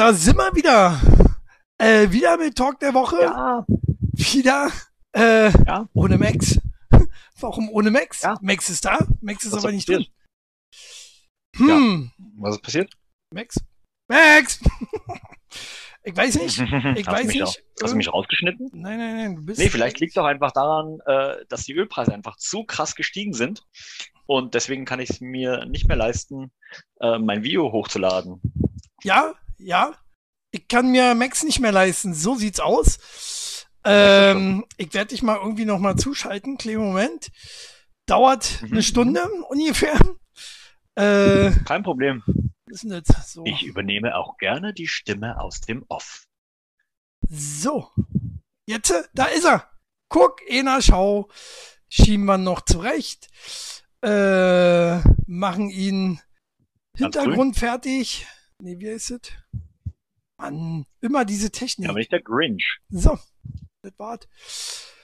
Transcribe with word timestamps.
Da 0.00 0.14
sind 0.14 0.38
wir 0.38 0.56
wieder. 0.56 0.98
Äh, 1.76 2.10
wieder 2.10 2.38
mit 2.38 2.56
Talk 2.56 2.80
der 2.80 2.94
Woche. 2.94 3.20
Ja, 3.20 3.66
Wieder 4.14 4.70
äh, 5.14 5.50
ja. 5.50 5.90
ohne 5.92 6.16
Max. 6.16 6.58
Warum 7.38 7.68
ohne 7.68 7.90
Max? 7.90 8.22
Ja. 8.22 8.38
Max 8.40 8.70
ist 8.70 8.86
da, 8.86 8.98
Max 9.20 9.44
ist 9.44 9.52
Was 9.52 9.58
aber 9.58 9.68
ist 9.68 9.74
nicht 9.74 9.88
drin. 9.90 10.06
Hm, 11.54 12.10
Was 12.38 12.54
ist 12.54 12.62
passiert? 12.62 12.90
Max? 13.34 13.60
Max! 14.08 14.60
ich 16.04 16.16
weiß 16.16 16.34
nicht. 16.36 16.58
Ich 16.58 17.06
hast 17.06 17.06
weiß 17.06 17.20
du 17.20 17.26
mich 17.26 17.40
nicht. 17.40 17.42
Auch, 17.42 17.82
hast 17.82 17.92
du 17.92 17.96
mich 17.98 18.10
rausgeschnitten? 18.10 18.70
Nein, 18.72 18.98
nein, 18.98 19.16
nein. 19.16 19.36
Du 19.36 19.44
bist 19.44 19.60
Nee, 19.60 19.68
vielleicht 19.68 20.00
liegt 20.00 20.12
es 20.12 20.16
auch 20.16 20.24
einfach 20.24 20.52
daran, 20.52 21.00
äh, 21.04 21.44
dass 21.50 21.64
die 21.64 21.74
Ölpreise 21.74 22.14
einfach 22.14 22.38
zu 22.38 22.64
krass 22.64 22.94
gestiegen 22.94 23.34
sind. 23.34 23.66
Und 24.24 24.54
deswegen 24.54 24.86
kann 24.86 25.00
ich 25.00 25.10
es 25.10 25.20
mir 25.20 25.66
nicht 25.66 25.88
mehr 25.88 25.98
leisten, 25.98 26.52
äh, 27.00 27.18
mein 27.18 27.42
Video 27.42 27.70
hochzuladen. 27.70 28.40
Ja, 29.02 29.34
ja. 29.62 29.94
Ich 30.52 30.66
kann 30.68 30.90
mir 30.90 31.14
Max 31.14 31.42
nicht 31.44 31.60
mehr 31.60 31.72
leisten. 31.72 32.12
So 32.14 32.34
sieht's 32.34 32.60
aus. 32.60 33.66
Ähm, 33.84 34.64
ich 34.76 34.92
werde 34.92 35.08
dich 35.08 35.22
mal 35.22 35.36
irgendwie 35.36 35.64
noch 35.64 35.78
mal 35.78 35.96
zuschalten. 35.96 36.58
Kleinen 36.58 36.80
Moment. 36.80 37.28
Dauert 38.06 38.60
Mhm. 38.62 38.72
eine 38.72 38.82
Stunde 38.82 39.22
ungefähr. 39.48 39.98
Äh, 40.96 41.52
Kein 41.64 41.82
Problem. 41.82 42.22
So. 42.72 43.44
Ich 43.44 43.62
übernehme 43.64 44.16
auch 44.16 44.36
gerne 44.38 44.72
die 44.72 44.86
Stimme 44.88 45.40
aus 45.40 45.60
dem 45.60 45.84
Off. 45.88 46.26
So. 47.28 47.90
Jetzt, 48.66 48.92
da 49.14 49.24
ist 49.26 49.44
er. 49.44 49.68
Guck, 50.08 50.40
Ena, 50.48 50.80
schau. 50.82 51.28
Schieben 51.88 52.26
wir 52.26 52.38
noch 52.38 52.60
zurecht. 52.62 53.28
Äh, 54.02 54.98
machen 55.26 55.70
ihn 55.70 56.20
Hintergrund 56.96 57.56
fertig. 57.58 58.26
Nee, 58.60 58.78
wie 58.78 58.86
ist 58.88 59.10
es? 59.10 59.20
Mann, 60.38 60.86
immer 61.00 61.24
diese 61.24 61.50
Technik. 61.50 61.86
Ja, 61.86 61.90
aber 61.90 61.98
nicht 61.98 62.12
der 62.12 62.22
Grinch. 62.22 62.78
So, 62.88 63.18
das 63.82 63.92
war's. 63.98 64.94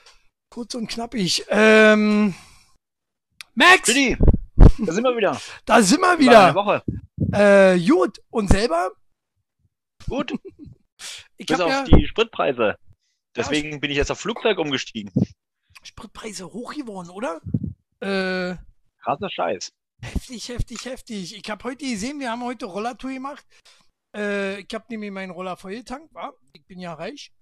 Kurz 0.49 0.75
und 0.75 0.87
knappig. 0.87 1.45
Ähm, 1.49 2.33
Max, 3.53 3.87
Billy, 3.87 4.17
da 4.57 4.93
sind 4.93 5.03
wir 5.03 5.17
wieder. 5.17 5.39
da 5.65 5.81
sind 5.81 6.01
wir 6.01 6.19
wieder. 6.19 6.53
Woche. 6.55 6.83
Äh, 7.33 7.79
gut, 7.79 8.19
und 8.29 8.49
selber? 8.49 8.91
Gut, 10.07 10.33
Ich 11.37 11.47
bis 11.47 11.59
habe 11.59 11.65
auf 11.65 11.71
ja 11.71 11.83
die 11.83 12.07
Spritpreise. 12.07 12.77
Deswegen 13.35 13.79
bin 13.79 13.91
ich 13.91 13.97
jetzt 13.97 14.11
auf 14.11 14.19
Flugzeug 14.19 14.57
umgestiegen. 14.57 15.11
Spritpreise 15.83 16.51
hoch 16.51 16.73
geworden, 16.73 17.09
oder? 17.09 17.41
Äh, 17.99 18.57
Krasser 19.03 19.29
Scheiß. 19.29 19.71
Heftig, 20.01 20.49
heftig, 20.49 20.85
heftig. 20.85 21.35
Ich 21.35 21.49
habe 21.49 21.63
heute 21.63 21.85
gesehen, 21.85 22.19
wir 22.19 22.31
haben 22.31 22.43
heute 22.43 22.65
Rollertour 22.65 23.11
gemacht. 23.11 23.45
Äh, 24.15 24.61
ich 24.61 24.73
habe 24.73 24.85
nämlich 24.89 25.11
meinen 25.11 25.31
Roller 25.31 25.57
vollgetankt, 25.57 26.13
war. 26.13 26.33
Ich 26.53 26.65
bin 26.65 26.79
ja 26.79 26.93
reich. 26.93 27.33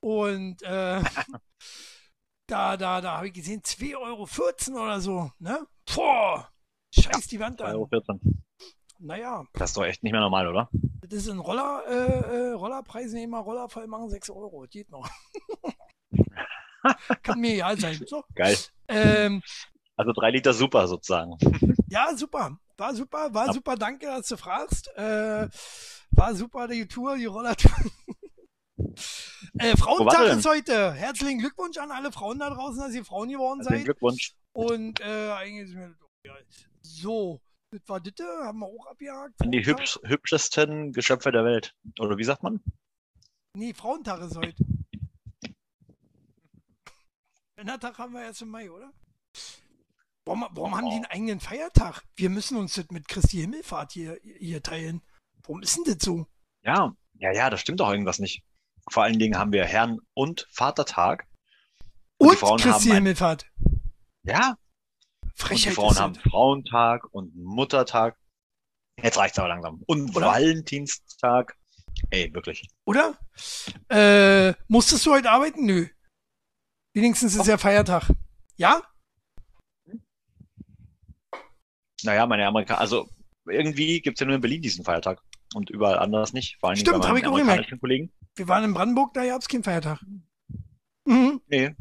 Und 0.00 0.62
äh, 0.62 1.02
da, 2.48 2.76
da, 2.76 3.00
da 3.00 3.16
habe 3.16 3.28
ich 3.28 3.34
gesehen, 3.34 3.62
2,14 3.62 3.96
Euro 4.74 4.84
oder 4.84 5.00
so, 5.00 5.30
ne? 5.38 5.66
Boah, 5.94 6.50
scheiß 6.94 7.28
die 7.28 7.40
Wand 7.40 7.60
2,14 7.60 7.64
an. 7.64 7.74
Euro. 7.74 7.88
Naja, 8.98 9.44
Das 9.54 9.70
ist 9.70 9.76
doch 9.76 9.84
echt 9.84 10.02
nicht 10.02 10.12
mehr 10.12 10.20
normal, 10.20 10.46
oder? 10.46 10.70
das 11.02 11.24
ist 11.24 11.28
ein 11.28 11.40
Roller, 11.40 11.82
äh, 11.88 12.50
äh, 12.50 12.52
Rollerpreis, 12.52 13.12
nehmen 13.12 13.32
wir 13.32 13.40
Roller 13.40 13.68
voll 13.68 13.86
machen, 13.86 14.08
6 14.08 14.30
Euro, 14.30 14.62
das 14.62 14.70
geht 14.70 14.90
noch. 14.90 15.08
Kann 17.22 17.40
mir 17.40 17.54
egal 17.54 17.78
sein. 17.78 18.00
So. 18.06 18.24
Geil. 18.34 18.56
Ähm, 18.88 19.42
Also 20.02 20.12
drei 20.20 20.32
Liter 20.32 20.52
super 20.52 20.88
sozusagen. 20.88 21.36
ja, 21.88 22.16
super. 22.16 22.58
War 22.76 22.92
super, 22.92 23.32
war 23.32 23.46
Ja. 23.46 23.52
super, 23.52 23.76
danke, 23.76 24.06
dass 24.06 24.26
du 24.26 24.36
fragst. 24.36 24.88
Äh, 24.96 25.48
war 26.10 26.34
super, 26.34 26.66
die 26.66 26.88
Tour, 26.88 27.16
die 27.16 27.26
Rollertour. 27.26 27.70
äh, 29.58 29.76
Frauentag 29.76 30.36
ist 30.36 30.44
heute. 30.44 30.92
Herzlichen 30.92 31.38
Glückwunsch 31.38 31.78
an 31.78 31.92
alle 31.92 32.10
Frauen 32.10 32.40
da 32.40 32.50
draußen, 32.50 32.80
dass 32.80 32.94
ihr 32.94 33.04
Frauen 33.04 33.28
geworden 33.28 33.60
Herzlichen 33.60 33.78
seid. 33.78 33.84
Glückwunsch. 33.84 34.34
Und 34.52 35.00
äh, 35.00 35.30
eigentlich 35.30 35.68
ist 35.68 35.74
mir 35.76 35.88
das 35.90 35.98
doch 36.00 36.08
egal. 36.24 36.44
So, 36.80 37.40
das 37.70 37.82
war 37.86 38.00
das, 38.00 38.26
haben 38.26 38.58
wir 38.58 38.66
auch 38.66 38.86
abgehakt. 38.86 39.40
An 39.40 39.52
die 39.52 39.64
hübsch, 39.64 40.00
hübschesten 40.02 40.92
Geschöpfe 40.92 41.30
der 41.30 41.44
Welt. 41.44 41.76
Oder 42.00 42.18
wie 42.18 42.24
sagt 42.24 42.42
man? 42.42 42.60
Nee, 43.56 43.72
Frauentag 43.72 44.20
ist 44.22 44.36
heute. 44.36 44.64
Männertag 47.56 47.96
haben 47.98 48.14
wir 48.14 48.22
erst 48.22 48.42
im 48.42 48.48
Mai, 48.48 48.68
oder? 48.68 48.92
Warum, 50.24 50.46
warum 50.52 50.76
haben 50.76 50.88
die 50.88 50.96
einen 50.96 51.06
eigenen 51.06 51.40
Feiertag? 51.40 52.04
Wir 52.14 52.30
müssen 52.30 52.56
uns 52.56 52.74
das 52.74 52.86
mit 52.90 53.08
Christi 53.08 53.38
Himmelfahrt 53.38 53.92
hier, 53.92 54.18
hier 54.38 54.62
teilen. 54.62 55.02
Warum 55.42 55.62
ist 55.62 55.76
denn 55.76 55.84
das 55.84 56.04
so? 56.04 56.26
Ja, 56.62 56.94
ja, 57.14 57.32
ja, 57.32 57.50
da 57.50 57.56
stimmt 57.56 57.80
doch 57.80 57.90
irgendwas 57.90 58.20
nicht. 58.20 58.44
Vor 58.90 59.02
allen 59.02 59.18
Dingen 59.18 59.36
haben 59.36 59.52
wir 59.52 59.64
Herrn- 59.64 59.98
und 60.14 60.46
Vatertag. 60.50 61.26
Und 62.18 62.28
die 62.28 62.30
Und 62.30 62.38
Frauen 62.38 62.60
Christi 62.60 62.88
haben 62.88 62.94
Himmelfahrt. 62.94 63.46
Ja, 64.22 64.56
und 65.22 65.32
die 65.32 65.42
Frechheit 65.42 65.74
Frauen 65.74 65.98
haben 65.98 66.14
das. 66.14 66.22
Frauentag 66.22 67.12
und 67.12 67.34
Muttertag. 67.34 68.16
Jetzt 69.02 69.18
reicht's 69.18 69.38
aber 69.38 69.48
langsam. 69.48 69.82
Und 69.86 70.14
Oder? 70.14 70.26
Valentinstag. 70.26 71.56
Ey, 72.10 72.32
wirklich. 72.32 72.68
Oder? 72.84 73.18
Äh, 73.88 74.54
musstest 74.68 75.04
du 75.04 75.12
heute 75.12 75.30
arbeiten? 75.30 75.64
Nö. 75.64 75.88
Wenigstens 76.94 77.34
ist 77.34 77.46
ja 77.46 77.58
Feiertag. 77.58 78.10
Ja? 78.56 78.82
Naja, 82.04 82.26
meine 82.26 82.46
Amerikaner, 82.46 82.80
also 82.80 83.08
irgendwie 83.46 84.00
gibt's 84.00 84.20
ja 84.20 84.26
nur 84.26 84.36
in 84.36 84.40
Berlin 84.40 84.62
diesen 84.62 84.84
Feiertag. 84.84 85.20
Und 85.54 85.68
überall 85.68 85.98
anders 85.98 86.32
nicht. 86.32 86.56
Vor 86.60 86.70
Dingen 86.70 86.80
Stimmt, 86.80 87.02
bei 87.02 87.08
hab 87.08 87.14
meinen 87.14 87.24
ich 87.24 87.28
auch 87.28 87.36
gemerkt. 87.36 87.80
Kollegen. 87.80 88.10
Wir 88.36 88.48
waren 88.48 88.64
in 88.64 88.72
Brandenburg, 88.72 89.12
da 89.12 89.24
gab's 89.26 89.48
keinen 89.48 89.62
Feiertag. 89.64 90.00
Mhm. 91.04 91.42
Nee. 91.48 91.74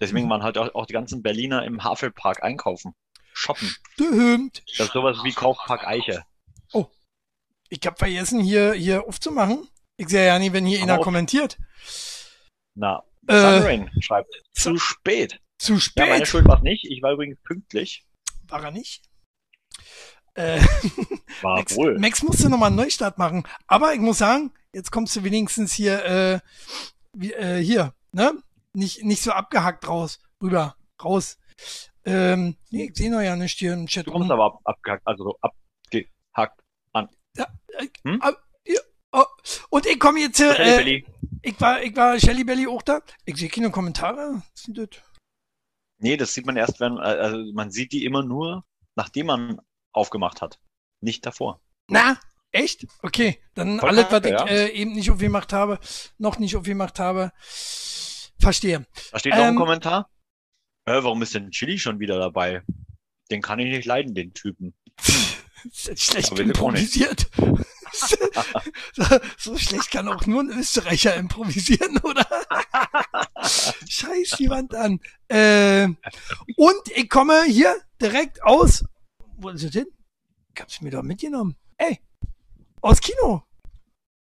Deswegen 0.00 0.28
waren 0.28 0.42
halt 0.42 0.58
auch, 0.58 0.74
auch 0.74 0.86
die 0.86 0.92
ganzen 0.92 1.22
Berliner 1.22 1.64
im 1.64 1.84
Havelpark 1.84 2.42
einkaufen. 2.42 2.94
Shoppen. 3.32 3.68
Stimmt. 3.92 4.62
Das 4.78 4.88
ist 4.88 4.92
sowas 4.92 5.18
wie 5.22 5.32
Kaufpark 5.32 5.86
Eiche. 5.86 6.24
Ich 7.68 7.80
hab 7.84 7.98
vergessen, 7.98 8.40
hier, 8.40 8.74
hier 8.74 9.04
aufzumachen. 9.08 9.66
Ich 9.96 10.08
sehe 10.08 10.26
ja 10.26 10.38
nie, 10.38 10.52
wenn 10.52 10.66
hier 10.66 10.80
einer 10.82 10.98
auf. 10.98 11.04
kommentiert. 11.04 11.58
Na, 12.76 13.02
Äh, 13.26 13.40
Sunrain 13.40 13.90
schreibt, 14.00 14.32
zu 14.52 14.78
spät. 14.78 15.40
zu 15.58 15.74
Ja, 15.74 15.80
spät. 15.80 16.08
meine 16.08 16.26
Schuld 16.26 16.46
war 16.46 16.60
nicht. 16.62 16.84
Ich 16.84 17.02
war 17.02 17.12
übrigens 17.12 17.40
pünktlich. 17.42 18.04
War 18.46 18.62
er 18.62 18.70
nicht? 18.70 19.02
Äh, 20.34 20.60
War 21.42 21.56
Max, 21.56 21.76
wohl. 21.76 21.98
Max 21.98 22.22
musste 22.22 22.48
nochmal 22.50 22.68
einen 22.68 22.76
Neustart 22.76 23.18
machen. 23.18 23.44
Aber 23.66 23.94
ich 23.94 24.00
muss 24.00 24.18
sagen, 24.18 24.52
jetzt 24.72 24.92
kommst 24.92 25.16
du 25.16 25.24
wenigstens 25.24 25.72
hier, 25.72 26.04
äh, 26.04 26.40
wie, 27.14 27.32
äh, 27.32 27.62
hier, 27.62 27.94
ne? 28.12 28.32
Nicht, 28.74 29.02
nicht 29.04 29.22
so 29.22 29.32
abgehackt 29.32 29.88
raus, 29.88 30.20
rüber, 30.42 30.76
raus. 31.02 31.38
Ähm, 32.04 32.56
nee, 32.70 32.84
ich 32.90 32.96
sehe 32.96 33.10
noch 33.10 33.22
ja 33.22 33.34
nicht 33.34 33.58
hier 33.58 33.72
im 33.72 33.86
Chat. 33.86 34.06
Du 34.06 34.12
kommst 34.12 34.30
aber 34.30 34.44
ab, 34.44 34.60
abgehackt, 34.64 35.06
also 35.06 35.24
so 35.24 35.38
abgehackt. 35.40 36.60
Ja, 37.36 37.46
äh, 37.78 37.88
Hm? 38.04 38.20
ab- 38.22 38.42
ja, 38.66 38.80
oh, 39.12 39.24
und 39.70 39.86
ich 39.86 39.98
komme 39.98 40.20
jetzt, 40.20 40.38
Shelly 40.38 40.96
äh, 40.96 41.04
ich 41.42 41.60
war, 41.60 41.82
ich 41.82 41.94
war 41.96 42.18
Shelly 42.18 42.44
Belly 42.44 42.66
auch 42.66 42.82
da. 42.82 43.00
Ich 43.24 43.36
sehe 43.36 43.48
keine 43.48 43.70
Kommentare. 43.70 44.42
Was 44.52 44.62
sind 44.62 44.78
das? 44.78 44.88
Nee, 45.98 46.16
das 46.16 46.34
sieht 46.34 46.46
man 46.46 46.56
erst, 46.56 46.80
wenn, 46.80 46.96
äh, 46.96 47.00
also 47.00 47.52
man 47.52 47.70
sieht 47.70 47.92
die 47.92 48.04
immer 48.04 48.22
nur, 48.22 48.64
nachdem 48.96 49.26
man 49.26 49.60
aufgemacht 49.92 50.42
hat. 50.42 50.58
Nicht 51.00 51.24
davor. 51.24 51.60
Na, 51.88 52.18
echt? 52.50 52.86
Okay, 53.02 53.40
dann 53.54 53.78
Voll 53.78 53.90
alles, 53.90 54.06
was 54.10 54.24
ich 54.24 54.30
ja. 54.30 54.46
äh, 54.46 54.68
eben 54.70 54.94
nicht 54.94 55.10
aufgemacht 55.10 55.52
habe, 55.52 55.78
noch 56.18 56.38
nicht 56.38 56.56
aufgemacht 56.56 56.98
habe. 56.98 57.32
Verstehe. 58.38 58.86
Da 59.12 59.18
steht 59.18 59.34
noch 59.34 59.42
ein 59.42 59.48
Ähm, 59.50 59.56
Kommentar. 59.56 60.10
Äh, 60.86 61.02
warum 61.02 61.22
ist 61.22 61.34
denn 61.34 61.50
Chili 61.50 61.78
schon 61.78 62.00
wieder 62.00 62.18
dabei? 62.18 62.62
Den 63.30 63.42
kann 63.42 63.58
ich 63.58 63.68
nicht 63.68 63.86
leiden, 63.86 64.14
den 64.14 64.34
Typen. 64.34 64.74
Schlecht 65.72 66.32
Aber 66.32 66.40
improvisiert. 66.40 67.28
so 69.38 69.56
schlecht 69.56 69.90
kann 69.90 70.08
auch 70.08 70.26
nur 70.26 70.42
ein 70.42 70.50
Österreicher 70.50 71.14
improvisieren, 71.16 71.98
oder? 71.98 72.24
Scheiß 73.88 74.36
die 74.38 74.50
Wand 74.50 74.74
an. 74.74 75.00
Äh, 75.28 75.84
und 76.56 76.82
ich 76.94 77.08
komme 77.08 77.44
hier 77.44 77.74
direkt 78.00 78.42
aus. 78.42 78.84
Wo 79.36 79.50
ist 79.50 79.62
es 79.62 79.72
hin? 79.72 79.86
Ich 80.54 80.60
hab's 80.60 80.80
mir 80.80 80.90
doch 80.90 81.02
mitgenommen. 81.02 81.56
Ey, 81.76 82.00
aus 82.80 83.00
Kino. 83.00 83.42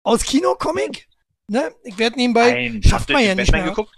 Aus 0.05 0.23
Kino 0.25 0.55
Comic. 0.55 1.09
Ne? 1.49 1.75
Ich 1.85 1.99
werde 1.99 2.17
nebenbei. 2.17 2.53
Nein, 2.69 2.82
schafft 2.82 3.11
man 3.11 3.23
ja 3.25 3.35
nicht 3.35 3.49
Batman 3.53 3.67
mehr. 3.67 3.75
geguckt? 3.75 3.94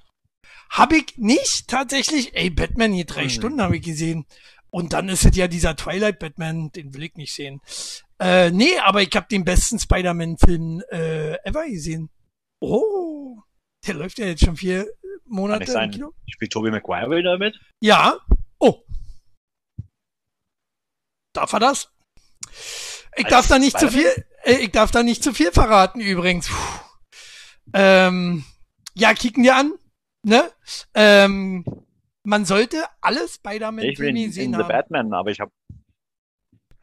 Hab 0.70 0.92
ich 0.92 1.16
nicht 1.16 1.68
tatsächlich. 1.68 2.34
Ey, 2.34 2.50
Batman 2.50 2.92
hier 2.92 3.04
drei 3.04 3.22
Hm. 3.24 3.30
Stunden 3.30 3.62
habe 3.62 3.76
ich 3.76 3.82
gesehen. 3.82 4.26
Und 4.70 4.92
dann 4.92 5.08
ist 5.08 5.24
es 5.24 5.36
ja 5.36 5.46
dieser 5.46 5.76
Twilight 5.76 6.18
Batman, 6.18 6.72
den 6.72 6.94
will 6.94 7.04
ich 7.04 7.14
nicht 7.14 7.32
sehen. 7.32 7.60
Äh, 8.18 8.50
nee, 8.50 8.76
aber 8.80 9.02
ich 9.02 9.14
habe 9.14 9.28
den 9.30 9.44
besten 9.44 9.78
Spider-Man-Film 9.78 10.82
äh, 10.90 11.34
ever 11.44 11.68
gesehen. 11.68 12.10
Oh, 12.60 13.38
der 13.86 13.94
läuft 13.94 14.18
ja 14.18 14.26
jetzt 14.26 14.44
schon 14.44 14.56
vier 14.56 14.88
Monate 15.34 15.72
im. 15.72 15.90
Kino. 15.90 16.12
Spielt 16.30 16.52
Tobey 16.52 16.70
Maguire 16.70 17.10
wieder 17.10 17.38
mit? 17.38 17.58
Ja. 17.80 18.18
Oh. 18.60 18.82
Darf 21.34 21.52
er 21.52 21.60
das? 21.60 21.92
Ich 23.16 23.24
Als 23.26 23.30
darf 23.30 23.48
da 23.48 23.58
nicht 23.58 23.78
zu 23.78 23.90
viel. 23.90 24.06
Äh, 24.44 24.58
ich 24.58 24.70
darf 24.70 24.90
da 24.90 25.02
nicht 25.02 25.22
zu 25.22 25.32
viel 25.34 25.50
verraten 25.50 26.00
übrigens. 26.00 26.48
Puh. 26.48 26.84
Ähm, 27.72 28.44
ja, 28.94 29.12
kicken 29.14 29.42
wir 29.42 29.56
an. 29.56 29.74
Ne? 30.24 30.50
Ähm, 30.94 31.64
man 32.22 32.44
sollte 32.44 32.84
alle 33.00 33.24
Ich 33.24 33.24
bin 33.24 33.34
Spider-Man-Filme 33.34 34.20
in 34.20 34.26
gesehen 34.26 34.52
The 34.52 34.58
haben. 34.58 34.68
Batman, 34.68 35.12
aber 35.12 35.30
ich 35.30 35.40
habe. 35.40 35.50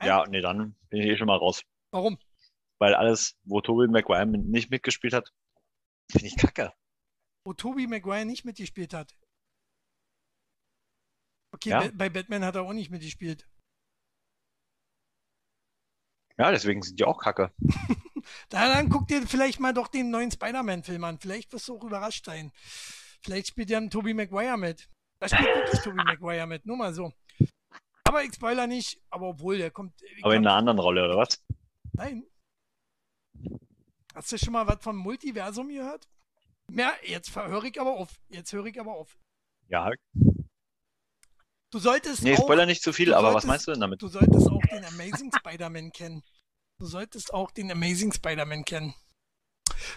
Ja, 0.04 0.26
nee, 0.28 0.42
dann 0.42 0.76
bin 0.90 1.02
ich 1.02 1.08
eh 1.08 1.18
schon 1.18 1.28
mal 1.28 1.38
raus. 1.38 1.62
Warum? 1.92 2.18
Weil 2.80 2.96
alles, 2.96 3.38
wo 3.44 3.62
Tobey 3.62 3.88
Maguire 3.88 4.26
nicht 4.26 4.72
mitgespielt 4.72 5.14
hat, 5.14 5.32
finde 6.12 6.28
ich 6.28 6.36
kacke. 6.36 6.74
Wo 7.46 7.54
Tobey 7.54 7.88
Maguire 7.88 8.26
nicht 8.26 8.46
mitgespielt 8.46 8.94
hat. 8.94 9.16
Okay, 11.54 11.70
Ja. 11.70 11.90
Bei 11.94 12.10
Batman 12.10 12.46
hat 12.46 12.56
er 12.56 12.64
auch 12.64 12.74
nicht 12.74 12.92
mitgespielt. 12.92 13.48
Ja, 16.38 16.52
deswegen 16.52 16.82
sind 16.82 17.00
die 17.00 17.06
auch 17.06 17.20
kacke. 17.20 17.52
Da, 18.50 18.72
dann 18.72 18.90
guck 18.90 19.08
dir 19.08 19.26
vielleicht 19.26 19.60
mal 19.60 19.74
doch 19.74 19.88
den 19.88 20.12
neuen 20.12 20.30
Spider-Man-Film 20.30 21.04
an. 21.04 21.20
Vielleicht 21.20 21.52
wirst 21.54 21.68
du 21.68 21.76
auch 21.76 21.84
überrascht 21.84 22.26
sein. 22.26 22.52
Vielleicht 23.24 23.48
spielt 23.48 23.72
ja 23.72 23.80
ein 23.80 23.90
Tobey 23.90 24.14
Maguire 24.14 24.58
mit. 24.58 24.90
Da 25.20 25.28
spielt 25.28 25.48
wirklich 25.48 25.80
Tobey 25.84 26.04
Maguire 26.04 26.46
mit, 26.46 26.66
nur 26.66 26.78
mal 26.78 26.94
so. 26.94 27.12
Aber 28.04 28.24
ich 28.24 28.34
spoiler 28.34 28.68
nicht, 28.68 29.02
aber 29.10 29.30
obwohl, 29.30 29.58
der 29.58 29.72
kommt. 29.72 30.00
ich 30.04 30.24
Aber 30.24 30.36
in 30.36 30.46
einer 30.46 30.56
anderen 30.56 30.80
Rolle, 30.80 31.06
oder 31.06 31.18
was? 31.18 31.44
Nein. 31.94 32.26
Hast 34.14 34.32
du 34.32 34.38
schon 34.38 34.54
mal 34.54 34.68
was 34.68 34.84
vom 34.84 34.98
Multiversum 34.98 35.70
gehört? 35.70 36.08
Mehr, 36.72 36.94
jetzt 37.04 37.36
höre 37.36 37.64
ich 37.66 37.80
aber 37.80 37.92
auf. 37.92 38.10
Jetzt 38.30 38.54
höre 38.54 38.66
ich 38.66 38.80
aber 38.80 38.94
auf. 38.94 39.18
Ja. 39.68 39.92
Du 41.72 41.80
solltest 41.80 42.24
Nee, 42.24 42.36
auch, 42.36 42.44
Spoiler 42.44 42.66
nicht 42.66 42.82
zu 42.82 42.92
viel, 42.94 43.08
du 43.08 43.16
aber 43.18 43.28
was 43.34 43.44
solltest- 43.44 43.48
meinst 43.48 43.68
du 43.68 43.72
denn 43.72 43.82
damit? 43.82 44.02
du 44.02 44.08
solltest 44.08 44.48
auch 44.48 44.62
den 44.72 44.86
Amazing 44.86 45.32
Spider-Man 45.36 45.92
kennen. 45.92 46.24
Du 46.80 46.86
solltest 46.86 47.34
auch 47.34 47.52
den 47.52 47.72
Amazing 47.72 48.12
Spider-Man 48.14 48.66
kennen. 48.66 48.94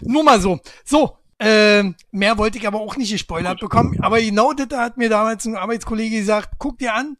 Nur 0.01 0.23
mal 0.23 0.39
so. 0.41 0.59
So, 0.83 1.17
ähm, 1.39 1.95
mehr 2.11 2.37
wollte 2.37 2.57
ich 2.57 2.67
aber 2.67 2.79
auch 2.79 2.95
nicht 2.97 3.11
gespoilert 3.11 3.59
bekommen. 3.59 3.97
Aber 4.03 4.19
genau 4.21 4.53
das 4.53 4.67
hat 4.77 4.97
mir 4.97 5.09
damals 5.09 5.45
ein 5.45 5.55
Arbeitskollege 5.57 6.17
gesagt, 6.17 6.55
guck 6.59 6.77
dir 6.77 6.93
an, 6.93 7.17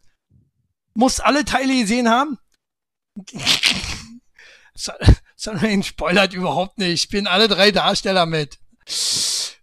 musst 0.94 1.24
alle 1.24 1.44
Teile 1.44 1.74
gesehen 1.78 2.08
haben. 2.08 2.38
Sondern 5.36 5.82
spoilert 5.82 6.34
überhaupt 6.34 6.78
nicht. 6.78 7.02
Spielen 7.02 7.26
alle 7.26 7.48
drei 7.48 7.70
Darsteller 7.72 8.26
mit. 8.26 8.58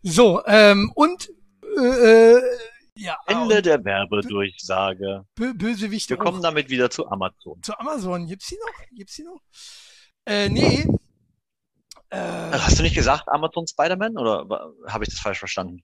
So, 0.03 0.45
ähm, 0.45 0.91
und 0.95 1.29
äh, 1.77 2.35
äh, 2.35 2.59
ja, 2.95 3.17
Ende 3.25 3.57
und 3.57 3.65
der 3.65 3.83
Werbedurchsage. 3.83 5.25
Bö 5.33 5.53
Bösewichte 5.53 6.11
Wir 6.11 6.17
kommen 6.17 6.39
auch. 6.39 6.43
damit 6.43 6.69
wieder 6.69 6.89
zu 6.89 7.07
Amazon. 7.09 7.61
Zu 7.63 7.79
Amazon. 7.79 8.27
Gibt's 8.27 8.47
die 8.47 8.57
noch? 8.57 8.87
Gibt's 8.91 9.15
die 9.15 9.23
noch? 9.23 9.41
Äh, 10.25 10.49
nee. 10.49 10.85
Äh, 12.09 12.51
Hast 12.51 12.77
du 12.77 12.83
nicht 12.83 12.95
gesagt 12.95 13.27
Amazon 13.29 13.65
Spider-Man 13.65 14.17
oder 14.17 14.73
habe 14.87 15.03
ich 15.05 15.09
das 15.09 15.19
falsch 15.19 15.39
verstanden? 15.39 15.83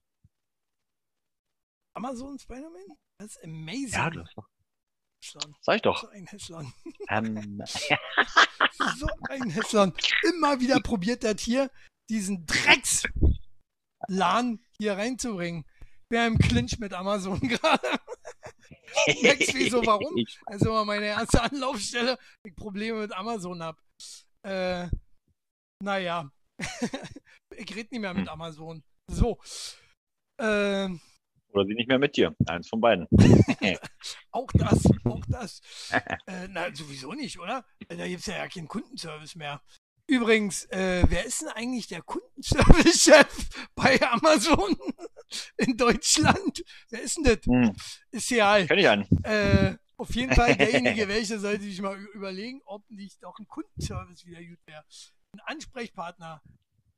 Amazon 1.96 2.38
Spider-Man? 2.38 2.98
Das 3.18 3.32
ist 3.38 3.44
amazing. 3.44 3.90
Ja, 3.92 4.10
das 4.10 4.30
Hässlern. 5.22 5.56
sag 5.62 5.76
ich 5.78 5.82
doch. 5.82 6.02
So 6.02 6.08
ein 6.10 6.28
Hässlern. 6.28 6.74
Ähm, 7.10 7.64
So 8.98 9.08
ein 9.30 9.50
Hässlern. 9.50 9.94
Immer 10.24 10.60
wieder 10.60 10.80
probiert 10.82 11.24
das 11.24 11.42
hier, 11.42 11.72
diesen 12.10 12.46
Drecks-Lan 14.20 14.60
hier 14.80 14.94
reinzubringen. 14.98 15.66
Wir 16.10 16.26
im 16.26 16.38
Clinch 16.38 16.80
mit 16.80 16.94
Amazon 16.94 17.40
gerade. 17.48 17.88
Merkst 19.22 19.54
wieso, 19.54 19.86
warum? 19.86 20.18
Ich- 20.18 20.40
Also 20.46 20.72
mal 20.72 20.86
meine 20.86 21.06
erste 21.06 21.42
Anlaufstelle, 21.44 22.18
wenn 22.44 22.52
ich 22.52 22.56
Probleme 22.56 23.00
mit 23.02 23.14
Amazon 23.14 23.62
hab. 23.62 23.78
Äh, 24.44 24.88
naja. 25.84 26.32
ich 27.56 27.76
rede 27.76 27.90
nicht 27.92 28.02
mehr 28.02 28.14
mit 28.14 28.24
Hm. 28.28 28.30
Amazon. 28.30 28.84
So. 29.12 29.40
Ähm, 30.40 31.00
Oder 31.54 31.66
sie 31.66 31.74
nicht 31.76 31.88
mehr 31.88 32.00
mit 32.00 32.18
dir. 32.18 32.36
Eins 32.48 32.68
von 32.68 32.82
beiden. 32.82 33.08
auch 34.32 34.48
das, 34.54 34.84
auch 35.06 35.24
das. 35.28 35.62
äh, 36.26 36.48
na, 36.50 36.74
sowieso 36.74 37.14
nicht, 37.14 37.40
oder? 37.40 37.66
Äh, 37.88 37.98
Da 37.98 38.08
gibt's 38.08 38.26
ja, 38.26 38.38
ja 38.38 38.48
keinen 38.48 38.68
Kundenservice 38.68 39.36
mehr. 39.36 39.62
Übrigens, 40.10 40.66
äh, 40.66 41.04
wer 41.08 41.24
ist 41.26 41.42
denn 41.42 41.50
eigentlich 41.50 41.86
der 41.88 42.02
Kundenservice-Chef 42.02 43.28
bei 43.76 44.02
Amazon 44.02 44.76
in 45.58 45.78
Deutschland? 45.78 46.64
Wer 46.90 47.02
ist 47.04 47.18
denn 47.18 47.24
das? 47.26 47.38
Hm, 47.46 47.76
Ist 48.10 48.32
egal. 48.32 48.66
kenn 48.66 48.80
ich 48.80 48.88
einen. 48.90 49.08
Äh, 49.24 49.78
auf 49.98 50.16
jeden 50.16 50.34
Fall 50.34 50.56
derjenige, 50.56 51.08
welche 51.10 51.38
sollte 51.40 51.64
sich 51.64 51.80
mal 51.82 51.96
überlegen, 52.16 52.60
ob 52.66 52.90
nicht 52.90 53.24
auch 53.24 53.38
ein 53.38 53.48
Kundenservice 53.48 54.26
wieder 54.26 54.44
gut 54.44 54.58
wäre. 54.66 54.84
Ein 55.34 55.42
Ansprechpartner. 55.46 56.42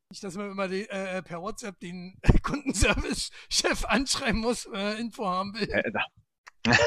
Nicht, 0.10 0.24
dass 0.24 0.36
man 0.36 0.52
immer 0.52 0.69
die, 0.69 0.88
äh, 0.90 1.22
per 1.22 1.42
WhatsApp 1.42 1.80
den 1.81 2.18
Kundenservice-Chef 2.44 3.84
anschreiben 3.86 4.40
muss, 4.40 4.68
wenn 4.72 4.80
er 4.80 4.98
Info 5.00 5.28
haben 5.28 5.54
will. 5.54 5.69
Äh, 5.69 5.92
da. 5.92 6.78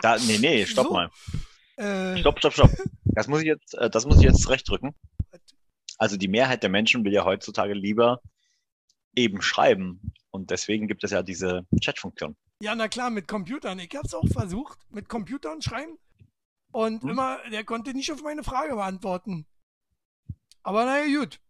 da, 0.00 0.16
nee, 0.18 0.38
nee, 0.38 0.66
stopp 0.66 0.86
So. 0.86 0.92
mal. 0.92 1.10
Äh, 1.76 2.18
Stopp, 2.18 2.38
stopp, 2.40 2.54
stopp. 2.54 2.70
Das 3.04 3.28
muss 3.28 3.40
ich 3.42 3.46
jetzt, 3.46 3.74
äh, 3.74 3.88
das 3.88 4.04
muss 4.04 4.16
ich 4.16 4.22
jetzt 4.24 4.42
zurechtdrücken. 4.42 4.96
Also 5.98 6.16
die 6.16 6.28
Mehrheit 6.28 6.62
der 6.62 6.70
Menschen 6.70 7.04
will 7.04 7.12
ja 7.12 7.24
heutzutage 7.24 7.74
lieber 7.74 8.20
eben 9.16 9.42
schreiben. 9.42 10.12
Und 10.30 10.50
deswegen 10.50 10.86
gibt 10.86 11.02
es 11.04 11.10
ja 11.10 11.22
diese 11.22 11.66
Chat-Funktion. 11.80 12.36
Ja, 12.62 12.74
na 12.74 12.88
klar, 12.88 13.10
mit 13.10 13.26
Computern. 13.28 13.78
Ich 13.80 13.94
hab's 13.96 14.14
auch 14.14 14.26
versucht, 14.28 14.78
mit 14.90 15.08
Computern 15.08 15.60
schreiben. 15.62 15.98
Und 16.70 17.02
Hm. 17.02 17.10
immer, 17.10 17.38
der 17.50 17.64
konnte 17.64 17.94
nicht 17.94 18.12
auf 18.12 18.22
meine 18.22 18.44
Frage 18.44 18.74
beantworten. 18.74 19.46
Aber 20.62 20.84
naja, 20.84 21.18
gut. 21.20 21.40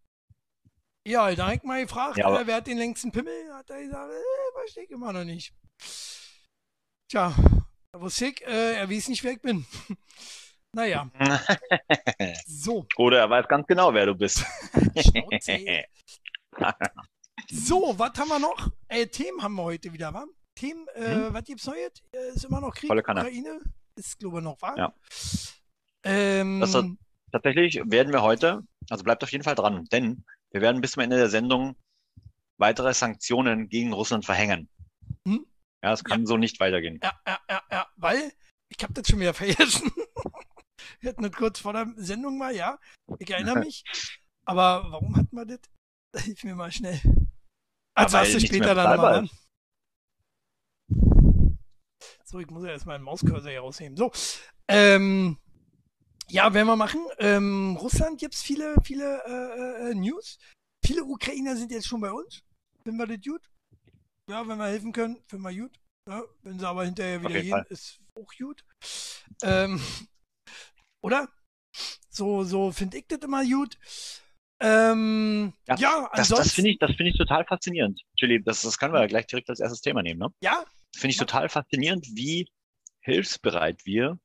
Ja, 1.05 1.33
da 1.35 1.47
hab 1.47 1.55
ich 1.55 1.63
mal 1.63 1.81
gefragt, 1.83 2.17
Ja, 2.17 2.27
aber- 2.27 2.45
wer 2.47 2.55
hat 2.57 2.67
den 2.67 2.77
längsten 2.77 3.11
Pimmel? 3.11 3.33
Hat 3.53 3.69
er 3.69 3.81
gesagt, 3.83 4.11
äh, 4.11 4.53
verstehe 4.53 4.83
ich 4.85 4.91
immer 4.91 5.11
noch 5.13 5.23
nicht. 5.25 5.53
Tja, 7.09 7.35
da 7.91 8.01
wusste 8.01 8.27
ich, 8.27 8.41
äh, 8.45 8.75
er 8.75 8.89
weiß 8.89 9.07
nicht, 9.09 9.23
wer 9.23 9.33
ich 9.33 9.41
bin. 9.41 9.65
naja, 10.73 11.09
so. 12.45 12.85
Oder 12.97 13.19
er 13.19 13.29
weiß 13.29 13.47
ganz 13.47 13.65
genau, 13.67 13.93
wer 13.93 14.05
du 14.07 14.15
bist. 14.15 14.43
So, 17.51 17.97
was 17.97 18.11
haben 18.19 18.27
wir 18.29 18.39
noch? 18.39 18.69
Äh, 18.89 19.07
Themen 19.07 19.41
haben 19.41 19.55
wir 19.55 19.63
heute 19.63 19.91
wieder, 19.93 20.13
wa? 20.13 20.25
Themen, 20.55 20.87
äh, 20.89 21.33
was 21.33 21.43
gibt's 21.45 21.65
Neues? 21.65 21.93
Äh, 22.11 22.35
ist 22.35 22.43
immer 22.43 22.59
noch 22.61 22.75
Krieg, 22.75 22.91
Hm? 22.91 23.01
Kanne. 23.01 23.21
Ukraine? 23.21 23.61
Ist, 23.95 24.19
glaube 24.19 24.37
ich, 24.39 24.43
noch 24.43 24.61
wahr. 24.61 24.77
Ja. 24.77 24.93
Ähm, 26.03 26.59
Das 26.59 26.77
Tatsächlich 27.31 27.81
werden 27.85 28.11
wir 28.11 28.21
heute, 28.23 28.63
also 28.89 29.03
bleibt 29.03 29.23
auf 29.23 29.31
jeden 29.31 29.43
Fall 29.43 29.55
dran, 29.55 29.85
denn 29.91 30.25
wir 30.51 30.61
werden 30.61 30.81
bis 30.81 30.91
zum 30.91 31.03
Ende 31.03 31.15
der 31.17 31.29
Sendung 31.29 31.75
weitere 32.57 32.93
Sanktionen 32.93 33.69
gegen 33.69 33.93
Russland 33.93 34.25
verhängen. 34.25 34.67
Hm? 35.27 35.45
Ja, 35.83 35.93
es 35.93 36.03
kann 36.03 36.25
so 36.25 36.37
nicht 36.37 36.59
weitergehen. 36.59 36.99
ja, 37.01 37.13
ja, 37.25 37.39
ja, 37.49 37.61
ja, 37.71 37.87
weil, 37.95 38.31
ich 38.67 38.83
habe 38.83 38.93
das 38.93 39.07
schon 39.07 39.19
wieder 39.19 39.33
vergessen. 39.33 39.91
Wir 40.99 41.09
hatten 41.09 41.23
das 41.23 41.31
kurz 41.31 41.59
vor 41.59 41.73
der 41.73 41.87
Sendung 41.95 42.37
mal, 42.37 42.55
ja. 42.55 42.79
Ich 43.19 43.29
erinnere 43.29 43.59
mich. 43.59 43.83
Aber 44.45 44.85
warum 44.89 45.15
hatten 45.15 45.35
wir 45.35 45.45
das? 45.45 45.59
Hilf 46.25 46.43
mir 46.43 46.55
mal 46.55 46.71
schnell. 46.71 46.99
Also 47.93 48.17
weil 48.17 48.25
hast 48.25 48.33
du 48.33 48.39
später 48.39 48.73
dann 48.73 48.95
nochmal 48.95 49.13
an. 49.19 49.29
So, 52.23 52.39
ich 52.39 52.49
muss 52.49 52.63
ja 52.63 52.69
erstmal 52.69 52.95
einen 52.95 53.05
Mauscursor 53.05 53.49
hier 53.49 53.61
rausheben. 53.61 53.97
So. 53.97 54.11
Ähm, 54.67 55.37
ja, 56.29 56.53
werden 56.53 56.67
wir 56.67 56.75
machen. 56.75 57.03
Ähm, 57.17 57.75
Russland 57.79 58.19
gibt's 58.19 58.43
viele, 58.43 58.75
viele 58.83 59.23
äh, 59.25 59.89
äh, 59.89 59.95
News. 59.95 60.37
Viele 60.85 61.03
Ukrainer 61.03 61.55
sind 61.55 61.71
jetzt 61.71 61.87
schon 61.87 62.01
bei 62.01 62.11
uns. 62.11 62.43
Finden 62.83 62.99
wir 62.99 63.07
das 63.07 63.25
gut? 63.25 63.49
Ja, 64.29 64.47
wenn 64.47 64.59
wir 64.59 64.67
helfen 64.67 64.91
können, 64.91 65.17
finden 65.27 65.43
wir 65.43 65.59
gut. 65.59 65.79
Ja, 66.07 66.23
wenn 66.43 66.59
sie 66.59 66.67
aber 66.67 66.85
hinterher 66.85 67.21
wieder 67.21 67.41
gehen, 67.41 67.49
Fall. 67.49 67.65
ist 67.69 67.99
auch 68.15 68.31
gut. 68.37 68.63
Ähm, 69.41 69.81
oder? 71.01 71.29
So, 72.09 72.43
so 72.43 72.71
finde 72.71 72.97
ich 72.97 73.07
das 73.07 73.19
immer 73.19 73.43
gut. 73.45 73.77
Ähm, 74.61 75.53
ja, 75.67 75.75
Ja, 75.77 76.11
Das, 76.15 76.29
das 76.29 76.51
finde 76.51 76.71
ich, 76.71 76.79
das 76.79 76.95
finde 76.95 77.11
ich 77.11 77.17
total 77.17 77.45
faszinierend. 77.45 78.01
Chili, 78.17 78.41
das, 78.43 78.61
das 78.61 78.77
können 78.77 78.93
wir 78.93 78.99
ja 79.01 79.07
gleich 79.07 79.27
direkt 79.27 79.49
als 79.49 79.59
erstes 79.59 79.81
Thema 79.81 80.01
nehmen, 80.03 80.19
ne? 80.19 80.27
ja, 80.41 80.65
Finde 80.95 81.11
ich 81.11 81.17
total 81.17 81.47
faszinierend, 81.49 82.05
wie 82.15 82.49
hilfsbereit 83.01 83.85
wir 83.85 84.19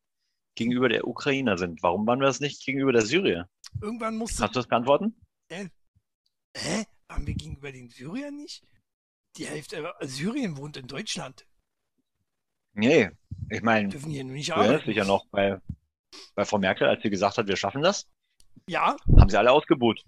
gegenüber 0.56 0.88
der 0.88 1.06
Ukrainer 1.06 1.58
sind. 1.58 1.82
Warum 1.82 2.06
waren 2.06 2.20
wir 2.20 2.26
das 2.26 2.40
nicht 2.40 2.64
gegenüber 2.64 2.92
der 2.92 3.02
Syrier? 3.02 3.48
irgendwann 3.82 4.16
musste 4.16 4.38
Kannst 4.40 4.56
du 4.56 4.60
das 4.60 4.68
beantworten? 4.68 5.14
Hä? 5.50 5.68
Haben 7.08 7.26
wir 7.26 7.34
gegenüber 7.34 7.70
den 7.70 7.90
Syrern 7.90 8.36
nicht? 8.36 8.64
Die 9.36 9.46
Hälfte 9.46 9.76
äh, 10.00 10.06
Syrien 10.06 10.56
wohnt 10.56 10.76
in 10.76 10.86
Deutschland. 10.86 11.46
Nee, 12.72 13.10
ich 13.50 13.62
meine, 13.62 13.88
Dürfen 13.88 14.10
hier 14.10 14.24
nicht 14.24 14.48
du 14.48 14.52
erinnerst 14.54 14.72
arbeiten. 14.72 14.86
dich 14.90 14.96
ja 14.96 15.04
noch 15.04 15.26
bei, 15.28 15.60
bei 16.34 16.44
Frau 16.44 16.58
Merkel, 16.58 16.88
als 16.88 17.02
sie 17.02 17.10
gesagt 17.10 17.38
hat, 17.38 17.46
wir 17.46 17.56
schaffen 17.56 17.82
das, 17.82 18.08
Ja, 18.68 18.96
haben 19.18 19.28
sie 19.30 19.36
alle 19.38 19.52
ausgebuht. 19.52 20.02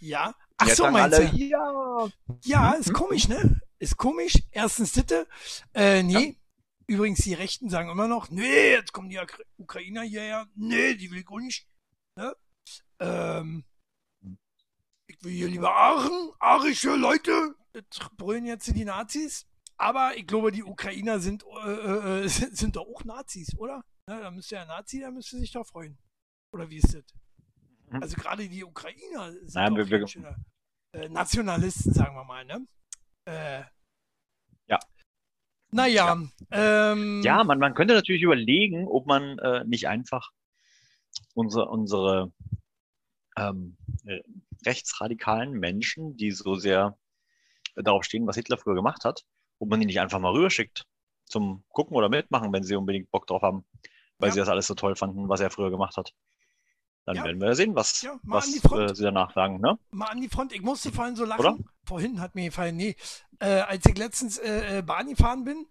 ja. 0.00 0.34
Ach 0.56 0.66
Jetzt 0.68 0.76
so, 0.76 0.88
meinst 0.90 1.18
alle, 1.18 1.30
du? 1.30 1.36
ja. 1.36 2.08
Ja, 2.44 2.72
ist 2.72 2.92
komisch, 2.92 3.26
ne? 3.28 3.60
Ist 3.80 3.96
komisch. 3.96 4.34
Erstens 4.52 4.92
Sitte. 4.92 5.26
Äh, 5.74 6.02
nee. 6.04 6.38
Übrigens, 6.86 7.20
die 7.24 7.34
Rechten 7.34 7.70
sagen 7.70 7.90
immer 7.90 8.06
noch, 8.06 8.30
nee, 8.30 8.70
jetzt 8.72 8.92
kommen 8.92 9.08
die 9.08 9.18
Ukra- 9.18 9.42
Ukrainer 9.56 10.02
hierher. 10.02 10.46
Nee, 10.54 10.94
die 10.94 11.10
will 11.10 11.18
ich 11.18 11.28
auch 11.28 11.40
nicht. 11.40 11.66
Ne? 12.16 12.36
Ähm, 13.00 13.64
ich 15.08 15.22
will 15.24 15.32
hier 15.32 15.48
lieber 15.48 15.74
Aachen, 15.74 16.30
arische 16.38 16.94
Leute, 16.94 17.54
das 17.72 18.08
brüllen 18.16 18.46
jetzt 18.46 18.66
die 18.76 18.84
Nazis. 18.84 19.46
Aber 19.76 20.16
ich 20.16 20.26
glaube, 20.26 20.52
die 20.52 20.62
Ukrainer 20.62 21.18
sind, 21.18 21.44
äh, 21.64 22.24
äh, 22.24 22.28
sind 22.28 22.76
doch 22.76 22.86
auch 22.86 23.02
Nazis, 23.04 23.56
oder? 23.58 23.82
Ja, 24.08 24.20
da 24.20 24.30
müsste 24.30 24.56
ja 24.56 24.64
Nazi, 24.66 25.00
da 25.00 25.10
müsste 25.10 25.38
sich 25.38 25.50
doch 25.52 25.66
freuen. 25.66 25.96
Oder 26.52 26.68
wie 26.68 26.76
ist 26.76 26.94
das? 26.94 27.04
Mhm. 27.90 28.02
Also 28.02 28.16
gerade 28.16 28.48
die 28.48 28.64
Ukrainer 28.64 29.32
sind 29.32 29.54
Nein, 29.54 29.76
wir- 29.76 29.88
wir- 29.88 29.98
ganz 30.00 30.10
schöne, 30.10 30.36
äh, 30.92 31.08
Nationalisten, 31.08 31.92
sagen 31.92 32.14
wir 32.14 32.24
mal, 32.24 32.44
ne? 32.44 32.66
Äh, 33.26 33.64
Ja. 34.66 34.78
Naja, 35.70 36.18
ähm, 36.50 37.22
Ja, 37.24 37.42
man, 37.44 37.58
man 37.58 37.74
könnte 37.74 37.94
natürlich 37.94 38.22
überlegen, 38.22 38.86
ob 38.86 39.06
man 39.06 39.38
äh, 39.38 39.64
nicht 39.64 39.88
einfach 39.88 40.30
unsere, 41.34 41.68
unsere 41.68 42.32
ähm, 43.36 43.76
äh, 44.04 44.20
rechtsradikalen 44.64 45.52
Menschen, 45.52 46.16
die 46.16 46.30
so 46.30 46.54
sehr 46.54 46.96
darauf 47.74 48.04
stehen, 48.04 48.26
was 48.26 48.36
Hitler 48.36 48.56
früher 48.58 48.74
gemacht 48.76 49.04
hat, 49.04 49.24
ob 49.58 49.68
man 49.70 49.80
die 49.80 49.86
nicht 49.86 49.98
einfach 50.00 50.20
mal 50.20 50.30
rüberschickt 50.32 50.86
zum 51.24 51.64
Gucken 51.70 51.96
oder 51.96 52.08
Mitmachen, 52.08 52.52
wenn 52.52 52.62
sie 52.62 52.76
unbedingt 52.76 53.10
Bock 53.10 53.26
drauf 53.26 53.42
haben, 53.42 53.64
weil 54.18 54.28
Ja. 54.28 54.34
sie 54.34 54.40
das 54.40 54.48
alles 54.48 54.66
so 54.66 54.74
toll 54.74 54.96
fanden, 54.96 55.28
was 55.28 55.40
er 55.40 55.50
früher 55.50 55.70
gemacht 55.70 55.96
hat. 55.96 56.12
Dann 57.06 57.16
Ja. 57.16 57.24
werden 57.24 57.40
wir 57.40 57.54
sehen, 57.54 57.74
was, 57.74 58.00
Ja, 58.02 58.18
was 58.22 58.46
äh, 58.46 58.94
sie 58.94 59.02
danach 59.02 59.34
sagen. 59.34 59.60
Ne? 59.60 59.78
mal 59.90 60.06
an 60.06 60.20
die 60.20 60.28
Front. 60.28 60.52
Ich 60.52 60.62
musste 60.62 60.90
vorhin 60.90 61.16
so 61.16 61.24
lachen. 61.24 61.40
Oder? 61.40 61.58
Vorhin 61.86 62.20
hat 62.20 62.34
mir 62.34 62.46
gefallen, 62.46 62.76
nee. 62.76 62.96
Äh, 63.40 63.60
als 63.60 63.84
ich 63.84 63.96
letztens 63.98 64.38
äh, 64.38 64.78
äh, 64.78 64.82
Bahn 64.82 65.08
gefahren 65.08 65.44
bin, 65.44 65.66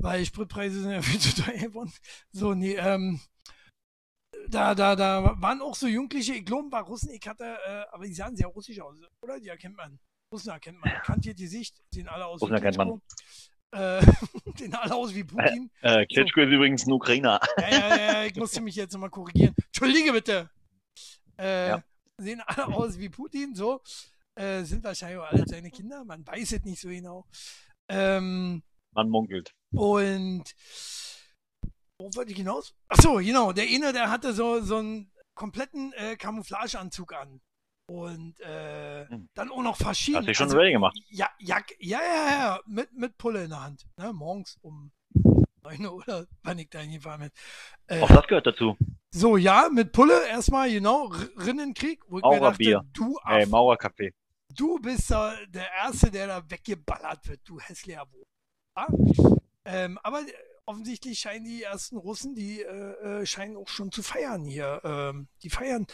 weil 0.00 0.24
Spritpreise 0.24 0.80
sind 0.80 0.90
ja 0.90 1.02
viel 1.02 1.20
zu 1.20 1.40
teuer 1.40 1.58
geworden. 1.58 1.92
So, 2.32 2.54
nee, 2.54 2.74
ähm, 2.74 3.20
da, 4.48 4.74
da, 4.74 4.96
da 4.96 5.40
waren 5.40 5.60
auch 5.62 5.76
so 5.76 5.86
Jugendliche, 5.86 6.34
ich 6.34 6.44
glaube, 6.44 6.72
war 6.72 6.82
Russen, 6.82 7.10
ich 7.10 7.26
hatte, 7.28 7.44
äh, 7.44 7.84
aber 7.92 8.06
die 8.06 8.14
sahen 8.14 8.34
sehr 8.36 8.48
russisch 8.48 8.80
aus, 8.80 8.96
oder? 9.22 9.38
Die 9.38 9.48
erkennt 9.48 9.76
man. 9.76 10.00
Russen 10.32 10.50
erkennt 10.50 10.80
man. 10.80 10.90
Kannt 11.02 11.26
ihr 11.26 11.34
die 11.34 11.46
Sicht? 11.46 11.80
Sehen 11.92 12.08
alle 12.08 12.26
aus 12.26 12.40
Russen 12.40 12.54
erkennt 12.54 12.76
man. 12.78 13.00
Äh, 13.72 14.02
sehen 14.56 14.74
alle 14.74 14.94
aus 14.94 15.14
wie 15.14 15.24
Putin. 15.24 15.70
Äh, 15.80 16.06
Klitschko 16.06 16.40
ist 16.40 16.50
übrigens 16.52 16.86
ein 16.86 16.92
Ukrainer. 16.92 17.40
Ja, 17.58 17.68
ja, 17.70 17.96
ja, 18.12 18.24
ich 18.24 18.34
musste 18.36 18.60
mich 18.62 18.74
jetzt 18.76 18.92
nochmal 18.92 19.10
korrigieren. 19.10 19.54
Entschuldige 19.66 20.12
bitte. 20.12 20.50
Äh, 21.38 21.68
Ja. 21.68 21.84
Sehen 22.18 22.42
alle 22.44 22.66
aus 22.66 22.98
wie 22.98 23.08
Putin, 23.08 23.54
so. 23.54 23.80
Äh, 24.34 24.64
sind 24.64 24.84
wahrscheinlich 24.84 25.18
auch 25.18 25.24
alle 25.30 25.44
seine 25.46 25.70
Kinder, 25.70 26.04
man 26.04 26.26
weiß 26.26 26.52
es 26.52 26.64
nicht 26.64 26.80
so 26.80 26.88
genau. 26.88 27.26
Ähm, 27.88 28.62
Man 28.92 29.08
munkelt. 29.08 29.54
und 29.72 30.44
wo 31.98 32.10
wollte 32.14 32.30
ich 32.32 32.36
hinaus? 32.38 32.74
Ach 32.88 33.00
so, 33.00 33.14
genau. 33.16 33.52
Der 33.52 33.64
eine, 33.64 33.92
der 33.92 34.10
hatte 34.10 34.32
so, 34.32 34.60
so 34.60 34.76
einen 34.76 35.10
kompletten 35.34 35.92
äh, 35.94 36.16
Camouflageanzug 36.16 37.12
an. 37.14 37.40
Und 37.90 38.38
äh, 38.40 39.08
Hm. 39.08 39.28
dann 39.34 39.50
auch 39.50 39.62
noch 39.62 39.76
verschieden. 39.76 40.18
Hast 40.18 40.28
du 40.28 40.34
schon 40.34 40.52
ready 40.52 40.70
gemacht? 40.72 40.96
Ja, 41.08 41.28
ja, 41.40 41.58
ja, 41.80 41.98
ja, 42.00 42.30
ja, 42.30 42.60
mit, 42.66 42.92
mit 42.92 43.18
Pulle 43.18 43.42
in 43.44 43.50
der 43.50 43.62
Hand. 43.64 43.84
Ne? 43.96 44.12
Morgens 44.12 44.56
um 44.62 44.92
9 45.64 45.84
Uhr 45.86 45.94
oder 45.96 46.26
wann 46.44 46.58
ich 46.60 46.70
da 46.70 46.78
hingefahren 46.78 47.20
bin. 47.22 47.30
Äh, 47.88 48.00
Auch 48.02 48.08
das 48.08 48.28
gehört 48.28 48.46
dazu. 48.46 48.76
so, 49.10 49.36
ja, 49.36 49.68
mit 49.72 49.90
Pulle 49.90 50.24
erstmal, 50.28 50.70
genau, 50.70 51.06
Rinnenkrieg, 51.36 52.00
wo 52.08 52.20
Maurerbier. 52.20 52.82
du, 52.92 53.18
Ey, 53.26 53.42
Aff, 53.42 53.48
Mauerkaffee. 53.48 54.14
du 54.54 54.78
bist 54.78 55.10
da 55.10 55.34
der 55.48 55.66
Erste, 55.82 56.12
der 56.12 56.28
da 56.28 56.48
weggeballert 56.48 57.26
wird, 57.28 57.40
du 57.44 57.58
hässlicher 57.58 58.06
Wo. 58.12 58.24
Ja? 58.76 58.86
Ähm, 59.64 59.98
aber 60.04 60.20
offensichtlich 60.64 61.18
scheinen 61.18 61.44
die 61.44 61.64
ersten 61.64 61.96
Russen, 61.96 62.36
die 62.36 62.60
äh, 62.62 63.22
äh, 63.22 63.26
scheinen 63.26 63.56
auch 63.56 63.68
schon 63.68 63.90
zu 63.90 64.04
feiern 64.04 64.44
hier. 64.44 64.80
Ähm, 64.84 65.26
die 65.42 65.50
feiern. 65.50 65.86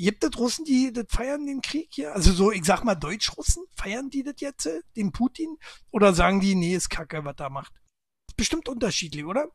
Gibt 0.00 0.24
es 0.24 0.38
Russen, 0.38 0.64
die 0.64 0.94
das 0.94 1.04
feiern, 1.10 1.44
den 1.44 1.60
Krieg 1.60 1.88
hier? 1.92 2.14
Also 2.14 2.32
so, 2.32 2.50
ich 2.50 2.64
sag 2.64 2.84
mal, 2.84 2.94
Deutsch-Russen, 2.94 3.64
feiern 3.76 4.08
die 4.08 4.22
das 4.22 4.36
jetzt, 4.38 4.64
äh, 4.64 4.80
den 4.96 5.12
Putin? 5.12 5.58
Oder 5.90 6.14
sagen 6.14 6.40
die, 6.40 6.54
nee, 6.54 6.74
ist 6.74 6.88
kacke, 6.88 7.22
was 7.26 7.36
da 7.36 7.50
macht? 7.50 7.74
Bestimmt 8.34 8.66
unterschiedlich, 8.70 9.26
oder? 9.26 9.48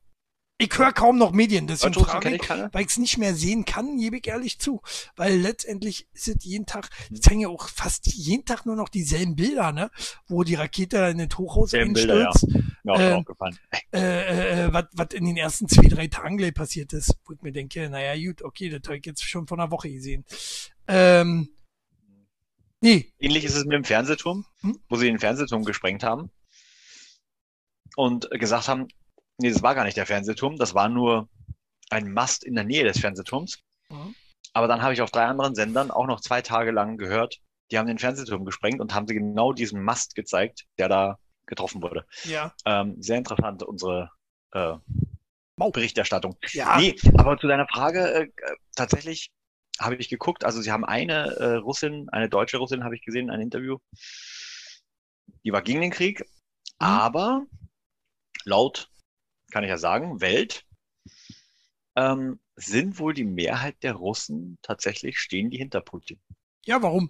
Ich 0.58 0.78
höre 0.78 0.94
kaum 0.94 1.18
noch 1.18 1.34
Medien, 1.34 1.68
deswegen 1.68 1.94
frage 1.96 2.34
ich, 2.34 2.50
weil 2.50 2.82
ich 2.82 2.88
es 2.88 2.98
nicht 2.98 3.18
mehr 3.18 3.36
sehen 3.36 3.66
kann, 3.66 3.98
gebe 3.98 4.18
ich 4.20 4.28
ehrlich 4.28 4.58
zu. 4.58 4.82
Weil 5.18 5.36
letztendlich 5.38 6.08
ist 6.14 6.30
es 6.30 6.46
jeden 6.46 6.66
Tag, 6.66 6.90
es 7.12 7.20
zeigen 7.20 7.42
ja 7.42 7.50
auch 7.50 7.68
fast 7.68 8.08
jeden 8.08 8.46
Tag 8.46 8.66
nur 8.66 8.78
noch 8.78 8.88
dieselben 8.88 9.36
Bilder, 9.36 9.74
ne? 9.74 9.92
Wo 10.28 10.44
die 10.46 10.56
Rakete 10.56 10.98
in 11.08 11.18
das 11.18 11.38
Hochhaus 11.38 11.72
Selben 11.72 11.92
Bilder, 11.92 12.20
ja. 12.22 12.28
einstürzt, 12.30 12.64
Mir 12.86 12.94
auch 12.94 12.98
schon 12.98 13.14
aufgefallen. 13.14 13.60
äh, 13.92 14.64
äh, 14.68 14.74
was 14.74 14.86
was 14.94 15.08
in 15.14 15.26
den 15.26 15.36
ersten 15.36 15.68
zwei, 15.68 15.90
drei 15.90 16.08
Tagen 16.08 16.38
gleich 16.38 16.54
passiert 16.54 16.94
ist. 16.94 17.18
Wo 17.26 17.34
ich 17.34 17.42
mir 17.42 17.52
denke, 17.52 17.90
naja, 17.90 18.16
gut, 18.26 18.42
okay, 18.42 18.70
das 18.70 18.82
habe 18.86 18.98
ich 18.98 19.06
jetzt 19.06 19.24
schon 19.28 19.48
vor 19.48 19.60
einer 19.60 19.72
Woche 19.72 19.92
gesehen. 19.92 20.24
Ähm, 20.88 21.50
nee, 22.80 23.12
Ähnlich 23.20 23.44
ist 23.44 23.56
es 23.56 23.66
mit 23.66 23.74
dem 23.74 23.84
Fernsehturm, 23.84 24.46
Hm? 24.62 24.80
wo 24.88 24.96
sie 24.96 25.08
den 25.08 25.20
Fernsehturm 25.20 25.66
gesprengt 25.66 26.04
haben 26.04 26.32
und 27.98 28.30
gesagt 28.32 28.70
haben, 28.70 28.88
nee, 29.40 29.50
das 29.50 29.64
war 29.64 29.76
gar 29.76 29.84
nicht 29.84 29.98
der 29.98 30.06
Fernsehturm, 30.06 30.58
das 30.58 30.74
war 30.74 30.90
nur 30.90 31.30
ein 31.90 32.12
Mast 32.12 32.44
in 32.44 32.56
der 32.56 32.64
Nähe 32.64 32.84
des 32.84 33.00
Fernsehturms. 33.00 33.60
Mhm. 33.90 34.16
Aber 34.54 34.68
dann 34.68 34.82
habe 34.82 34.94
ich 34.94 35.02
auf 35.02 35.12
drei 35.12 35.26
anderen 35.26 35.56
Sendern 35.56 35.92
auch 35.92 36.08
noch 36.08 36.22
zwei 36.22 36.42
Tage 36.42 36.72
lang 36.72 36.98
gehört, 36.98 37.40
die 37.72 37.78
haben 37.78 37.88
den 37.88 38.00
Fernsehturm 38.00 38.46
gesprengt 38.46 38.80
und 38.80 38.94
haben 38.94 39.08
sie 39.08 39.16
genau 39.16 39.54
diesen 39.54 39.84
Mast 39.84 40.16
gezeigt, 40.16 40.66
der 40.78 40.88
da 40.88 41.20
getroffen 41.46 41.82
wurde. 41.82 42.06
ja, 42.24 42.54
Ähm, 42.66 42.96
sehr 43.02 43.18
interessant, 43.18 43.64
unsere 43.64 44.12
äh. 44.52 44.76
Berichterstattung. 45.58 46.38
ja, 46.52 46.78
Nee, 46.78 46.96
aber 47.18 47.38
zu 47.38 47.48
deiner 47.48 47.68
Frage, 47.68 48.14
äh, 48.14 48.28
tatsächlich 48.76 49.32
habe 49.80 49.96
ich 49.96 50.10
geguckt, 50.10 50.44
also 50.44 50.62
sie 50.62 50.72
haben 50.72 50.86
eine 50.86 51.36
äh, 51.36 51.56
Russin, 51.56 52.10
eine 52.10 52.30
deutsche 52.30 52.58
Russin 52.58 52.84
habe 52.84 52.96
ich 52.96 53.02
gesehen, 53.04 53.30
ein 53.30 53.42
Interview, 53.42 53.78
die 55.44 55.52
war 55.52 55.62
gegen 55.62 55.82
den 55.82 55.92
Krieg, 55.92 56.26
aber 56.78 57.46
laut, 58.44 58.90
kann 59.56 59.64
ich 59.64 59.70
ja 59.70 59.78
sagen, 59.78 60.20
Welt, 60.20 60.66
ähm, 61.96 62.42
sind 62.58 63.00
wohl 63.00 63.14
die 63.14 63.24
Mehrheit 63.24 63.82
der 63.84 63.94
Russen 63.94 64.58
tatsächlich, 64.62 65.18
stehen 65.18 65.50
die 65.50 65.58
hinter 65.58 65.80
Putin. 65.80 66.20
ja, 66.66 66.84
warum? 66.84 67.10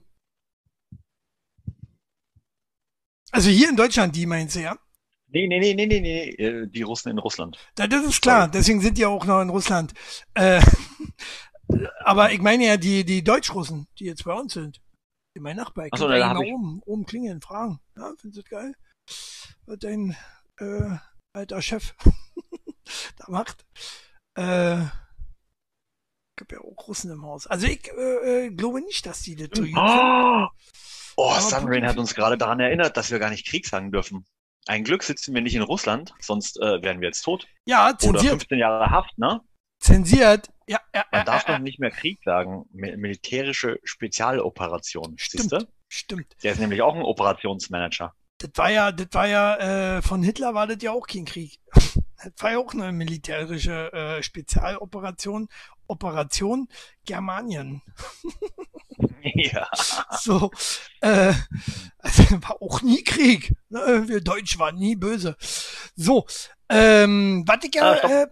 Also 3.31 3.49
hier 3.49 3.67
in 3.67 3.75
Deutschland, 3.75 4.15
die 4.15 4.27
meinst 4.27 4.55
du, 4.55 4.59
ja? 4.61 4.77
Nee, 5.29 5.47
nee, 5.47 5.59
nee, 5.59 5.73
nee, 5.73 5.87
nee, 5.87 5.99
nee, 6.01 6.29
äh, 6.35 6.67
die 6.67 6.83
Russen 6.83 7.09
in 7.09 7.17
Russland. 7.17 7.57
Ja, 7.79 7.87
das 7.87 8.05
ist 8.05 8.21
klar, 8.21 8.47
deswegen 8.47 8.79
sind 8.79 8.99
die 8.99 9.07
auch 9.07 9.25
noch 9.25 9.41
in 9.41 9.49
Russland. 9.49 9.95
Äh, 10.35 10.61
aber 12.03 12.31
ich 12.31 12.41
meine 12.41 12.67
ja 12.67 12.77
die, 12.77 13.03
die 13.05 13.23
Deutschrussen, 13.23 13.87
die 13.97 14.05
jetzt 14.05 14.23
bei 14.23 14.33
uns 14.33 14.53
sind. 14.53 14.83
Die 15.35 15.39
mein 15.39 15.57
Nachbar. 15.57 15.87
Ich 15.87 15.93
Ach 15.93 15.97
so, 15.97 16.05
könnte 16.05 16.19
da 16.19 16.29
hab 16.29 16.43
ich- 16.43 16.53
oben, 16.53 16.79
oben 16.85 17.05
klingeln, 17.07 17.41
fragen. 17.41 17.79
Ja, 17.97 18.13
findest 18.19 18.37
du 18.37 18.41
das 18.43 18.49
geil? 18.51 18.75
Dein 19.79 20.15
äh, 20.59 20.95
alter 21.33 21.63
Chef 21.63 21.95
da 23.25 23.32
macht. 23.32 23.65
Äh, 24.38 24.82
ich 26.38 26.41
hab 26.41 26.51
ja 26.51 26.60
auch 26.60 26.88
Russen 26.88 27.12
im 27.12 27.24
Haus. 27.24 27.48
Also 27.48 27.65
ich 27.67 27.88
äh, 27.91 28.46
äh, 28.48 28.50
glaube 28.51 28.82
nicht, 28.82 29.05
dass 29.05 29.22
die 29.22 29.36
das 29.36 29.50
gut 29.50 29.65
finden. 29.67 29.77
Oh, 29.77 30.48
oh 31.15 31.39
Sunrain 31.39 31.88
hat 31.88 31.98
uns 31.98 32.13
gerade 32.13 32.38
daran 32.38 32.60
erinnert, 32.60 32.98
dass 32.98 33.12
wir 33.12 33.20
gar 33.20 33.29
nicht 33.29 33.48
Krieg 33.48 33.65
sagen 33.65 33.91
dürfen. 33.91 34.25
Ein 34.67 34.84
Glück 34.84 35.03
sitzen 35.03 35.34
wir 35.36 35.41
nicht 35.41 35.55
in 35.55 35.62
Russland, 35.62 36.13
sonst 36.20 36.60
äh, 36.60 36.82
wären 36.82 37.00
wir 37.00 37.08
jetzt 37.10 37.22
tot. 37.22 37.48
Ja, 37.65 37.89
Oder 37.89 37.98
zensiert. 38.00 38.32
15 38.32 38.58
Jahre 38.60 38.89
Haft, 38.89 39.17
ne? 39.17 39.39
Zensiert. 39.79 40.50
Ja, 40.67 40.79
ja, 40.94 41.05
Man 41.12 41.20
ja, 41.20 41.24
darf 41.24 41.48
ja, 41.48 41.53
doch 41.53 41.63
nicht 41.63 41.79
mehr 41.79 41.91
Krieg 41.91 42.20
sagen. 42.25 42.65
Mi- 42.74 42.98
Militärische 42.98 43.79
Spezialoperation, 43.84 45.13
Stimmt. 45.17 45.41
siehst 45.44 45.51
du? 45.51 45.67
Stimmt. 45.88 46.36
Der 46.44 46.53
ist 46.53 46.60
nämlich 46.60 46.82
auch 46.82 46.96
ein 46.96 47.03
Operationsmanager. 47.03 48.13
Das 48.39 48.50
war 48.55 48.72
ja, 48.72 48.91
das 48.91 49.08
war 49.12 49.27
ja, 49.27 49.98
äh, 49.98 50.01
von 50.01 50.24
Hitler 50.24 50.53
war 50.55 50.65
das 50.67 50.82
ja 50.82 50.91
auch 50.91 51.05
kein 51.08 51.25
Krieg. 51.25 51.60
Das 52.24 52.34
war 52.38 52.51
ja 52.51 52.57
auch 52.60 52.74
eine 52.74 52.91
militärische 52.91 53.91
äh, 53.93 54.24
Spezialoperation. 54.24 55.50
Operation 55.88 56.67
Germanien. 57.05 57.81
ja. 59.36 59.69
So, 60.19 60.51
äh, 61.01 61.34
also 62.00 62.24
war 62.41 62.62
auch 62.62 62.81
nie 62.81 63.03
Krieg. 63.03 63.53
Ne? 63.69 64.05
Wir 64.07 64.22
Deutsch 64.22 64.57
waren 64.57 64.75
nie 64.75 64.95
böse. 64.95 65.36
So, 65.95 66.25
ähm, 66.69 67.43
was 67.45 67.63
ich 67.63 67.75
ja, 67.75 67.91
Ah, 68.01 68.24
äh, 68.24 68.27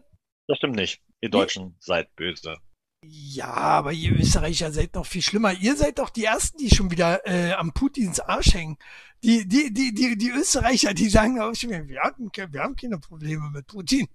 Das 0.47 0.57
stimmt 0.57 0.75
nicht. 0.75 1.01
Ihr 1.21 1.29
Deutschen 1.29 1.75
seid 1.79 2.15
böse. 2.15 2.57
Ja, 3.05 3.53
aber 3.53 3.91
ihr 3.91 4.13
Österreicher 4.13 4.71
seid 4.71 4.95
noch 4.95 5.05
viel 5.05 5.21
schlimmer. 5.21 5.53
Ihr 5.53 5.75
seid 5.75 5.99
doch 5.99 6.09
die 6.09 6.25
Ersten, 6.25 6.57
die 6.57 6.73
schon 6.73 6.91
wieder 6.91 7.25
äh, 7.27 7.53
am 7.53 7.73
Putins 7.73 8.19
Arsch 8.19 8.53
hängen. 8.53 8.77
Die, 9.23 9.47
die, 9.47 9.73
die, 9.73 9.93
die, 9.93 10.17
die 10.17 10.29
Österreicher, 10.29 10.93
die 10.93 11.09
sagen 11.09 11.39
auch 11.39 11.53
schon 11.55 11.69
wir, 11.69 12.01
hatten, 12.01 12.29
wir 12.35 12.61
haben 12.61 12.75
keine 12.75 12.99
Probleme 12.99 13.49
mit 13.51 13.67
Putin. 13.67 14.07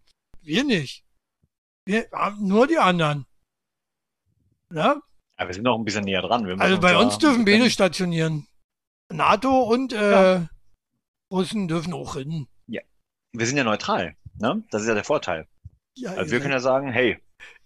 Wir 0.43 0.65
nicht. 0.65 1.05
Wir 1.87 2.09
haben 2.13 2.47
nur 2.47 2.67
die 2.67 2.79
anderen. 2.79 3.27
Ja? 4.73 5.01
Aber 5.37 5.49
wir 5.49 5.55
sind 5.55 5.65
noch 5.65 5.79
ein 5.79 5.85
bisschen 5.85 6.05
näher 6.05 6.23
dran. 6.23 6.61
Also 6.61 6.81
bei 6.81 6.97
uns 6.97 7.19
dürfen 7.19 7.45
beide 7.45 7.71
stationieren. 7.71 8.47
NATO 9.11 9.63
und 9.63 9.93
äh, 9.93 10.47
Russen 11.33 11.69
dürfen 11.69 11.95
auch 11.95 12.17
hin. 12.17 12.49
Wir 13.33 13.47
sind 13.47 13.57
ja 13.57 13.65
neutral. 13.65 14.17
Ne? 14.41 14.65
Das 14.71 14.83
ist 14.83 14.89
ja 14.89 14.95
der 14.95 15.05
Vorteil. 15.05 15.47
Ja, 15.97 16.13
Also 16.13 16.33
wir 16.33 16.41
können 16.41 16.53
ja 16.53 16.61
sagen, 16.61 16.91
hey, 16.91 17.19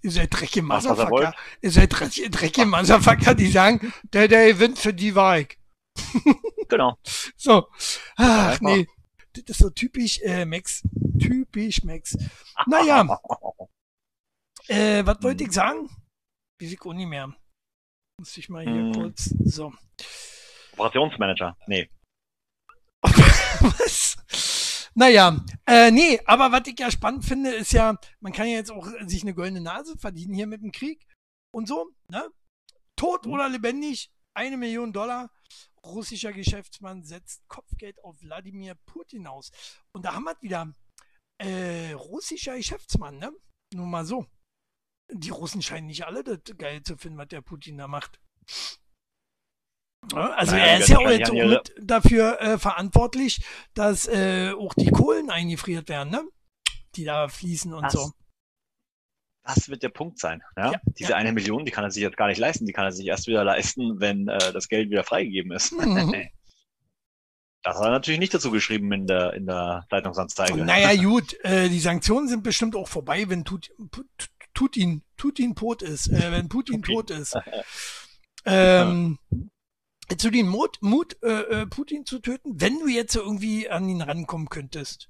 Ihr 0.02 0.10
seid 0.10 0.32
dreckige 0.34 0.60
er 0.60 0.64
Motherfucker. 0.64 1.34
Ihr 1.60 1.70
seid 1.70 1.92
dreckige, 1.92 2.66
Motherfucker, 2.66 3.34
die 3.34 3.50
sagen, 3.50 3.92
der, 4.12 4.28
der 4.28 4.58
Wind 4.58 4.78
für 4.78 4.92
die 4.94 5.14
war 5.14 5.38
ich. 5.38 5.58
Genau. 6.68 6.96
So. 7.36 7.68
Ach, 8.16 8.58
nee. 8.62 8.86
Das 9.34 9.44
ist 9.48 9.58
so 9.58 9.68
typisch, 9.68 10.20
äh, 10.22 10.46
Max. 10.46 10.82
Typisch, 11.20 11.82
Max. 11.84 12.16
Naja, 12.66 13.02
äh, 14.68 15.04
was 15.04 15.22
wollte 15.22 15.44
ich 15.44 15.52
sagen? 15.52 15.90
Weiß 16.58 16.72
ich 16.72 16.80
auch 16.80 16.94
nicht 16.94 17.08
mehr. 17.08 17.30
Muss 18.18 18.34
ich 18.38 18.48
mal 18.48 18.62
hier 18.64 18.72
Hm. 18.72 18.92
kurz, 18.94 19.34
so. 19.44 19.74
Operationsmanager. 20.72 21.58
Nee. 21.66 21.90
Was? 23.02 24.16
Naja, 24.94 25.42
äh, 25.66 25.90
nee, 25.90 26.20
aber 26.26 26.52
was 26.52 26.66
ich 26.66 26.78
ja 26.78 26.90
spannend 26.90 27.24
finde, 27.24 27.50
ist 27.50 27.72
ja, 27.72 27.98
man 28.20 28.32
kann 28.32 28.46
ja 28.46 28.56
jetzt 28.56 28.70
auch 28.70 28.86
sich 29.06 29.22
eine 29.22 29.34
goldene 29.34 29.60
Nase 29.60 29.96
verdienen 29.96 30.34
hier 30.34 30.46
mit 30.46 30.62
dem 30.62 30.72
Krieg 30.72 31.06
und 31.54 31.66
so, 31.66 31.90
ne? 32.08 32.30
Tot 32.96 33.26
oder 33.26 33.48
lebendig, 33.48 34.10
eine 34.34 34.56
Million 34.56 34.92
Dollar. 34.92 35.30
Russischer 35.84 36.32
Geschäftsmann 36.32 37.02
setzt 37.04 37.42
Kopfgeld 37.48 38.04
auf 38.04 38.20
Wladimir 38.20 38.76
Putin 38.86 39.26
aus. 39.26 39.50
Und 39.92 40.04
da 40.04 40.14
haben 40.14 40.24
wir 40.24 40.36
wieder 40.40 40.74
äh, 41.38 41.92
russischer 41.92 42.56
Geschäftsmann, 42.56 43.18
ne? 43.18 43.32
Nur 43.74 43.86
mal 43.86 44.04
so. 44.04 44.26
Die 45.10 45.30
Russen 45.30 45.62
scheinen 45.62 45.88
nicht 45.88 46.04
alle 46.06 46.22
das 46.22 46.56
geil 46.56 46.82
zu 46.82 46.96
finden, 46.96 47.18
was 47.18 47.28
der 47.28 47.40
Putin 47.40 47.78
da 47.78 47.88
macht. 47.88 48.20
Also 50.14 50.52
Naja, 50.52 50.64
er 50.64 50.78
ist 50.80 50.88
ja 50.88 50.98
auch 50.98 51.08
jetzt 51.10 51.30
auch 51.30 51.34
wahrscheinlich 51.34 51.58
mit 51.76 51.90
dafür 51.90 52.40
äh, 52.40 52.58
verantwortlich, 52.58 53.44
dass 53.74 54.08
äh, 54.08 54.52
auch 54.52 54.74
die 54.74 54.90
Kohlen 54.90 55.30
eingefriert 55.30 55.88
werden, 55.88 56.10
ne? 56.10 56.24
Die 56.96 57.04
da 57.04 57.28
fließen 57.28 57.72
und 57.72 57.84
Das- 57.84 57.92
so. 57.92 58.10
Das 59.44 59.68
wird 59.68 59.82
der 59.82 59.88
Punkt 59.88 60.20
sein. 60.20 60.40
Ja? 60.56 60.72
Ja, 60.72 60.80
Diese 60.98 61.10
ja. 61.10 61.16
eine 61.16 61.32
Million, 61.32 61.64
die 61.64 61.72
kann 61.72 61.82
er 61.82 61.90
sich 61.90 62.02
jetzt 62.02 62.16
gar 62.16 62.28
nicht 62.28 62.38
leisten. 62.38 62.64
Die 62.64 62.72
kann 62.72 62.84
er 62.84 62.92
sich 62.92 63.06
erst 63.06 63.26
wieder 63.26 63.42
leisten, 63.42 63.98
wenn 63.98 64.28
äh, 64.28 64.52
das 64.52 64.68
Geld 64.68 64.88
wieder 64.90 65.04
freigegeben 65.04 65.52
ist. 65.52 65.72
Mhm. 65.78 66.14
Das 67.64 67.76
hat 67.76 67.84
er 67.84 67.90
natürlich 67.90 68.18
nicht 68.18 68.34
dazu 68.34 68.50
geschrieben 68.50 68.90
in 68.90 69.06
der, 69.06 69.34
in 69.34 69.46
der 69.46 69.86
Leitungsanzeige. 69.88 70.64
Naja, 70.64 71.00
gut, 71.00 71.34
äh, 71.44 71.68
die 71.68 71.78
Sanktionen 71.78 72.26
sind 72.26 72.42
bestimmt 72.42 72.74
auch 72.74 72.88
vorbei, 72.88 73.28
wenn 73.28 73.44
Tut, 73.44 73.70
Tutin, 74.52 75.04
Tutin 75.16 75.54
tot 75.54 75.80
ist, 75.82 76.08
äh, 76.08 76.32
wenn 76.32 76.48
Putin 76.48 76.80
Putin. 76.82 76.94
tot 76.96 77.10
ist. 77.10 77.36
Ähm, 78.44 79.20
zu 80.16 80.30
den 80.30 80.48
Mut, 80.48 80.78
Mut 80.80 81.16
äh, 81.22 81.62
äh, 81.62 81.66
Putin 81.66 82.04
zu 82.04 82.18
töten, 82.18 82.60
wenn 82.60 82.78
du 82.78 82.88
jetzt 82.88 83.14
irgendwie 83.16 83.68
an 83.68 83.88
ihn 83.88 84.02
rankommen 84.02 84.48
könntest, 84.48 85.08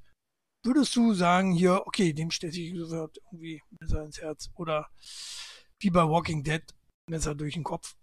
würdest 0.65 0.95
du 0.97 1.15
sagen, 1.15 1.53
hier, 1.53 1.87
okay, 1.87 2.13
dem 2.13 2.31
stellt 2.31 2.55
sich 2.55 2.75
sofort 2.77 3.19
irgendwie 3.31 3.63
Messer 3.81 4.05
ins 4.05 4.21
Herz 4.21 4.51
oder 4.57 4.89
wie 5.81 5.91
bei 5.91 6.03
Walking 6.03 6.45
Dead, 6.45 6.63
Messer 7.09 7.35
durch 7.35 7.55
den 7.55 7.65
Kopf. 7.65 7.97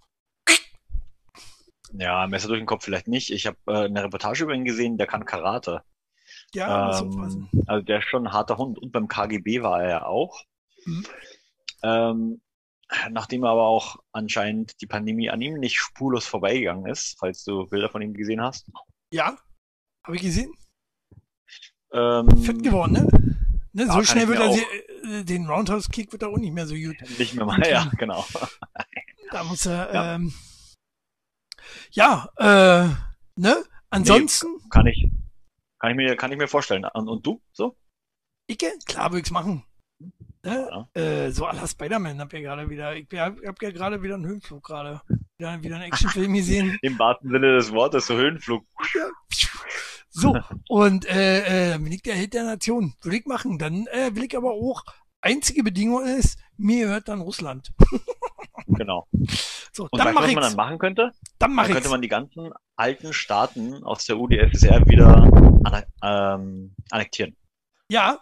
Ja, 1.93 2.27
Messer 2.27 2.49
durch 2.49 2.59
den 2.59 2.67
Kopf 2.67 2.83
vielleicht 2.83 3.07
nicht. 3.07 3.31
Ich 3.31 3.47
habe 3.47 3.57
äh, 3.67 3.85
eine 3.85 4.03
Reportage 4.03 4.43
über 4.43 4.53
ihn 4.53 4.65
gesehen, 4.65 4.97
der 4.97 5.07
kann 5.07 5.25
Karate. 5.25 5.83
Ja. 6.53 6.99
Ähm, 6.99 7.49
also 7.65 7.83
der 7.83 7.99
ist 7.99 8.09
schon 8.09 8.27
ein 8.27 8.33
harter 8.33 8.57
Hund. 8.57 8.77
Und 8.77 8.91
beim 8.91 9.07
KGB 9.07 9.61
war 9.61 9.81
er 9.81 9.89
ja 9.89 10.05
auch. 10.05 10.43
Mhm. 10.85 11.05
Ähm, 11.81 12.41
nachdem 13.09 13.43
aber 13.43 13.63
auch 13.63 13.97
anscheinend 14.11 14.79
die 14.81 14.87
Pandemie 14.87 15.29
an 15.29 15.41
ihm 15.41 15.55
nicht 15.59 15.77
spurlos 15.77 16.25
vorbeigegangen 16.25 16.85
ist, 16.87 17.17
falls 17.19 17.43
du 17.43 17.67
Bilder 17.67 17.89
von 17.89 18.01
ihm 18.01 18.13
gesehen 18.13 18.41
hast. 18.41 18.69
Ja, 19.13 19.37
habe 20.05 20.15
ich 20.15 20.21
gesehen. 20.21 20.53
Ähm, 21.91 22.29
Fett 22.43 22.61
geworden, 22.63 22.93
ne? 22.93 23.07
ne 23.73 23.87
so 23.91 24.03
schnell 24.03 24.23
ich 24.23 24.29
wird 24.29 24.39
er 24.39 24.49
auch- 24.49 24.55
sie, 24.55 25.07
äh, 25.07 25.23
den 25.23 25.47
Roundhouse-Kick 25.47 26.11
wird 26.11 26.21
er 26.21 26.29
auch 26.29 26.37
nicht 26.37 26.53
mehr 26.53 26.67
so 26.67 26.75
gut. 26.75 26.95
Nicht 27.17 27.33
mehr 27.33 27.45
mal, 27.45 27.59
ja, 27.67 27.89
genau. 27.97 28.25
Da 29.31 29.43
muss 29.43 29.65
er, 29.67 29.93
Ja. 29.93 30.15
ähm, 30.15 30.33
ja, 31.91 32.29
äh, 32.37 32.89
ne? 33.35 33.63
Ansonsten, 33.91 34.47
Kann 34.71 34.87
ich, 34.87 35.11
kann 35.79 35.91
ich 35.91 35.95
mir, 35.97 36.15
kann 36.15 36.31
ich 36.31 36.37
mir 36.37 36.47
vorstellen. 36.47 36.85
Und, 36.93 37.07
und 37.07 37.25
du? 37.25 37.41
So? 37.51 37.77
Icke, 38.49 38.71
klar 38.85 39.11
würde 39.11 39.21
ich's 39.21 39.31
machen. 39.31 39.63
Ne? 40.43 40.69
Ja. 40.95 41.01
Äh, 41.01 41.31
so 41.31 41.45
la 41.45 41.67
Spider-Man 41.67 42.19
hab 42.19 42.31
ja 42.31 42.39
gerade 42.39 42.69
wieder, 42.69 42.95
ich 42.95 43.07
hab, 43.13 43.37
hab 43.45 43.61
ja 43.61 43.71
gerade 43.71 44.01
wieder 44.01 44.15
einen 44.15 44.25
Höhenflug 44.25 44.63
gerade. 44.63 45.01
Wieder, 45.37 45.61
wieder 45.63 45.75
einen 45.75 45.85
Actionfilm 45.85 46.33
gesehen. 46.33 46.77
Im 46.81 46.97
wahrsten 46.97 47.29
Sinne 47.29 47.55
des 47.55 47.71
Wortes, 47.71 48.07
so 48.07 48.15
Höhenflug. 48.15 48.65
So, 50.09 50.37
und 50.69 51.05
äh, 51.05 51.73
äh, 51.75 51.77
bin 51.77 51.91
ich 51.91 52.01
der 52.01 52.15
Held 52.15 52.33
der 52.33 52.43
Nation. 52.43 52.93
Würde 53.01 53.17
ich 53.17 53.25
machen. 53.25 53.59
Dann 53.59 53.85
äh, 53.87 54.15
will 54.15 54.23
ich 54.23 54.35
aber 54.35 54.51
auch, 54.51 54.83
einzige 55.21 55.63
Bedingung 55.63 56.05
ist, 56.05 56.39
mir 56.57 56.87
gehört 56.87 57.07
dann 57.07 57.21
Russland. 57.21 57.71
Genau. 58.67 59.07
So, 59.71 59.87
Und 59.89 59.97
dann 59.97 60.07
weißt 60.07 60.15
mach 60.15 60.21
was 60.21 60.27
ich's. 60.27 60.35
man 60.35 60.43
dann 60.43 60.55
machen 60.55 60.77
könnte? 60.77 61.11
Dann 61.39 61.53
mach 61.53 61.63
Dann 61.63 61.71
könnte 61.73 61.87
ich's. 61.87 61.91
man 61.91 62.01
die 62.03 62.07
ganzen 62.07 62.51
alten 62.75 63.13
Staaten 63.13 63.83
aus 63.83 64.05
der 64.05 64.19
UdSSR 64.19 64.85
wieder 64.85 65.27
ähm, 66.03 66.75
annektieren. 66.91 67.35
Ja, 67.91 68.19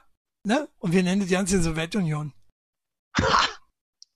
ne? 0.47 0.67
Und 0.79 0.93
wir 0.93 1.03
nennen 1.03 1.21
die 1.21 1.27
ganze 1.27 1.62
Sowjetunion. 1.62 2.33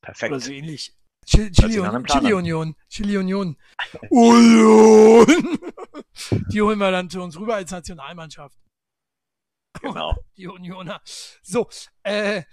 Perfekt. 0.02 0.32
Oder 0.32 0.40
so 0.40 0.52
ähnlich. 0.52 0.98
Chili, 1.26 1.52
Chili. 1.52 1.74
Chili 2.08 2.34
Union. 2.34 2.76
Chili 2.90 3.18
Union. 3.18 3.58
Union! 4.10 5.28
Die 6.52 6.62
holen 6.62 6.80
wir 6.80 6.92
dann 6.92 7.10
zu 7.10 7.22
uns 7.22 7.38
rüber 7.38 7.56
als 7.56 7.72
Nationalmannschaft. 7.72 8.58
Genau. 9.82 10.16
Die 10.38 10.48
Unioner. 10.48 11.02
So, 11.44 11.70
äh, 12.04 12.44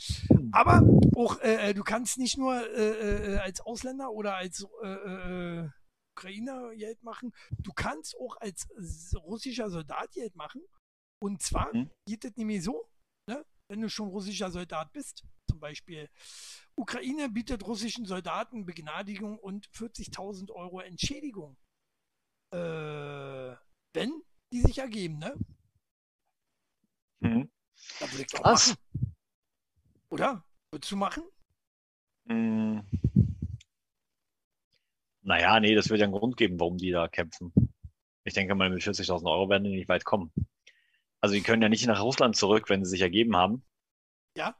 aber 0.52 0.82
auch, 1.16 1.40
äh, 1.40 1.72
du 1.72 1.82
kannst 1.82 2.18
nicht 2.18 2.36
nur 2.36 2.54
äh, 2.76 3.34
äh, 3.34 3.38
als 3.38 3.60
Ausländer 3.60 4.10
oder 4.10 4.36
als 4.36 4.66
äh, 4.82 4.86
äh, 4.88 5.68
Ukrainer 6.16 6.74
Geld 6.74 7.02
machen, 7.02 7.32
du 7.50 7.72
kannst 7.72 8.16
auch 8.18 8.36
als 8.40 8.68
russischer 9.14 9.70
Soldat 9.70 10.10
Geld 10.12 10.34
machen. 10.36 10.62
Und 11.22 11.42
zwar 11.42 11.74
Mhm. 11.74 11.90
geht 12.06 12.24
es 12.24 12.36
nämlich 12.36 12.62
so? 12.62 12.88
Wenn 13.68 13.80
du 13.82 13.88
schon 13.88 14.08
russischer 14.08 14.50
Soldat 14.50 14.92
bist, 14.92 15.24
zum 15.48 15.60
Beispiel. 15.60 16.08
Ukraine 16.74 17.28
bietet 17.28 17.66
russischen 17.66 18.06
Soldaten 18.06 18.64
Begnadigung 18.64 19.38
und 19.38 19.68
40.000 19.68 20.50
Euro 20.50 20.80
Entschädigung. 20.80 21.56
Äh, 22.50 23.54
wenn 23.92 24.22
die 24.52 24.62
sich 24.62 24.78
ergeben, 24.78 25.18
ne? 25.18 25.34
Mhm. 27.20 27.50
Da 28.00 28.10
würde 28.10 28.22
ich 28.22 28.26
doch 28.28 28.44
Was? 28.44 28.70
machen. 28.70 29.14
Oder? 30.08 30.44
Würdest 30.70 30.92
du 30.92 30.96
machen? 30.96 31.22
Mm. 32.24 32.80
Naja, 35.22 35.60
nee, 35.60 35.74
das 35.74 35.90
wird 35.90 36.00
ja 36.00 36.04
einen 36.04 36.14
Grund 36.14 36.36
geben, 36.36 36.58
warum 36.58 36.78
die 36.78 36.90
da 36.90 37.08
kämpfen. 37.08 37.52
Ich 38.24 38.34
denke 38.34 38.54
mal, 38.54 38.70
mit 38.70 38.82
40.000 38.82 39.30
Euro 39.30 39.48
werden 39.50 39.64
die 39.64 39.76
nicht 39.76 39.88
weit 39.88 40.04
kommen. 40.04 40.32
Also 41.20 41.34
die 41.34 41.42
können 41.42 41.62
ja 41.62 41.68
nicht 41.68 41.86
nach 41.86 42.02
Russland 42.02 42.36
zurück, 42.36 42.68
wenn 42.68 42.84
sie 42.84 42.90
sich 42.90 43.00
ergeben 43.00 43.36
haben. 43.36 43.64
Ja. 44.36 44.56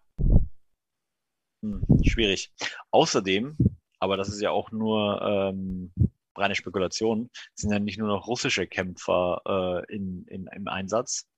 Hm, 1.63 1.85
schwierig. 2.05 2.53
Außerdem, 2.91 3.57
aber 3.99 4.17
das 4.17 4.29
ist 4.29 4.41
ja 4.41 4.51
auch 4.51 4.71
nur 4.73 5.21
ähm, 5.23 5.93
reine 6.37 6.55
Spekulation, 6.55 7.31
sind 7.55 7.73
ja 7.73 7.79
nicht 7.79 7.99
nur 7.99 8.09
noch 8.09 8.27
russische 8.27 8.67
Kämpfer 8.67 9.85
äh, 9.89 9.95
in, 9.95 10.25
in, 10.27 10.47
im 10.49 10.69
Einsatz, 10.69 11.29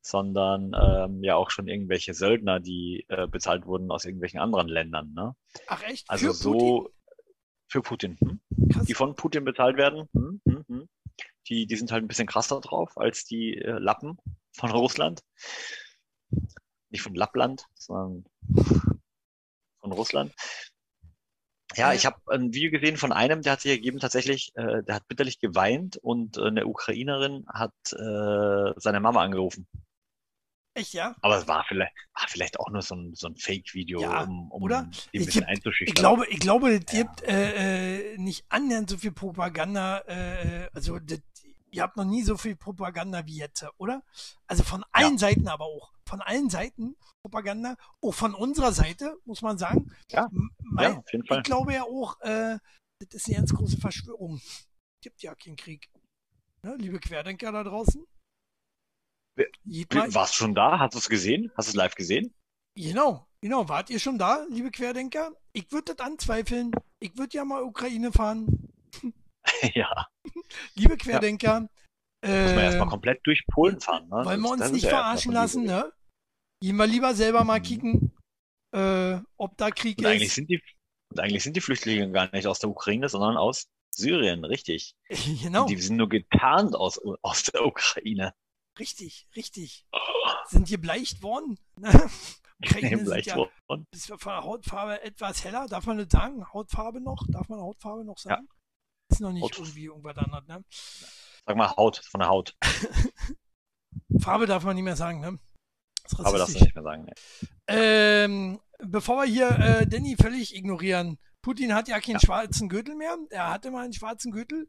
sondern 0.00 0.72
ähm, 0.80 1.22
ja 1.22 1.36
auch 1.36 1.50
schon 1.50 1.68
irgendwelche 1.68 2.14
Söldner, 2.14 2.60
die 2.60 3.04
äh, 3.08 3.26
bezahlt 3.26 3.66
wurden 3.66 3.90
aus 3.90 4.04
irgendwelchen 4.04 4.40
anderen 4.40 4.68
Ländern. 4.68 5.12
Ne? 5.12 5.34
Ach 5.66 5.82
echt? 5.82 6.08
Also 6.08 6.28
Für 6.28 6.34
so 6.34 6.52
Putin? 6.52 6.92
für 7.68 7.82
Putin. 7.82 8.16
Hm? 8.20 8.40
Die 8.86 8.94
von 8.94 9.14
Putin 9.14 9.44
bezahlt 9.44 9.76
werden. 9.76 10.08
Hm? 10.14 10.40
Hm? 10.46 10.88
Die, 11.48 11.66
die 11.66 11.76
sind 11.76 11.92
halt 11.92 12.04
ein 12.04 12.08
bisschen 12.08 12.26
krasser 12.26 12.60
drauf 12.60 12.96
als 12.96 13.24
die 13.24 13.54
äh, 13.56 13.78
Lappen 13.78 14.18
von 14.52 14.70
Russland. 14.70 15.22
Nicht 16.90 17.02
von 17.02 17.14
Lappland, 17.14 17.66
sondern 17.74 18.24
von 19.80 19.92
Russland. 19.92 20.34
Ja, 21.76 21.92
ich 21.92 22.06
habe 22.06 22.16
ein 22.28 22.54
Video 22.54 22.70
gesehen 22.70 22.96
von 22.96 23.12
einem, 23.12 23.42
der 23.42 23.52
hat 23.52 23.60
sich 23.60 23.70
ergeben 23.70 23.98
tatsächlich, 23.98 24.52
äh, 24.54 24.82
der 24.82 24.96
hat 24.96 25.06
bitterlich 25.06 25.38
geweint 25.38 25.96
und 25.96 26.38
äh, 26.38 26.46
eine 26.46 26.66
Ukrainerin 26.66 27.46
hat 27.48 27.74
äh, 27.92 28.72
seine 28.76 29.00
Mama 29.00 29.22
angerufen. 29.22 29.68
Echt, 30.78 30.92
ja? 30.94 31.14
Aber 31.22 31.36
es 31.38 31.46
war 31.48 31.64
vielleicht, 31.66 31.92
war 32.14 32.26
vielleicht 32.28 32.58
auch 32.60 32.70
nur 32.70 32.82
so 32.82 32.94
ein, 32.94 33.14
so 33.14 33.26
ein 33.28 33.36
Fake-Video, 33.36 34.00
Ja, 34.00 34.22
um, 34.22 34.50
um 34.50 34.62
oder? 34.62 34.82
die 35.12 35.18
ein 35.18 35.20
Es 35.20 35.26
bisschen 35.26 35.40
gibt- 35.40 35.48
einzuschüchtern. 35.48 35.88
Ich 35.94 35.94
glaube, 36.00 36.26
ich 36.28 36.38
glaube, 36.40 36.70
es 36.70 36.92
Ja. 36.92 37.02
gibt 37.04 37.22
äh, 37.22 38.12
äh, 38.14 38.18
nicht 38.18 38.44
annähernd 38.48 38.88
so 38.90 38.96
viel 38.96 39.12
Propaganda, 39.12 39.98
äh, 40.06 40.68
also 40.72 40.98
das, 40.98 41.20
ihr 41.70 41.82
habt 41.82 41.96
noch 41.96 42.04
nie 42.04 42.22
so 42.22 42.36
viel 42.36 42.56
Propaganda 42.56 43.26
wie 43.26 43.36
jetzt, 43.36 43.64
oder? 43.78 44.02
Also 44.46 44.62
von 44.62 44.84
allen 44.92 45.18
Seiten 45.18 45.48
aber 45.48 45.64
auch. 45.64 45.92
Von 46.06 46.22
allen 46.22 46.48
Seiten 46.48 46.96
Propaganda, 47.22 47.76
auch 48.00 48.12
von 48.14 48.34
unserer 48.34 48.72
Seite, 48.72 49.16
muss 49.26 49.42
man 49.42 49.58
sagen. 49.58 49.92
Ja. 50.10 50.28
Mein, 50.62 50.92
ja, 50.92 50.98
auf 50.98 51.12
jeden 51.12 51.26
Fall. 51.26 51.38
Ich 51.38 51.44
glaube 51.44 51.74
ja 51.74 51.82
auch, 51.82 52.18
äh, 52.20 52.58
das 53.00 53.14
ist 53.14 53.26
eine 53.28 53.36
ganz 53.36 53.52
große 53.54 53.76
Verschwörung. 53.78 54.40
Gibt 55.02 55.22
ja 55.22 55.34
keinen 55.34 55.56
Krieg. 55.56 55.88
Ne, 56.62 56.76
liebe 56.78 56.98
Querdenker 56.98 57.52
da 57.52 57.62
draußen. 57.62 58.04
Warst 60.14 60.34
du 60.34 60.36
schon 60.38 60.54
da? 60.54 60.78
Hast 60.78 60.94
du 60.94 60.98
es 60.98 61.08
gesehen? 61.08 61.50
Hast 61.56 61.68
du 61.68 61.70
es 61.70 61.76
live 61.76 61.94
gesehen? 61.94 62.34
genau. 62.74 63.24
Genau, 63.40 63.68
wart 63.68 63.88
ihr 63.88 64.00
schon 64.00 64.18
da, 64.18 64.44
liebe 64.50 64.72
Querdenker? 64.72 65.30
Ich 65.52 65.70
würde 65.70 65.94
das 65.94 66.04
anzweifeln. 66.04 66.72
Ich 66.98 67.16
würde 67.16 67.36
ja 67.36 67.44
mal 67.44 67.62
Ukraine 67.62 68.10
fahren. 68.10 68.68
ja. 69.74 70.08
Liebe 70.74 70.96
Querdenker, 70.96 71.60
Muss 71.60 71.70
man 72.20 72.30
äh, 72.58 72.64
erstmal 72.64 72.88
komplett 72.88 73.20
durch 73.24 73.46
Polen 73.46 73.80
fahren, 73.80 74.08
ne? 74.08 74.24
wollen 74.24 74.40
wir 74.40 74.50
uns 74.50 74.72
nicht 74.72 74.82
ja 74.82 74.90
verarschen 74.90 75.32
lassen, 75.32 75.62
ne? 75.62 75.92
Gehen 76.60 76.74
wir 76.74 76.88
lieber 76.88 77.14
selber 77.14 77.44
mal 77.44 77.60
Mhm. 77.60 77.62
kicken, 77.62 78.16
äh, 78.74 79.20
ob 79.36 79.56
da 79.56 79.70
Krieg 79.70 79.98
Und 79.98 80.06
eigentlich 80.06 80.30
ist. 80.30 80.34
sind 80.34 80.50
die, 80.50 80.60
und 81.12 81.20
eigentlich 81.20 81.44
sind 81.44 81.54
die 81.56 81.60
Flüchtlinge 81.60 82.10
gar 82.10 82.28
nicht 82.32 82.48
aus 82.48 82.58
der 82.58 82.70
Ukraine, 82.70 83.08
sondern 83.08 83.36
aus 83.36 83.68
Syrien, 83.94 84.44
richtig. 84.44 84.96
genau, 85.42 85.66
die 85.66 85.76
sind 85.76 85.96
nur 85.96 86.08
getarnt 86.08 86.74
aus, 86.74 87.00
aus 87.22 87.44
der 87.44 87.64
Ukraine. 87.64 88.34
Richtig, 88.78 89.28
richtig. 89.36 89.86
Sind 90.48 90.68
gebleicht 90.68 91.22
worden? 91.22 91.58
Ne? 91.78 91.90
Ukraine 92.64 93.06
sind 93.06 93.26
ja 93.26 93.36
worden. 93.36 93.86
ist 93.92 94.06
von 94.06 94.18
der 94.32 94.42
Hautfarbe 94.42 95.00
etwas 95.02 95.44
heller. 95.44 95.66
Darf 95.68 95.86
man 95.86 95.98
das 95.98 96.08
sagen? 96.10 96.44
Hautfarbe 96.52 97.00
noch? 97.00 97.24
Darf 97.28 97.48
man 97.48 97.60
Hautfarbe 97.60 98.04
noch 98.04 98.18
sagen? 98.18 98.48
Ist 99.12 99.20
noch 99.20 99.30
nicht 99.30 99.44
Haut- 99.44 99.58
irgendwie 99.58 99.84
irgendwas 99.84 100.16
anderes, 100.18 100.44
ne? 100.48 100.64
Sag 101.46 101.56
mal 101.56 101.70
Haut, 101.76 102.02
von 102.10 102.18
der 102.18 102.28
Haut. 102.28 102.56
Farbe 104.20 104.46
darf 104.46 104.64
man 104.64 104.74
nicht 104.74 104.84
mehr 104.84 104.96
sagen, 104.96 105.20
ne? 105.20 105.38
Das 106.02 106.18
Aber 106.20 106.32
das 106.32 106.42
rassistisch. 106.42 106.62
nicht 106.62 106.74
mehr 106.74 106.82
sagen. 106.84 107.04
Ne? 107.04 107.12
Ähm, 107.68 108.60
bevor 108.78 109.18
wir 109.22 109.26
hier 109.26 109.50
äh, 109.58 109.86
Danny 109.86 110.16
völlig 110.20 110.54
ignorieren, 110.56 111.18
Putin 111.42 111.74
hat 111.74 111.86
ja 111.88 112.00
keinen 112.00 112.14
Ja. 112.14 112.20
schwarzen 112.20 112.68
Gürtel 112.68 112.94
mehr. 112.96 113.16
Er 113.30 113.50
hatte 113.50 113.70
mal 113.70 113.84
einen 113.84 113.92
schwarzen 113.92 114.32
Gürtel, 114.32 114.68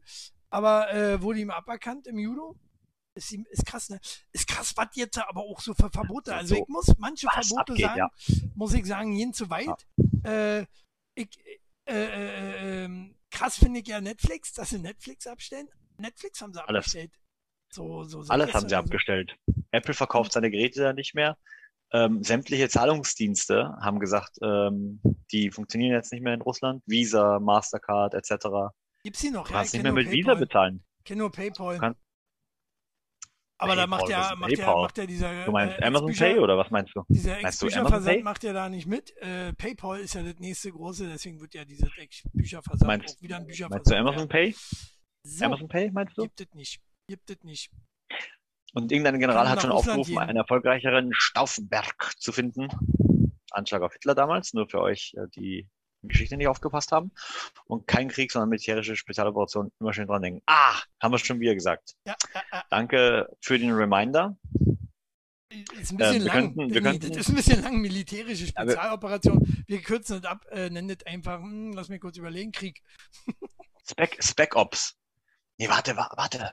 aber 0.50 0.92
äh, 0.92 1.20
wurde 1.22 1.40
ihm 1.40 1.50
aberkannt 1.50 2.06
im 2.06 2.18
Judo. 2.18 2.56
Ist, 3.20 3.32
ist 3.50 3.66
krass, 3.66 3.90
ne? 3.90 4.00
Ist 4.32 4.48
krass, 4.48 4.72
was 4.76 4.88
jetzt 4.94 5.18
aber 5.18 5.40
auch 5.42 5.60
so 5.60 5.74
für 5.74 5.90
Verbote. 5.90 6.34
Also 6.34 6.54
So, 6.54 6.62
ich 6.62 6.68
muss 6.68 6.86
manche 6.98 7.28
Verbote 7.28 7.60
abgeht, 7.72 7.86
sagen, 7.86 7.98
ja. 7.98 8.08
muss 8.54 8.72
ich 8.74 8.86
sagen, 8.86 9.14
gehen 9.14 9.32
zu 9.34 9.50
weit. 9.50 9.86
Äh, 10.24 10.62
ich, 11.14 11.28
äh, 11.86 11.92
äh, 11.94 12.84
ähm, 12.84 13.14
krass 13.30 13.58
finde 13.58 13.80
ich 13.80 13.86
ja 13.88 14.00
Netflix, 14.00 14.52
dass 14.54 14.70
sie 14.70 14.78
Netflix 14.78 15.26
abstellen. 15.26 15.68
Netflix 15.98 16.40
haben 16.40 16.52
sie 16.54 16.60
Alles. 16.66 16.78
abgestellt. 16.86 17.12
So, 17.72 18.04
so 18.04 18.22
seit 18.22 18.32
Alles 18.32 18.54
haben 18.54 18.60
sie 18.68 18.74
oder 18.74 18.82
so. 18.82 18.86
abgestellt. 18.86 19.36
Apple 19.70 19.94
verkauft 19.94 20.32
seine 20.32 20.50
Geräte 20.50 20.82
ja 20.82 20.92
nicht 20.92 21.14
mehr. 21.14 21.36
Ähm, 21.92 22.22
sämtliche 22.22 22.68
Zahlungsdienste 22.68 23.76
haben 23.82 23.98
gesagt, 24.00 24.38
ähm, 24.42 25.00
die 25.32 25.50
funktionieren 25.50 25.92
jetzt 25.92 26.12
nicht 26.12 26.22
mehr 26.22 26.34
in 26.34 26.40
Russland. 26.40 26.82
Visa, 26.86 27.38
Mastercard 27.40 28.14
etc. 28.14 28.46
Gibt's 29.02 29.20
die 29.20 29.30
noch? 29.30 29.46
Du 29.46 29.52
Ja, 29.52 29.58
kannst 29.58 29.74
ich 29.74 29.78
nicht 29.78 29.84
mehr 29.84 29.92
mit 29.92 30.10
Visa 30.10 30.28
PayPal. 30.34 30.46
bezahlen. 30.46 30.84
kenne 31.04 31.18
nur 31.20 31.32
PayPal. 31.32 31.78
Kann- 31.78 31.96
aber 33.60 33.76
da 33.76 33.86
macht 33.86 34.08
ja, 34.08 34.34
macht 34.36 34.56
ja, 34.56 34.74
macht 34.74 34.98
ja 34.98 35.06
dieser, 35.06 35.44
Du 35.44 35.52
meinst 35.52 35.78
äh, 35.78 35.84
Amazon 35.84 36.12
Pay 36.14 36.38
oder 36.38 36.56
was 36.58 36.70
meinst 36.70 36.94
du? 36.94 37.04
Dieser 37.08 37.38
Ex-Bücherversand 37.40 38.24
macht 38.24 38.42
ja 38.44 38.52
da 38.52 38.68
nicht 38.68 38.86
mit. 38.86 39.16
Äh, 39.18 39.52
PayPal 39.54 40.00
ist 40.00 40.14
ja 40.14 40.22
das 40.22 40.38
nächste 40.38 40.72
große, 40.72 41.08
deswegen 41.08 41.40
wird 41.40 41.54
ja 41.54 41.64
dieser 41.64 41.88
Ex-Bücherversand 41.98 42.86
Meinst- 42.86 43.16
auch 43.18 43.22
wieder 43.22 43.36
ein 43.36 43.46
Bücherversand. 43.46 43.86
Meinst 43.86 43.90
du 43.90 43.96
Amazon. 43.96 44.28
Pay? 44.28 44.54
So, 45.22 45.44
Amazon 45.44 45.68
Pay 45.68 45.90
meinst 45.90 46.16
du? 46.16 46.22
gibt 46.22 46.40
es 46.40 46.54
nicht. 46.54 46.80
Gibt 47.08 47.30
es 47.30 47.42
nicht. 47.42 47.70
Und 48.72 48.92
irgendein 48.92 49.18
General 49.18 49.48
hat 49.48 49.60
schon 49.62 49.70
Russland 49.70 49.98
aufgerufen, 49.98 50.20
gehen. 50.20 50.28
einen 50.28 50.38
erfolgreicheren 50.38 51.10
Stauffenberg 51.12 52.12
zu 52.18 52.32
finden. 52.32 52.68
Anschlag 53.50 53.82
auf 53.82 53.92
Hitler 53.92 54.14
damals, 54.14 54.54
nur 54.54 54.68
für 54.68 54.80
euch, 54.80 55.12
äh, 55.16 55.26
die 55.34 55.68
Geschichte 56.02 56.36
nicht 56.36 56.48
aufgepasst 56.48 56.92
haben. 56.92 57.12
Und 57.66 57.86
kein 57.86 58.08
Krieg, 58.08 58.32
sondern 58.32 58.48
militärische 58.48 58.96
Spezialoperation. 58.96 59.70
Immer 59.80 59.92
schön 59.92 60.06
dran 60.06 60.22
denken. 60.22 60.42
Ah, 60.46 60.80
haben 61.00 61.12
wir 61.12 61.18
schon 61.18 61.40
wieder 61.40 61.54
gesagt. 61.54 61.94
Ja, 62.06 62.16
ja, 62.34 62.42
ja. 62.52 62.64
Danke 62.70 63.28
für 63.40 63.58
den 63.58 63.72
Reminder. 63.72 64.36
Ist 65.80 65.90
ein 65.90 65.96
bisschen 65.96 66.22
lang. 66.22 66.32
könnten- 66.54 66.66
nee, 66.68 66.80
könnten- 66.80 67.08
das 67.08 67.16
ist 67.18 67.28
ein 67.28 67.34
bisschen 67.34 67.62
lang, 67.62 67.80
militärische 67.80 68.44
Ja, 68.46 68.52
wir- 68.64 68.72
Spezialoperation. 68.72 69.64
Wir 69.66 69.82
kürzen 69.82 70.22
das 70.22 70.30
ab, 70.30 70.46
äh, 70.50 70.70
nennen 70.70 70.88
das 70.88 71.04
einfach, 71.06 71.40
hm, 71.40 71.72
lass 71.72 71.88
mich 71.88 72.00
kurz 72.00 72.16
überlegen, 72.16 72.52
Krieg. 72.52 72.82
Spec, 73.90 74.22
Spec 74.22 74.54
Ops. 74.54 74.96
Nee, 75.58 75.68
warte, 75.68 75.96
wa- 75.96 76.12
warte. 76.16 76.52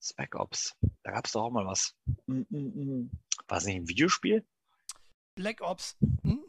Spec 0.00 0.36
Ops. 0.36 0.76
Da 1.02 1.10
gab's 1.10 1.32
doch 1.32 1.42
auch 1.44 1.50
mal 1.50 1.66
was. 1.66 1.94
Mm, 2.26 2.42
mm, 2.48 2.56
mm. 3.00 3.10
War 3.48 3.58
es 3.58 3.64
nicht 3.64 3.74
ein 3.76 3.88
Videospiel? 3.88 4.46
Black 5.34 5.60
Ops. 5.60 5.96
Hm? 6.22 6.44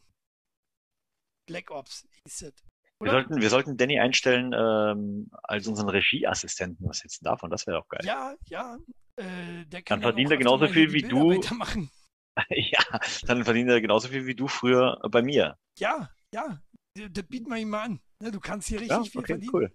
Black 1.47 1.71
Ops 1.71 2.07
hieß 2.23 2.41
es. 2.43 2.53
Wir 2.99 3.11
sollten, 3.11 3.41
wir 3.41 3.49
sollten 3.49 3.77
Danny 3.77 3.99
einstellen 3.99 4.53
ähm, 4.53 5.29
als 5.43 5.67
unseren 5.67 5.89
Regieassistenten. 5.89 6.87
Was 6.87 7.01
du 7.01 7.07
davon? 7.23 7.49
Das 7.49 7.65
wäre 7.67 7.79
doch 7.79 7.87
geil. 7.87 8.01
Ja, 8.03 8.35
ja. 8.49 8.77
Äh, 9.15 9.65
der 9.65 9.81
kann 9.83 9.99
Dann 10.01 10.09
verdient 10.09 10.29
auch 10.29 10.31
er 10.33 10.37
genauso 10.37 10.67
viel 10.67 10.93
wie 10.93 11.01
du. 11.01 11.31
Weitermachen. 11.31 11.89
Ja, 12.51 12.99
dann 13.25 13.43
verdient 13.43 13.67
er 13.71 13.81
genauso 13.81 14.09
viel 14.09 14.27
wie 14.27 14.35
du 14.35 14.47
früher 14.47 14.99
bei 15.09 15.23
mir. 15.23 15.57
Ja, 15.79 16.11
ja. 16.31 16.61
Das 16.93 17.25
bieten 17.27 17.49
wir 17.49 17.57
ihm 17.57 17.71
mal 17.71 17.81
an. 17.81 17.99
Ne, 18.21 18.29
du 18.31 18.39
kannst 18.39 18.67
hier 18.67 18.79
richtig 18.79 18.95
Ja, 18.95 19.03
viel 19.03 19.21
okay, 19.21 19.33
verdienen. 19.33 19.51
cool. 19.55 19.73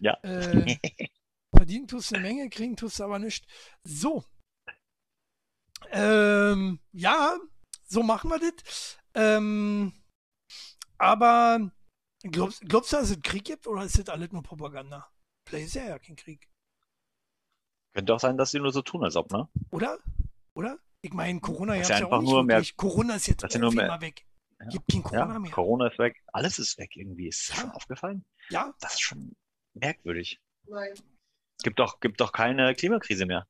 Ja. 0.00 0.14
Äh, 0.22 0.76
verdienen 1.54 1.86
tust 1.86 2.10
du 2.10 2.14
eine 2.14 2.26
Menge, 2.26 2.48
kriegen 2.48 2.76
tust 2.76 2.98
du 2.98 3.04
aber 3.04 3.18
nicht. 3.18 3.46
So. 3.84 4.24
Ähm, 5.90 6.80
ja, 6.92 7.36
so 7.84 8.02
machen 8.02 8.30
wir 8.30 8.38
das. 8.38 8.98
Ähm, 9.14 9.92
aber 10.98 11.70
glaubst, 12.22 12.60
glaubst 12.62 12.92
du, 12.92 12.96
dass 12.96 13.10
es 13.10 13.20
Krieg 13.22 13.44
gibt 13.44 13.66
oder 13.66 13.84
ist 13.84 13.98
das 13.98 14.08
alles 14.08 14.30
nur 14.32 14.42
Propaganda? 14.42 15.10
Vielleicht 15.48 15.66
ist 15.68 15.74
ja 15.74 15.84
ja 15.88 15.98
kein 15.98 16.16
Krieg. 16.16 16.48
Könnte 17.94 18.14
auch 18.14 18.20
sein, 18.20 18.36
dass 18.36 18.50
sie 18.50 18.60
nur 18.60 18.72
so 18.72 18.82
tun, 18.82 19.02
als 19.04 19.16
ob, 19.16 19.32
ne? 19.32 19.48
Oder? 19.70 19.98
Oder? 20.54 20.78
Ich 21.00 21.12
meine, 21.12 21.40
Corona 21.40 21.76
Das 21.76 21.90
ist 21.90 21.98
ja 22.00 22.06
auch 22.06 22.20
nicht 22.20 22.30
nur 22.30 22.44
mehr- 22.44 22.56
wirklich. 22.58 22.76
Corona 22.76 23.14
ist 23.14 23.26
jetzt 23.28 23.42
das 23.42 23.52
viel 23.52 23.60
mehr- 23.70 23.88
mal 23.88 24.00
weg. 24.00 24.24
Ja. 24.60 24.66
Gibt 24.68 24.88
kein 24.90 25.02
Corona 25.02 25.32
Ja, 25.34 25.38
mehr. 25.38 25.50
Corona 25.52 25.86
ist 25.86 25.98
weg. 25.98 26.22
Alles 26.32 26.58
ist 26.58 26.76
weg 26.78 26.96
irgendwie. 26.96 27.28
Ist 27.28 27.48
dir 27.48 27.54
Ja. 27.54 27.60
schon 27.60 27.70
aufgefallen? 27.70 28.24
Ja, 28.50 28.74
Das 28.80 28.94
ist 28.94 29.00
schon 29.02 29.36
merkwürdig. 29.74 30.40
Nein. 30.66 30.94
Gibt 31.62 31.78
doch, 31.78 32.00
gibt 32.00 32.20
doch 32.20 32.32
keine 32.32 32.74
Klimakrise 32.74 33.24
mehr. 33.26 33.46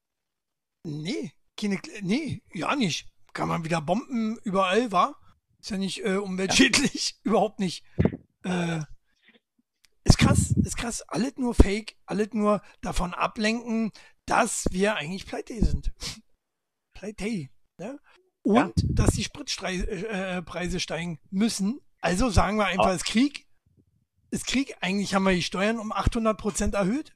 nee, 0.85 1.33
keine, 1.59 1.81
nee, 2.03 2.43
ja 2.53 2.75
nicht. 2.77 3.09
Kann 3.33 3.49
man 3.49 3.65
wieder 3.65 3.81
bomben 3.81 4.39
überall, 4.45 4.91
war? 4.93 5.19
Ist 5.61 5.71
ja 5.71 5.79
nicht 5.79 6.05
äh, 6.05 6.17
umweltschädlich, 6.17 7.19
überhaupt 7.25 7.59
nicht. 7.59 7.85
Äh, 8.45 8.81
ist 10.05 10.19
krass, 10.19 10.53
ist 10.63 10.77
krass. 10.77 11.03
Alles 11.03 11.37
nur 11.37 11.55
Fake, 11.55 11.97
alles 12.07 12.29
nur 12.33 12.63
davon 12.81 13.13
ablenken, 13.13 13.93
dass 14.27 14.67
wir 14.71 14.97
eigentlich 14.97 15.27
pleite 15.27 15.65
sind. 15.65 15.93
pleite, 16.95 17.49
ne? 17.79 18.01
Und 18.43 18.57
Ja. 18.57 18.89
dass 18.91 19.11
die 19.11 19.25
Spritpreise 19.25 19.87
äh, 19.91 20.81
steigen 20.81 21.19
müssen. 21.31 21.81
Also 22.01 22.31
sagen 22.31 22.57
wir 22.57 22.67
einfach, 22.67 22.89
es 22.89 23.03
ist 23.03 23.05
Krieg. 23.07 23.47
Ist 24.31 24.47
Krieg. 24.47 24.77
Eigentlich 24.81 25.15
haben 25.15 25.25
wir 25.25 25.33
die 25.33 25.43
Steuern 25.43 25.79
um 25.79 25.93
800 25.93 26.39
Prozent 26.39 26.75
erhöht. 26.75 27.15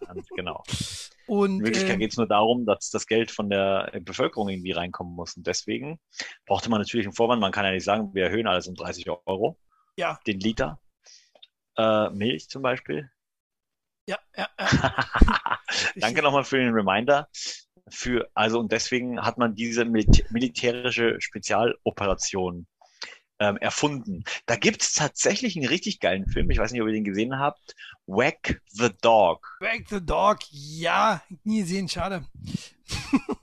Ganz 0.00 0.26
genau. 0.34 0.64
Und 1.26 1.58
In 1.60 1.64
Wirklichkeit 1.64 1.96
äh, 1.96 1.98
geht 1.98 2.12
es 2.12 2.16
nur 2.16 2.28
darum, 2.28 2.66
dass 2.66 2.90
das 2.90 3.06
Geld 3.06 3.30
von 3.30 3.50
der 3.50 3.90
äh, 3.92 4.00
Bevölkerung 4.00 4.48
irgendwie 4.48 4.72
reinkommen 4.72 5.14
muss. 5.14 5.36
Und 5.36 5.46
deswegen 5.46 5.98
brauchte 6.46 6.70
man 6.70 6.80
natürlich 6.80 7.06
einen 7.06 7.14
Vorwand. 7.14 7.40
Man 7.40 7.52
kann 7.52 7.64
ja 7.64 7.72
nicht 7.72 7.84
sagen, 7.84 8.14
wir 8.14 8.24
erhöhen 8.24 8.46
alles 8.46 8.68
um 8.68 8.74
30 8.74 9.08
Euro. 9.26 9.58
Ja. 9.96 10.18
Den 10.26 10.40
Liter. 10.40 10.80
Äh, 11.76 12.10
Milch 12.10 12.48
zum 12.48 12.62
Beispiel. 12.62 13.10
ja, 14.08 14.18
ja, 14.36 14.48
ja. 14.58 15.58
Danke 15.96 16.22
nochmal 16.22 16.44
für 16.44 16.58
den 16.58 16.72
Reminder. 16.72 17.28
Für, 17.88 18.28
also, 18.34 18.58
und 18.58 18.72
deswegen 18.72 19.20
hat 19.20 19.38
man 19.38 19.54
diese 19.54 19.84
Mil- 19.84 20.06
militärische 20.30 21.20
Spezialoperation 21.20 22.66
ähm, 23.38 23.56
erfunden. 23.58 24.24
Da 24.46 24.56
gibt's 24.56 24.94
tatsächlich 24.94 25.56
einen 25.56 25.68
richtig 25.68 26.00
geilen 26.00 26.26
Film. 26.26 26.50
Ich 26.50 26.58
weiß 26.58 26.72
nicht, 26.72 26.80
ob 26.80 26.88
ihr 26.88 26.94
den 26.94 27.04
gesehen 27.04 27.38
habt. 27.38 27.74
Whack 28.06 28.62
the 28.68 28.90
Dog. 29.02 29.56
Back 29.60 29.88
the 29.88 30.04
Dog, 30.04 30.38
ja, 30.50 31.22
nie 31.44 31.60
gesehen, 31.60 31.88
schade. 31.88 32.26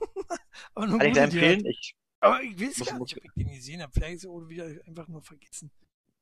Aber 0.74 0.86
nur 0.86 0.98
Kann 0.98 1.08
ich 1.08 1.14
dir 1.14 1.22
empfehlen? 1.22 1.66
Ich, 1.66 1.94
Aber 2.20 2.42
ich 2.42 2.60
weiß 2.60 2.78
Muss- 2.78 2.88
gar 2.88 2.98
nicht, 2.98 3.16
ob 3.16 3.24
ich 3.24 3.30
den 3.36 3.52
gesehen 3.52 3.82
habe. 3.82 3.92
Vielleicht 3.92 4.16
ist 4.16 4.24
er 4.24 4.30
oder 4.30 4.48
wieder 4.48 4.64
einfach 4.86 5.08
nur 5.08 5.22
vergessen. 5.22 5.70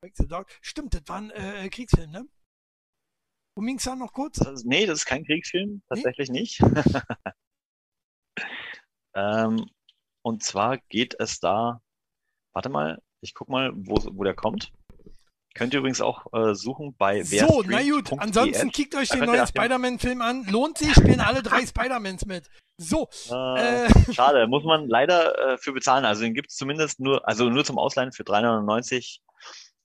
Back 0.01 0.15
the 0.17 0.27
Dog. 0.27 0.47
Stimmt, 0.61 0.95
das 0.95 1.03
war 1.07 1.19
ein 1.19 1.31
äh, 1.31 1.69
Kriegsfilm, 1.71 2.11
ne? 2.11 2.27
Worum 3.55 3.67
ging's 3.67 3.85
da 3.85 3.95
noch 3.95 4.13
kurz? 4.13 4.39
das, 4.39 4.65
nee, 4.65 4.87
das 4.87 5.01
ist 5.01 5.07
kein 5.07 5.25
Kriegsfilm. 5.25 5.83
Tatsächlich 5.89 6.31
nicht. 6.31 6.61
ähm, 9.15 9.67
und 10.23 10.43
zwar 10.43 10.79
geht 10.89 11.15
es 11.19 11.39
da, 11.39 11.83
warte 12.55 12.71
mal, 12.71 13.01
ich 13.23 13.35
guck 13.35 13.49
mal, 13.49 13.73
wo, 13.75 13.95
wo 14.13 14.25
der 14.25 14.35
kommt. 14.35 14.71
Könnt 15.55 15.75
ihr 15.75 15.81
übrigens 15.81 16.01
auch 16.01 16.27
äh, 16.33 16.55
suchen 16.55 16.95
bei 16.97 17.23
So, 17.23 17.63
na 17.67 17.83
gut, 17.83 18.11
ansonsten 18.19 18.71
kickt 18.73 18.95
euch 18.95 19.09
den 19.11 19.21
neuen 19.27 19.47
Spider-Man-Film 19.47 20.21
an. 20.23 20.45
Lohnt 20.51 20.79
sich, 20.79 20.93
spielen 20.95 21.21
alle 21.21 21.43
drei 21.43 21.65
Spider-Mans 21.67 22.27
mit. 22.27 22.49
So, 22.79 23.09
Äh, 23.31 23.85
äh, 23.87 23.89
Schade, 24.13 24.47
muss 24.49 24.65
man 24.65 24.89
leider 24.89 25.53
äh, 25.53 25.59
für 25.59 25.73
bezahlen. 25.73 26.05
Also 26.05 26.23
den 26.23 26.35
gibt's 26.35 26.57
zumindest 26.57 27.01
nur, 27.01 27.27
also 27.29 27.49
nur 27.51 27.65
zum 27.65 27.79
Ausleihen 27.79 28.13
für 28.13 28.23
3,99 28.25 29.19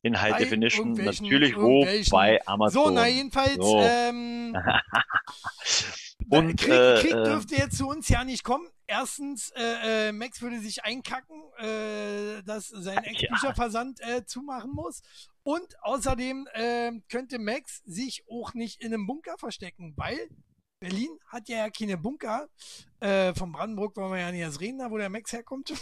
in 0.03 0.19
High 0.21 0.31
Bei 0.31 0.39
Definition. 0.39 0.95
irgendwelchen- 0.95 1.25
Natürlich 1.25 1.55
wo 1.57 1.81
irgendwelchen- 1.83 2.11
bei 2.11 2.39
Amazon. 2.47 2.85
so, 2.85 2.89
na 2.91 3.07
jedenfalls, 3.07 3.55
So. 3.57 3.81
ähm, 3.81 4.55
Und, 6.29 6.57
Krieg, 6.57 6.71
äh, 6.71 6.99
Krieg 7.01 7.13
äh, 7.13 7.23
dürfte 7.23 7.55
jetzt 7.55 7.77
zu 7.77 7.87
uns 7.87 8.09
ja 8.09 8.23
nicht 8.23 8.43
kommen. 8.43 8.67
Erstens, 8.85 9.51
äh, 9.55 10.09
äh, 10.09 10.11
Max 10.11 10.41
würde 10.41 10.59
sich 10.59 10.83
einkacken, 10.83 11.41
äh, 11.57 12.43
dass 12.43 12.67
sein 12.67 13.03
Ex-Bücherversand 13.03 14.01
äh, 14.01 14.25
zumachen 14.25 14.71
muss. 14.71 15.01
Und 15.43 15.81
außerdem 15.81 16.47
äh, 16.53 16.91
könnte 17.09 17.39
Max 17.39 17.81
sich 17.85 18.23
auch 18.29 18.53
nicht 18.53 18.81
in 18.81 18.93
einem 18.93 19.07
Bunker 19.07 19.37
verstecken, 19.37 19.93
weil 19.95 20.17
Berlin 20.79 21.17
hat 21.27 21.49
ja 21.49 21.69
keine 21.69 21.97
Bunker. 21.97 22.49
Äh, 22.99 23.33
von 23.33 23.51
Brandenburg 23.51 23.95
wollen 23.95 24.11
wir 24.11 24.19
ja 24.19 24.31
nicht 24.31 24.41
erst 24.41 24.59
reden, 24.59 24.79
da 24.79 24.91
wo 24.91 24.97
der 24.97 25.09
Max 25.09 25.31
herkommt. 25.31 25.73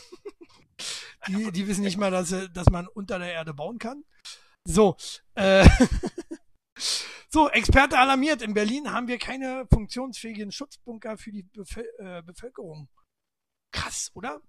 die, 1.28 1.52
die 1.52 1.68
wissen 1.68 1.84
nicht 1.84 1.98
mal, 1.98 2.12
dass, 2.12 2.32
äh, 2.32 2.50
dass 2.50 2.70
man 2.70 2.88
unter 2.88 3.20
der 3.20 3.34
Erde 3.34 3.54
bauen 3.54 3.80
kann. 3.80 4.04
So, 4.64 4.96
äh, 5.36 5.68
so, 7.36 7.50
Experte 7.50 8.00
alarmiert. 8.00 8.42
In 8.42 8.54
Berlin 8.54 8.94
haben 8.94 9.10
wir 9.10 9.18
keine 9.18 9.68
funktionsfähigen 9.70 10.54
Schutzbunker 10.54 11.18
für 11.18 11.34
die 11.34 11.44
Bevöl 11.44 11.86
äh, 11.98 12.22
Bevölkerung. 12.22 12.88
Krass, 13.74 14.10
oder? 14.14 14.42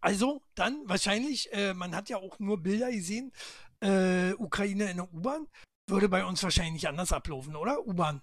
Also, 0.00 0.40
dann 0.54 0.80
wahrscheinlich, 0.88 1.52
äh, 1.52 1.74
man 1.74 1.94
hat 1.94 2.08
ja 2.08 2.16
auch 2.16 2.38
nur 2.38 2.62
Bilder 2.62 2.90
gesehen, 2.90 3.32
äh, 3.80 4.32
Ukraine 4.38 4.90
in 4.90 4.96
der 4.96 5.12
U-Bahn, 5.12 5.46
würde 5.90 6.08
bei 6.08 6.24
uns 6.24 6.42
wahrscheinlich 6.42 6.88
anders 6.88 7.12
ablaufen, 7.12 7.54
oder? 7.54 7.86
U-Bahn. 7.86 8.22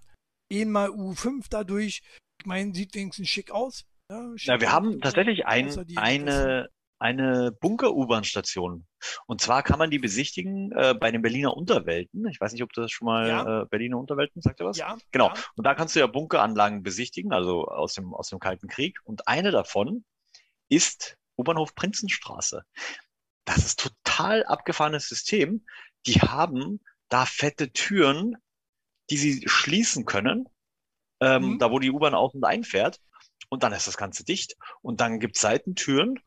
Einmal 0.52 0.90
U5 0.90 1.46
dadurch, 1.52 2.02
ich 2.40 2.46
meine, 2.48 2.74
sieht 2.74 2.96
wenigstens 2.96 3.30
schick 3.30 3.52
aus. 3.52 3.86
Ja, 4.12 4.36
schick 4.38 4.48
Na, 4.48 4.60
wir 4.60 4.70
aus, 4.70 4.74
haben 4.74 5.02
tatsächlich 5.02 5.46
ein, 5.46 5.70
eine, 5.98 6.68
eine 7.00 7.52
Bunker-U-Bahn-Station. 7.62 8.86
Und 9.26 9.42
zwar 9.42 9.64
kann 9.64 9.80
man 9.80 9.90
die 9.90 10.00
besichtigen 10.00 10.72
äh, 10.74 10.94
bei 11.00 11.12
den 11.12 11.22
Berliner 11.22 11.56
Unterwelten. 11.56 12.28
Ich 12.28 12.40
weiß 12.42 12.52
nicht, 12.54 12.64
ob 12.64 12.74
das 12.74 12.92
schon 12.92 13.06
mal 13.06 13.28
Ja. 13.28 13.62
äh, 13.62 13.66
Berliner 13.66 13.98
Unterwelten, 13.98 14.42
sagt 14.42 14.60
ihr 14.60 14.66
was? 14.66 14.78
Ja, 14.78 14.98
Genau. 15.12 15.28
Ja. 15.30 15.34
Und 15.56 15.66
da 15.66 15.76
kannst 15.76 15.96
du 15.96 16.00
ja 16.02 16.08
Bunkeranlagen 16.08 16.84
besichtigen, 16.84 17.32
also 17.32 17.66
aus 17.68 17.94
dem, 17.94 18.14
aus 18.14 18.30
dem 18.30 18.40
Kalten 18.40 18.68
Krieg. 18.68 19.00
Und 19.06 19.28
eine 19.28 19.52
davon 19.52 20.04
ist 20.68 21.18
U-Bahnhof 21.38 21.74
Prinzenstraße. 21.74 22.64
Das 23.46 23.60
ist 23.66 23.80
total 23.80 24.44
abgefahrenes 24.46 25.08
System. 25.08 25.66
Die 26.06 26.20
haben 26.22 26.82
da 27.08 27.26
fette 27.26 27.72
Türen, 27.72 28.36
die 29.10 29.18
sie 29.18 29.44
schließen 29.48 30.06
können, 30.06 30.48
ähm, 31.22 31.54
Mhm. 31.54 31.60
da 31.60 31.72
wo 31.72 31.80
die 31.80 31.90
U-Bahn 31.92 32.14
auf 32.14 32.34
und 32.36 32.44
einfährt. 32.44 33.00
Und 33.48 33.64
dann 33.64 33.74
ist 33.74 33.88
das 33.88 33.98
Ganze 33.98 34.24
dicht. 34.26 34.56
Und 34.82 35.02
dann 35.02 35.20
gibt's 35.20 35.42
Seitentüren, 35.42 36.20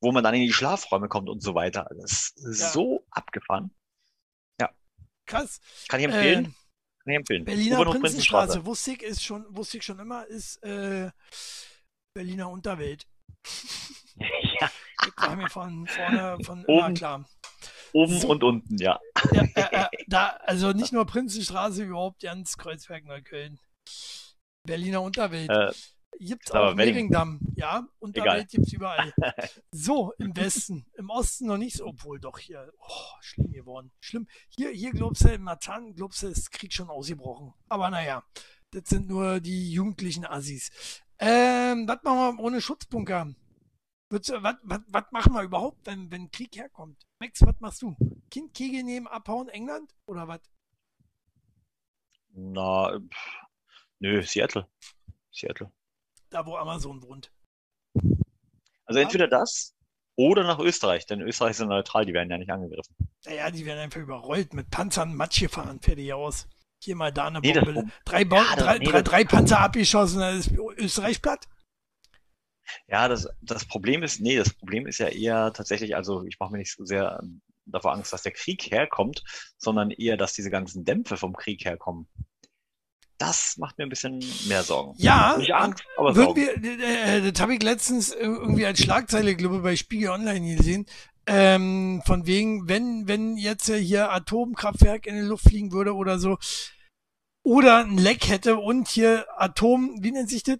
wo 0.00 0.12
man 0.12 0.22
dann 0.24 0.34
in 0.34 0.42
die 0.42 0.52
Schlafräume 0.52 1.08
kommt 1.08 1.28
und 1.28 1.42
so 1.42 1.54
weiter. 1.54 1.88
Das 2.00 2.30
ist 2.36 2.60
Ja. 2.60 2.68
so 2.70 3.04
abgefahren. 3.10 3.70
krass. 5.26 5.60
Kann 5.88 6.00
ich 6.00 6.06
empfehlen? 6.06 6.44
Äh, 6.46 6.48
Kann 6.48 7.10
ich 7.12 7.16
empfehlen. 7.16 7.44
Berliner 7.44 7.84
Prinzenstraße, 7.84 8.64
wusste 8.64 8.92
ich, 8.92 9.02
ist 9.02 9.22
schon, 9.22 9.44
wusste 9.54 9.76
ich 9.76 9.84
schon 9.84 9.98
immer, 9.98 10.26
ist 10.26 10.62
äh, 10.62 11.10
Berliner 12.14 12.48
Unterwelt. 12.48 13.06
ja, 14.60 14.70
Das 14.96 15.12
war 15.28 15.36
mir 15.36 15.50
von 15.50 15.86
vorne 15.86 16.38
von 16.42 16.64
immer 16.64 16.84
Oben. 16.86 16.94
klar. 16.94 17.28
oben 17.92 18.18
So. 18.18 18.28
und 18.28 18.42
unten, 18.42 18.78
ja. 18.78 18.98
Ja, 19.32 19.42
äh, 19.54 19.86
äh, 19.94 20.04
da, 20.06 20.28
also 20.44 20.72
nicht 20.72 20.94
nur 20.94 21.04
Prinzenstraße, 21.04 21.84
überhaupt 21.84 22.22
ganz 22.22 22.56
Kreuzberg, 22.56 23.04
Neukölln. 23.04 23.60
Berliner 24.66 25.02
Unterwelt. 25.02 25.50
Gibt's 26.20 26.46
ist 26.46 26.54
aber 26.54 26.72
auch 26.72 26.76
Wedding. 26.76 26.94
Mehringdamm. 26.94 27.40
Ja, 27.54 27.86
Unterwelt 27.98 28.32
Egal. 28.34 28.46
gibt's 28.46 28.72
überall. 28.72 29.12
So, 29.72 30.12
im 30.18 30.36
Westen. 30.36 30.86
Im 30.94 31.10
Osten 31.10 31.46
noch 31.46 31.58
nicht 31.58 31.76
so, 31.76 31.86
obwohl 31.86 32.18
doch 32.18 32.38
hier. 32.38 32.72
Oh, 32.80 33.14
schlimm 33.20 33.52
geworden. 33.52 33.92
Schlimm. 34.00 34.26
Hier, 34.48 34.70
hier 34.70 34.90
glaubst 34.92 35.24
du, 35.24 35.28
in 35.28 35.42
Matan, 35.42 35.94
glaubst 35.94 36.22
du, 36.22 36.28
ist 36.28 36.50
Krieg 36.50 36.72
schon 36.72 36.90
ausgebrochen. 36.90 37.54
Aber 37.68 37.90
naja, 37.90 38.24
das 38.70 38.88
sind 38.88 39.08
nur 39.08 39.40
die 39.40 39.72
jugendlichen 39.72 40.24
Assis. 40.26 40.70
Ähm, 41.18 41.86
was 41.88 42.02
machen 42.02 42.36
wir 42.38 42.44
ohne 42.44 42.60
Schutzbunker? 42.60 43.34
Was, 44.10 44.28
was, 44.30 44.80
was 44.88 45.04
machen 45.12 45.34
wir 45.34 45.42
überhaupt, 45.42 45.86
wenn, 45.86 46.10
wenn 46.10 46.30
Krieg 46.30 46.56
herkommt? 46.56 47.06
Max, 47.20 47.42
was 47.42 47.60
machst 47.60 47.82
du? 47.82 47.96
Kind 48.30 48.54
Kegel 48.54 48.82
nehmen, 48.82 49.06
abhauen, 49.06 49.48
England? 49.48 49.94
Oder 50.06 50.26
was? 50.28 50.40
na, 52.38 52.98
pff, 52.98 53.36
nö, 54.00 54.22
Seattle. 54.22 54.66
Seattle. 55.32 55.70
Da, 56.30 56.44
wo 56.46 56.56
Amazon 56.56 57.02
wohnt. 57.02 57.30
Also 58.84 59.00
entweder 59.00 59.28
das 59.28 59.74
oder 60.16 60.42
nach 60.44 60.58
Österreich, 60.58 61.06
denn 61.06 61.20
Österreich 61.20 61.52
ist 61.52 61.60
ja 61.60 61.66
neutral, 61.66 62.04
die 62.04 62.12
werden 62.12 62.30
ja 62.30 62.38
nicht 62.38 62.50
angegriffen. 62.50 62.94
Naja, 63.24 63.50
die 63.50 63.64
werden 63.66 63.78
einfach 63.78 64.00
überrollt, 64.00 64.52
mit 64.52 64.70
Panzern 64.70 65.14
Matsch 65.14 65.40
gefahren, 65.40 65.80
fertig 65.80 66.12
aus. 66.12 66.48
Hier 66.82 66.96
mal 66.96 67.12
da 67.12 67.26
eine 67.26 67.40
Nee, 67.40 67.52
das 67.52 67.64
Bombe. 67.64 67.82
Pro- 67.82 67.90
drei, 68.04 68.24
Bo 68.24 68.36
Ja, 68.36 68.42
das- 68.54 68.64
drei, 68.64 68.78
nee, 68.78 68.84
drei, 68.86 69.02
das- 69.02 69.10
drei 69.10 69.24
Panzer 69.24 69.60
abgeschossen, 69.60 70.20
dann 70.20 70.38
ist 70.38 70.50
Österreich 70.52 71.22
platt. 71.22 71.46
Ja, 72.86 73.08
das, 73.08 73.28
das 73.42 73.64
Problem 73.66 74.02
ist, 74.02 74.20
nee, 74.20 74.36
das 74.36 74.52
Problem 74.52 74.86
ist 74.86 74.98
ja 74.98 75.08
eher 75.08 75.52
tatsächlich, 75.52 75.96
also 75.96 76.24
ich 76.24 76.38
mache 76.38 76.52
mir 76.52 76.58
nicht 76.58 76.74
so 76.76 76.84
sehr 76.84 77.22
davor 77.64 77.92
Angst, 77.92 78.12
dass 78.12 78.22
der 78.22 78.32
Krieg 78.32 78.70
herkommt, 78.70 79.24
sondern 79.56 79.90
eher, 79.90 80.16
dass 80.16 80.32
diese 80.34 80.50
ganzen 80.50 80.84
Dämpfe 80.84 81.16
vom 81.16 81.34
Krieg 81.36 81.64
herkommen. 81.64 82.08
Das 83.18 83.56
macht 83.56 83.78
mir 83.78 83.84
ein 83.84 83.88
bisschen 83.88 84.24
mehr 84.46 84.62
Sorgen. 84.62 84.94
Ja, 84.96 85.36
Nicht 85.36 85.52
Angst, 85.52 85.84
aber 85.96 86.14
Sorgen. 86.14 86.36
wir, 86.36 86.80
äh, 86.80 87.32
das 87.32 87.40
habe 87.40 87.54
ich 87.54 87.62
letztens 87.62 88.10
äh, 88.12 88.24
irgendwie 88.24 88.64
als 88.64 88.80
Schlagzeile, 88.80 89.34
glaube 89.34 89.56
ich, 89.56 89.62
bei 89.62 89.76
Spiegel 89.76 90.10
Online 90.10 90.56
gesehen. 90.56 90.86
Ähm, 91.26 92.00
von 92.06 92.26
wegen, 92.26 92.68
wenn, 92.68 93.08
wenn 93.08 93.36
jetzt 93.36 93.68
äh, 93.68 93.82
hier 93.82 94.12
Atomkraftwerk 94.12 95.06
in 95.06 95.16
die 95.16 95.22
Luft 95.22 95.44
fliegen 95.44 95.72
würde 95.72 95.94
oder 95.94 96.18
so, 96.18 96.38
oder 97.42 97.78
ein 97.78 97.98
Leck 97.98 98.28
hätte 98.28 98.58
und 98.58 98.88
hier 98.88 99.26
Atom, 99.36 99.96
wie 100.00 100.12
nennt 100.12 100.30
sich 100.30 100.42
das? 100.42 100.58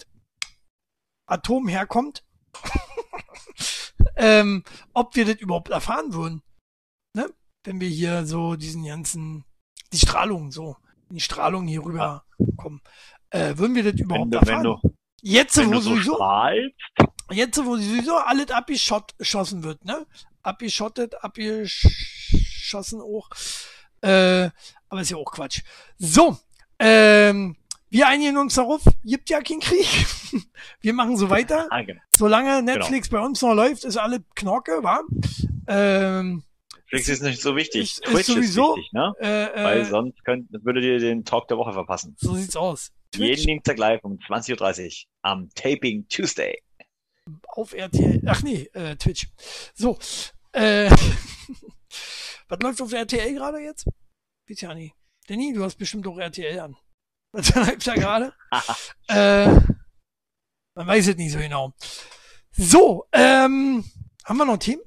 Atom 1.26 1.68
herkommt, 1.68 2.24
ähm, 4.16 4.64
ob 4.94 5.14
wir 5.14 5.26
das 5.26 5.36
überhaupt 5.36 5.70
erfahren 5.70 6.12
würden. 6.12 6.42
Ne? 7.14 7.30
Wenn 7.64 7.80
wir 7.80 7.88
hier 7.88 8.26
so 8.26 8.56
diesen 8.56 8.84
ganzen, 8.84 9.44
die 9.92 9.98
Strahlung 9.98 10.50
so, 10.50 10.76
die 11.10 11.20
Strahlung 11.20 11.66
hier 11.66 11.84
rüber 11.84 12.24
kommen. 12.56 12.80
Äh, 13.30 13.56
würden 13.56 13.74
wir 13.74 13.84
das 13.84 13.94
Wenn 13.94 14.04
überhaupt 14.04 14.32
wenn 14.32 14.38
erfahren? 14.40 14.64
du, 14.64 14.94
Jetzt, 15.20 15.56
wenn 15.56 15.72
wo 15.72 15.80
so 15.80 15.96
sowieso, 15.96 16.18
jetzt, 17.32 17.64
wo 17.64 17.76
sowieso 17.76 18.16
alles 18.16 18.50
abgeschossen 18.50 19.64
wird, 19.64 19.84
ne? 19.84 20.06
Abgeschottet, 20.42 21.22
abgeschossen 21.22 23.00
auch. 23.00 23.28
Äh, 24.00 24.50
aber 24.88 25.00
ist 25.00 25.10
ja 25.10 25.16
auch 25.16 25.30
Quatsch. 25.32 25.62
So, 25.98 26.38
ähm, 26.78 27.56
wir 27.90 28.06
einigen 28.06 28.36
uns 28.36 28.54
darauf, 28.54 28.82
gibt 29.04 29.28
ja 29.30 29.40
keinen 29.40 29.60
Krieg. 29.60 29.86
Wir 30.80 30.92
machen 30.92 31.16
so 31.16 31.30
weiter. 31.30 31.68
genau. 31.86 32.00
Solange 32.10 32.62
Netflix 32.62 33.08
bei 33.08 33.18
uns 33.18 33.40
noch 33.40 33.54
läuft, 33.54 33.84
ist 33.84 33.96
alle 33.96 34.22
Knorke, 34.34 34.82
wa? 34.82 35.00
Ähm, 35.66 36.42
Netflix 36.90 37.08
ist 37.08 37.22
nicht 37.22 37.40
so 37.42 37.54
wichtig. 37.56 37.82
ist- 37.82 37.98
ist 38.04 38.10
Twitch 38.12 38.26
sowieso- 38.26 38.72
ist 38.72 38.78
wichtig, 38.78 38.92
ne? 38.92 39.12
äh, 39.20 39.62
Weil 39.64 39.80
äh, 39.80 39.84
sonst 39.84 40.24
könnt, 40.24 40.48
würdet 40.64 40.84
ihr 40.84 40.98
den 40.98 41.24
Talk 41.24 41.48
der 41.48 41.56
Woche 41.58 41.72
verpassen. 41.72 42.16
so 42.18 42.34
sieht's 42.34 42.56
aus. 42.56 42.92
Jeden 43.14 43.34
Twitch 43.34 43.46
Dienstag 43.46 43.78
live 43.78 44.02
um 44.04 44.18
20.30 44.18 45.04
Uhr 45.06 45.10
am 45.22 45.48
Taping 45.54 46.06
Tuesday. 46.08 46.62
auf 47.48 47.72
RTL. 47.74 48.22
Ach 48.26 48.42
nee, 48.42 48.70
äh, 48.72 48.96
Twitch. 48.96 49.28
So, 49.74 49.98
äh, 50.52 50.90
was 52.48 52.58
läuft 52.62 52.80
auf 52.82 52.92
RTL 52.92 53.34
gerade 53.34 53.58
jetzt? 53.60 53.86
Ja 54.48 54.72
nicht. 54.74 54.94
Danny, 55.26 55.52
du 55.52 55.62
hast 55.62 55.76
bestimmt 55.76 56.06
auch 56.06 56.18
RTL 56.18 56.58
an. 56.60 56.76
Was 57.32 57.54
läuft 57.54 57.86
da 57.86 57.94
gerade? 57.94 58.32
äh, 59.08 59.48
man 60.74 60.86
weiß 60.86 61.08
es 61.08 61.16
nicht 61.16 61.30
so 61.32 61.38
genau. 61.38 61.74
So, 62.52 63.04
ähm, 63.12 63.84
haben 64.24 64.36
wir 64.38 64.46
noch 64.46 64.56
Themen? 64.56 64.80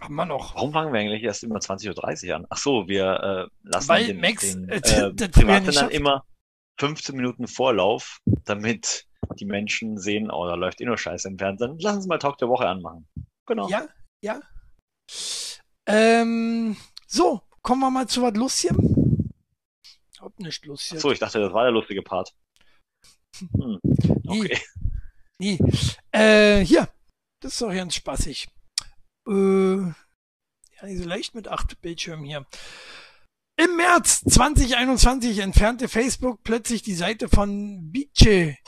Haben 0.00 0.14
wir 0.14 0.26
noch. 0.26 0.54
Warum 0.54 0.72
fangen 0.72 0.92
wir 0.92 1.00
eigentlich 1.00 1.22
erst 1.22 1.42
immer 1.42 1.58
20.30 1.58 2.28
Uhr 2.28 2.36
an? 2.36 2.46
Ach 2.50 2.58
so, 2.58 2.86
wir 2.86 3.50
äh, 3.64 3.68
lassen 3.68 3.88
Weil 3.88 4.06
den, 4.06 4.20
Max, 4.20 4.52
den 4.52 4.68
äh, 4.68 4.76
äh, 4.76 5.12
Privatsendern 5.12 5.72
schafft. 5.72 5.92
immer 5.94 6.24
15 6.78 7.16
Minuten 7.16 7.46
Vorlauf, 7.48 8.20
damit 8.44 9.06
die 9.38 9.46
Menschen 9.46 9.98
sehen, 9.98 10.30
oh, 10.30 10.46
da 10.46 10.54
läuft 10.54 10.80
eh 10.80 10.84
nur 10.84 10.98
Scheiße 10.98 11.28
im 11.28 11.38
Fernsehen. 11.38 11.78
Lassen 11.78 12.02
Sie 12.02 12.08
mal 12.08 12.18
Talk 12.18 12.38
der 12.38 12.48
Woche 12.48 12.68
anmachen. 12.68 13.08
Genau. 13.46 13.68
Ja, 13.68 13.88
ja. 14.22 14.40
Ähm, 15.86 16.76
so, 17.06 17.40
kommen 17.62 17.80
wir 17.80 17.90
mal 17.90 18.06
zu 18.06 18.22
was 18.22 18.34
Lustigem. 18.34 19.30
Hab 20.20 20.38
nicht 20.40 20.64
lustig. 20.66 21.00
So, 21.00 21.10
ich 21.12 21.18
dachte, 21.18 21.40
das 21.40 21.52
war 21.52 21.62
der 21.64 21.72
lustige 21.72 22.02
Part. 22.02 22.34
Hm, 23.52 23.78
Nee. 24.24 24.40
okay. 24.40 24.58
Nee. 25.38 25.58
Äh, 26.10 26.64
hier. 26.64 26.88
Das 27.40 27.52
ist 27.52 27.60
doch 27.60 27.70
ganz 27.72 27.94
spaßig. 27.94 28.48
Äh, 29.26 29.76
ja, 30.76 30.86
nicht 30.86 30.98
so 30.98 31.08
leicht 31.08 31.34
mit 31.34 31.48
acht 31.48 31.80
Bildschirmen 31.80 32.24
hier. 32.24 32.46
Im 33.58 33.76
März 33.76 34.20
2021 34.20 35.38
entfernte 35.38 35.88
Facebook 35.88 36.42
plötzlich 36.42 36.82
die 36.82 36.94
Seite 36.94 37.28
von 37.28 37.90
Biche, 37.90 38.58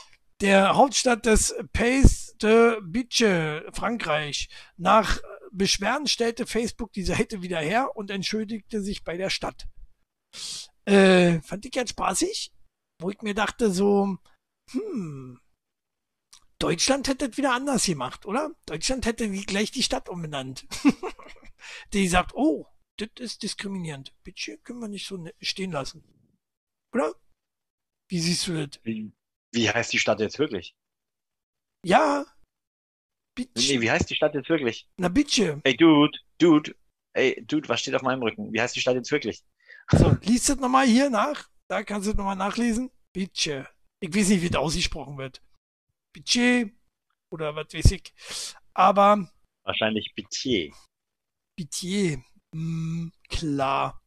der 0.41 0.75
Hauptstadt 0.75 1.25
des 1.25 1.55
Pays 1.73 2.35
de 2.41 2.79
Biche, 2.81 3.67
Frankreich. 3.71 4.49
Nach 4.77 5.19
Beschwerden 5.51 6.07
stellte 6.07 6.47
Facebook 6.47 6.91
die 6.93 7.03
Seite 7.03 7.41
wieder 7.41 7.59
her 7.59 7.95
und 7.95 8.09
entschuldigte 8.09 8.81
sich 8.81 9.03
bei 9.03 9.17
der 9.17 9.29
Stadt. 9.29 9.67
Äh, 10.85 11.41
fand 11.41 11.65
ich 11.65 11.71
ganz 11.71 11.91
spaßig, 11.91 12.51
wo 12.99 13.11
ich 13.11 13.21
mir 13.21 13.35
dachte, 13.35 13.71
so, 13.71 14.17
hm, 14.71 15.39
Deutschland 16.59 17.07
hätte 17.07 17.29
das 17.29 17.37
wieder 17.37 17.53
anders 17.53 17.85
gemacht, 17.85 18.25
oder? 18.25 18.51
Deutschland 18.65 19.05
hätte 19.05 19.31
wie 19.31 19.45
gleich 19.45 19.71
die 19.71 19.83
Stadt 19.83 20.09
umbenannt. 20.09 20.67
die 21.93 22.07
sagt, 22.07 22.33
oh, 22.35 22.67
das 22.97 23.09
ist 23.19 23.43
diskriminierend. 23.43 24.13
Bitte 24.23 24.57
können 24.57 24.79
wir 24.79 24.89
nicht 24.89 25.07
so 25.07 25.17
ne-, 25.17 25.33
stehen 25.41 25.71
lassen. 25.71 26.03
Oder? 26.93 27.15
Wie 28.09 28.19
siehst 28.19 28.47
du 28.47 28.65
das? 28.65 28.79
Wie, 28.83 29.13
wie 29.53 29.69
heißt 29.69 29.93
die 29.93 29.99
Stadt 29.99 30.19
jetzt 30.19 30.37
wirklich? 30.37 30.75
Ja. 31.85 32.25
Bitte. 33.35 33.51
Nee, 33.55 33.79
wie 33.79 33.89
heißt 33.89 34.09
die 34.09 34.15
Stadt 34.15 34.33
jetzt 34.33 34.49
wirklich? 34.49 34.89
Na 34.97 35.07
bitte. 35.07 35.61
Ey, 35.63 35.77
Dude, 35.77 36.17
Dude, 36.39 36.75
ey, 37.13 37.41
Dude, 37.45 37.69
was 37.69 37.79
steht 37.79 37.95
auf 37.95 38.01
meinem 38.01 38.21
Rücken? 38.21 38.51
Wie 38.51 38.59
heißt 38.59 38.75
die 38.75 38.81
Stadt 38.81 38.95
jetzt 38.95 39.11
wirklich? 39.11 39.45
So, 39.91 40.17
liest 40.21 40.49
das 40.49 40.57
nochmal 40.57 40.87
hier 40.87 41.09
nach. 41.09 41.49
Da 41.69 41.83
kannst 41.83 42.07
du 42.07 42.13
nochmal 42.13 42.35
nachlesen. 42.35 42.91
Bitte. 43.13 43.67
Ich 44.01 44.13
weiß 44.13 44.29
nicht, 44.29 44.41
wie 44.41 44.49
das 44.49 44.61
ausgesprochen 44.61 45.17
wird. 45.17 45.41
Budget 46.13 46.73
oder 47.31 47.55
was 47.55 47.73
weiß 47.73 47.91
ich. 47.91 48.13
Aber. 48.73 49.29
Wahrscheinlich 49.63 50.13
Pitié. 50.15 50.73
Pitié. 51.59 52.23
Hm, 52.53 53.11
klar. 53.29 54.01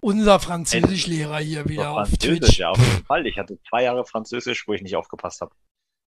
Unser 0.00 0.38
Französischlehrer 0.38 1.38
hier 1.38 1.68
wieder 1.68 1.90
auf 1.90 2.10
Twitch. 2.10 2.58
Ja, 2.58 2.70
auf 2.70 2.78
jeden 2.78 3.04
Fall. 3.04 3.26
Ich 3.26 3.36
hatte 3.36 3.58
zwei 3.68 3.82
Jahre 3.82 4.04
Französisch, 4.04 4.68
wo 4.68 4.72
ich 4.72 4.82
nicht 4.82 4.94
aufgepasst 4.96 5.40
habe. 5.40 5.54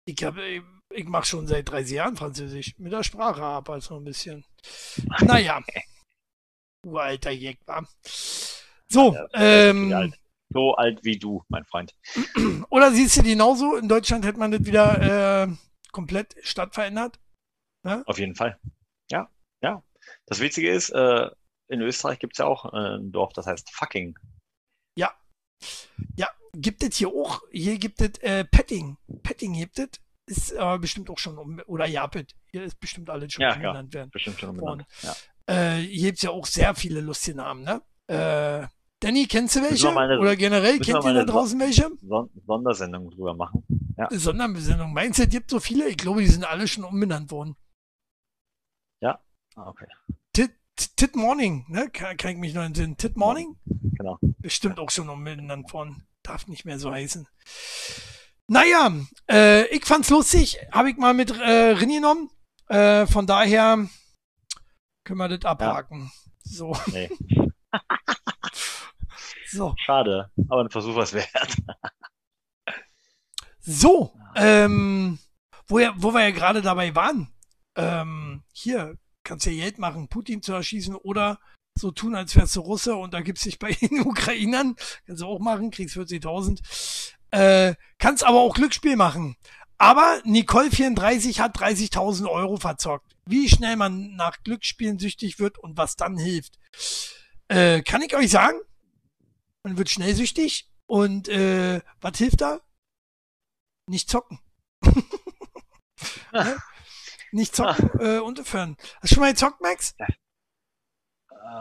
Ich, 0.04 0.24
hab, 0.24 0.36
ich, 0.38 0.62
ich 0.90 1.04
mache 1.04 1.26
schon 1.26 1.46
seit 1.46 1.68
30 1.68 1.94
Jahren 1.94 2.16
Französisch. 2.16 2.74
Mit 2.78 2.92
der 2.92 3.04
Sprache 3.04 3.42
ab, 3.42 3.70
also 3.70 3.96
ein 3.96 4.04
bisschen. 4.04 4.44
Naja. 5.20 5.62
Uralter 6.84 7.30
war. 7.66 7.86
So, 8.88 9.14
ja, 9.14 9.28
ähm, 9.34 10.14
so 10.50 10.74
alt 10.74 11.04
wie 11.04 11.18
du, 11.18 11.44
mein 11.48 11.64
Freund. 11.64 11.94
Oder 12.70 12.92
siehst 12.92 13.16
du 13.16 13.22
die 13.22 13.30
genauso? 13.30 13.76
In 13.76 13.88
Deutschland 13.88 14.24
hätte 14.24 14.38
man 14.38 14.50
das 14.50 14.64
wieder 14.64 15.42
äh, 15.42 15.48
komplett 15.92 16.36
stadtverändert? 16.42 17.20
Ja? 17.84 18.02
Auf 18.06 18.18
jeden 18.18 18.34
Fall. 18.34 18.58
Ja, 19.10 19.30
ja. 19.62 19.82
Das 20.26 20.40
Witzige 20.40 20.70
ist, 20.70 20.90
äh, 20.90 21.28
in 21.68 21.80
Österreich 21.82 22.18
gibt 22.18 22.34
es 22.34 22.38
ja 22.38 22.46
auch 22.46 22.72
äh, 22.72 22.96
ein 22.96 23.12
Dorf, 23.12 23.32
das 23.34 23.46
heißt 23.46 23.70
Fucking. 23.70 24.18
Ja. 24.96 25.12
Ja, 26.16 26.28
gibt 26.54 26.82
es 26.82 26.96
hier 26.96 27.08
auch. 27.08 27.42
Hier 27.50 27.78
gibt 27.78 28.00
es 28.00 28.18
äh, 28.20 28.44
Petting. 28.44 28.96
Petting 29.22 29.52
gibt 29.54 29.78
es. 29.78 29.88
Ist 30.26 30.54
aber 30.56 30.78
bestimmt 30.78 31.08
auch 31.08 31.18
schon 31.18 31.38
um, 31.38 31.60
oder 31.66 31.86
Japet. 31.86 32.34
Hier 32.50 32.62
ist 32.62 32.78
bestimmt 32.78 33.08
alles 33.08 33.32
schon 33.32 33.42
ja, 33.42 33.54
umbenannt 33.54 33.94
werden. 33.94 34.10
Bestimmt 34.10 34.38
schon 34.38 34.50
umbenannt. 34.50 34.84
Ja. 35.02 35.16
Äh, 35.46 35.78
hier 35.80 36.08
gibt 36.08 36.18
es 36.18 36.22
ja 36.22 36.30
auch 36.30 36.44
sehr 36.44 36.74
viele 36.74 37.00
lustige 37.00 37.38
Namen, 37.38 37.64
ne? 37.64 37.82
Äh, 38.08 38.68
Danny, 39.00 39.26
kennst 39.26 39.54
du 39.54 39.62
welche? 39.62 39.92
Meine, 39.92 40.18
Oder 40.18 40.34
generell, 40.34 40.80
kennt 40.80 41.04
ihr 41.04 41.14
da 41.14 41.24
draußen 41.24 41.58
welche? 41.60 41.90
Sondersendung 42.46 43.10
drüber 43.10 43.34
machen. 43.34 43.64
Ja. 43.96 44.08
Sondersendung. 44.10 44.92
Meinst 44.92 45.18
du, 45.18 45.22
es 45.22 45.28
gibt 45.28 45.50
so 45.50 45.60
viele? 45.60 45.88
Ich 45.88 45.96
glaube, 45.96 46.20
die 46.20 46.26
sind 46.26 46.44
alle 46.44 46.66
schon 46.66 46.84
umbenannt 46.84 47.30
worden. 47.30 47.56
Ja, 49.00 49.20
ah, 49.54 49.68
okay. 49.68 49.86
Tit, 50.32 50.52
Tit 50.96 51.14
Morning, 51.14 51.64
ne? 51.68 51.88
Kann, 51.90 52.16
kann, 52.16 52.32
ich 52.32 52.38
mich 52.38 52.54
noch 52.54 52.64
entsinnen. 52.64 52.96
Tit 52.96 53.16
Morning? 53.16 53.56
Genau. 53.64 54.18
Bestimmt 54.38 54.80
auch 54.80 54.90
schon 54.90 55.08
umbenannt 55.08 55.72
worden. 55.72 56.06
Darf 56.24 56.48
nicht 56.48 56.64
mehr 56.64 56.80
so 56.80 56.90
heißen. 56.90 57.28
Naja, 58.48 58.92
äh, 59.30 59.66
ich 59.68 59.84
fand's 59.84 60.10
lustig. 60.10 60.58
Habe 60.72 60.90
ich 60.90 60.96
mal 60.96 61.14
mit 61.14 61.30
äh, 61.30 61.76
genommen. 61.76 62.30
Äh, 62.66 63.06
von 63.06 63.26
daher 63.26 63.86
können 65.04 65.18
wir 65.18 65.28
das 65.28 65.44
abhaken. 65.44 66.10
Ja. 66.44 66.50
So. 66.50 66.76
Nee. 66.86 67.10
So. 69.50 69.74
Schade, 69.78 70.30
aber 70.48 70.62
ein 70.62 70.70
Versuch 70.70 70.96
was 70.96 71.14
wert. 71.14 71.56
so, 73.60 74.12
ähm, 74.34 75.18
wo, 75.66 75.78
ja, 75.78 75.94
wo 75.96 76.12
wir 76.12 76.22
ja 76.22 76.30
gerade 76.30 76.62
dabei 76.62 76.94
waren. 76.94 77.32
Ähm, 77.76 78.42
hier, 78.52 78.96
kannst 79.24 79.46
ja 79.46 79.52
Geld 79.52 79.78
machen, 79.78 80.08
Putin 80.08 80.42
zu 80.42 80.52
erschießen 80.52 80.94
oder 80.94 81.38
so 81.78 81.90
tun, 81.90 82.14
als 82.14 82.34
wärst 82.36 82.56
du 82.56 82.60
Russe 82.60 82.96
und 82.96 83.14
da 83.14 83.20
gibt's 83.20 83.44
dich 83.44 83.58
bei 83.58 83.72
den 83.80 84.00
Ukrainern. 84.00 84.76
Kannst 85.06 85.22
du 85.22 85.26
auch 85.26 85.38
machen, 85.38 85.70
kriegst 85.70 85.96
40.000. 85.96 86.60
Äh, 87.30 87.74
kannst 87.98 88.24
aber 88.24 88.40
auch 88.40 88.54
Glücksspiel 88.54 88.96
machen. 88.96 89.36
Aber 89.78 90.20
Nicole 90.24 90.70
34 90.70 91.40
hat 91.40 91.56
30.000 91.56 92.28
Euro 92.28 92.56
verzockt. 92.56 93.14
Wie 93.26 93.48
schnell 93.48 93.76
man 93.76 94.16
nach 94.16 94.42
Glücksspielen 94.42 94.98
süchtig 94.98 95.38
wird 95.38 95.58
und 95.58 95.76
was 95.76 95.94
dann 95.94 96.18
hilft. 96.18 96.58
Äh, 97.46 97.82
kann 97.82 98.02
ich 98.02 98.16
euch 98.16 98.30
sagen, 98.30 98.58
man 99.62 99.78
wird 99.78 99.90
schnell 99.90 100.14
süchtig 100.14 100.70
und 100.86 101.28
äh, 101.28 101.80
was 102.00 102.18
hilft 102.18 102.40
da? 102.40 102.60
Nicht 103.86 104.10
zocken. 104.10 104.38
ne? 106.32 106.56
Nicht 107.32 107.54
zocken 107.54 107.90
äh, 108.00 108.18
und 108.18 108.40
aufhören. 108.40 108.76
Hast 109.00 109.10
du 109.10 109.14
schon 109.14 109.20
mal 109.22 109.32
gezockt, 109.32 109.60
Max? 109.60 109.94
Ja. 109.98 110.06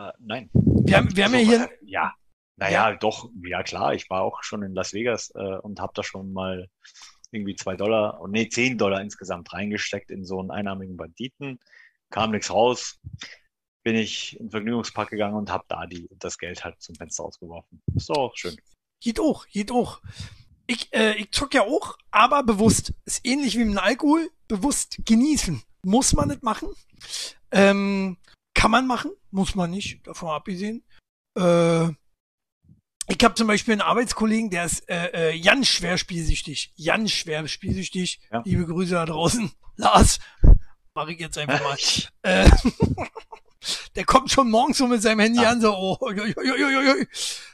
Äh, 0.10 0.14
nein. 0.20 0.50
Wir 0.54 0.98
haben, 0.98 1.16
wir 1.16 1.26
haben 1.26 1.34
ja 1.34 1.40
hier. 1.40 1.70
Ja, 1.82 2.16
naja, 2.58 2.90
ja. 2.90 2.96
doch, 2.98 3.30
ja 3.44 3.64
klar, 3.64 3.94
ich 3.94 4.10
war 4.10 4.22
auch 4.22 4.42
schon 4.44 4.64
in 4.64 4.74
Las 4.74 4.94
Vegas 4.94 5.32
äh, 5.36 5.58
und 5.58 5.80
habe 5.80 5.94
da 5.96 6.04
schon 6.04 6.34
mal 6.34 6.70
irgendwie 7.32 7.56
zwei 7.56 7.76
Dollar, 7.76 8.20
nee, 8.30 8.50
zehn 8.50 8.78
Dollar 8.78 9.02
insgesamt 9.02 9.54
reingesteckt 9.54 10.12
in 10.12 10.26
so 10.26 10.40
einen 10.40 10.52
einarmigen 10.52 10.98
Banditen. 10.98 11.60
Kam 12.10 12.32
nichts 12.32 12.52
raus 12.52 13.00
bin 13.88 13.96
ich 13.96 14.38
in 14.38 14.48
den 14.48 14.52
Vergnügungspark 14.52 15.12
gegangen 15.12 15.36
und 15.36 15.50
habe 15.50 15.64
da 15.70 15.86
die, 15.86 16.10
das 16.20 16.38
Geld 16.38 16.66
halt 16.66 16.82
zum 16.82 16.96
Fenster 16.96 17.24
ausgeworfen. 17.24 17.82
Ist 17.96 18.10
doch 18.10 18.36
schön. 18.36 18.58
Geht 19.00 19.18
auch, 19.18 19.48
geht 19.48 19.72
auch. 19.72 20.02
Ich, 20.66 20.94
äh, 20.94 21.14
ich 21.14 21.32
zock 21.32 21.54
ja 21.54 21.62
auch, 21.62 21.98
aber 22.12 22.44
bewusst. 22.44 22.94
Ist 23.06 23.26
ähnlich 23.26 23.58
wie 23.58 23.64
mit 23.64 23.78
Alkohol. 23.78 24.30
Bewusst 24.50 24.98
genießen. 25.06 25.64
Muss 25.84 26.12
man 26.12 26.28
nicht 26.28 26.44
machen. 26.44 26.68
Ähm, 27.52 28.18
kann 28.54 28.72
man 28.72 28.88
machen, 28.88 29.12
muss 29.32 29.56
man 29.56 29.72
nicht, 29.72 30.06
davon 30.06 30.32
abgesehen. 30.32 30.84
Äh, 31.40 31.86
ich 33.08 33.24
habe 33.24 33.36
zum 33.36 33.48
Beispiel 33.48 33.72
einen 33.72 33.82
Arbeitskollegen, 33.84 34.50
der 34.50 34.66
ist 34.66 34.90
äh, 34.90 35.32
äh, 35.32 35.40
ganz 35.40 35.68
schwer 35.68 35.98
spielsüchtig. 35.98 36.74
Ganz 36.86 37.12
schwer 37.12 37.48
spielsüchtig. 37.48 38.20
Ja. 38.34 38.42
Liebe 38.44 38.66
Grüße 38.66 38.96
da 38.96 39.06
draußen. 39.06 39.50
Lars, 39.78 40.20
mache 40.94 41.14
ich 41.14 41.22
jetzt 41.22 41.38
einfach 41.38 41.64
mal. 41.64 41.78
äh, 42.24 42.50
der 43.96 44.06
kommt 44.06 44.32
schon 44.32 44.50
morgens 44.50 44.78
so 44.78 44.88
mit 44.88 45.02
seinem 45.02 45.20
Handy 45.20 45.40
ah. 45.40 45.52
an, 45.52 45.62
so, 45.62 45.74
oh, 45.74 45.98
oi, 46.02 46.34
oi, 46.36 46.64
oi, 46.64 47.08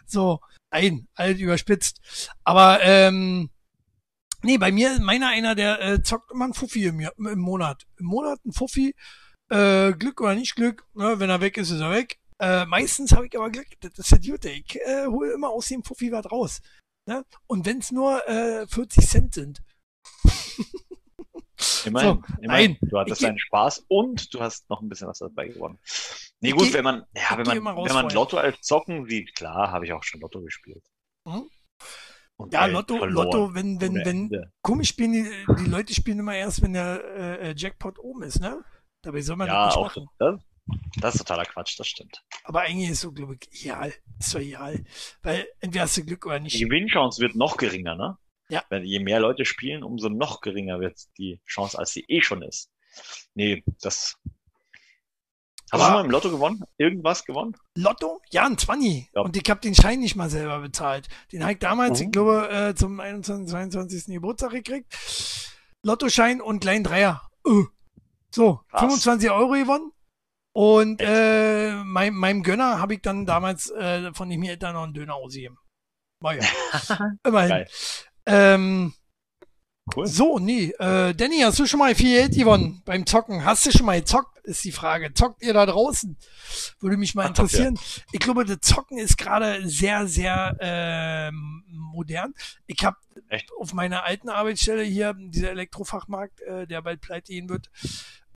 so, 0.06 0.39
ein, 0.69 1.08
alt 1.15 1.39
überspitzt. 1.39 1.99
Aber, 2.43 2.82
ähm, 2.82 3.49
nee, 4.41 4.58
bei 4.58 4.71
mir, 4.71 4.99
meiner 4.99 5.30
einer, 5.30 5.56
der 5.56 5.82
äh, 5.82 6.04
zockt 6.04 6.32
immer 6.32 6.45
ein 6.45 6.54
Fuffi 6.54 6.86
im, 6.86 6.99
im 6.99 7.39
Monat. 7.39 7.86
Im 7.97 8.08
Monat 8.08 8.43
ein 8.45 8.52
Fuffi, 8.52 8.95
äh, 9.49 9.93
Glück 9.93 10.19
oder 10.21 10.36
nicht 10.36 10.56
Glück, 10.56 10.86
ne, 10.93 11.19
wenn 11.19 11.30
er 11.30 11.41
weg 11.41 11.58
ist, 11.58 11.69
ist 11.69 11.82
er 11.82 11.91
weg. 11.91 12.19
Äh, 12.39 12.65
meistens 12.65 13.13
habe 13.13 13.28
ich 13.28 13.38
aber 13.38 13.52
Glück, 13.52 13.67
das 13.80 13.91
ist 13.97 14.12
der 14.12 14.19
Dude, 14.19 14.49
ich 14.49 14.76
äh, 14.82 15.06
hole 15.06 15.32
immer 15.34 15.49
aus 15.49 15.67
dem 15.67 15.84
Fuffi 15.84 16.12
was 16.12 16.30
raus. 16.32 16.62
Ne? 17.06 17.23
Und 17.47 17.65
wenn 17.65 17.80
es 17.80 17.91
nur 17.91 18.28
äh, 18.28 18.65
40 18.67 19.08
Cent 19.08 19.34
sind. 19.34 19.62
Immerhin, 21.86 22.10
so, 22.10 22.41
immerhin. 22.41 22.78
Nein, 22.82 22.89
du 22.89 22.99
hattest 22.99 23.23
deinen 23.23 23.39
Spaß 23.39 23.86
und 23.88 24.34
du 24.34 24.39
hast 24.39 24.69
noch 24.69 24.82
ein 24.82 24.89
bisschen 24.89 25.08
was 25.08 25.19
dabei 25.19 25.48
gewonnen. 25.48 25.79
Nee, 26.40 26.52
gut, 26.52 26.67
geh, 26.67 26.73
wenn 26.73 26.83
man, 26.83 27.04
ja, 27.15 27.38
wenn 27.38 27.63
man, 27.63 27.75
wenn 27.77 27.94
man 27.94 28.10
Lotto 28.10 28.38
als 28.38 28.62
Zocken 28.62 29.06
sieht, 29.06 29.35
klar, 29.35 29.71
habe 29.71 29.85
ich 29.85 29.94
auch 29.94 30.04
schon 30.04 30.21
Lotto 30.21 30.42
gespielt. 30.42 30.83
Hm? 31.27 31.50
ja, 32.52 32.65
Lotto, 32.65 32.98
verloren. 32.98 33.25
Lotto, 33.25 33.54
wenn, 33.56 33.79
wenn, 33.79 33.96
wenn, 33.96 34.52
komisch 34.62 34.90
spielen 34.90 35.13
die, 35.13 35.31
die 35.60 35.69
Leute 35.69 35.94
spielen 35.94 36.19
immer 36.19 36.35
erst, 36.35 36.62
wenn 36.62 36.73
der 36.73 37.04
äh, 37.15 37.50
äh 37.50 37.54
Jackpot 37.56 38.00
oben 38.00 38.23
ist, 38.23 38.40
ne? 38.40 38.63
Dabei 39.02 39.21
soll 39.21 39.35
man 39.35 39.48
ja, 39.48 39.65
das 39.65 39.75
nicht 39.75 39.83
machen. 39.83 40.08
Das, 40.17 40.42
das 41.00 41.15
ist 41.15 41.19
totaler 41.19 41.46
Quatsch, 41.46 41.77
das 41.77 41.88
stimmt. 41.88 42.23
Aber 42.44 42.62
eigentlich 42.62 42.90
ist 42.90 43.02
so, 43.02 43.12
glaube 43.12 43.35
ich, 43.35 43.63
egal. 43.63 43.94
Ist 44.19 44.33
doch 44.33 44.40
egal. 44.40 44.83
Weil 45.21 45.48
entweder 45.60 45.83
hast 45.83 45.98
du 45.98 46.06
Glück 46.06 46.25
oder 46.25 46.40
nicht. 46.40 46.56
Die 46.58 46.63
Gewinnchance 46.63 47.21
wird 47.21 47.35
noch 47.35 47.58
geringer, 47.58 47.96
ne? 47.96 48.17
Ja. 48.50 48.63
Wenn, 48.69 48.83
je 48.83 49.00
mehr 49.00 49.19
Leute 49.19 49.46
spielen, 49.46 49.83
umso 49.83 50.10
noch 50.10 50.41
geringer 50.41 50.79
wird 50.79 51.00
die 51.17 51.39
Chance, 51.46 51.77
als 51.77 51.91
sie 51.91 52.06
eh 52.08 52.21
schon 52.21 52.41
ist. 52.41 52.69
Nee, 53.33 53.63
das. 53.81 54.17
Hast 55.71 55.81
du 55.81 55.85
schon 55.85 55.94
mal 55.94 56.06
im 56.06 56.12
Lotto 56.12 56.29
gewonnen? 56.29 56.63
Irgendwas 56.77 57.25
gewonnen? 57.25 57.56
Lotto? 57.75 58.21
Ja, 58.29 58.46
ein 58.46 58.58
20. 58.58 59.10
Ja. 59.13 59.21
Und 59.21 59.35
ich 59.35 59.50
habe 59.50 59.60
den 59.60 59.73
Schein 59.73 60.02
nicht 60.02 60.15
mal 60.15 60.29
selber 60.29 60.60
bezahlt. 60.60 61.08
Den 61.31 61.41
habe 61.41 61.54
ich 61.54 61.60
damals, 61.60 62.00
mhm. 62.00 62.06
ich 62.06 62.12
glaube, 62.12 62.50
äh, 62.50 62.75
zum 62.75 63.00
21., 63.00 63.50
22. 63.50 64.06
Geburtstag 64.13 64.52
gekriegt. 64.52 64.94
Lottoschein 65.81 66.41
und 66.41 66.60
kleinen 66.60 66.83
Dreier. 66.83 67.27
Uh. 67.46 67.65
So, 68.29 68.62
Krass. 68.69 68.81
25 68.81 69.31
Euro 69.31 69.52
gewonnen. 69.54 69.91
Und 70.54 71.02
äh, 71.02 71.73
mein, 71.83 72.13
meinem 72.13 72.44
Gönner 72.44 72.79
habe 72.79 72.94
ich 72.94 73.02
dann 73.02 73.25
damals 73.25 73.71
äh, 73.71 74.13
von 74.13 74.29
den 74.29 74.44
Eltern 74.44 74.73
noch 74.73 74.83
einen 74.83 74.94
Döner 74.94 75.15
ausgegeben. 75.15 75.58
War 76.19 76.35
ja. 76.35 76.44
Immerhin. 77.25 77.50
Geil. 77.50 77.67
Ähm, 78.26 78.94
cool. 79.96 80.08
So, 80.08 80.40
nee. 80.40 80.74
Äh, 80.80 81.13
Danny, 81.13 81.40
hast 81.42 81.60
du 81.60 81.65
schon 81.65 81.80
mal 81.80 81.96
viel 81.96 82.17
Geld 82.17 82.36
gewonnen 82.36 82.82
beim 82.86 83.06
Zocken? 83.06 83.46
Hast 83.46 83.65
du 83.65 83.71
schon 83.71 83.86
mal 83.86 84.00
gezockt? 84.00 84.38
Ist 84.44 84.65
die 84.65 84.74
Frage. 84.74 85.13
Zockt 85.13 85.42
ihr 85.42 85.54
da 85.54 85.65
draußen? 85.65 86.17
Würde 86.80 86.98
mich 86.98 87.15
mal 87.15 87.28
interessieren. 87.28 87.78
Ach, 87.80 87.98
ja. 87.98 88.04
Ich 88.12 88.19
glaube, 88.19 88.44
das 88.44 88.60
Zocken 88.60 88.98
ist 88.98 89.17
gerade 89.17 89.67
sehr, 89.69 90.06
sehr 90.08 90.58
äh, 90.60 91.32
modern. 91.71 92.34
Ich 92.67 92.84
habe 92.84 92.98
auf 93.60 93.74
meiner 93.74 94.04
alten 94.04 94.30
Arbeitsstelle 94.30 94.84
hier, 94.84 95.13
dieser 95.17 95.52
Elektrofachmarkt, 95.52 96.42
äh, 96.42 96.67
der 96.67 96.82
bald 96.82 97.00
pleite 97.00 97.32
gehen 97.32 97.48
wird, 97.48 97.69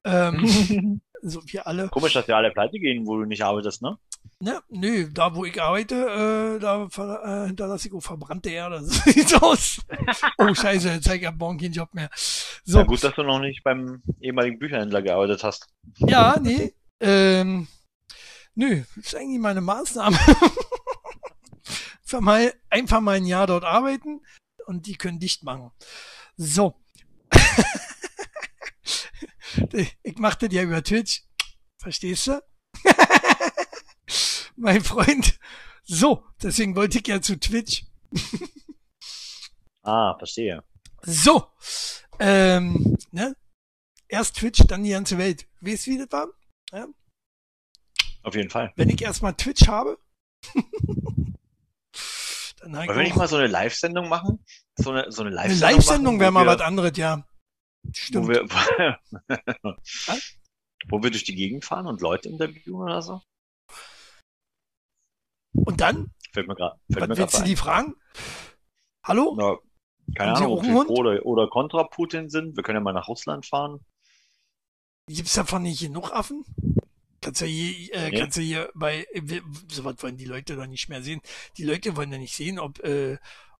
ähm, 0.05 1.01
so 1.21 1.41
wie 1.47 1.59
alle. 1.59 1.89
Komisch, 1.89 2.13
dass 2.13 2.27
wir 2.27 2.37
alle 2.37 2.51
pleite 2.51 2.79
gehen, 2.79 3.05
wo 3.05 3.17
du 3.17 3.25
nicht 3.25 3.43
arbeitest, 3.43 3.81
ne? 3.81 3.97
Ne, 4.39 4.61
nö, 4.69 5.09
da 5.11 5.33
wo 5.33 5.45
ich 5.45 5.59
arbeite, 5.59 5.95
äh, 5.95 6.59
da 6.59 6.85
äh, 6.85 7.47
hinterlasse 7.47 7.87
ich 7.87 7.93
auch 7.93 8.01
verbrannte 8.01 8.51
Erde. 8.51 8.81
So 8.83 9.11
sieht's 9.11 9.33
aus. 9.33 9.81
oh 10.37 10.53
scheiße, 10.53 10.89
jetzt 10.89 11.05
zeig 11.05 11.21
ich 11.21 11.27
ab 11.27 11.35
morgen 11.39 11.57
keinen 11.57 11.73
Job 11.73 11.91
mehr. 11.93 12.09
So, 12.63 12.79
Ja, 12.79 12.83
gut, 12.83 13.03
dass 13.03 13.15
du 13.15 13.23
noch 13.23 13.39
nicht 13.39 13.63
beim 13.63 14.03
ehemaligen 14.21 14.59
Bücherhändler 14.59 15.01
gearbeitet 15.01 15.43
hast. 15.43 15.67
ja, 15.97 16.37
nee. 16.39 16.75
Ähm, 16.99 17.67
nö, 18.53 18.83
ist 18.95 19.15
eigentlich 19.15 19.39
meine 19.39 19.61
Maßnahme. 19.61 20.17
einfach, 22.03 22.21
mal, 22.21 22.53
einfach 22.69 23.01
mal 23.01 23.17
ein 23.17 23.25
Jahr 23.25 23.47
dort 23.47 23.63
arbeiten 23.63 24.21
und 24.67 24.85
die 24.85 24.97
können 24.97 25.19
dicht 25.19 25.43
machen. 25.43 25.71
So. 26.35 26.75
ich 30.03 30.17
mach 30.17 30.35
das 30.35 30.53
ja 30.53 30.61
über 30.61 30.83
Twitch. 30.83 31.23
Verstehst 31.79 32.27
du? 32.27 32.39
Mein 34.57 34.83
Freund. 34.83 35.39
So, 35.83 36.25
deswegen 36.41 36.75
wollte 36.75 36.99
ich 36.99 37.07
ja 37.07 37.21
zu 37.21 37.39
Twitch. 37.39 37.85
Ah, 39.83 40.17
verstehe. 40.17 40.65
So. 41.03 41.47
Ähm, 42.19 42.97
ne? 43.11 43.37
Erst 44.09 44.35
Twitch, 44.35 44.61
dann 44.67 44.83
die 44.83 44.89
ganze 44.89 45.17
Welt. 45.17 45.47
Weißt 45.61 45.87
du, 45.87 45.91
wie 45.91 45.97
das 45.97 46.11
war? 46.11 46.27
Ja? 46.73 46.87
Auf 48.23 48.35
jeden 48.35 48.49
Fall. 48.49 48.73
Wenn 48.75 48.89
ich 48.89 49.01
erstmal 49.01 49.33
Twitch 49.35 49.65
habe, 49.69 49.97
dann 52.59 52.75
habe 52.75 52.83
ich 52.83 52.89
Wollen 52.89 52.97
wir 52.97 53.03
nicht 53.05 53.15
mal 53.15 53.29
so 53.29 53.37
eine 53.37 53.47
Live-Sendung 53.47 54.09
machen? 54.09 54.43
So 54.75 54.91
eine, 54.91 55.09
so 55.09 55.21
eine 55.21 55.29
eine 55.39 55.53
Live-Sendung. 55.53 55.77
Live-Sendung 55.77 56.13
machen, 56.15 56.19
wäre 56.19 56.31
wo 56.31 56.33
mal 56.33 56.45
was 56.47 56.61
anderes, 56.61 56.97
ja. 56.97 57.25
Wo 57.83 57.91
Stimmt. 57.93 58.27
wir, 58.27 58.45
wo 60.89 61.01
wir 61.01 61.11
durch 61.11 61.23
die 61.23 61.35
Gegend 61.35 61.63
fahren 61.63 61.87
und 61.87 62.01
Leute 62.01 62.27
interviewen 62.27 62.75
oder 62.75 63.01
so? 63.01 63.21
Und 65.65 65.81
dann? 65.81 66.11
Fällt 66.33 66.47
mir 66.47 66.55
gerade. 66.55 66.79
Fällt 66.91 67.09
Was 67.09 67.17
willst 67.17 67.39
du 67.39 67.43
die 67.43 67.55
fragen? 67.55 67.95
Hallo? 69.03 69.35
Na, 69.37 69.57
keine 70.15 70.31
Haben 70.31 70.37
Sie 70.37 70.43
Ahnung, 70.45 70.57
ob 70.59 70.65
Hund? 70.65 70.87
pro 70.87 70.93
oder, 70.95 71.25
oder 71.25 71.47
kontra 71.49 71.83
Putin 71.83 72.29
sind. 72.29 72.55
Wir 72.55 72.63
können 72.63 72.77
ja 72.77 72.81
mal 72.83 72.93
nach 72.93 73.07
Russland 73.07 73.45
fahren. 73.45 73.79
Gibt's 75.07 75.33
davon 75.35 75.63
nicht 75.63 75.79
genug 75.81 76.11
Affen? 76.11 76.43
Kannst 77.21 77.41
ja 77.41 77.47
hier, 77.47 77.93
äh, 77.93 78.11
Nee. 78.11 78.19
kannst 78.19 78.37
ja 78.37 78.43
hier 78.43 78.69
bei, 78.75 79.05
äh, 79.13 79.41
sowas 79.71 79.95
wollen 79.99 80.17
die 80.17 80.25
Leute 80.25 80.55
doch 80.55 80.67
nicht 80.67 80.89
mehr 80.89 81.01
sehen. 81.01 81.21
Die 81.57 81.63
Leute 81.63 81.95
wollen 81.95 82.11
ja 82.11 82.17
nicht 82.17 82.35
sehen, 82.35 82.59
ob, 82.59 82.79
äh, 82.83 83.17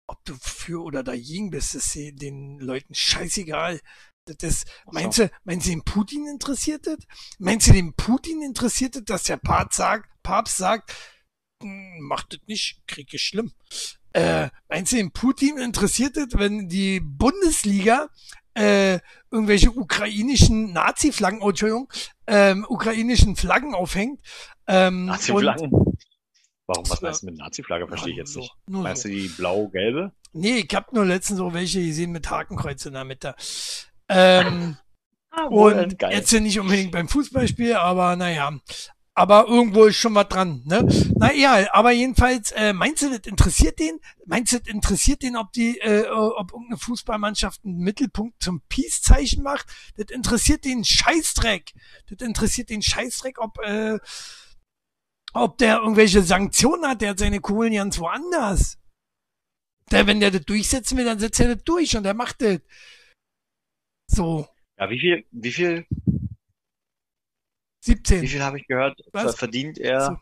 ob 0.08 0.24
du 0.26 0.36
für 0.40 0.84
oder 0.84 1.04
dagegen 1.04 1.50
bist. 1.50 1.74
Das 1.76 1.96
ist 1.96 2.22
den 2.22 2.60
Leuten 2.60 2.94
scheißegal. 2.94 3.80
Das 4.26 4.66
Ach 4.68 4.84
so. 4.86 4.92
meinst 4.92 5.20
du, 5.20 5.32
meinst 5.46 5.66
du, 5.68 5.70
den 5.72 5.84
Putin 5.84 6.28
interessiert 6.28 6.86
das? 6.86 6.98
Meinst 7.40 7.68
du, 7.68 7.74
den 7.74 7.94
Putin 7.94 8.42
interessiert 8.42 8.96
das, 8.96 9.04
dass 9.06 9.24
der 9.24 9.38
Papst 9.38 9.78
sagt, 9.78 10.10
Papst 10.22 10.58
sagt, 10.58 10.92
"Hm, 10.92 10.96
macht 11.62 12.34
das 12.34 12.40
nicht, 12.48 12.82
Krieg 12.88 13.14
ist 13.14 13.22
schlimm. 13.22 13.52
Äh, 14.14 14.50
meinst 14.70 14.92
du, 14.92 14.98
den 14.98 15.12
Putin 15.12 15.58
interessiert 15.58 16.18
es, 16.18 16.28
wenn 16.34 16.68
die 16.70 17.00
Bundesliga 17.00 18.10
äh, 18.54 19.00
irgendwelche 19.32 19.72
ukrainischen 19.72 20.74
Nazi-Flaggen, 20.74 21.42
oh, 21.42 21.50
Entschuldigung, 21.50 21.92
ähm, 22.26 22.66
ukrainischen 22.68 23.36
Flaggen 23.36 23.76
aufhängt? 23.76 24.22
Ähm, 24.68 25.06
Nazi-Flaggen? 25.06 25.72
Warum, 26.66 26.90
was 26.90 27.02
meinst 27.02 27.22
du 27.22 27.28
mit 27.28 27.38
Nazi-Flagge? 27.38 27.88
Verstehe 27.88 28.12
ich 28.12 28.18
jetzt 28.18 28.34
so, 28.34 28.42
nicht. 28.42 28.54
Nur 28.68 28.84
Meinst 28.84 29.04
so. 29.04 29.10
du 29.10 29.16
die 29.16 29.30
blau-gelbe? 29.30 30.12
Nee, 30.34 30.66
ich 30.68 30.76
hab 30.76 30.92
nur 30.92 31.06
letztens 31.06 31.38
so 31.38 31.54
welche 31.54 31.84
gesehen 31.84 32.12
mit 32.12 32.30
Hakenkreuz 32.30 32.86
in 32.86 32.94
der 32.94 33.06
Mitte. 33.06 33.36
Ähm, 34.10 34.78
Ah, 35.38 35.46
und 35.46 36.02
jetzt 36.02 36.30
sind 36.30 36.44
nicht 36.44 36.60
unbedingt 36.60 36.92
beim 36.92 37.08
Fußballspiel, 37.08 37.76
aber 37.76 38.16
naja. 38.16 38.58
Aber 39.18 39.48
irgendwo 39.48 39.86
ist 39.86 39.96
schon 39.96 40.14
was 40.14 40.30
dran, 40.30 40.62
ne? 40.66 40.88
Naja, 41.16 41.66
aber 41.74 41.90
jedenfalls, 41.90 42.52
äh, 42.52 42.72
meinst 42.72 43.02
du, 43.02 43.10
das 43.10 43.26
interessiert 43.26 43.80
den? 43.80 44.00
Meinst 44.28 44.54
du, 44.54 44.60
das 44.60 44.68
interessiert 44.72 45.24
den, 45.24 45.36
ob 45.36 45.52
die, 45.54 45.80
äh, 45.80 46.08
ob 46.08 46.52
irgendeine 46.52 46.78
Fußballmannschaft 46.78 47.66
einen 47.66 47.80
Mittelpunkt 47.80 48.44
zum 48.44 48.62
Peace-Zeichen 48.70 49.42
macht? 49.42 49.66
Das 49.96 50.12
interessiert 50.12 50.66
den 50.66 50.84
Scheißdreck. 50.86 51.74
Das 52.12 52.28
interessiert 52.28 52.70
den 52.70 52.84
Scheißdreck, 52.84 53.40
ob, 53.40 53.58
äh, 53.64 53.98
ob 55.34 55.58
der 55.58 55.78
irgendwelche 55.78 56.22
Sanktionen 56.22 56.86
hat, 56.86 57.02
der 57.02 57.10
hat 57.10 57.20
seine 57.20 57.42
Kohlen 57.42 57.74
ganz 57.74 57.98
woanders. 57.98 58.78
Der, 59.90 60.06
wenn 60.06 60.20
der 60.20 60.30
das 60.30 60.46
durchsetzen 60.46 60.96
will, 60.96 61.06
dann 61.06 61.18
setzt 61.18 61.40
er 61.40 61.56
das 61.56 61.64
durch 61.64 61.98
und 61.98 62.06
er 62.06 62.14
macht 62.14 62.44
das. 62.44 62.60
So, 64.12 64.48
Ja, 64.78 64.92
wie 64.92 65.00
viel, 65.00 65.26
wie 65.32 65.52
viel, 65.52 65.88
17. 67.88 68.22
wie 68.22 68.28
viel 68.28 68.44
habe 68.44 68.60
ich 68.60 68.68
gehört, 68.68 69.00
Was? 69.12 69.24
ver- 69.24 69.34
verdient 69.34 69.78
er 69.80 70.02
So. 70.02 70.18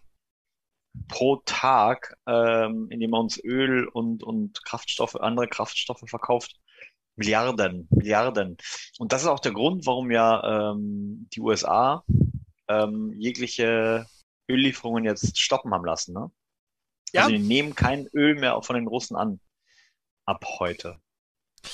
pro 1.08 1.36
Tag, 1.46 2.16
ähm, 2.28 2.88
indem 2.90 3.14
er 3.14 3.20
uns 3.20 3.38
Öl 3.44 3.88
und, 3.88 4.24
und 4.24 4.64
Kraftstoffe, 4.64 5.16
andere 5.16 5.48
Kraftstoffe 5.48 6.04
verkauft? 6.08 6.56
Milliarden, 7.18 7.88
Milliarden. 7.92 8.58
Und 9.00 9.14
das 9.14 9.22
ist 9.22 9.28
auch 9.28 9.40
der 9.40 9.54
Grund, 9.54 9.86
warum 9.86 10.12
ja 10.12 10.72
ähm, 10.72 11.30
die 11.34 11.40
USA 11.42 12.04
ähm, 12.68 13.14
jegliche 13.18 14.06
Öllieferungen 14.50 15.06
jetzt 15.06 15.40
stoppen 15.40 15.74
haben 15.74 15.86
lassen. 15.86 16.14
Ne? 16.14 16.30
Ja. 17.14 17.22
Also 17.24 17.36
die 17.36 17.42
nehmen 17.42 17.74
kein 17.76 18.08
Öl 18.14 18.36
mehr 18.36 18.62
von 18.64 18.76
den 18.76 18.88
Russen 18.88 19.16
an. 19.16 19.40
Ab 20.26 20.44
heute. 20.60 21.00
Auch 21.64 21.70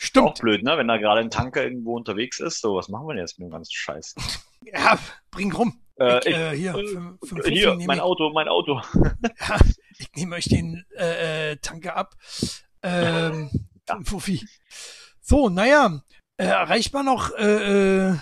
Stimmt. 0.00 0.40
blöd, 0.40 0.62
ne? 0.64 0.76
Wenn 0.76 0.88
da 0.88 0.96
gerade 0.96 1.20
ein 1.20 1.30
Tanker 1.30 1.62
irgendwo 1.62 1.94
unterwegs 1.96 2.40
ist. 2.40 2.60
So, 2.60 2.74
was 2.74 2.88
machen 2.88 3.06
wir 3.06 3.14
denn 3.14 3.22
jetzt 3.22 3.38
mit 3.38 3.46
dem 3.48 3.52
ganzen 3.52 3.72
Scheiß? 3.72 4.14
Ja, 4.64 4.98
bring 5.30 5.52
rum. 5.52 5.78
Äh, 5.98 6.18
ich, 6.20 6.26
ich, 6.26 6.34
äh, 6.34 6.56
hier, 6.56 6.74
äh, 6.74 6.86
fünf- 6.86 7.18
fünf 7.28 7.46
hier, 7.46 7.64
Fuffi 7.68 7.76
nehm 7.76 7.86
mein 7.86 7.98
ich. 7.98 8.02
Auto, 8.02 8.30
mein 8.32 8.48
Auto. 8.48 8.80
Ja, 9.40 9.58
ich 9.98 10.10
nehme 10.16 10.36
euch 10.36 10.44
den 10.46 10.84
äh, 10.96 11.52
äh, 11.52 11.56
Tanker 11.56 11.96
ab. 11.96 12.14
Ähm, 12.82 13.50
Ja. 13.88 14.00
Fuffi. 14.04 14.46
So, 15.20 15.48
naja, 15.48 16.02
äh, 16.38 16.44
erreicht 16.46 16.92
man 16.94 17.04
noch 17.06 17.30
äh, 17.36 18.10
äh, 18.10 18.16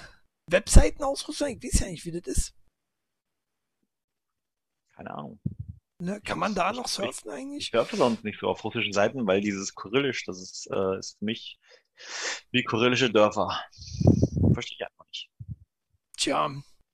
Webseiten 0.51 1.03
aus 1.05 1.29
Russland? 1.29 1.63
Ich 1.63 1.73
weiß 1.75 1.81
ja 1.81 1.87
nicht, 1.89 2.05
wie 2.07 2.13
das 2.13 2.27
ist. 2.27 2.55
Keine 4.97 5.11
Ahnung. 5.13 5.41
Ne? 5.99 6.21
Kann 6.23 6.39
man 6.39 6.55
da 6.55 6.71
Ich- 6.71 6.77
noch 6.79 6.87
ich- 6.87 6.93
surfen 6.93 7.31
Ich 7.31 7.33
eigentlich? 7.33 7.71
surfe 7.71 7.97
sonst 7.97 8.25
nicht 8.25 8.41
so 8.41 8.49
auf 8.49 8.65
russischen 8.65 8.93
Seiten, 8.93 9.27
weil 9.27 9.41
dieses 9.43 9.75
Kyrillisch, 9.75 10.25
das 10.25 10.41
ist, 10.41 10.69
äh, 10.73 10.99
ist 10.99 11.19
für 11.19 11.25
mich 11.27 11.59
wie 12.51 12.65
kyrillische 12.65 13.11
Dörfer. 13.11 13.63
Verstehe 14.55 14.77
ich 14.79 14.85
einfach 14.87 15.00
nicht. 15.00 15.00
Tja, 16.21 16.51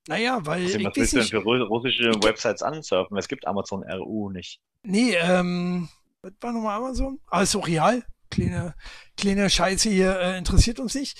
naja, 0.09 0.39
weil 0.47 0.62
ich 0.66 0.85
was 0.85 0.95
willst 0.97 1.12
du 1.12 1.16
denn 1.18 1.27
für 1.27 1.39
ru- 1.39 1.64
russische 1.66 2.12
Websites 2.22 2.62
ansurfen? 2.62 3.16
Es 3.18 3.27
gibt 3.27 3.47
Amazon 3.47 3.83
RU 3.83 4.31
nicht. 4.31 4.61
Nee, 4.85 5.14
ähm, 5.16 5.89
was 6.22 6.33
war 6.41 6.53
nochmal 6.53 6.77
Amazon? 6.77 7.20
Ah, 7.27 7.43
ist 7.43 7.57
auch 7.57 7.66
real. 7.66 8.05
Kleine, 8.31 8.74
kleine 9.16 9.51
Scheiße 9.51 9.91
hier 9.91 10.18
äh, 10.20 10.39
interessiert 10.39 10.79
uns 10.79 10.95
nicht. 10.95 11.18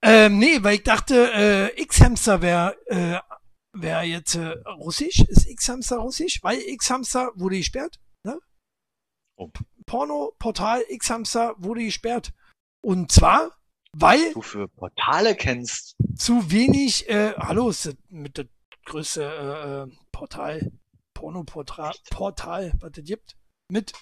Ähm, 0.00 0.38
nee, 0.38 0.62
weil 0.62 0.76
ich 0.76 0.82
dachte, 0.84 1.32
äh, 1.32 1.80
X-Hamster 1.82 2.40
wäre 2.42 2.76
äh, 2.86 3.18
wär 3.72 4.02
jetzt 4.04 4.36
äh, 4.36 4.54
russisch. 4.78 5.20
Ist 5.28 5.48
X-Hamster 5.48 5.96
russisch? 5.96 6.38
Weil 6.42 6.58
X-Hamster 6.60 7.32
wurde 7.34 7.56
gesperrt. 7.56 7.98
Ne? 8.24 8.38
Oh. 9.36 9.50
Porno-Portal 9.86 10.84
X-Hamster 10.88 11.54
wurde 11.58 11.84
gesperrt. 11.84 12.32
Und 12.84 13.10
zwar, 13.12 13.50
weil 13.96 14.32
Du 14.32 14.42
für 14.42 14.68
Portale 14.68 15.34
kennst. 15.36 15.96
zu 16.16 16.50
wenig, 16.50 17.08
äh, 17.08 17.34
hallo, 17.36 17.68
ist 17.68 17.86
das 17.86 17.96
mit 18.08 18.38
der 18.38 18.48
größte 18.86 19.22
äh, 19.24 19.82
äh, 19.82 19.96
Portal, 20.12 20.72
Porno-Portal, 21.14 21.92
Portal, 22.10 22.72
was 22.80 22.92
es 22.96 23.04
gibt, 23.04 23.36
mit 23.68 23.92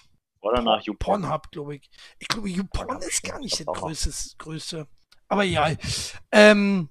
Oder 0.41 0.61
nach 0.61 0.81
YouPorn. 0.83 1.21
Pornhub, 1.21 1.51
glaube 1.51 1.75
ich. 1.75 1.89
Ich 2.19 2.27
glaube, 2.27 2.49
YouPorn 2.49 3.01
ist 3.01 3.23
gar 3.23 3.39
nicht 3.39 3.59
das 3.59 3.65
größte, 3.65 4.37
größte. 4.37 4.87
Aber 5.27 5.43
ja. 5.43 5.71
Ähm, 6.31 6.89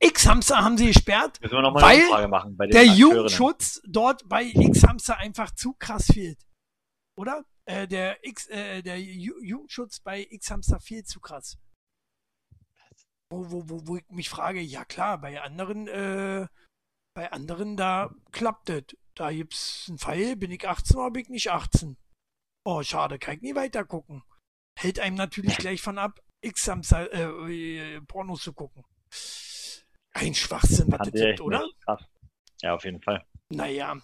X-Hamster 0.00 0.58
haben 0.62 0.78
sie 0.78 0.88
gesperrt, 0.88 1.38
Weil 2.58 2.68
der. 2.68 2.84
Jugendschutz 2.86 3.80
dort 3.86 4.28
bei 4.28 4.44
X-Hamster 4.44 5.18
einfach 5.18 5.50
zu 5.54 5.74
krass 5.74 6.06
fehlt. 6.06 6.38
Oder? 7.16 7.44
Äh, 7.66 7.88
der 7.88 8.22
X, 8.24 8.46
äh, 8.48 8.82
der 8.82 9.00
Ju 9.00 9.34
Jugendschutz 9.42 10.00
bei 10.00 10.26
X-Hamster 10.30 10.80
fehlt 10.80 11.08
zu 11.08 11.20
krass. 11.20 11.56
Wo, 13.30 13.50
wo, 13.50 13.68
wo, 13.68 13.86
wo 13.86 13.96
ich 13.96 14.08
mich 14.10 14.28
frage, 14.28 14.60
ja 14.60 14.84
klar, 14.84 15.18
bei 15.18 15.40
anderen, 15.40 15.88
äh, 15.88 16.46
bei 17.14 17.32
anderen, 17.32 17.76
da 17.76 18.10
klappt 18.32 18.68
das. 18.68 18.84
Da 19.14 19.30
gibt's 19.30 19.86
einen 19.88 19.98
Pfeil, 19.98 20.36
bin 20.36 20.50
ich 20.50 20.68
18 20.68 20.96
oder 20.96 21.10
bin 21.10 21.22
ich 21.22 21.28
nicht 21.28 21.50
18? 21.50 21.96
Oh, 22.64 22.82
schade, 22.82 23.18
kann 23.18 23.36
ich 23.36 23.42
nie 23.42 23.54
weiter 23.54 23.84
gucken. 23.84 24.24
Hält 24.76 24.98
einem 24.98 25.16
natürlich 25.16 25.56
gleich 25.56 25.80
von 25.80 25.98
ab, 25.98 26.20
X-Hamster, 26.40 27.12
äh, 27.12 27.96
äh, 27.96 28.00
Pornos 28.02 28.42
zu 28.42 28.52
gucken. 28.52 28.84
Ein 30.12 30.34
Schwachsinn, 30.34 30.90
was 30.90 31.10
das 31.10 31.12
gibt, 31.12 31.40
oder? 31.40 31.64
Krass. 31.84 32.04
Ja, 32.62 32.74
auf 32.74 32.84
jeden 32.84 33.02
Fall. 33.02 33.24
Naja, 33.50 33.96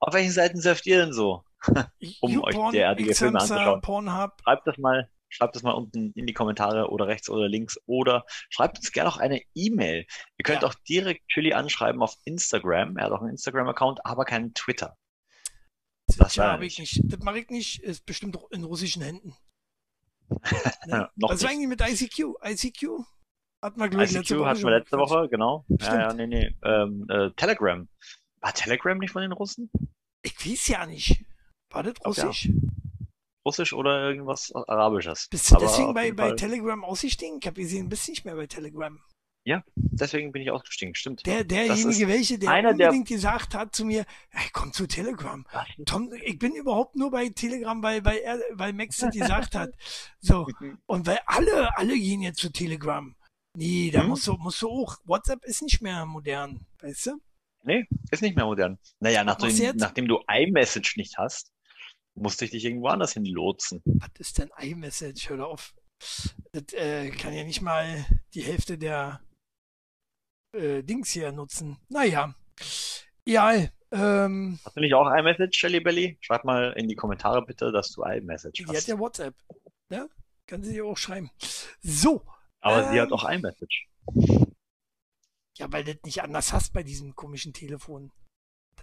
Auf 0.00 0.14
welchen 0.14 0.32
Seiten 0.32 0.60
surft 0.60 0.86
ihr 0.86 0.98
denn 0.98 1.12
so? 1.12 1.44
um 2.20 2.42
euch 2.42 2.70
derartige 2.72 3.14
Filme 3.14 3.40
anzuschauen. 3.40 3.80
Pornhub. 3.80 4.32
Schreibt 4.42 4.66
das 4.66 4.78
mal, 4.78 5.08
schreibt 5.32 5.56
das 5.56 5.62
mal 5.62 5.72
unten 5.72 6.12
in 6.12 6.26
die 6.26 6.32
Kommentare 6.34 6.90
oder 6.90 7.06
rechts 7.08 7.28
oder 7.30 7.48
links 7.48 7.78
oder 7.86 8.24
schreibt 8.50 8.78
uns 8.78 8.92
gerne 8.92 9.08
auch 9.08 9.16
eine 9.16 9.40
E-Mail. 9.54 10.06
Ihr 10.38 10.42
könnt 10.44 10.62
Ja. 10.62 10.68
auch 10.68 10.74
direkt 10.88 11.26
Chili 11.28 11.52
anschreiben 11.54 12.02
auf 12.02 12.16
Instagram. 12.24 12.96
Er 12.96 13.06
hat 13.06 13.12
auch 13.12 13.20
einen 13.20 13.30
Instagram-Account, 13.30 14.04
aber 14.04 14.24
keinen 14.24 14.54
Twitter. 14.54 14.96
Das, 16.18 16.36
ja, 16.36 16.52
hab 16.52 16.60
ich 16.62 16.78
nicht. 16.78 17.00
Das 17.04 17.20
mache 17.20 17.38
ich 17.38 17.48
nicht. 17.48 17.82
Ist 17.82 18.04
bestimmt 18.04 18.36
in 18.50 18.64
russischen 18.64 19.02
Händen. 19.02 19.34
Ne? 20.86 21.08
Was 21.16 21.42
war 21.42 21.50
eigentlich 21.50 21.68
mit 21.68 21.80
ICQ? 21.80 22.34
ICQ? 22.44 23.04
Hat 23.62 23.76
man, 23.76 23.90
glaube 23.90 24.04
ich, 24.04 24.12
letzte 24.12 24.34
ICQ 24.34 24.40
Woche 24.40 24.48
hatten 24.50 24.62
wir 24.62 24.70
letzte. 24.70 24.98
Woche, 24.98 25.28
genau. 25.28 25.64
Ja, 25.68 25.76
Stimmt. 25.86 26.00
ja, 26.00 26.12
nee, 26.14 26.26
nee. 26.26 26.56
Ähm, 26.64 27.06
äh, 27.08 27.30
Telegram. 27.36 27.88
War 28.40 28.52
Telegram 28.52 28.98
nicht 28.98 29.12
von 29.12 29.22
den 29.22 29.32
Russen? 29.32 29.70
Ich 30.22 30.34
weiß 30.44 30.68
ja 30.68 30.86
nicht. 30.86 31.24
War 31.70 31.82
das 31.84 31.94
Glaub, 31.94 32.16
ja. 32.16 32.32
Russisch? 33.44 33.72
Oder 33.72 34.08
irgendwas 34.08 34.52
Arabisches? 34.54 35.28
Bist 35.30 35.50
du 35.50 35.56
Aber 35.56 35.66
deswegen 35.66 35.94
bei, 35.94 36.12
bei 36.12 36.32
Telegram 36.32 36.84
ausgestiegen? 36.84 37.38
Ich 37.40 37.46
habe 37.46 37.60
gesehen, 37.60 37.88
bist 37.88 38.08
nicht 38.08 38.24
mehr 38.24 38.36
bei 38.36 38.46
Telegram. 38.46 38.98
Deswegen 39.74 40.32
bin 40.32 40.42
ich 40.42 40.50
ausgestiegen, 40.50 40.94
stimmt. 40.94 41.26
Der, 41.26 41.44
derjenige, 41.44 42.08
welche, 42.08 42.38
der 42.38 42.50
einer 42.50 42.74
der- 42.74 42.88
unbedingt 42.88 43.08
gesagt 43.08 43.54
hat 43.54 43.74
zu 43.74 43.84
mir, 43.84 44.04
hey, 44.30 44.48
komm 44.52 44.72
zu 44.72 44.86
Telegram. 44.86 45.44
Tom, 45.84 46.12
ich 46.24 46.38
bin 46.38 46.54
überhaupt 46.54 46.96
nur 46.96 47.10
bei 47.10 47.28
Telegram, 47.28 47.82
weil, 47.82 48.04
weil, 48.04 48.18
er, 48.18 48.40
weil 48.52 48.72
Max 48.72 48.98
das 48.98 49.14
gesagt 49.14 49.54
hat. 49.54 49.70
So. 50.20 50.46
Und 50.86 51.06
weil 51.06 51.18
alle, 51.26 51.76
alle 51.76 51.94
gehen 51.98 52.22
jetzt 52.22 52.38
zu 52.38 52.50
Telegram. 52.52 53.14
Nee, 53.56 53.90
da 53.90 54.02
Hm? 54.02 54.08
musst 54.10 54.26
du, 54.26 54.34
musst 54.34 54.62
du 54.62 54.68
auch. 54.70 54.96
WhatsApp 55.04 55.44
ist 55.44 55.62
nicht 55.62 55.82
mehr 55.82 56.06
modern, 56.06 56.64
weißt 56.80 57.06
du? 57.06 57.10
Nee, 57.64 57.84
ist 58.10 58.22
nicht 58.22 58.34
mehr 58.36 58.44
modern. 58.46 58.78
Naja, 59.00 59.24
nachdem, 59.24 59.76
nachdem 59.76 60.08
du 60.08 60.20
iMessage 60.28 60.96
nicht 60.96 61.18
hast, 61.18 61.51
musste 62.14 62.44
ich 62.44 62.50
dich 62.50 62.64
irgendwo 62.64 62.88
anders 62.88 63.12
hin 63.12 63.24
lotsen. 63.24 63.82
Was 63.84 64.10
ist 64.18 64.38
denn 64.38 64.50
iMessage? 64.58 65.30
Hör 65.30 65.46
auf. 65.46 65.74
Das 66.52 66.72
äh, 66.74 67.10
kann 67.10 67.32
ja 67.32 67.44
nicht 67.44 67.62
mal 67.62 68.04
die 68.34 68.42
Hälfte 68.42 68.76
der 68.78 69.20
äh, 70.52 70.82
Dings 70.82 71.10
hier 71.10 71.32
nutzen. 71.32 71.78
Naja. 71.88 72.34
Ja, 73.24 73.52
ähm, 73.92 74.58
Hast 74.64 74.76
du 74.76 74.80
nicht 74.80 74.94
auch 74.94 75.06
iMessage, 75.06 75.56
Shelly 75.56 75.80
Belly? 75.80 76.16
Schreib 76.20 76.44
mal 76.44 76.72
in 76.76 76.88
die 76.88 76.96
Kommentare 76.96 77.44
bitte, 77.44 77.70
dass 77.72 77.92
du 77.92 78.02
iMessage 78.02 78.58
die 78.58 78.66
hat 78.66 78.76
hast. 78.76 78.88
ja 78.88 78.98
WhatsApp. 78.98 79.34
Ne? 79.90 80.08
Kann 80.46 80.62
sie 80.62 80.72
dir 80.72 80.86
auch 80.86 80.96
schreiben. 80.96 81.30
So. 81.82 82.24
Aber 82.60 82.90
sie 82.90 82.96
ähm, 82.96 83.02
hat 83.02 83.12
auch 83.12 83.28
iMessage. 83.28 83.88
Ja, 85.58 85.70
weil 85.70 85.84
du 85.84 85.94
das 85.94 86.02
nicht 86.04 86.22
anders 86.22 86.52
hast 86.52 86.72
bei 86.72 86.82
diesem 86.82 87.14
komischen 87.14 87.52
Telefon. 87.52 88.10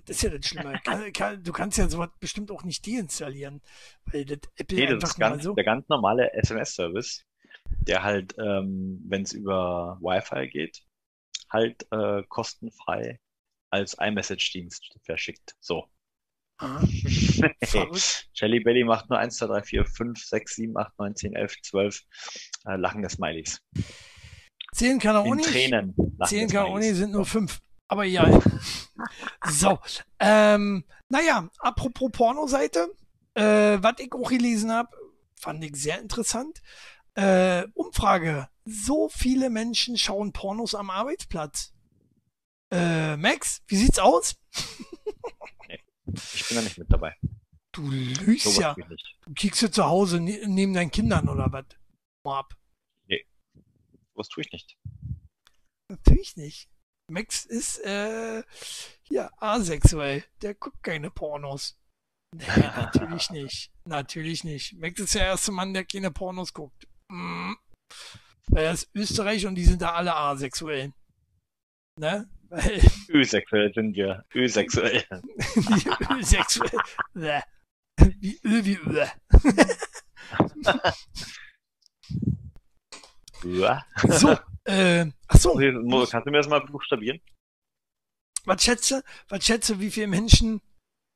Das 0.05 0.17
ist 0.17 0.23
ja 0.23 0.29
das 0.29 0.45
Schlimme. 0.45 0.79
Du 1.43 1.51
kannst 1.51 1.77
ja 1.77 1.87
sowas 1.87 2.09
bestimmt 2.19 2.51
auch 2.51 2.63
nicht 2.63 2.85
deinstallieren. 2.85 3.61
Weil 4.05 4.25
das 4.25 4.39
Apple 4.55 4.77
Nee, 4.77 4.85
das 4.85 4.95
einfach 4.95 5.09
ist 5.09 5.19
mal 5.19 5.29
ganz, 5.29 5.43
so. 5.43 5.53
der 5.53 5.63
ganz 5.63 5.87
normale 5.89 6.33
SMS-Service, 6.33 7.25
der 7.81 8.03
halt, 8.03 8.35
ähm, 8.39 9.01
wenn 9.07 9.23
es 9.23 9.33
über 9.33 9.97
Wi-Fi 10.01 10.47
geht, 10.47 10.83
halt 11.49 11.85
äh, 11.91 12.23
kostenfrei 12.27 13.19
als 13.71 13.95
iMessage-Dienst 13.99 14.97
verschickt. 15.03 15.55
So. 15.59 15.87
Verrückt. 17.63 18.29
Shelly 18.33 18.59
Belly 18.59 18.83
macht 18.83 19.09
nur 19.09 19.17
1, 19.17 19.37
2, 19.37 19.47
3, 19.47 19.63
4, 19.63 19.85
5, 19.85 20.25
6, 20.25 20.55
7, 20.55 20.77
8, 20.77 20.99
9, 20.99 21.15
10, 21.15 21.35
11, 21.35 21.61
12 21.61 22.03
äh, 22.65 22.75
lachende 22.75 23.09
Smileys. 23.09 23.61
Zählen 24.73 24.99
kann 24.99 25.15
er 25.15 25.21
auch 25.21 25.35
nicht. 25.35 25.49
Tränen. 25.49 25.95
Zählen 26.25 26.49
kann 26.49 26.65
er 26.65 26.67
auch 26.67 26.79
nicht, 26.79 26.95
sind 26.95 27.11
nur 27.11 27.25
fünf. 27.25 27.59
Aber 27.89 28.05
ja. 28.05 28.41
so. 29.49 29.79
Ähm, 30.19 30.85
naja, 31.09 31.49
apropos 31.59 32.11
Pornoseite, 32.11 32.95
äh, 33.33 33.77
was 33.81 33.95
ich 33.99 34.13
auch 34.13 34.29
gelesen 34.29 34.71
habe, 34.71 34.95
fand 35.35 35.63
ich 35.63 35.75
sehr 35.75 35.99
interessant. 35.99 36.61
Äh, 37.15 37.65
Umfrage. 37.73 38.47
So 38.65 39.09
viele 39.09 39.49
Menschen 39.49 39.97
schauen 39.97 40.31
Pornos 40.31 40.75
am 40.75 40.89
Arbeitsplatz. 40.89 41.73
Äh, 42.71 43.17
Max, 43.17 43.63
wie 43.67 43.77
sieht's 43.77 43.99
aus? 43.99 44.37
Ich 46.33 46.47
bin 46.47 46.57
da 46.57 46.61
nicht 46.61 46.77
mit 46.77 46.91
dabei. 46.91 47.15
Du 47.71 47.89
lügst 47.89 48.57
ja. 48.57 48.75
Du 49.25 49.33
kiekst 49.33 49.61
ja 49.61 49.71
zu 49.71 49.85
Hause 49.85 50.19
ne 50.19 50.41
neben 50.47 50.73
deinen 50.73 50.91
Kindern 50.91 51.29
oder 51.29 51.51
was? 51.51 51.65
Mal 52.23 52.39
ab. 52.39 52.55
Sowas 54.13 54.27
tue 54.27 54.43
ich 54.43 54.51
nicht. 54.51 54.77
Natürlich 55.87 56.35
nicht. 56.35 56.69
Max 57.10 57.45
ist 57.45 57.80
äh, 57.86 58.43
hier 59.03 59.32
asexuell. 59.41 60.24
Der 60.41 60.53
guckt 60.55 60.84
keine 60.84 61.12
Pornos. 61.12 61.78
Nee, 62.36 62.45
natürlich 62.76 63.30
nicht. 63.32 63.72
Natürlich 63.86 64.43
nicht. 64.43 64.78
Max 64.78 64.99
ist 64.99 65.16
der 65.16 65.26
erste 65.26 65.51
Mann, 65.51 65.74
der 65.74 65.86
keine 65.86 66.12
Pornos 66.12 66.53
guckt. 66.53 66.88
Mm. 67.10 67.53
Weil 68.47 68.66
er 68.66 68.74
ist 68.74 68.89
Österreich 68.93 69.45
und 69.45 69.55
die 69.55 69.66
sind 69.66 69.82
da 69.82 69.93
alle 69.93 70.16
asexuell. 70.16 70.93
Ne? 71.99 72.30
Weil 72.49 72.82
Ösexuell 73.10 73.72
sind 73.74 73.95
wir. 73.95 74.26
Ösexuell. 74.34 75.03
die 75.55 76.14
Ölsexuell. 76.14 76.80
Bäh. 77.14 77.41
Wie 78.20 78.39
Öl 78.43 78.66
wie. 78.66 78.80
Ja. 83.43 83.86
So, 84.07 84.38
äh, 84.70 85.11
ach 85.28 85.38
so. 85.38 85.59
Mo, 85.59 86.05
Kannst 86.05 86.28
du 86.28 86.32
mir 86.32 86.38
das 86.38 86.47
mal 86.47 86.59
buchstabieren? 86.59 87.20
Was 88.45 88.63
schätze, 88.63 89.03
was 89.28 89.43
schätze, 89.45 89.80
wie 89.80 89.91
viele 89.91 90.07
Menschen 90.07 90.61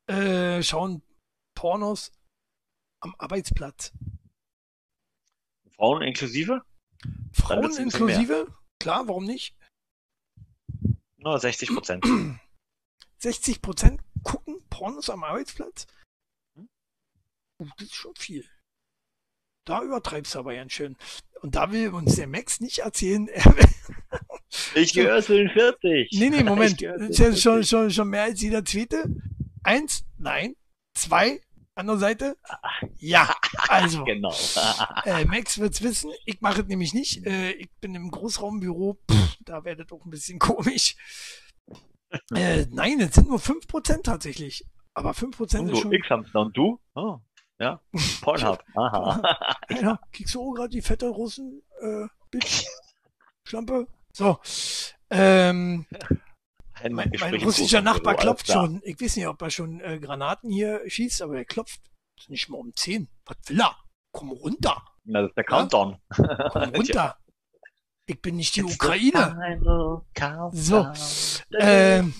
äh, 0.07 0.61
schauen 0.61 1.01
Pornos 1.55 2.11
am 2.99 3.15
Arbeitsplatz? 3.17 3.93
Frauen 5.75 6.01
inklusive? 6.01 6.61
Frauen 7.31 7.75
inklusive? 7.77 8.53
Klar, 8.79 9.07
warum 9.07 9.25
nicht? 9.25 9.55
Na, 11.17 11.37
60 11.39 11.69
Prozent. 11.69 12.05
60 13.19 13.61
Prozent 13.61 14.01
gucken 14.23 14.61
Pornos 14.69 15.09
am 15.09 15.23
Arbeitsplatz? 15.23 15.87
Hm? 16.55 16.69
Oh, 17.59 17.67
das 17.77 17.87
ist 17.87 17.95
schon 17.95 18.15
viel. 18.15 18.45
Da 19.65 19.81
übertreibst 19.81 20.35
du 20.35 20.39
aber 20.39 20.55
ganz 20.55 20.73
schön. 20.73 20.97
Und 21.41 21.55
da 21.55 21.71
will 21.71 21.89
uns 21.89 22.15
der 22.15 22.27
Max 22.27 22.59
nicht 22.59 22.79
erzählen, 22.79 23.27
er 23.27 23.43
Ich 24.75 24.93
gehöre 24.93 25.21
zu 25.21 25.33
den 25.35 25.49
40. 25.49 26.09
Nee, 26.13 26.29
nee, 26.29 26.43
Moment. 26.43 26.81
Ich 26.81 26.87
schon, 27.17 27.33
40. 27.33 27.67
schon, 27.67 27.91
schon 27.91 28.09
mehr 28.09 28.23
als 28.23 28.41
jeder 28.41 28.63
zweite. 28.63 29.05
Eins, 29.63 30.05
nein. 30.17 30.55
Zwei, 30.93 31.41
andere 31.75 31.97
Seite. 31.97 32.37
Ja, 32.97 33.33
also. 33.67 34.03
Genau. 34.03 34.33
Äh, 35.05 35.25
Max 35.25 35.57
wird's 35.57 35.81
wissen. 35.81 36.11
Ich 36.25 36.41
mache 36.41 36.61
es 36.61 36.67
nämlich 36.67 36.93
nicht. 36.93 37.25
Äh, 37.25 37.51
ich 37.53 37.69
bin 37.81 37.95
im 37.95 38.11
Großraumbüro. 38.11 38.99
Pff, 39.09 39.37
da 39.41 39.61
das 39.61 39.91
auch 39.91 40.05
ein 40.05 40.11
bisschen 40.11 40.39
komisch. 40.39 40.95
Äh, 42.35 42.67
nein, 42.69 42.99
es 42.99 43.15
sind 43.15 43.29
nur 43.29 43.39
5% 43.39 44.03
tatsächlich. 44.03 44.65
Aber 44.93 45.11
5% 45.11 45.59
Und 45.59 45.69
ist 45.69 45.79
schon. 45.79 45.91
X-Hamster 45.91 46.41
und 46.41 46.55
du? 46.55 46.79
Oh, 46.93 47.17
ja. 47.63 47.79
Pornhub. 48.21 48.63
Aha. 48.75 49.21
Ja, 49.69 49.99
kriegst 50.11 50.35
du 50.35 50.41
auch 50.41 50.53
gerade 50.53 50.69
die 50.69 50.81
fette 50.81 51.07
Russen, 51.07 51.61
äh, 51.81 52.07
Bitch, 52.29 52.65
Schlampe? 53.47 53.87
So. 54.11 54.39
Ähm, 55.09 55.85
Ein 56.73 56.93
mein, 56.93 57.11
mein 57.19 57.33
im 57.35 57.43
russischer 57.43 57.81
Nachbar 57.81 58.15
klopft 58.15 58.47
schon. 58.47 58.81
Ich 58.83 58.99
weiß 58.99 59.15
nicht, 59.15 59.27
ob 59.27 59.41
er 59.41 59.49
schon 59.49 59.79
äh, 59.79 59.99
Granaten 59.99 60.51
hier 60.51 60.81
schießt, 60.87 61.21
aber 61.21 61.37
er 61.37 61.45
klopft. 61.45 61.79
Ist 62.19 62.29
nicht 62.29 62.49
mal 62.49 62.57
um 62.57 62.75
10. 62.75 63.07
Was 63.25 63.37
will 63.47 63.61
er? 63.61 63.75
Komm 64.11 64.31
runter. 64.31 64.83
Na, 65.05 65.21
das 65.21 65.29
ist 65.29 65.37
der 65.37 65.43
Countdown. 65.43 65.97
Komm 66.51 66.69
runter. 66.75 67.17
Ich 68.05 68.21
bin 68.21 68.35
nicht 68.35 68.55
die 68.55 68.63
Ukraine. 68.63 69.59
So, 70.51 70.87
ähm, 71.57 72.13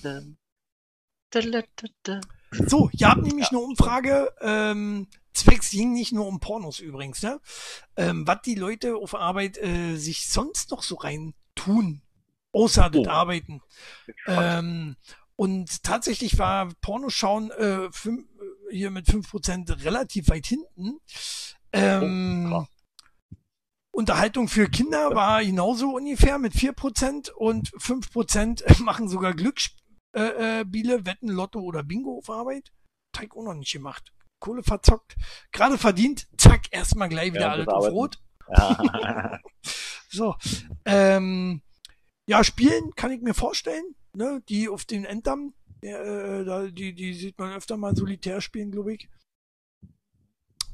So, 2.52 2.90
ihr 2.94 3.10
habt 3.10 3.22
nämlich 3.24 3.50
eine 3.50 3.60
Umfrage, 3.60 4.34
ähm, 4.42 5.08
zwecks 5.34 5.72
ging 5.72 5.94
nicht 5.94 6.12
nur 6.12 6.28
um 6.28 6.40
Pornos 6.40 6.80
übrigens, 6.80 7.22
ne? 7.22 7.40
Ähm, 7.96 8.28
was 8.28 8.42
die 8.46 8.56
Leute 8.56 8.96
auf 8.96 9.16
Arbeit 9.16 9.58
äh, 9.58 9.96
sich 9.96 10.30
sonst 10.30 10.72
noch 10.72 10.84
so 10.84 10.96
rein 10.96 11.34
tun, 11.56 12.02
außer 12.52 12.90
das 12.90 13.08
Oh. 13.08 13.10
Arbeiten. 13.10 13.62
Ähm, 14.28 14.96
und 15.36 15.84
tatsächlich 15.84 16.38
war 16.38 16.70
Pornoschauen 16.82 17.52
äh, 17.52 17.92
fünf, 17.92 18.22
äh, 18.22 18.74
hier 18.76 18.92
mit 18.92 19.08
5% 19.08 19.84
relativ 19.84 20.30
weit 20.30 20.46
hinten. 20.48 21.00
Ähm, 21.72 22.54
Oh. 22.54 22.66
Unterhaltung 23.92 24.48
für 24.48 24.70
Kinder 24.70 25.14
war 25.14 25.44
genauso 25.44 25.96
ungefähr 25.96 26.40
mit 26.40 26.54
4% 26.54 27.30
und 27.30 27.70
5% 27.74 28.64
machen 28.84 29.08
sogar 29.08 29.34
Glücksspiele, 29.34 29.84
äh, 30.16 30.62
äh, 30.62 31.06
Wetten, 31.06 31.30
Lotto 31.30 31.60
oder 31.60 31.84
Bingo 31.84 32.18
auf 32.18 32.30
Arbeit. 32.30 32.72
Teig 33.12 33.36
auch 33.36 33.44
noch 33.44 33.54
nicht 33.54 33.72
gemacht. 33.72 34.12
Kohle 34.44 34.62
verzockt. 34.62 35.16
Gerade 35.54 35.78
verdient, 35.78 36.28
zack, 36.38 36.68
erstmal 36.72 37.08
gleich 37.08 37.32
wieder 37.32 37.44
Ja, 37.44 37.52
alles 37.52 37.68
auf. 37.68 37.88
Rot. 37.88 38.20
Ja. 38.50 39.40
So. 40.10 40.36
Ähm, 40.86 41.64
ja, 42.28 42.44
spielen 42.44 42.94
kann 42.96 43.10
ich 43.10 43.22
mir 43.22 43.34
vorstellen. 43.34 43.96
Ne? 44.14 44.44
Die 44.48 44.70
auf 44.70 44.86
den 44.86 45.06
Enddamm, 45.06 45.56
äh, 45.82 46.44
da, 46.44 46.68
die, 46.68 46.94
die 46.94 47.16
sieht 47.16 47.40
man 47.40 47.54
öfter 47.54 47.78
mal 47.78 47.96
solitär 47.96 48.40
spielen, 48.42 48.70
glaube 48.70 48.94
ich. 48.94 49.10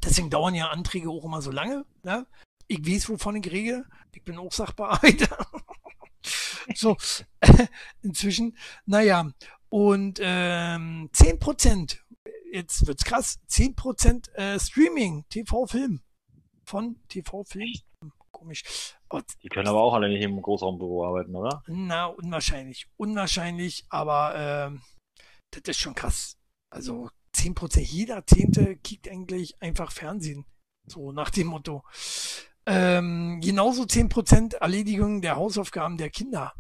Deswegen 0.03 0.29
dauern 0.29 0.55
ja 0.55 0.71
Anträge 0.71 1.09
auch 1.09 1.23
immer 1.23 1.41
so 1.41 1.51
lange. 1.51 1.85
Ne? 2.03 2.27
Ich 2.67 2.85
weiß, 2.85 3.07
wovon 3.07 3.37
ich 3.37 3.49
rede. 3.49 3.85
Ich 4.11 4.25
bin 4.25 4.37
auch 4.37 4.51
Sachbearbeiter. 4.51 5.47
so, 6.75 6.97
inzwischen, 8.01 8.57
naja, 8.85 9.31
und 9.69 10.19
ähm, 10.21 11.09
10%, 11.13 11.99
jetzt 12.51 12.87
wird's 12.87 13.03
krass, 13.03 13.39
10% 13.49 14.33
äh, 14.33 14.59
Streaming, 14.59 15.25
TV-Film. 15.29 16.01
Von 16.65 16.97
TV-Film. 17.07 17.73
Komisch. 18.31 18.63
Und 19.09 19.25
die 19.43 19.49
können 19.49 19.67
aber 19.67 19.81
auch 19.81 19.93
alle 19.93 20.07
nicht 20.07 20.23
im 20.23 20.41
Großraumbüro 20.41 21.05
arbeiten, 21.05 21.35
oder? 21.35 21.63
Na, 21.67 22.05
unwahrscheinlich. 22.05 22.87
Unwahrscheinlich, 22.95 23.85
aber 23.89 24.33
ähm, 24.35 24.81
das 25.51 25.63
ist 25.65 25.79
schon 25.79 25.95
krass. 25.95 26.37
Also 26.69 27.09
10%, 27.35 27.79
jeder 27.79 28.25
Zehnte 28.25 28.77
kickt 28.77 29.09
eigentlich 29.09 29.61
einfach 29.61 29.91
Fernsehen. 29.91 30.45
So 30.85 31.11
nach 31.11 31.29
dem 31.31 31.47
Motto. 31.47 31.83
Ähm, 32.65 33.39
genauso 33.41 33.83
10% 33.83 34.55
Erledigung 34.55 35.21
der 35.21 35.35
Hausaufgaben 35.35 35.97
der 35.97 36.09
Kinder 36.09 36.53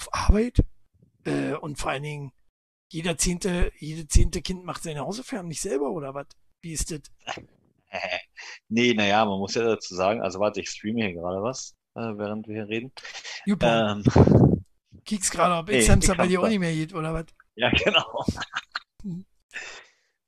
auf 0.00 0.12
Arbeit. 0.12 0.64
Äh, 1.24 1.54
und 1.54 1.78
vor 1.78 1.90
allen 1.90 2.02
Dingen, 2.02 2.32
jeder 2.94 3.18
zehnte, 3.18 3.72
jede 3.80 4.06
zehnte 4.06 4.40
Kind 4.40 4.64
macht 4.64 4.84
seine 4.84 5.00
Hausaufgaben 5.00 5.48
nicht 5.48 5.60
selber 5.60 5.90
oder 5.90 6.14
was? 6.14 6.28
Wie 6.62 6.72
ist 6.72 6.92
das? 6.92 7.00
nee, 8.68 8.94
naja, 8.94 9.24
man 9.24 9.40
muss 9.40 9.56
ja 9.56 9.64
dazu 9.64 9.96
sagen, 9.96 10.22
also 10.22 10.38
warte, 10.38 10.60
ich 10.60 10.70
streame 10.70 11.06
hier 11.06 11.14
gerade 11.14 11.42
was, 11.42 11.74
äh, 11.96 12.16
während 12.16 12.46
wir 12.46 12.54
hier 12.54 12.68
reden. 12.68 12.92
Super. 13.44 14.00
Ähm, 14.06 14.64
Kiekst 15.04 15.32
gerade, 15.32 15.56
ob 15.56 15.66
nee, 15.66 16.14
bei 16.16 16.28
dir 16.28 16.40
auch 16.40 16.46
nicht 16.46 16.60
mehr 16.60 16.72
geht, 16.72 16.94
oder 16.94 17.12
was? 17.12 17.26
Ja, 17.56 17.70
genau. 17.70 18.24
Hm. 19.02 19.26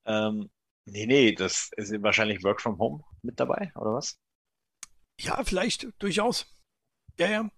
ähm, 0.06 0.50
nee, 0.86 1.06
nee, 1.06 1.32
das 1.32 1.70
ist 1.76 2.02
wahrscheinlich 2.02 2.42
Work 2.42 2.60
from 2.60 2.78
Home 2.80 3.04
mit 3.22 3.38
dabei, 3.38 3.70
oder 3.76 3.94
was? 3.94 4.18
Ja, 5.20 5.42
vielleicht, 5.44 5.88
durchaus. 6.00 6.52
Ja, 7.16 7.28
ja. 7.28 7.50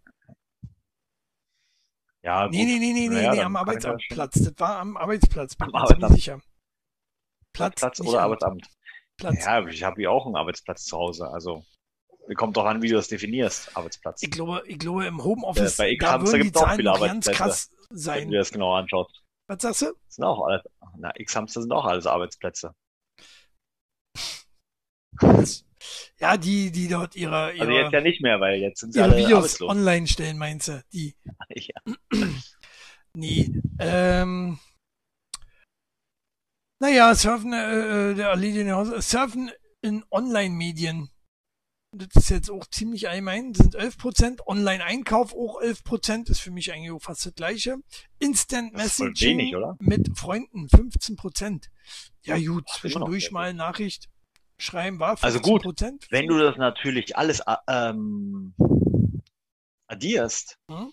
Ja, 2.28 2.44
gut. 2.44 2.54
Nee, 2.54 2.64
nee, 2.66 2.78
nee, 2.78 2.92
nee, 2.92 3.08
naja, 3.08 3.32
nee, 3.32 3.40
am 3.40 3.56
Arbeitsplatz. 3.56 4.34
Das 4.34 4.52
war 4.58 4.80
am 4.80 4.98
Arbeitsplatz, 4.98 5.56
bin 5.56 5.68
am 5.68 5.74
Arbeitsamt. 5.76 6.14
sicher. 6.14 6.40
Platz, 7.54 7.80
Platz 7.80 8.00
oder 8.02 8.20
Arbeitsamt. 8.20 8.68
Platz. 9.16 9.46
Ja, 9.46 9.66
ich 9.66 9.82
habe 9.82 10.02
ja 10.02 10.10
auch 10.10 10.26
einen 10.26 10.36
Arbeitsplatz 10.36 10.84
zu 10.84 10.98
Hause. 10.98 11.26
Also 11.30 11.64
kommt 12.34 12.58
doch 12.58 12.66
an, 12.66 12.82
wie 12.82 12.88
du 12.88 12.96
das 12.96 13.08
definierst, 13.08 13.74
Arbeitsplatz. 13.74 14.22
Ich 14.22 14.30
glaube, 14.30 14.62
ich 14.66 14.78
glaube 14.78 15.06
im 15.06 15.24
Homeoffice, 15.24 15.78
ja, 15.78 15.84
bei 15.84 15.96
da 15.98 16.20
würden 16.20 16.42
die 16.42 16.52
Zahlen 16.52 16.84
ganz 16.84 17.28
krass 17.28 17.70
sein. 17.88 18.24
Wenn 18.24 18.30
du 18.32 18.36
das 18.36 18.52
genau 18.52 18.74
anschaust. 18.74 19.24
Was 19.48 19.62
sagst 19.62 19.80
du? 19.80 19.86
Das 19.86 20.14
sind 20.16 20.24
auch 20.24 20.46
alles, 20.46 20.62
na, 20.98 21.10
X-Hamster 21.16 21.62
sind 21.62 21.72
auch 21.72 21.86
alles 21.86 22.06
Arbeitsplätze. 22.06 22.74
Das, 25.18 25.64
ja, 26.18 26.36
die, 26.36 26.70
die 26.70 26.88
dort 26.88 27.16
ihre, 27.16 27.52
ihre 27.52 27.60
Also 27.60 27.72
jetzt 27.72 27.92
ja 27.92 28.00
nicht 28.00 28.20
mehr, 28.22 28.40
weil 28.40 28.60
jetzt 28.60 28.80
sind 28.80 28.92
sie 28.92 28.98
ihre 29.00 29.08
alle 29.08 29.16
Videos 29.18 29.38
arbeitslos. 29.38 29.70
online 29.70 30.06
stellen, 30.06 30.38
meinst 30.38 30.68
du? 30.68 30.82
Die. 30.92 31.16
ja. 31.54 31.80
nee. 33.14 33.50
Ähm, 33.78 34.58
naja, 36.80 37.14
Surfen, 37.14 37.52
äh, 37.52 38.10
äh 38.10 38.14
der 38.14 38.28
erledigte 38.28 39.02
Surfen 39.02 39.50
in 39.82 40.04
Online-Medien. 40.10 41.10
Das 41.92 42.24
ist 42.24 42.28
jetzt 42.28 42.50
auch 42.50 42.66
ziemlich 42.66 43.08
allgemein, 43.08 43.54
das 43.54 43.62
sind 43.62 43.76
11%. 43.76 44.46
Online-Einkauf 44.46 45.32
auch 45.32 45.60
11%, 45.62 46.30
ist 46.30 46.40
für 46.40 46.50
mich 46.50 46.72
eigentlich 46.72 46.90
auch 46.90 47.00
fast 47.00 47.24
das 47.24 47.34
gleiche. 47.34 47.78
Instant 48.18 48.74
Messaging 48.74 49.38
wenig, 49.38 49.54
mit 49.78 50.16
Freunden 50.18 50.66
15%. 50.66 51.64
Ja 52.24 52.38
gut, 52.38 52.68
zwischendurch 52.68 53.30
mal 53.30 53.54
Nachricht 53.54 54.10
schreiben 54.58 54.98
war 54.98 55.14
15%. 55.14 55.24
Also 55.24 55.40
gut, 55.40 55.64
wenn 56.10 56.26
du 56.26 56.38
das 56.38 56.56
natürlich 56.56 57.16
alles 57.16 57.40
äh, 57.40 57.56
ähm, 57.68 58.54
addierst, 59.86 60.58
hm? 60.70 60.92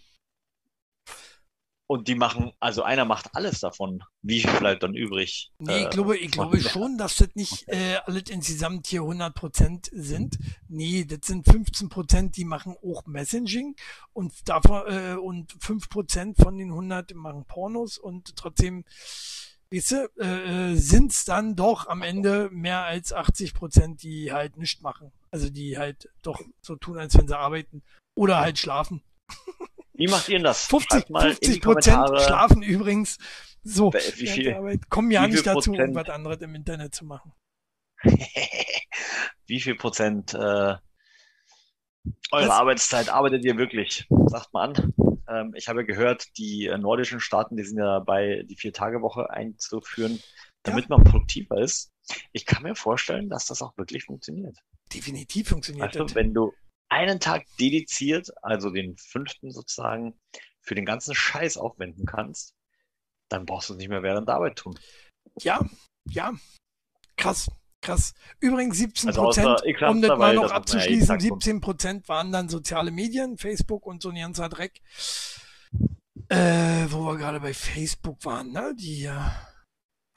Und 1.88 2.08
die 2.08 2.16
machen, 2.16 2.52
also 2.60 2.82
einer 2.82 3.06
macht 3.06 3.36
alles 3.36 3.60
davon. 3.60 4.04
Wie 4.24 4.42
viel 4.42 4.58
bleibt 4.58 4.82
dann 4.82 4.96
übrig? 4.96 5.52
Nee, 5.60 5.82
ich 5.82 5.86
äh, 5.86 5.90
glaube, 5.90 6.18
ich 6.18 6.32
glaube 6.32 6.60
schon, 6.60 6.98
dass 6.98 7.18
das 7.18 7.30
nicht 7.36 7.68
äh, 7.68 7.98
alles 8.06 8.24
insgesamt 8.30 8.88
hier 8.88 9.02
100% 9.02 9.90
sind. 9.92 10.40
Nee, 10.68 11.06
das 11.06 11.20
sind 11.28 11.46
15%, 11.46 12.32
die 12.32 12.46
machen 12.46 12.76
auch 12.84 13.06
Messaging 13.06 13.76
und 14.14 14.34
davon 14.50 14.82
äh, 14.88 15.14
und 15.14 15.54
5% 15.54 16.42
von 16.42 16.58
den 16.58 16.70
100 16.70 17.14
machen 17.14 17.46
Pornos 17.46 18.00
und 18.00 18.36
trotzdem 18.36 18.84
weißt 19.76 19.92
du, 19.92 20.10
äh, 20.20 20.72
äh 20.72 20.76
sind 20.76 21.12
es 21.12 21.26
dann 21.26 21.56
doch 21.56 21.88
am 21.88 22.02
Ende 22.02 22.50
mehr 22.52 22.84
als 22.84 23.14
80% 23.14 23.98
die 23.98 24.32
halt 24.32 24.58
nichts 24.58 24.82
machen. 24.82 25.12
Also 25.32 25.50
die 25.50 25.78
halt 25.78 26.10
doch 26.22 26.42
so 26.62 26.76
tun, 26.76 26.98
als 26.98 27.18
wenn 27.18 27.28
sie 27.28 27.38
arbeiten 27.38 27.84
oder 28.16 28.40
halt 28.40 28.58
schlafen. 28.58 29.02
Wie 29.94 30.08
macht 30.08 30.30
ihr 30.30 30.38
denn 30.38 30.44
das? 30.44 30.66
50, 30.66 31.06
50 31.08 31.62
Prozent 31.62 32.10
schlafen 32.22 32.62
übrigens. 32.62 33.18
So, 33.64 33.92
wie 33.94 34.28
viel, 34.28 34.54
Arbeit. 34.54 34.90
kommen 34.90 35.10
ja 35.10 35.26
nicht 35.26 35.46
dazu, 35.46 35.72
Prozent, 35.72 35.80
irgendwas 35.80 36.10
anderes 36.10 36.42
im 36.42 36.54
Internet 36.54 36.94
zu 36.94 37.06
machen. 37.06 37.34
wie 39.48 39.60
viel 39.60 39.76
Prozent 39.76 40.36
äh, 40.36 40.76
eure? 42.32 42.54
Arbeitszeit 42.54 43.10
arbeitet 43.10 43.44
ihr 43.44 43.58
wirklich? 43.58 44.08
Sagt 44.28 44.54
mal 44.54 44.70
an. 44.70 44.94
Ähm, 45.28 45.54
ich 45.56 45.68
habe 45.68 45.86
gehört, 45.86 46.38
die 46.38 46.66
äh, 46.66 46.78
nordischen 46.78 47.20
Staaten, 47.20 47.58
die 47.58 47.64
sind 47.64 47.78
ja 47.78 48.00
dabei, 48.00 48.44
die 48.48 48.56
Vier-Tage-Woche 48.56 49.30
einzuführen, 49.30 50.22
damit 50.64 50.90
ja. 50.90 50.98
man 50.98 51.04
produktiver 51.04 51.60
ist. 51.60 51.92
Ich 52.32 52.46
kann 52.46 52.64
mir 52.64 52.76
vorstellen, 52.76 53.30
dass 53.30 53.46
das 53.46 53.62
auch 53.62 53.76
wirklich 53.78 54.06
funktioniert. 54.06 54.58
Definitiv 54.94 55.50
funktioniert 55.50 55.88
also, 55.88 56.04
das. 56.04 56.16
Wenn 56.16 56.34
du, 56.34 56.54
einen 56.90 57.20
Tag 57.20 57.46
dediziert, 57.60 58.30
also 58.42 58.70
den 58.70 58.96
fünften 58.98 59.52
sozusagen, 59.52 60.20
für 60.62 60.76
den 60.76 60.86
ganzen 60.86 61.14
Scheiß 61.16 61.58
aufwenden 61.58 62.06
kannst, 62.06 62.56
dann 63.30 63.46
brauchst 63.46 63.70
du 63.70 63.74
es 63.74 63.78
nicht 63.78 63.90
mehr 63.90 64.04
während 64.04 64.28
der 64.28 64.36
Arbeit 64.36 64.58
tun. 64.58 64.78
Ja, 65.40 65.68
ja. 66.10 66.34
Krass, 67.18 67.50
krass. 67.86 68.14
Übrigens 68.40 68.78
17 68.78 69.10
also 69.10 69.22
Prozent, 69.22 69.48
also 69.48 69.86
um 69.88 70.02
das 70.02 70.18
mal 70.18 70.36
noch 70.36 70.52
abzuschließen, 70.52 71.20
17 71.20 71.62
Prozent 71.62 72.10
waren 72.10 72.32
dann 72.32 72.50
soziale 72.50 72.92
Medien, 72.92 73.38
Facebook 73.38 73.86
und 73.86 74.02
so 74.02 74.10
ein 74.10 74.16
ganzer 74.16 74.50
Dreck. 74.50 74.82
Äh, 76.30 76.88
wo 76.90 77.06
wir 77.06 77.18
gerade 77.18 77.40
bei 77.40 77.54
Facebook 77.54 78.26
waren, 78.26 78.52
ne? 78.52 78.74
Die 78.76 79.06
äh, 79.06 79.14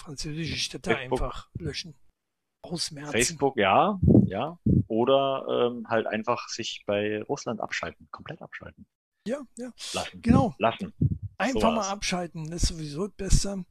französische 0.01 0.57
Städte 0.57 0.91
Facebook. 0.91 1.23
einfach 1.23 1.51
löschen. 1.59 1.95
Ausmerzen. 2.62 3.12
Facebook, 3.12 3.57
ja, 3.59 4.01
ja. 4.25 4.59
Oder 4.89 5.71
ähm, 5.71 5.87
halt 5.89 6.07
einfach 6.07 6.49
sich 6.49 6.83
bei 6.87 7.23
Russland 7.23 7.61
abschalten, 7.61 8.09
komplett 8.11 8.41
abschalten. 8.41 8.87
Ja, 9.27 9.43
ja. 9.57 9.71
Lassen. 9.93 10.23
Genau. 10.23 10.55
Lassen. 10.59 10.95
Einfach 11.37 11.61
so 11.61 11.71
mal 11.71 11.89
abschalten, 11.89 12.51
das 12.51 12.62
ist 12.62 12.69
sowieso 12.71 13.09
besser. 13.11 13.64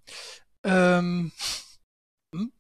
Ähm, 0.64 1.32
hm? 2.34 2.54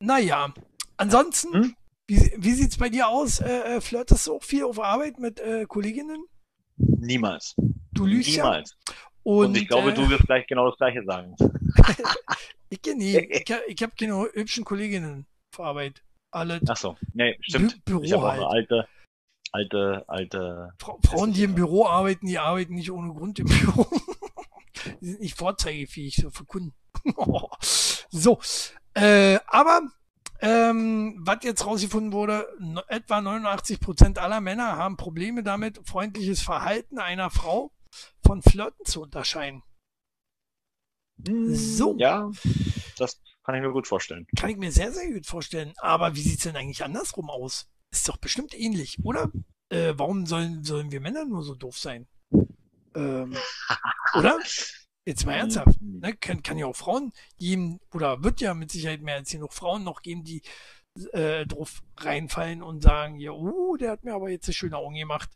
Naja, 0.00 0.52
ansonsten, 0.96 1.52
hm? 1.52 1.76
wie, 2.08 2.32
wie 2.36 2.52
sieht's 2.52 2.78
bei 2.78 2.88
dir 2.88 3.08
aus? 3.08 3.40
Äh, 3.40 3.76
äh, 3.76 3.80
flirtest 3.80 4.26
du 4.26 4.36
auch 4.36 4.42
viel 4.42 4.64
auf 4.64 4.80
Arbeit 4.80 5.18
mit 5.18 5.38
äh, 5.40 5.66
Kolleginnen? 5.66 6.24
Niemals. 6.76 7.54
Du 7.92 8.06
lügst 8.06 8.30
Niemals. 8.30 8.76
ja. 8.88 8.94
Und, 9.22 9.46
Und 9.46 9.56
ich 9.56 9.68
glaube, 9.68 9.92
äh, 9.92 9.94
du 9.94 10.08
wirst 10.08 10.24
gleich 10.24 10.46
genau 10.46 10.68
das 10.70 10.78
Gleiche 10.78 11.04
sagen. 11.04 11.36
ich 12.70 12.80
kenne 12.80 12.96
nie. 12.96 13.18
Ich, 13.18 13.50
ich 13.68 13.82
habe 13.82 13.92
keine 13.98 14.28
hübschen 14.32 14.64
Kolleginnen 14.64 15.26
auf 15.52 15.60
Arbeit. 15.60 16.02
Alle. 16.30 16.60
Ach 16.68 16.76
so, 16.76 16.96
nee, 17.12 17.36
stimmt. 17.42 17.84
Büro 17.84 18.02
ich 18.02 18.12
habe 18.12 18.30
halt. 18.30 18.40
auch 18.40 18.50
eine 18.50 18.56
alte, 18.56 18.88
alte, 19.52 20.04
alte. 20.06 20.72
Fra 20.78 20.96
Frauen, 21.04 21.32
die 21.32 21.42
im 21.42 21.54
Büro 21.54 21.86
arbeiten, 21.86 22.26
die 22.26 22.38
arbeiten 22.38 22.74
nicht 22.74 22.90
ohne 22.90 23.12
Grund 23.12 23.38
im 23.40 23.46
Büro. 23.48 23.86
die 25.00 25.06
sind 25.06 25.20
nicht 25.20 25.36
vorzeigefähig, 25.36 26.16
so 26.16 26.30
für 26.30 26.44
Kunden. 26.44 26.72
so, 28.10 28.38
äh, 28.94 29.38
aber 29.46 29.82
ähm, 30.40 31.16
was 31.20 31.38
jetzt 31.42 31.66
rausgefunden 31.66 32.12
wurde, 32.12 32.46
etwa 32.88 33.18
89% 33.18 34.18
aller 34.18 34.40
Männer 34.40 34.76
haben 34.76 34.96
Probleme 34.96 35.42
damit, 35.42 35.80
freundliches 35.86 36.40
Verhalten 36.40 36.98
einer 36.98 37.30
Frau 37.30 37.72
von 38.24 38.42
Flirten 38.42 38.86
zu 38.86 39.02
unterscheiden. 39.02 39.62
So. 41.26 41.96
Ja, 41.98 42.30
das 42.96 43.20
kann 43.44 43.54
ich 43.54 43.60
mir 43.60 43.72
gut 43.72 43.86
vorstellen. 43.86 44.26
Kann 44.36 44.50
ich 44.50 44.56
mir 44.56 44.72
sehr, 44.72 44.92
sehr 44.92 45.12
gut 45.12 45.26
vorstellen. 45.26 45.74
Aber 45.78 46.14
wie 46.14 46.22
sieht's 46.22 46.44
denn 46.44 46.56
eigentlich 46.56 46.84
andersrum 46.84 47.28
aus? 47.28 47.68
Ist 47.90 48.08
doch 48.08 48.16
bestimmt 48.16 48.58
ähnlich, 48.58 48.98
oder? 49.02 49.30
Äh, 49.68 49.94
warum 49.96 50.24
sollen, 50.24 50.64
sollen 50.64 50.90
wir 50.90 51.00
Männer 51.00 51.24
nur 51.26 51.42
so 51.42 51.54
doof 51.54 51.78
sein? 51.78 52.06
Ähm, 52.94 53.36
oder? 54.14 54.38
Jetzt 55.10 55.26
mal 55.26 55.34
ernsthaft. 55.34 55.80
Ne? 55.80 56.16
Kann, 56.16 56.42
kann 56.44 56.56
ja 56.56 56.66
auch 56.66 56.76
Frauen 56.76 57.12
geben, 57.36 57.80
oder 57.92 58.22
wird 58.22 58.40
ja 58.40 58.54
mit 58.54 58.70
Sicherheit 58.70 59.02
mehr 59.02 59.16
als 59.16 59.32
genug 59.32 59.52
Frauen 59.52 59.82
noch 59.82 60.02
geben, 60.02 60.22
die 60.22 60.40
äh, 61.12 61.46
drauf 61.46 61.82
reinfallen 61.96 62.62
und 62.62 62.82
sagen, 62.82 63.18
ja, 63.18 63.32
uh, 63.32 63.76
der 63.76 63.90
hat 63.90 64.04
mir 64.04 64.14
aber 64.14 64.30
jetzt 64.30 64.46
eine 64.46 64.54
schöne 64.54 64.76
Augen 64.76 64.94
gemacht. 64.94 65.28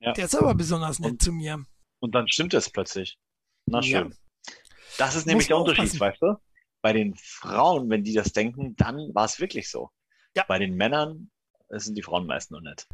Ja. 0.00 0.12
Der 0.12 0.26
ist 0.26 0.36
aber 0.36 0.54
besonders 0.54 1.00
nett 1.00 1.10
und, 1.10 1.22
zu 1.22 1.32
mir. 1.32 1.64
Und 2.00 2.14
dann 2.14 2.28
stimmt 2.28 2.54
es 2.54 2.70
plötzlich. 2.70 3.18
Na 3.66 3.82
schön. 3.82 4.10
Ja. 4.10 4.54
Das 4.98 5.16
ist 5.16 5.26
nämlich 5.26 5.48
der 5.48 5.56
Unterschied, 5.56 5.98
weißt 5.98 6.22
du? 6.22 6.36
bei 6.82 6.92
den 6.92 7.14
Frauen, 7.16 7.90
wenn 7.90 8.04
die 8.04 8.14
das 8.14 8.32
denken, 8.32 8.74
dann 8.76 9.14
war 9.14 9.26
es 9.26 9.38
wirklich 9.38 9.68
so. 9.68 9.90
Ja. 10.34 10.44
Bei 10.48 10.58
den 10.58 10.76
Männern 10.76 11.30
sind 11.68 11.96
die 11.96 12.02
Frauen 12.02 12.26
meist 12.26 12.50
noch 12.50 12.62
nicht. 12.62 12.86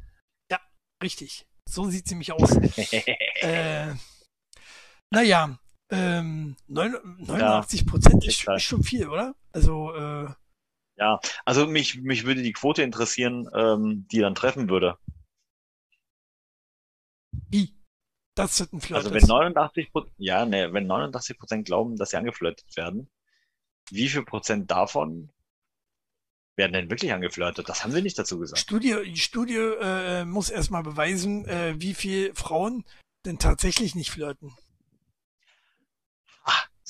Richtig. 1.03 1.47
So 1.69 1.91
sieht 1.91 2.09
sie 2.09 2.15
mich 2.15 2.33
aus. 2.33 2.57
äh, 3.43 3.95
naja, 5.11 5.59
ähm, 5.91 6.57
neun- 6.69 6.99
89 7.19 7.87
Prozent 7.87 8.25
ist, 8.25 8.47
ist 8.47 8.63
schon 8.63 8.83
viel, 8.83 9.09
oder? 9.09 9.35
Also, 9.53 9.95
äh, 9.95 10.29
ja, 10.99 11.21
also 11.45 11.67
mich, 11.67 12.01
mich 12.01 12.25
würde 12.25 12.43
die 12.43 12.53
Quote 12.53 12.83
interessieren, 12.83 13.49
ähm, 13.55 14.07
die 14.11 14.21
dann 14.21 14.35
treffen 14.35 14.69
würde. 14.69 14.99
wie? 17.49 17.75
Das 18.35 18.61
wird 18.61 18.73
ein 18.73 18.81
Flirt. 18.81 18.99
Also 18.99 19.15
wenn 19.15 19.27
89 19.27 19.93
Prozent, 19.93 20.15
ja, 20.19 20.45
ne, 20.45 20.73
wenn 20.73 20.87
89 20.87 21.39
Prozent 21.39 21.67
glauben, 21.67 21.97
dass 21.97 22.11
sie 22.11 22.17
angeflirtet 22.19 22.77
werden, 22.77 23.09
wie 23.91 24.09
viel 24.09 24.25
Prozent 24.25 24.71
davon 24.71 25.31
werden 26.57 26.73
denn 26.73 26.91
wirklich 26.91 27.13
angeflirtet? 27.13 27.69
Das 27.69 27.83
haben 27.83 27.93
sie 27.93 28.03
nicht 28.03 28.19
dazu 28.19 28.39
gesagt. 28.39 28.59
Studie, 28.61 28.97
die 29.07 29.17
Studie 29.17 29.57
äh, 29.57 30.25
muss 30.25 30.51
erstmal 30.51 30.83
beweisen, 30.83 31.47
äh, 31.47 31.75
wie 31.79 31.95
viel 31.95 32.35
Frauen 32.35 32.85
denn 33.25 33.39
tatsächlich 33.39 33.95
nicht 33.95 34.11
flirten. 34.11 34.55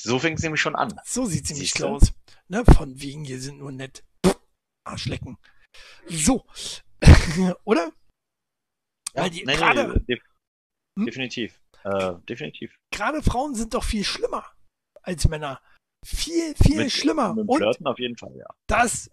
So 0.07 0.19
fängt 0.19 0.39
es 0.39 0.43
nämlich 0.45 0.61
schon 0.61 0.77
an. 0.77 0.99
So 1.05 1.27
sieht 1.27 1.47
sie 1.47 1.55
Siehste? 1.55 1.87
aus. 1.89 2.13
Ne? 2.49 2.65
Von 2.77 3.01
wegen, 3.01 3.27
wir 3.27 3.41
sind 3.41 3.59
nur 3.59 3.73
nett. 3.73 4.05
Pff, 4.25 4.39
Arschlecken. 4.85 5.37
So. 6.09 6.47
Oder? 7.65 7.93
Weil 9.15 9.31
die- 9.31 9.43
gerade- 9.43 10.01
def 10.09 10.21
Hm? 10.99 11.07
definitiv. 11.07 11.61
Äh, 11.85 12.15
definitiv. 12.29 12.75
Gerade 12.91 13.23
Frauen 13.23 13.55
sind 13.55 13.75
doch 13.75 13.85
viel 13.85 14.03
schlimmer 14.05 14.45
als 15.03 15.29
Männer. 15.29 15.61
Viel, 16.05 16.55
viel 16.55 16.77
Mit- 16.85 16.93
schlimmer. 16.93 17.35
Mit 17.35 17.49
Und 17.49 17.59
Flirten 17.59 17.87
auf 17.87 17.99
jeden 17.99 18.17
Fall, 18.17 18.35
ja. 18.37 18.47
das 18.67 19.11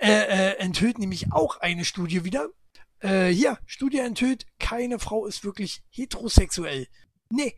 äh, 0.00 0.08
äh, 0.10 0.56
enthüllt 0.56 0.98
nämlich 0.98 1.32
auch 1.32 1.58
eine 1.58 1.84
Studie 1.84 2.24
wieder. 2.24 2.48
Äh, 3.00 3.28
hier, 3.28 3.58
Studie 3.66 3.98
enthüllt, 3.98 4.46
keine 4.58 4.98
Frau 4.98 5.26
ist 5.26 5.44
wirklich 5.44 5.82
heterosexuell. 5.90 6.88
Nee, 7.30 7.56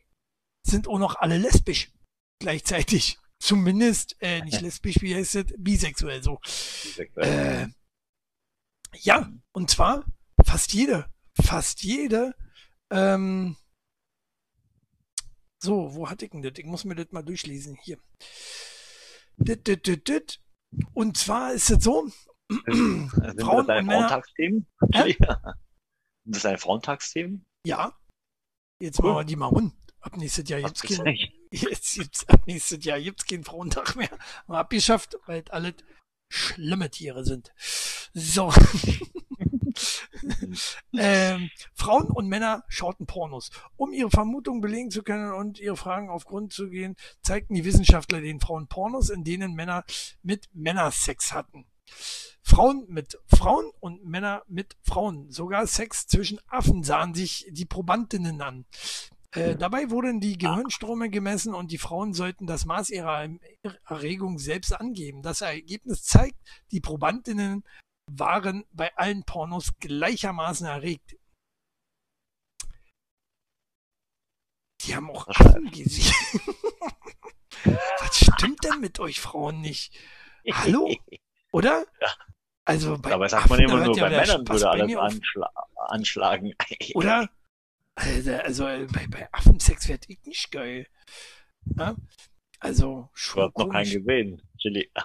sind 0.67 0.87
auch 0.89 0.99
noch 0.99 1.15
alle 1.17 1.39
lesbisch 1.39 1.91
gleichzeitig. 2.41 3.19
Zumindest 3.39 4.17
äh, 4.21 4.41
nicht 4.43 4.61
lesbisch, 4.63 4.97
wie 5.01 5.15
heißt 5.15 5.35
es, 5.37 5.45
bisexuell 5.59 6.23
so. 6.23 6.41
Äh, 7.17 7.69
ja, 8.95 9.31
und 9.53 9.71
zwar 9.71 10.05
fast 10.45 10.73
jede, 10.73 11.11
fast 11.43 11.83
jede. 11.83 12.35
Ähm, 12.91 13.57
so, 15.63 15.95
wo 15.95 16.09
hatte 16.09 16.25
ich 16.25 16.31
denn 16.31 16.43
das? 16.43 16.53
Ich 16.57 16.65
muss 16.65 16.85
mir 16.85 16.95
das 16.95 17.11
mal 17.13 17.23
durchlesen. 17.23 17.77
Hier. 17.83 17.99
Dit, 19.37 19.67
dit, 19.67 19.87
dit, 19.87 20.09
dit. 20.09 20.41
Und 20.95 21.17
zwar 21.19 21.53
ist 21.53 21.71
es 21.71 21.85
so, 21.85 22.09
Frauen 22.65 23.11
das 23.11 23.35
Männer- 23.35 24.09
Frauentagsthemen? 24.09 24.67
Hä? 24.95 25.17
Ja. 25.21 25.41
Sind 26.25 26.37
das 26.37 26.45
ein 26.47 26.59
Frauentagsthemen? 26.59 27.45
ja, 27.67 27.93
jetzt 28.81 29.03
machen 29.03 29.15
wir 29.17 29.25
die 29.25 29.37
mal 29.37 29.47
rund. 29.47 29.75
Ab 30.07 30.17
nächstes 30.19 30.49
Jahr 30.49 30.63
gibt's 30.63 30.83
Gibt's 30.83 30.99
kein, 30.99 31.07
nicht. 31.07 31.33
jetzt 31.51 31.95
gibt's, 31.97 32.29
ab 32.29 32.43
nächstes 32.47 32.85
Jahr 32.85 33.01
gibt's 33.01 33.27
keinen 33.27 33.43
Frauentag 33.43 33.97
mehr. 33.97 34.17
Mal 34.47 34.61
abgeschafft, 34.61 35.17
weil 35.27 35.43
es 35.45 35.51
alles 35.51 35.75
schlimme 36.29 36.89
Tiere 36.91 37.25
sind. 37.25 37.53
So. 38.15 38.53
ähm, 40.97 41.51
Frauen 41.75 42.07
und 42.07 42.29
Männer 42.29 42.63
schauten 42.69 43.07
Pornos. 43.07 43.51
Um 43.75 43.93
ihre 43.93 44.11
Vermutungen 44.11 44.61
belegen 44.61 44.93
zu 44.93 45.03
können 45.03 45.33
und 45.33 45.59
ihre 45.59 45.77
Fragen 45.77 46.09
auf 46.09 46.25
Grund 46.25 46.53
zu 46.53 46.69
gehen, 46.69 46.95
zeigten 47.21 47.55
die 47.55 47.65
Wissenschaftler 47.65 48.21
den 48.21 48.39
Frauen 48.39 48.69
Pornos, 48.69 49.11
in 49.11 49.25
denen 49.25 49.55
Männer 49.55 49.85
mit 50.23 50.49
Männersex 50.53 51.33
hatten. 51.33 51.67
Frauen 52.43 52.85
mit 52.87 53.19
Frauen 53.27 53.73
und 53.81 54.05
Männer 54.05 54.45
mit 54.47 54.77
Frauen. 54.83 55.33
Sogar 55.33 55.67
Sex 55.67 56.07
zwischen 56.07 56.39
Affen 56.47 56.85
sahen 56.85 57.13
sich 57.13 57.49
die 57.51 57.65
Probandinnen 57.65 58.41
an. 58.41 58.67
Äh, 59.37 59.55
dabei 59.55 59.91
wurden 59.91 60.21
die 60.21 60.39
Gehirnströme 60.39 61.11
gemessen 61.11 61.55
und 61.55 61.71
die 61.71 61.79
Frauen 61.79 62.15
sollten 62.15 62.47
das 62.47 62.65
Maß 62.65 62.89
ihrer 62.89 63.29
Erregung 63.87 64.39
selbst 64.39 64.73
angeben. 64.73 65.23
Das 65.23 65.43
Ergebnis 65.43 66.05
zeigt, 66.05 66.39
die 66.73 66.81
Probandinnen 66.81 67.63
waren 68.11 68.65
bei 68.73 68.97
allen 68.97 69.25
Pornos 69.25 69.73
gleichermaßen 69.79 70.67
erregt. 70.67 71.17
Die 74.83 74.97
haben 74.97 75.11
auch 75.11 75.29
Affen 75.29 75.71
gesehen. 75.71 76.15
Was 77.99 78.17
stimmt 78.17 78.65
denn 78.65 78.81
mit 78.81 79.01
euch 79.01 79.21
Frauen 79.21 79.61
nicht? 79.61 79.93
Hallo? 80.51 80.95
Oder? 81.53 81.85
Ja. 82.01 82.09
Also 82.65 82.97
bei 82.99 83.11
Dabei 83.11 83.29
sagt 83.29 83.51
man 83.51 83.59
Affen, 83.59 83.71
immer 83.71 83.85
nur, 83.85 83.97
ja 83.97 84.05
bei 84.05 84.11
Männern 84.11 84.47
Spaß 84.47 84.61
würde 84.63 84.71
alles 84.71 84.97
anschla 84.97 85.51
anschlagen. 85.77 86.55
Oder? 86.95 87.29
Also, 87.97 88.33
also 88.35 88.67
äh, 88.69 88.87
bei, 88.93 89.07
bei 89.09 89.29
Affensex 89.33 89.89
werd 89.89 90.05
ich 90.09 90.23
nicht 90.25 90.51
geil. 90.53 90.87
Ja? 91.77 91.97
Also 92.61 93.09
Du 93.13 93.17
schon 93.19 93.43
hast 93.45 93.59
noch 93.59 93.69
keinen 93.71 93.91
gesehen. 93.91 94.43
Chili. 94.59 94.91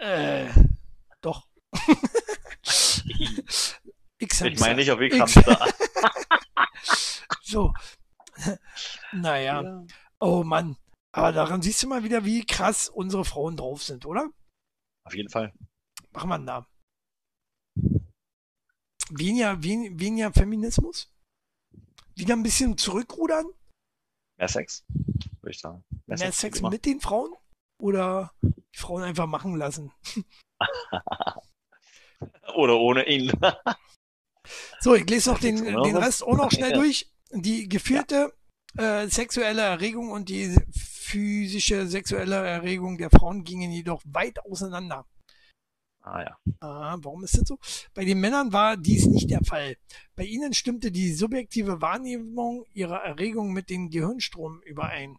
Äh, 0.00 0.48
doch. 1.20 1.48
ich 3.08 3.42
Ich 4.18 4.60
meine 4.60 4.76
nicht 4.76 4.90
auf 4.90 5.00
Ich- 5.00 5.12
X-Hamster. 5.12 5.66
So. 7.42 7.72
naja. 9.12 9.84
Oh 10.20 10.42
Mann. 10.44 10.76
Aber 11.12 11.32
daran 11.32 11.62
siehst 11.62 11.82
du 11.82 11.88
mal 11.88 12.04
wieder, 12.04 12.24
wie 12.24 12.44
krass 12.44 12.88
unsere 12.88 13.24
Frauen 13.24 13.56
drauf 13.56 13.82
sind, 13.82 14.04
oder? 14.06 14.28
Auf 15.04 15.14
jeden 15.14 15.30
Fall. 15.30 15.52
Machen 16.12 16.28
wir 16.28 16.36
denn 16.38 16.46
da? 16.46 16.66
Weniger, 19.10 19.62
wen, 19.62 19.98
weniger 19.98 20.32
Feminismus? 20.32 21.10
Wieder 22.14 22.34
ein 22.34 22.42
bisschen 22.42 22.76
zurückrudern? 22.78 23.46
Mehr 24.38 24.48
Sex, 24.48 24.84
würde 25.40 25.50
ich 25.50 25.58
sagen. 25.60 25.84
Mehr 26.06 26.18
wie 26.18 26.32
Sex 26.32 26.58
immer. 26.60 26.70
mit 26.70 26.84
den 26.84 27.00
Frauen? 27.00 27.32
Oder 27.80 28.32
die 28.42 28.78
Frauen 28.78 29.02
einfach 29.02 29.26
machen 29.26 29.56
lassen? 29.56 29.92
Oder 32.54 32.76
ohne 32.78 33.06
ihn. 33.08 33.32
So, 34.78 34.94
ich 34.94 35.10
lese 35.10 35.30
noch 35.30 35.40
den, 35.40 35.56
den. 35.56 35.96
Rest 35.96 36.22
auch 36.22 36.36
noch 36.36 36.52
schnell 36.52 36.70
Ja. 36.74 36.76
durch. 36.76 37.10
Die 37.32 37.68
gefühlte 37.68 38.32
äh, 38.78 39.08
sexuelle 39.08 39.62
Erregung 39.62 40.12
und 40.12 40.28
die 40.28 40.56
physische 40.72 41.88
sexuelle 41.88 42.36
Erregung 42.46 42.96
der 42.96 43.10
Frauen 43.10 43.42
gingen 43.42 43.72
jedoch 43.72 44.00
weit 44.04 44.38
auseinander. 44.44 45.04
Ah 46.06 46.22
ja. 46.22 46.38
Ah, 46.60 46.96
warum 47.00 47.24
ist 47.24 47.36
das 47.36 47.48
so? 47.48 47.58
Bei 47.94 48.04
den 48.04 48.20
Männern 48.20 48.52
war 48.52 48.76
dies 48.76 49.06
nicht 49.06 49.30
der 49.30 49.42
Fall. 49.44 49.76
Bei 50.14 50.24
ihnen 50.24 50.54
stimmte 50.54 50.90
die 50.90 51.12
subjektive 51.12 51.82
Wahrnehmung 51.82 52.64
ihrer 52.72 53.02
Erregung 53.02 53.52
mit 53.52 53.68
den 53.68 53.90
Gehirnstrom 53.90 54.60
überein. 54.62 55.18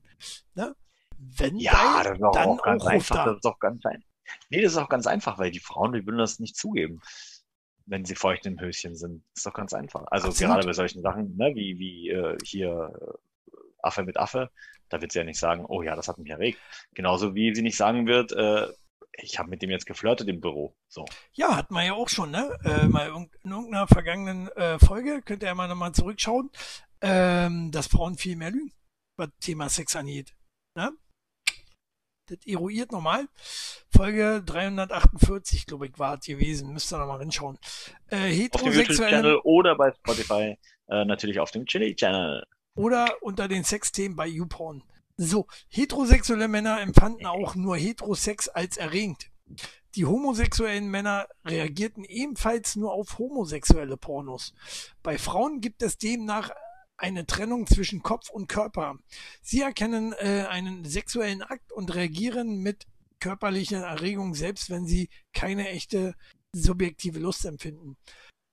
Ne? 0.56 0.76
Wenn 1.18 1.58
Ja, 1.58 2.04
das 2.04 2.14
ist 2.14 2.22
doch 2.22 2.32
dann 2.32 2.50
auch 2.50 2.64
ganz 2.64 2.84
auch 2.84 2.88
einfach. 2.88 3.16
da. 3.16 3.26
Das 3.26 3.36
ist 3.36 3.46
doch 3.46 3.60
ganz 3.60 3.86
einfach. 3.86 4.08
Nee, 4.50 4.62
das 4.62 4.74
ist 4.74 4.78
auch 4.78 4.90
ganz 4.90 5.08
einfach, 5.08 5.38
weil 5.38 5.52
die 5.52 5.60
Frauen, 5.60 5.94
die 5.94 6.06
würden 6.06 6.18
das 6.18 6.40
nicht 6.40 6.56
zugeben, 6.56 7.02
wenn 7.86 8.06
sie 8.06 8.16
feucht 8.16 8.46
im 8.46 8.60
Höschen 8.60 8.96
sind. 8.96 9.24
Das 9.34 9.40
ist 9.40 9.46
doch 9.46 9.54
ganz 9.54 9.74
einfach. 9.74 10.06
Also 10.08 10.30
Absolut. 10.30 10.54
gerade 10.54 10.68
bei 10.68 10.74
solchen 10.74 11.02
Sachen, 11.02 11.36
ne, 11.38 11.54
wie, 11.56 11.80
wie 11.80 12.10
äh, 12.10 12.38
hier 12.44 12.94
äh, 13.00 13.56
Affe 13.82 14.04
mit 14.04 14.18
Affe, 14.18 14.52
da 14.90 15.02
wird 15.02 15.12
sie 15.12 15.20
ja 15.20 15.26
nicht 15.26 15.40
sagen, 15.40 15.66
oh 15.68 15.82
ja, 15.82 15.96
das 15.96 16.08
hat 16.08 16.18
mich 16.18 16.30
erregt. 16.30 16.60
Genauso 16.94 17.36
wie 17.36 17.54
sie 17.56 17.62
nicht 17.62 17.78
sagen 17.78 18.08
wird, 18.08 18.32
äh, 18.32 18.68
ich 19.18 19.40
habe 19.40 19.50
mit 19.50 19.62
dem 19.62 19.70
jetzt 19.70 19.86
geflirtet 19.86 20.28
im 20.30 20.40
Büro. 20.40 20.76
So. 20.88 21.06
Ja, 21.34 21.56
hat 21.56 21.72
man 21.72 21.86
ja 21.86 21.94
auch 21.94 22.10
schon, 22.10 22.32
ne? 22.32 22.58
Äh, 22.64 22.88
mal 22.88 23.08
in 23.08 23.52
irgendeiner 23.52 23.88
vergangenen 23.88 24.48
äh, 24.50 24.80
Folge, 24.80 25.22
könnt 25.24 25.44
ihr 25.44 25.48
ja 25.48 25.56
mal 25.56 25.68
nochmal 25.68 25.94
zurückschauen, 25.94 26.52
ähm, 27.02 27.72
dass 27.72 27.88
Frauen 27.88 28.18
viel 28.18 28.36
mehr 28.36 28.52
lügen, 28.52 28.72
was 29.18 29.30
Thema 29.40 29.70
Sex 29.70 29.96
angeht. 29.96 30.36
Ne? 30.76 30.92
Das 32.30 32.40
eruiert 32.46 32.92
nochmal. 32.92 33.28
Folge 33.90 34.44
348, 34.46 35.66
glaube 35.66 35.88
ich, 35.88 35.98
war 35.98 36.18
es 36.20 36.26
gewesen. 36.26 36.74
Müsst 36.74 36.92
ihr 36.94 36.98
nochmal 36.98 37.20
hinschauen. 37.20 37.58
Äh, 38.10 38.18
heterosexuelle 38.18 39.42
oder 39.44 39.76
bei 39.76 39.92
Spotify, 39.94 40.58
äh, 40.88 41.06
natürlich 41.06 41.40
auf 41.40 41.52
dem 41.52 41.66
Chili-Channel. 41.66 42.44
oder 42.76 43.16
unter 43.22 43.48
den 43.48 43.64
Sexthemen 43.64 44.16
bei 44.16 44.28
YouPorn. 44.28 44.84
So, 45.18 45.48
heterosexuelle 45.70 46.48
Männer 46.48 46.80
empfanden 46.80 47.26
auch 47.26 47.56
nur 47.56 47.76
Heterosex 47.76 48.50
als 48.50 48.78
erregend. 48.78 49.32
Die 49.96 50.06
homosexuellen 50.06 50.90
Männer 50.90 51.28
reagierten 51.44 52.04
ebenfalls 52.04 52.76
nur 52.76 52.94
auf 52.94 53.18
homosexuelle 53.18 53.98
Pornos. 53.98 54.54
Bei 55.02 55.18
Frauen 55.18 55.60
gibt 55.60 55.82
es 55.82 55.98
demnach 55.98 56.52
eine 56.98 57.26
Trennung 57.26 57.66
zwischen 57.66 58.04
Kopf 58.04 58.30
und 58.30 58.48
Körper. 58.48 59.00
Sie 59.42 59.62
erkennen 59.62 60.14
äh, 60.14 60.46
einen 60.50 60.86
sexuellen 60.86 61.42
Akt 61.42 61.72
und 61.72 61.96
reagieren 61.96 62.60
mit 62.62 62.86
körperlicher 63.20 63.84
Erregung, 63.84 64.36
selbst 64.36 64.70
wenn 64.70 64.86
sie 64.86 65.10
keine 65.34 65.70
echte 65.70 66.14
subjektive 66.54 67.20
Lust 67.20 67.46
empfinden. 67.46 67.98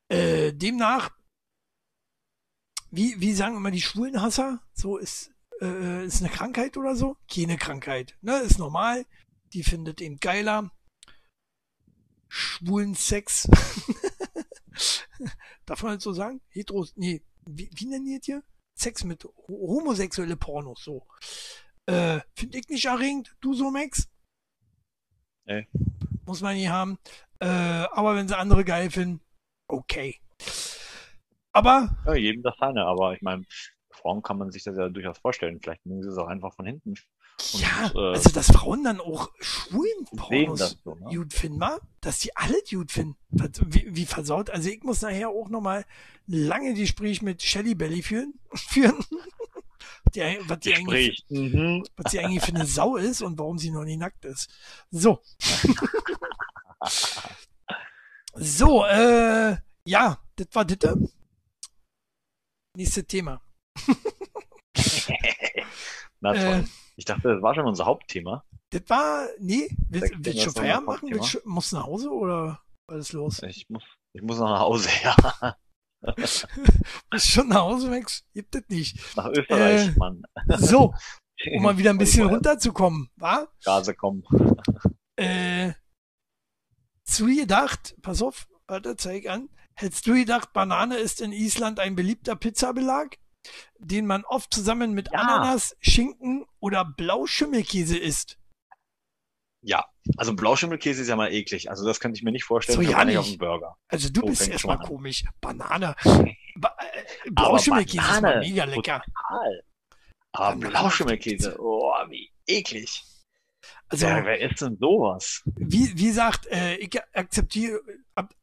Äh, 0.08 0.52
demnach 0.52 1.10
wie, 2.90 3.20
wie 3.20 3.34
sagen 3.34 3.56
immer 3.56 3.72
die 3.72 3.82
Schwulenhasser? 3.82 4.62
So 4.72 4.98
ist 4.98 5.33
äh, 5.60 6.04
ist 6.04 6.20
eine 6.20 6.30
Krankheit 6.30 6.76
oder 6.76 6.96
so? 6.96 7.16
Keine 7.32 7.56
Krankheit, 7.56 8.16
ne? 8.20 8.38
Ist 8.40 8.58
normal. 8.58 9.06
Die 9.52 9.62
findet 9.62 10.00
ihn 10.00 10.18
geiler. 10.18 10.70
Schwulen 12.28 12.94
Sex. 12.94 13.48
Darf 15.66 15.82
man 15.82 15.94
das 15.94 16.04
so 16.04 16.12
sagen? 16.12 16.40
Heteros, 16.48 16.92
nee, 16.96 17.22
wie, 17.46 17.70
wie 17.72 17.86
nennen 17.86 18.06
die 18.06 18.18
das 18.18 18.26
hier? 18.26 18.42
Sex 18.74 19.04
mit 19.04 19.24
homosexuelle 19.48 20.36
Pornos, 20.36 20.82
so. 20.82 21.06
Äh, 21.86 22.20
Finde 22.34 22.58
ich 22.58 22.68
nicht 22.68 22.84
erregend. 22.86 23.36
Du 23.40 23.54
so, 23.54 23.70
Max? 23.70 24.08
Nee. 25.44 25.68
Muss 26.26 26.40
man 26.40 26.56
nie 26.56 26.68
haben. 26.68 26.98
Äh, 27.38 27.46
aber 27.46 28.16
wenn 28.16 28.26
sie 28.26 28.36
andere 28.36 28.64
geil 28.64 28.90
finden, 28.90 29.20
okay. 29.68 30.20
Aber. 31.52 31.96
Ja, 32.06 32.14
jedem 32.14 32.42
das 32.42 32.56
seine, 32.58 32.84
aber 32.84 33.14
ich 33.14 33.22
meine, 33.22 33.44
Frauen 34.04 34.22
kann 34.22 34.36
man 34.36 34.50
sich 34.50 34.62
das 34.62 34.76
ja 34.76 34.90
durchaus 34.90 35.16
vorstellen. 35.16 35.60
Vielleicht 35.62 35.86
mögen 35.86 36.02
sie 36.02 36.10
es 36.10 36.18
auch 36.18 36.26
einfach 36.26 36.54
von 36.54 36.66
hinten. 36.66 36.90
Und, 36.90 37.06
ja, 37.54 37.90
äh, 37.94 38.12
also 38.12 38.28
dass 38.30 38.48
Frauen 38.48 38.84
dann 38.84 39.00
auch 39.00 39.30
schwulen 39.40 40.04
Pornos 40.14 40.76
so, 40.84 40.94
ne? 40.94 41.16
gut 41.16 41.32
finden, 41.32 41.64
dass 42.02 42.18
die 42.18 42.36
alle 42.36 42.56
gut 42.68 42.92
finden. 42.92 43.16
Wie, 43.30 43.96
wie 43.96 44.04
versaut. 44.04 44.50
Also 44.50 44.68
ich 44.68 44.82
muss 44.82 45.00
nachher 45.00 45.30
auch 45.30 45.48
nochmal 45.48 45.86
lange 46.26 46.74
Gespräch 46.74 47.22
mit 47.22 47.42
Shelly 47.42 47.74
Belly 47.74 48.02
führen. 48.02 48.34
führen. 48.54 49.02
die, 50.14 50.20
was, 50.48 50.60
die 50.60 50.74
eigentlich, 50.74 51.24
mhm. 51.30 51.82
was 51.96 52.12
sie 52.12 52.20
eigentlich 52.20 52.42
für 52.42 52.54
eine 52.54 52.66
Sau 52.66 52.96
ist 52.96 53.22
und 53.22 53.38
warum 53.38 53.56
sie 53.56 53.70
noch 53.70 53.84
nie 53.84 53.96
nackt 53.96 54.26
ist. 54.26 54.50
So. 54.90 55.22
so, 58.34 58.84
äh, 58.84 59.56
ja, 59.86 60.18
das 60.36 60.48
war 60.52 60.66
das. 60.66 60.98
Nächstes 62.76 63.06
Thema. 63.06 63.40
Na 66.20 66.32
toll. 66.32 66.42
Äh, 66.42 66.64
ich 66.96 67.04
dachte, 67.04 67.34
das 67.34 67.42
war 67.42 67.54
schon 67.54 67.66
unser 67.66 67.86
Hauptthema. 67.86 68.44
Das 68.70 68.82
war, 68.88 69.28
nee, 69.38 69.68
willst, 69.88 70.12
willst 70.18 70.38
du 70.38 70.44
schon 70.44 70.52
Feierabend 70.54 70.86
machen? 70.86 71.10
Willst, 71.10 71.44
musst 71.44 71.72
du 71.72 71.76
nach 71.76 71.86
Hause 71.86 72.10
oder 72.10 72.60
was 72.86 72.98
ist 72.98 73.12
los? 73.12 73.42
Ich 73.42 73.68
muss, 73.68 73.82
ich 74.12 74.22
muss 74.22 74.38
noch 74.38 74.48
nach 74.48 74.60
Hause, 74.60 74.88
ja. 75.02 75.56
Bist 77.10 77.30
schon 77.30 77.48
nach 77.48 77.62
Hause, 77.62 77.88
Max? 77.88 78.24
Gibt 78.34 78.54
das 78.54 78.62
nicht. 78.68 78.98
Nach 79.16 79.28
Österreich, 79.28 79.88
äh, 79.88 79.98
Mann. 79.98 80.22
So, 80.58 80.94
um 81.54 81.62
mal 81.62 81.78
wieder 81.78 81.90
ein 81.90 81.98
bisschen 81.98 82.28
runterzukommen, 82.28 83.10
wa? 83.16 83.48
Gase 83.64 83.94
kommen. 83.94 84.22
Äh, 85.16 85.72
zu 87.04 87.26
gedacht, 87.26 87.96
pass 88.02 88.22
auf, 88.22 88.48
warte, 88.66 88.96
zeig 88.96 89.28
an. 89.28 89.48
Hättest 89.74 90.06
du 90.06 90.14
gedacht, 90.14 90.52
Banane 90.52 90.96
ist 90.96 91.20
in 91.20 91.32
Island 91.32 91.80
ein 91.80 91.96
beliebter 91.96 92.36
Pizzabelag? 92.36 93.18
Den 93.78 94.06
man 94.06 94.24
oft 94.24 94.52
zusammen 94.52 94.92
mit 94.92 95.08
ja. 95.12 95.20
Ananas, 95.20 95.76
Schinken 95.80 96.46
oder 96.60 96.84
Blauschimmelkäse 96.84 97.98
isst. 97.98 98.38
Ja, 99.62 99.84
also 100.18 100.34
Blauschimmelkäse 100.34 101.02
ist 101.02 101.08
ja 101.08 101.16
mal 101.16 101.32
eklig. 101.32 101.70
Also 101.70 101.86
das 101.86 101.98
könnte 101.98 102.18
ich 102.18 102.22
mir 102.22 102.32
nicht 102.32 102.44
vorstellen. 102.44 102.76
So 102.76 102.82
ja 102.82 103.04
nicht. 103.04 103.16
auf 103.16 103.26
dem 103.26 103.38
Burger. 103.38 103.76
Also 103.88 104.10
du 104.10 104.20
so 104.20 104.26
bist 104.26 104.48
erstmal 104.48 104.78
komisch. 104.78 105.24
Banane. 105.40 105.96
Ba 106.56 106.76
äh, 106.78 107.30
Blauschimmelkäse 107.30 108.04
ist 108.12 108.20
mal 108.20 108.40
mega 108.40 108.64
lecker. 108.64 109.02
Total. 109.02 109.64
Aber 110.32 110.56
Blauschimmelkäse, 110.56 111.56
oh, 111.58 111.92
wie 112.08 112.30
eklig. 112.46 113.04
Also, 113.88 114.06
ja, 114.06 114.24
wer 114.24 114.40
isst 114.40 114.60
denn 114.60 114.76
sowas? 114.78 115.42
Wie, 115.56 115.96
wie 115.96 116.06
gesagt, 116.06 116.46
äh, 116.46 116.74
ich 116.76 116.90
akzeptiere, 117.14 117.80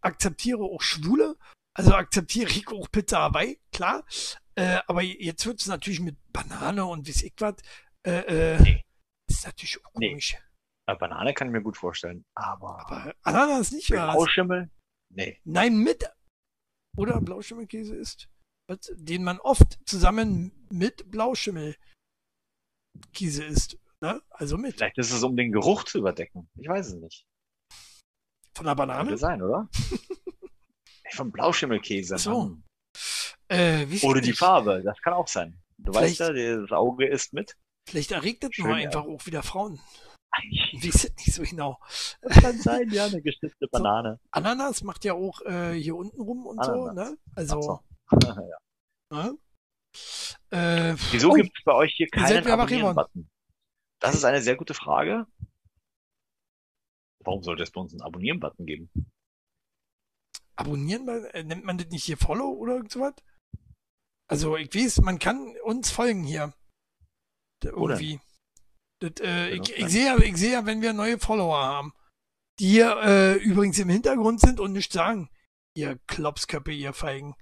akzeptiere 0.01 0.61
auch 0.61 0.81
Schwule, 0.81 1.35
also 1.73 1.93
akzeptiere 1.93 2.49
ich 2.49 2.67
auch 2.69 2.89
Pizza 2.91 3.19
Hawaii, 3.19 3.59
klar. 3.71 4.03
Äh, 4.55 4.79
aber 4.87 5.01
jetzt 5.01 5.45
wird 5.45 5.61
es 5.61 5.67
natürlich 5.67 5.99
mit 5.99 6.17
Banane 6.31 6.85
und 6.85 7.07
wie 7.07 7.11
ich 7.11 7.33
was. 7.37 7.55
Äh, 8.05 8.55
äh, 8.55 8.61
nee. 8.61 8.83
Ist 9.29 9.45
natürlich 9.45 9.83
auch 9.85 9.93
komisch. 9.93 10.37
Nee. 10.87 10.95
Banane 10.95 11.33
kann 11.33 11.47
ich 11.47 11.53
mir 11.53 11.61
gut 11.61 11.77
vorstellen. 11.77 12.25
Aber, 12.35 12.79
aber 12.85 13.15
Ananas 13.21 13.71
nicht, 13.71 13.89
ja. 13.89 14.11
Blauschimmel? 14.11 14.69
Nee. 15.13 15.39
Nein, 15.45 15.77
mit. 15.77 16.09
Oder 16.97 17.21
Blauschimmelkäse 17.21 17.95
ist. 17.95 18.29
Den 18.93 19.23
man 19.23 19.39
oft 19.39 19.79
zusammen 19.85 20.67
mit 20.69 21.09
Blauschimmelkäse 21.09 21.77
isst. 23.45 23.77
Ne? 24.01 24.21
Also 24.29 24.57
mit. 24.57 24.75
Vielleicht 24.75 24.97
ist 24.97 25.11
es, 25.11 25.23
um 25.23 25.35
den 25.37 25.51
Geruch 25.51 25.83
zu 25.83 25.99
überdecken. 25.99 26.49
Ich 26.55 26.67
weiß 26.67 26.87
es 26.87 26.95
nicht. 26.95 27.25
Von 28.55 28.65
der 28.65 28.75
Banane? 28.75 29.03
Könnte 29.09 29.17
sein, 29.17 29.41
oder? 29.41 29.69
Von 31.13 31.31
Blauschimmelkäse. 31.31 32.15
Ach 32.15 32.19
so. 32.19 32.57
Äh, 33.51 33.85
Oder 34.03 34.21
die 34.21 34.31
Farbe, 34.31 34.81
das 34.81 35.01
kann 35.01 35.13
auch 35.13 35.27
sein. 35.27 35.59
Du 35.77 35.93
weißt 35.93 36.19
ja, 36.19 36.31
das 36.31 36.71
Auge 36.71 37.05
ist 37.05 37.33
mit. 37.33 37.57
Vielleicht 37.85 38.11
erregt 38.11 38.43
das 38.43 38.51
nur 38.57 38.73
einfach 38.73 39.03
auch 39.03 39.25
wieder 39.25 39.43
Frauen. 39.43 39.79
Wie 40.71 40.87
ist 40.87 41.03
das 41.03 41.11
nicht 41.17 41.33
so 41.33 41.43
genau? 41.43 41.77
Das 42.21 42.41
kann 42.41 42.57
sein, 42.57 42.89
ja, 42.91 43.07
eine 43.07 43.21
geschnittene 43.21 43.67
Banane. 43.71 44.19
So, 44.21 44.29
Ananas 44.31 44.83
macht 44.83 45.03
ja 45.03 45.13
auch 45.13 45.41
äh, 45.41 45.73
hier 45.73 45.97
unten 45.97 46.21
rum 46.21 46.45
und 46.45 46.59
Ananas. 46.59 47.09
so, 47.09 47.11
ne? 47.11 47.17
Also. 47.35 47.61
So. 47.61 47.81
ja. 48.23 48.57
Ne? 49.13 49.37
Äh, 50.51 50.95
Wieso 51.11 51.31
oh, 51.31 51.33
gibt 51.33 51.51
es 51.57 51.65
bei 51.65 51.73
euch 51.73 51.93
hier 51.93 52.07
keinen 52.07 52.47
Abonnieren-Button? 52.47 53.29
Das 53.99 54.15
ist 54.15 54.23
eine 54.23 54.41
sehr 54.41 54.55
gute 54.55 54.73
Frage. 54.73 55.27
Warum 57.25 57.43
sollte 57.43 57.63
es 57.63 57.71
bei 57.71 57.81
uns 57.81 57.91
einen 57.91 58.03
Abonnieren-Button 58.03 58.65
geben? 58.65 58.89
Abonnieren, 60.55 61.09
äh, 61.09 61.43
nennt 61.43 61.65
man 61.65 61.77
das 61.77 61.89
nicht 61.89 62.05
hier 62.05 62.15
Follow 62.15 62.51
oder 62.51 62.81
sowas? 62.87 63.15
Also 64.31 64.55
ich 64.55 64.73
weiß, 64.73 65.01
man 65.01 65.19
kann 65.19 65.55
uns 65.65 65.91
folgen 65.91 66.23
hier. 66.23 66.53
Irgendwie. 67.61 68.21
Das, 68.99 69.11
äh, 69.19 69.49
ich, 69.49 69.75
ich 69.75 69.87
sehe 69.89 70.05
ja, 70.05 70.17
ich 70.17 70.37
sehe 70.37 70.53
ja, 70.53 70.65
wenn 70.65 70.81
wir 70.81 70.93
neue 70.93 71.19
Follower 71.19 71.61
haben, 71.61 71.93
die 72.57 72.69
hier 72.69 72.95
äh, 73.03 73.33
übrigens 73.35 73.77
im 73.79 73.89
Hintergrund 73.89 74.39
sind 74.39 74.61
und 74.61 74.71
nicht 74.71 74.93
sagen, 74.93 75.29
ihr 75.75 75.99
Klopsköppe, 76.07 76.71
ihr 76.71 76.93
Feigen. 76.93 77.35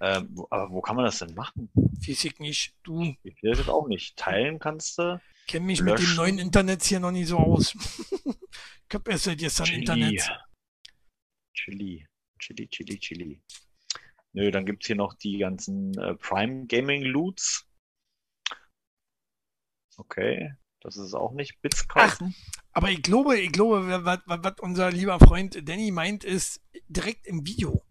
Ähm, 0.00 0.40
aber 0.50 0.70
wo 0.70 0.80
kann 0.80 0.94
man 0.94 1.06
das 1.06 1.18
denn 1.18 1.34
machen? 1.34 1.68
Ich 2.06 2.38
nicht. 2.38 2.76
Du. 2.84 3.16
Ich 3.24 3.42
will 3.42 3.56
das 3.56 3.68
auch 3.68 3.88
nicht. 3.88 4.16
Teilen 4.16 4.60
kannst 4.60 4.96
du. 4.98 5.20
Kenn 5.48 5.64
mich 5.64 5.80
löschen. 5.80 5.94
mit 5.94 6.08
dem 6.12 6.16
neuen 6.16 6.38
Internet 6.38 6.84
hier 6.84 7.00
noch 7.00 7.10
nicht 7.10 7.26
so 7.26 7.38
aus. 7.38 7.74
ich 8.24 8.94
hab 8.94 9.08
erst 9.08 9.24
seit 9.24 9.38
gestern 9.38 9.66
Chili. 9.66 9.80
Internet. 9.80 10.40
Chili. 11.52 12.06
Chili, 12.38 12.68
Chili, 12.68 12.98
Chili. 13.00 13.42
Nö, 14.32 14.50
dann 14.50 14.66
gibt 14.66 14.82
es 14.82 14.86
hier 14.86 14.96
noch 14.96 15.14
die 15.14 15.38
ganzen 15.38 15.96
äh, 15.98 16.14
Prime 16.14 16.66
Gaming 16.66 17.02
Loots. 17.02 17.66
Okay, 19.96 20.54
das 20.80 20.96
ist 20.96 21.14
auch 21.14 21.32
nicht 21.32 21.60
Bits 21.60 21.88
kaufen. 21.88 22.34
Ach, 22.36 22.62
aber 22.72 22.90
ich 22.90 23.02
glaube, 23.02 23.38
ich 23.38 23.50
glaube, 23.50 24.04
was, 24.04 24.20
was 24.26 24.54
unser 24.60 24.90
lieber 24.90 25.18
Freund 25.18 25.68
Danny 25.68 25.90
meint, 25.90 26.24
ist 26.24 26.62
direkt 26.88 27.26
im 27.26 27.46
Video. 27.46 27.84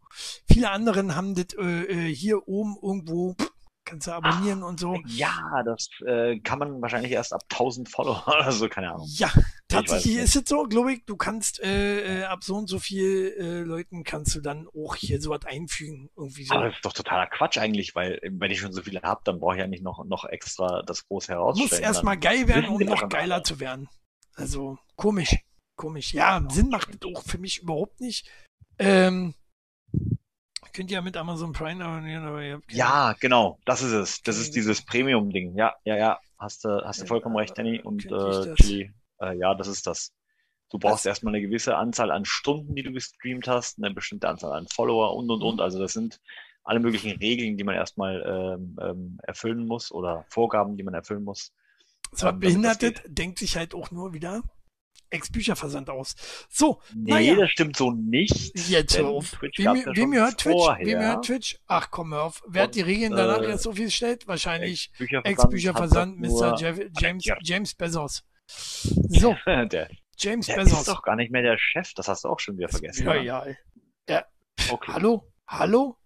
Viele 0.47 0.71
anderen 0.71 1.15
haben 1.15 1.35
das 1.35 1.47
äh, 1.57 1.83
äh 1.83 2.15
hier 2.15 2.47
oben 2.47 2.77
irgendwo 2.81 3.35
kannst 3.87 4.07
du 4.07 4.11
abonnieren 4.11 4.63
Ach, 4.63 4.67
und 4.67 4.79
so. 4.79 4.99
Ja, 5.05 5.63
das 5.63 5.89
äh, 6.05 6.39
kann 6.39 6.59
man 6.59 6.81
wahrscheinlich 6.81 7.11
erst 7.11 7.33
ab 7.33 7.43
1000 7.49 7.89
Follower 7.89 8.23
oder 8.27 8.51
so, 8.51 8.69
keine 8.69 8.91
Ahnung. 8.91 9.07
Ja, 9.09 9.31
tatsächlich 9.67 10.17
ist 10.17 10.35
es 10.35 10.43
so, 10.47 10.63
glaube 10.63 10.93
ich, 10.93 11.05
du 11.05 11.15
kannst 11.17 11.59
äh, 11.61 12.21
äh, 12.21 12.23
ab 12.23 12.43
so 12.43 12.55
und 12.55 12.67
so 12.67 12.79
viel 12.79 13.35
äh, 13.37 13.59
Leuten 13.61 14.03
kannst 14.03 14.35
du 14.35 14.41
dann 14.41 14.67
auch 14.67 14.95
hier 14.95 15.21
so 15.21 15.29
was 15.29 15.45
einfügen. 15.45 16.09
Irgendwie 16.15 16.45
so. 16.45 16.53
Aber 16.53 16.65
das 16.67 16.75
ist 16.75 16.85
doch 16.85 16.93
totaler 16.93 17.27
Quatsch 17.27 17.57
eigentlich, 17.57 17.95
weil 17.95 18.19
wenn 18.23 18.51
ich 18.51 18.59
schon 18.59 18.73
so 18.73 18.81
viele 18.81 19.01
habe, 19.01 19.21
dann 19.23 19.39
brauche 19.39 19.55
ich 19.55 19.59
ja 19.59 19.67
nicht 19.67 19.83
noch, 19.83 20.03
noch 20.05 20.25
extra 20.25 20.81
das 20.83 21.07
große 21.07 21.31
herausstellen. 21.31 21.69
Muss 21.69 21.79
erstmal 21.79 22.17
geil 22.17 22.47
werden, 22.47 22.69
um 22.69 22.79
noch 22.79 23.09
geiler 23.09 23.43
zu 23.43 23.59
werden. 23.59 23.89
Also 24.35 24.77
komisch, 24.95 25.35
komisch. 25.75 26.13
Ja, 26.13 26.45
Sinn 26.49 26.69
macht 26.69 26.89
das 26.89 27.11
auch 27.11 27.23
für 27.23 27.37
mich 27.37 27.61
überhaupt 27.61 27.99
nicht. 27.99 28.29
Ähm, 28.79 29.33
könnt 30.73 30.91
ihr 30.91 30.95
ja 30.95 31.01
mit 31.01 31.17
Amazon 31.17 31.53
Prime 31.53 31.83
abonnieren, 31.83 32.23
aber 32.23 32.43
ihr 32.43 32.53
habt 32.55 32.71
Ja, 32.71 33.13
genau, 33.19 33.59
das 33.65 33.81
ist 33.81 33.93
es. 33.93 34.21
Das 34.21 34.37
ist 34.37 34.55
dieses 34.55 34.85
Premium-Ding. 34.85 35.55
Ja, 35.55 35.73
ja, 35.83 35.97
ja. 35.97 36.19
Hast 36.37 36.65
du, 36.65 36.83
hast 36.85 37.01
du 37.01 37.07
vollkommen 37.07 37.35
recht, 37.35 37.57
Danny. 37.57 37.81
Und 37.81 38.05
äh, 38.05 38.53
Chili, 38.53 38.93
äh, 39.21 39.37
ja, 39.37 39.55
das 39.55 39.67
ist 39.67 39.87
das. 39.87 40.13
Du 40.69 40.79
brauchst 40.79 41.05
das 41.05 41.11
erstmal 41.11 41.33
eine 41.33 41.41
gewisse 41.41 41.77
Anzahl 41.77 42.11
an 42.11 42.25
Stunden, 42.25 42.75
die 42.75 42.83
du 42.83 42.91
gestreamt 42.91 43.47
hast, 43.47 43.77
eine 43.77 43.93
bestimmte 43.93 44.27
Anzahl 44.27 44.51
an 44.51 44.67
Follower 44.67 45.15
und 45.15 45.29
und 45.29 45.41
und. 45.41 45.61
Also 45.61 45.79
das 45.79 45.93
sind 45.93 46.19
alle 46.63 46.81
möglichen 46.81 47.11
Regeln, 47.11 47.57
die 47.57 47.63
man 47.63 47.75
erstmal 47.75 48.21
ähm, 48.27 48.77
ähm, 48.81 49.19
erfüllen 49.23 49.65
muss 49.65 49.91
oder 49.91 50.25
Vorgaben, 50.29 50.75
die 50.75 50.83
man 50.83 50.93
erfüllen 50.93 51.23
muss. 51.23 51.53
So, 52.11 52.27
ähm, 52.27 52.39
Behinderte 52.39 52.93
denkt 53.07 53.39
sich 53.39 53.55
halt 53.55 53.73
auch 53.73 53.91
nur 53.91 54.13
wieder, 54.13 54.43
Ex-Bücherversand 55.09 55.89
aus. 55.89 56.15
So, 56.49 56.81
nee, 56.93 57.11
naja. 57.11 57.35
das 57.35 57.51
stimmt 57.51 57.77
so 57.77 57.91
nicht. 57.91 58.57
Jetzt 58.69 58.97
hör 58.97 59.07
auf. 59.07 59.41
Wem, 59.41 59.51
ja 59.57 59.95
wem 59.95 60.13
hört 60.13 60.39
Twitch? 60.39 60.53
Vorher. 60.53 60.85
Wem 60.85 60.99
hört 60.99 61.25
Twitch? 61.25 61.59
Ach 61.67 61.89
komm, 61.91 62.13
hör 62.13 62.23
auf. 62.23 62.43
Wer 62.47 62.63
hat 62.63 62.75
die 62.75 62.81
Regeln 62.81 63.13
Und, 63.13 63.17
danach 63.17 63.41
äh, 63.41 63.49
jetzt 63.49 63.63
so 63.63 63.71
viel 63.71 63.89
stellt? 63.89 64.27
Wahrscheinlich 64.27 64.91
Ex-Bücherversand, 64.99 66.23
Ex 66.23 66.33
Mr. 66.33 66.55
Jeff, 66.59 66.79
James, 66.99 67.25
James 67.41 67.73
Bezos. 67.73 68.23
So. 68.47 69.35
der, 69.45 69.89
James 70.17 70.47
der 70.47 70.55
Bezos. 70.55 70.79
ist 70.79 70.87
doch 70.87 71.03
gar 71.03 71.15
nicht 71.15 71.31
mehr 71.31 71.41
der 71.41 71.57
Chef. 71.57 71.93
Das 71.93 72.07
hast 72.07 72.23
du 72.23 72.29
auch 72.29 72.39
schon 72.39 72.57
wieder 72.57 72.69
vergessen. 72.69 73.05
Ja, 73.05 73.15
ja. 73.15 73.45
ja. 74.09 74.25
Okay. 74.69 74.91
Hallo? 74.93 75.31
Hallo? 75.47 75.97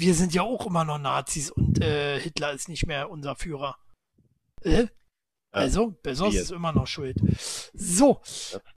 wir 0.00 0.14
sind 0.14 0.34
ja 0.34 0.42
auch 0.42 0.66
immer 0.66 0.84
noch 0.84 0.98
Nazis 0.98 1.50
und 1.50 1.80
äh, 1.82 2.18
Hitler 2.18 2.52
ist 2.52 2.68
nicht 2.68 2.86
mehr 2.86 3.10
unser 3.10 3.36
Führer. 3.36 3.78
Äh? 4.62 4.86
Also, 5.52 5.90
Bezos 6.02 6.34
ist 6.34 6.52
immer 6.52 6.72
noch 6.72 6.86
schuld. 6.86 7.16
So, 7.74 8.22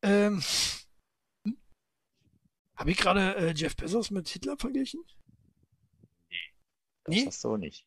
ähm, 0.02 0.44
hm? 1.46 1.58
habe 2.76 2.92
ich 2.92 2.98
gerade 2.98 3.36
äh, 3.36 3.54
Jeff 3.54 3.76
Bezos 3.76 4.12
mit 4.12 4.28
Hitler 4.28 4.58
verglichen? 4.58 5.02
Das 7.06 7.16
Nee? 7.16 7.26
hast 7.28 7.44
du 7.44 7.58
nicht. 7.58 7.86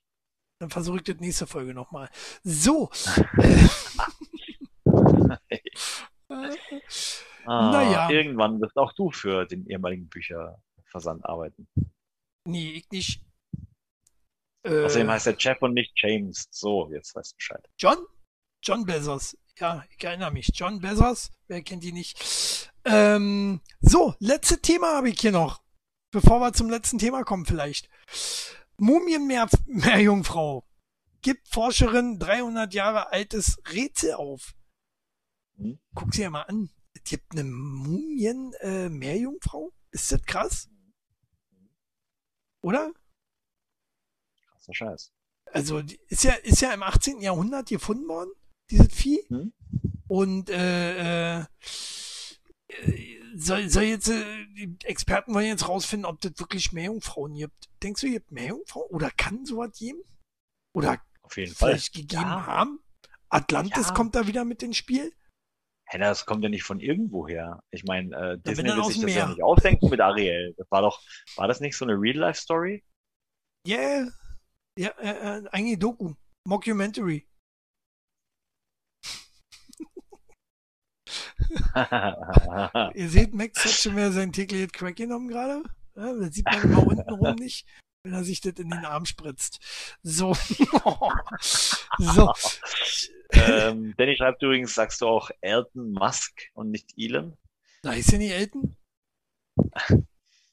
Dann 0.60 0.70
versuche 0.70 0.98
ich 0.98 1.02
das 1.02 1.16
nächste 1.16 1.46
Folge 1.46 1.74
nochmal. 1.74 2.08
So. 2.42 2.90
Ah, 6.28 7.70
Naja. 7.70 8.10
Irgendwann 8.10 8.60
wirst 8.60 8.76
auch 8.76 8.92
du 8.94 9.10
für 9.10 9.46
den 9.46 9.66
ehemaligen 9.68 10.08
Bücherversand 10.08 11.24
arbeiten. 11.24 11.68
nee, 12.44 12.72
ich 12.72 12.90
nicht. 12.90 13.22
Äh, 14.64 14.84
Außerdem 14.84 15.10
heißt 15.10 15.28
er 15.28 15.36
Jeff 15.38 15.62
und 15.62 15.74
nicht 15.74 15.92
James. 15.96 16.48
So, 16.50 16.90
jetzt 16.92 17.14
weißt 17.14 17.32
du 17.32 17.36
Bescheid. 17.36 17.68
John? 17.78 17.98
John 18.62 18.84
Bezos. 18.84 19.36
Ja, 19.58 19.84
ich 19.96 20.02
erinnere 20.04 20.32
mich. 20.32 20.50
John 20.54 20.80
Bezos, 20.80 21.30
wer 21.46 21.62
kennt 21.62 21.84
die 21.84 21.92
nicht? 21.92 22.70
Ähm, 22.84 23.60
so, 23.80 24.14
letzte 24.18 24.60
Thema 24.60 24.96
habe 24.96 25.08
ich 25.10 25.20
hier 25.20 25.32
noch. 25.32 25.62
Bevor 26.10 26.40
wir 26.40 26.52
zum 26.52 26.68
letzten 26.68 26.98
Thema 26.98 27.22
kommen 27.24 27.46
vielleicht. 27.46 27.88
Mumienmeerjungfrau 28.78 30.66
gibt 31.22 31.48
Forscherin 31.48 32.18
300 32.18 32.74
Jahre 32.74 33.12
altes 33.12 33.58
Rätsel 33.72 34.14
auf. 34.14 34.55
Hm? 35.56 35.78
Guck 35.94 36.14
sie 36.14 36.22
ja 36.22 36.30
mal 36.30 36.42
an. 36.42 36.70
Es 36.94 37.02
gibt 37.04 37.32
eine 37.32 37.44
Mumien-Meerjungfrau? 37.44 39.72
Ist 39.90 40.12
das 40.12 40.22
krass? 40.22 40.68
Oder? 42.62 42.92
Krasser 44.50 44.74
Scheiß. 44.74 45.12
Also 45.52 45.82
die 45.82 46.00
ist 46.08 46.24
ja 46.24 46.32
ist 46.32 46.60
ja 46.60 46.72
im 46.74 46.82
18. 46.82 47.20
Jahrhundert 47.20 47.68
gefunden 47.68 48.08
worden, 48.08 48.30
dieses 48.70 48.92
Vieh. 48.92 49.20
Hm? 49.28 49.52
Und 50.08 50.50
äh, 50.50 51.38
äh, 51.40 51.44
soll, 53.36 53.68
soll 53.70 53.84
jetzt 53.84 54.08
äh, 54.08 54.46
die 54.56 54.76
Experten 54.84 55.32
wollen 55.34 55.46
jetzt 55.46 55.68
rausfinden, 55.68 56.04
ob 56.06 56.20
das 56.20 56.32
wirklich 56.38 56.72
Meerjungfrauen 56.72 57.34
gibt. 57.34 57.68
Denkst 57.82 58.00
du, 58.00 58.06
es 58.08 58.12
gibt 58.14 58.32
Meerjungfrauen? 58.32 58.90
Oder 58.90 59.10
kann 59.10 59.44
sowas 59.46 59.76
geben? 59.78 60.00
Oder 60.72 61.00
Auf 61.22 61.36
jeden 61.36 61.54
Fall. 61.54 61.70
vielleicht 61.72 61.94
gegeben 61.94 62.22
Ja. 62.22 62.46
haben? 62.46 62.80
Atlantis 63.28 63.88
Ja. 63.88 63.94
kommt 63.94 64.14
da 64.14 64.26
wieder 64.26 64.44
mit 64.44 64.62
ins 64.62 64.76
Spiel? 64.76 65.12
Hä, 65.88 65.98
das 65.98 66.26
kommt 66.26 66.42
ja 66.42 66.48
nicht 66.48 66.64
von 66.64 66.80
irgendwo 66.80 67.28
her. 67.28 67.62
Ich 67.70 67.84
meine, 67.84 68.14
äh, 68.16 68.38
Disney 68.38 68.64
will 68.74 68.84
sich 68.84 69.00
das 69.00 69.14
ja 69.14 69.26
Meer. 69.26 69.28
nicht 69.28 69.42
ausdenken 69.42 69.88
mit 69.88 70.00
Ariel. 70.00 70.52
Das 70.56 70.66
war 70.70 70.82
doch, 70.82 71.00
war 71.36 71.46
das 71.46 71.60
nicht 71.60 71.76
so 71.76 71.84
eine 71.84 71.94
Real-Life-Story? 71.94 72.82
Yeah. 73.66 74.08
Ja, 74.78 74.90
äh, 74.98 75.38
äh, 75.38 75.48
eigentlich 75.52 75.78
Doku. 75.78 76.14
Mockumentary. 76.44 77.26
Ihr 82.94 83.08
seht, 83.08 83.34
Max 83.34 83.64
hat 83.64 83.72
schon 83.72 83.96
wieder 83.96 84.12
sein 84.12 84.32
tägliches 84.32 84.72
Crack 84.72 84.96
genommen 84.96 85.28
gerade. 85.28 85.62
Ja, 85.94 86.12
das 86.14 86.34
sieht 86.34 86.46
man 86.46 86.62
immer 86.62 86.86
unten 86.86 87.10
rum 87.10 87.34
nicht, 87.36 87.66
wenn 88.02 88.12
er 88.12 88.24
sich 88.24 88.40
das 88.40 88.54
in 88.54 88.70
den 88.70 88.84
Arm 88.84 89.06
spritzt. 89.06 89.60
So. 90.02 90.34
so. 91.98 92.32
ähm, 93.32 93.94
Danny 93.96 94.16
schreibt 94.16 94.42
übrigens, 94.42 94.74
sagst 94.74 95.00
du 95.00 95.06
auch 95.06 95.30
Elton 95.40 95.92
Musk 95.92 96.50
und 96.54 96.70
nicht 96.70 96.92
Elon? 96.96 97.36
Ist 97.82 98.12
ja 98.12 98.18
nicht 98.18 98.32
Elton. 98.32 98.76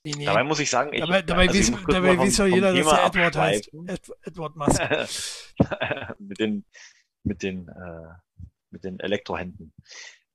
Nee, 0.06 0.14
nee. 0.18 0.26
Dabei 0.26 0.44
muss 0.44 0.60
ich 0.60 0.70
sagen, 0.70 0.94
ich, 0.94 1.00
dabei 1.00 1.22
dabei 1.22 1.48
also 1.48 1.72
kurz 1.78 1.96
dabei 1.96 2.16
vom- 2.16 2.30
ja 2.30 2.46
jeder, 2.46 2.74
dass 2.74 2.88
er 2.88 3.06
Edward 3.06 3.36
heißt. 3.38 3.72
Edward 4.24 4.56
Musk. 4.56 4.82
mit 6.20 6.40
den, 6.40 6.66
mit 7.24 7.42
den, 7.42 7.70
äh, 7.70 8.44
mit 8.70 8.84
den 8.84 9.00
Elektrohänden. 9.00 9.74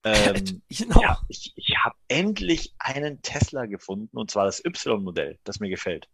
Ähm, 0.04 0.62
genau. 0.68 1.02
ja, 1.02 1.20
ich, 1.28 1.52
ich 1.56 1.76
habe 1.84 1.96
endlich 2.08 2.74
einen 2.78 3.20
Tesla 3.20 3.66
gefunden 3.66 4.16
und 4.16 4.30
zwar 4.30 4.46
das 4.46 4.64
Y-Modell, 4.64 5.38
das 5.44 5.60
mir 5.60 5.68
gefällt. 5.68 6.08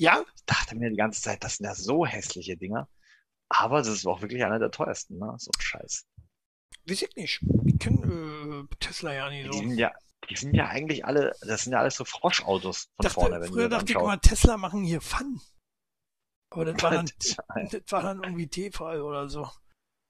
Ja? 0.00 0.24
Ich 0.36 0.44
dachte 0.46 0.76
mir 0.76 0.88
die 0.88 0.96
ganze 0.96 1.20
Zeit, 1.20 1.44
das 1.44 1.56
sind 1.56 1.66
ja 1.66 1.74
so 1.74 2.06
hässliche 2.06 2.56
Dinger. 2.56 2.88
Aber 3.50 3.78
das 3.78 3.88
ist 3.88 4.06
auch 4.06 4.20
wirklich 4.20 4.44
einer 4.44 4.58
der 4.58 4.70
teuersten, 4.70 5.18
ne? 5.18 5.34
So 5.38 5.50
ein 5.56 5.60
Scheiß. 5.60 6.06
Weiß 6.86 7.02
ich 7.02 7.16
nicht. 7.16 7.40
Ich 7.66 7.78
kenne 7.78 8.66
äh, 8.70 8.76
Tesla 8.78 9.12
ja 9.12 9.28
nicht 9.30 9.44
Die 9.46 9.52
so. 9.52 9.58
sind 9.58 9.78
ja, 9.78 9.92
die 10.28 10.36
sind 10.36 10.54
ja 10.54 10.66
eigentlich 10.68 11.04
alle, 11.04 11.34
das 11.42 11.64
sind 11.64 11.72
ja 11.72 11.80
alles 11.80 11.96
so 11.96 12.04
Froschautos 12.04 12.90
von 12.96 13.04
dachte, 13.04 13.14
vorne, 13.14 13.40
wenn 13.40 13.48
früher 13.48 13.68
dachte 13.68 13.92
ich 13.92 13.98
immer, 13.98 14.20
Tesla 14.20 14.56
machen 14.56 14.82
hier 14.84 15.00
Fun. 15.00 15.40
Aber 16.50 16.64
das 16.66 16.82
war 16.82 16.90
dann, 16.92 17.10
das 17.70 17.82
war 17.90 18.02
dann 18.02 18.22
irgendwie 18.22 18.48
T-Fall 18.48 19.00
oder 19.02 19.28
so. 19.28 19.48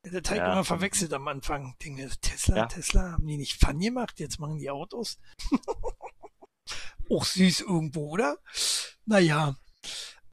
Das 0.05 0.15
hat 0.31 0.31
Ja. 0.37 0.53
immer 0.53 0.65
verwechselt 0.65 1.13
am 1.13 1.27
Anfang. 1.29 1.77
Dinge, 1.83 2.09
Tesla, 2.21 2.57
Ja. 2.57 2.67
Tesla, 2.67 3.13
haben 3.13 3.27
die 3.27 3.37
nicht 3.37 3.61
Fun 3.65 3.79
gemacht? 3.79 4.19
Jetzt 4.21 4.39
machen 4.39 4.59
die 4.59 4.71
Autos. 4.71 5.19
Auch 7.11 7.25
süß 7.25 7.63
irgendwo, 7.63 8.11
oder? 8.11 8.39
Naja. 9.07 9.57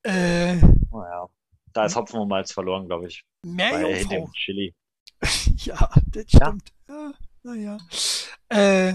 Äh, 0.03 0.55
Naja, 0.57 1.27
da 1.75 1.85
ist 1.85 1.95
Hopfen 1.97 2.19
und 2.21 2.29
Malz 2.29 2.53
verloren, 2.53 2.87
glaube 2.87 3.07
ich. 3.07 3.25
Meerjungfrau. 3.45 4.29
Chili. 4.33 4.73
Ja, 5.57 5.89
das 6.07 6.25
stimmt. 6.27 6.71
Ja, 6.87 7.13
naja. 7.43 7.77
Äh, 8.49 8.93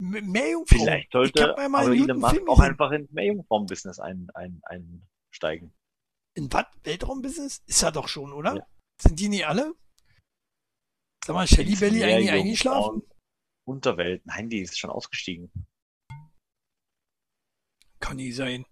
Meerjungfrau. 0.00 0.78
Vielleicht 0.78 1.06
ich 1.06 1.12
sollte 1.12 1.68
Musk 1.68 2.34
Film 2.34 2.48
auch 2.48 2.58
einfach 2.58 2.90
ins 2.90 3.10
Meerjungfrauen-Business 3.12 4.00
ein, 4.00 4.28
ein, 4.34 4.60
einsteigen. 4.64 5.72
In 6.34 6.52
was? 6.52 6.66
Weltraumbusiness? 6.82 7.62
Ist 7.66 7.82
er 7.82 7.92
doch 7.92 8.08
schon, 8.08 8.32
oder? 8.32 8.56
Ja. 8.56 8.66
Sind 9.00 9.20
die 9.20 9.28
nicht 9.28 9.46
alle? 9.46 9.74
Sag 11.24 11.34
mal, 11.34 11.46
Shelly 11.46 11.76
Belly 11.76 12.02
eigentlich 12.02 12.30
eingeschlafen? 12.30 13.02
Unterwelt. 13.64 14.26
Nein, 14.26 14.50
die 14.50 14.60
ist 14.60 14.78
schon 14.78 14.90
ausgestiegen. 14.90 15.52
Kann 18.00 18.16
nicht 18.16 18.34
sein. 18.34 18.66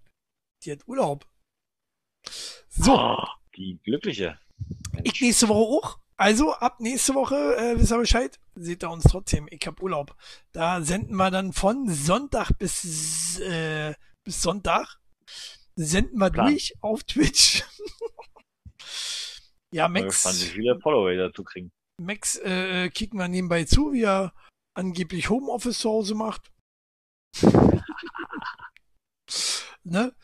Die 0.65 0.73
hat 0.73 0.89
Urlaub. 0.89 1.29
So, 2.69 2.99
Oh, 2.99 3.25
die 3.57 3.79
Glückliche. 3.85 4.39
Mensch. 4.93 5.13
ich 5.13 5.21
nächste 5.21 5.49
Woche 5.49 5.59
auch. 5.59 5.99
Also 6.19 6.55
ab 6.55 6.81
nächste 6.81 7.15
Woche, 7.15 7.57
äh, 7.57 7.79
wisst 7.79 7.93
ihr 7.93 7.99
Bescheid, 7.99 8.39
seht 8.55 8.83
ihr 8.83 8.91
uns 8.91 9.05
trotzdem. 9.05 9.49
Ich 9.51 9.67
hab 9.67 9.83
Urlaub. 9.83 10.17
Da 10.53 10.81
senden 10.81 11.17
wir 11.17 11.31
dann 11.31 11.53
von 11.53 11.89
Sonntag 11.91 12.53
bis, 12.59 13.39
äh, 13.41 13.95
bis 14.25 14.41
Sonntag. 14.41 14.99
Senden 15.75 16.19
wir 16.19 16.31
Plan. 16.31 16.49
durch 16.49 16.73
auf 16.81 17.05
Twitch. 17.05 17.65
ja, 19.75 19.89
Mal 19.89 20.05
gespannt, 20.05 20.37
wie 20.37 20.45
Max, 20.45 20.53
viele 20.53 20.81
Follower 20.81 21.15
dazu 21.15 21.45
kriegen. 21.45 21.71
Max 22.01 22.37
äh, 22.37 22.89
kicken 22.89 23.19
wir 23.19 23.29
nebenbei 23.29 23.65
zu, 23.65 23.93
wie 23.93 24.05
er 24.05 24.33
angeblich 24.75 25.29
Homeoffice 25.29 25.81
zu 25.81 25.91
Hause 25.91 26.15
macht. 26.15 26.51
ne? 29.85 30.15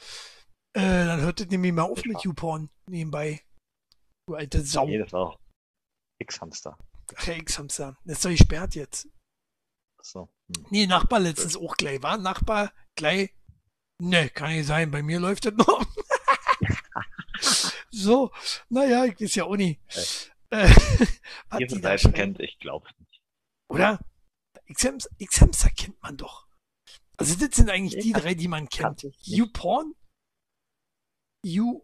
Äh, 0.74 1.04
dann 1.04 1.20
hört 1.20 1.40
das 1.40 1.48
nämlich 1.48 1.72
mal 1.72 1.82
auf 1.82 2.04
mit 2.04 2.22
YouPorn 2.22 2.70
nebenbei. 2.86 3.42
Du 4.26 4.34
alte 4.34 4.62
Sau. 4.62 4.86
Nee, 4.86 4.98
das 4.98 5.12
war 5.12 5.32
doch 5.32 5.40
X-Hamster. 6.18 6.78
Ach, 7.16 7.26
ja, 7.26 7.34
X-Hamster. 7.34 7.98
Das 8.04 8.18
ist 8.18 8.24
doch 8.24 8.30
gesperrt 8.30 8.74
jetzt. 8.74 9.08
So. 10.02 10.28
Hm. 10.54 10.66
Nee, 10.70 10.86
Nachbar 10.86 11.20
letztens 11.20 11.56
auch 11.56 11.76
gleich, 11.76 12.02
war? 12.02 12.16
Nachbar 12.16 12.72
gleich. 12.96 13.34
Ne, 14.00 14.30
kann 14.30 14.50
nicht 14.50 14.66
sein. 14.66 14.90
Bei 14.90 15.02
mir 15.02 15.20
läuft 15.20 15.44
das 15.46 15.54
noch. 15.54 15.86
so, 17.90 18.32
naja, 18.68 19.04
ich 19.04 19.20
weiß 19.20 19.34
ja 19.36 19.44
auch 19.44 19.56
nie. 19.56 19.78
Äh, 20.50 20.68
was 21.48 21.60
Ihr 21.60 21.66
die 21.66 21.74
von 21.74 21.82
da 21.82 21.96
Seiten 21.98 22.14
kennt, 22.14 22.40
ich 22.40 22.58
glaube 22.58 22.88
nicht. 22.98 23.20
Oder? 23.68 24.00
X-Hamster 24.66 25.70
kennt 25.70 26.02
man 26.02 26.16
doch. 26.16 26.46
Also 27.16 27.36
das 27.36 27.56
sind 27.56 27.70
eigentlich 27.70 28.02
die 28.02 28.12
drei, 28.12 28.34
die 28.34 28.48
man 28.48 28.68
kennt. 28.68 29.06
YouPorn, 29.22 29.94
You, 31.44 31.82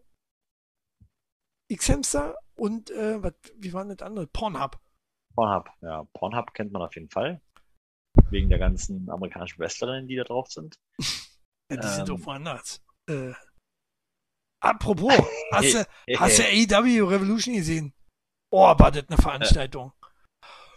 X-Hamster 1.71 2.37
und 2.57 2.91
äh, 2.91 3.23
was, 3.23 3.35
wie 3.57 3.73
war 3.73 3.85
denn 3.85 3.97
das 3.97 4.07
andere? 4.07 4.27
Pornhub. 4.27 4.81
Pornhub, 5.35 5.69
ja. 5.83 6.05
Pornhub 6.15 6.55
kennt 6.55 6.73
man 6.73 6.83
auf 6.83 6.95
jeden 6.95 7.11
Fall. 7.11 7.41
Wegen 8.31 8.49
der 8.49 8.59
ganzen 8.59 9.09
amerikanischen 9.11 9.59
Wrestlerinnen, 9.59 10.09
die 10.09 10.17
da 10.17 10.25
drauf 10.25 10.51
sind. 10.51 10.77
Ja, 11.71 11.77
die 11.77 11.87
sind 11.89 12.09
Ähm. 12.09 12.17
auch 12.17 12.27
woanders. 12.27 12.83
Äh, 13.09 13.33
apropos, 14.63 15.13
hast 15.53 15.75
du, 15.75 15.87
hast 16.19 16.39
du 16.39 16.43
AEW 16.45 17.05
Revolution 17.09 17.55
gesehen? 17.55 17.95
Oh, 18.51 18.75
war 18.79 18.91
das 18.91 19.07
eine 19.09 19.19
Veranstaltung. 19.19 19.93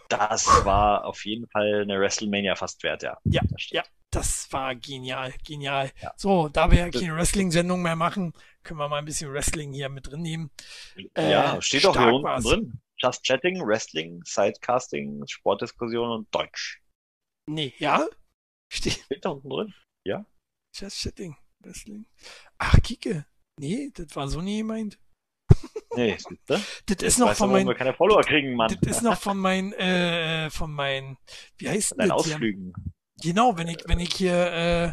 Das 0.08 0.46
war 0.66 1.06
auf 1.06 1.24
jeden 1.24 1.48
Fall 1.48 1.82
eine 1.82 1.98
WrestleMania 1.98 2.54
fast 2.54 2.82
wert, 2.82 3.02
ja. 3.02 3.18
Ja, 3.24 3.40
Das 3.50 3.62
stimmt. 3.62 3.90
Das 4.12 4.52
war 4.52 4.74
genial, 4.74 5.32
genial. 5.44 5.90
Ja. 6.02 6.12
So, 6.16 6.48
da 6.48 6.70
wir 6.70 6.78
ja 6.78 6.90
Das- 6.90 7.00
keine 7.00 7.16
Wrestling-Sendung 7.16 7.80
mehr 7.82 7.96
machen, 7.96 8.34
können 8.62 8.78
wir 8.78 8.88
mal 8.88 8.98
ein 8.98 9.04
bisschen 9.06 9.32
Wrestling 9.32 9.72
hier 9.72 9.88
mit 9.88 10.06
drin 10.06 10.20
nehmen. 10.22 10.50
Äh, 11.14 11.30
ja, 11.32 11.60
steht 11.62 11.84
doch 11.84 11.96
hier 11.96 12.12
unten 12.12 12.24
war's. 12.24 12.44
drin. 12.44 12.78
Just 12.98 13.24
Chatting, 13.24 13.60
Wrestling, 13.66 14.22
Sidecasting, 14.24 15.26
Sportdiskussion 15.26 16.10
und 16.10 16.34
Deutsch. 16.34 16.80
Nee, 17.48 17.74
ja? 17.78 18.06
Steht 18.72 18.92
Steht 19.04 19.24
da 19.24 19.30
unten 19.30 19.48
drin. 19.50 19.74
Just 20.74 21.00
Chatting. 21.02 21.36
Wrestling. 21.60 22.06
Ach, 22.58 22.76
Kike. 22.82 23.26
Nee, 23.58 23.90
das 23.94 24.14
war 24.16 24.28
so 24.28 24.40
nie 24.40 24.58
gemeint. 24.58 24.98
Nee, 25.94 26.16
du? 26.46 26.56
Das 26.86 27.02
ist 27.02 27.18
noch 27.18 27.34
von 27.34 27.50
meinen, 27.52 27.66
wir 27.68 27.74
keine 27.74 27.92
Follower 27.94 28.22
kriegen, 28.22 28.54
Mann. 28.56 28.74
das 28.80 28.96
ist 28.98 29.02
noch 29.02 29.18
von 29.20 29.36
meinen, 29.38 29.72
äh, 29.74 30.50
von 30.50 30.72
meinen, 30.72 31.18
wie 31.58 31.68
heißt 31.68 31.94
das? 31.96 32.24
hier? 32.26 32.72
Genau, 33.22 33.56
wenn 33.56 33.68
ich, 33.68 33.78
wenn 33.86 34.00
ich 34.00 34.14
hier 34.14 34.34
äh, 34.52 34.92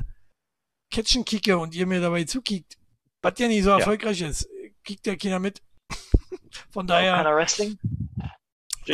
Catchen 0.94 1.26
kicke 1.26 1.58
und 1.58 1.76
ihr 1.76 1.86
mir 1.86 2.02
dabei 2.02 2.24
zukickt, 2.26 2.78
was 3.22 3.34
ja 3.40 3.48
nicht 3.48 3.64
so 3.64 3.72
erfolgreich 3.80 4.22
ist, 4.22 4.48
kickt 4.84 5.06
ja 5.08 5.16
keiner 5.16 5.40
mit. 5.40 5.62
Von 6.72 6.88
daher, 6.88 7.18
keiner 7.18 7.36
Wrestling? 7.36 7.80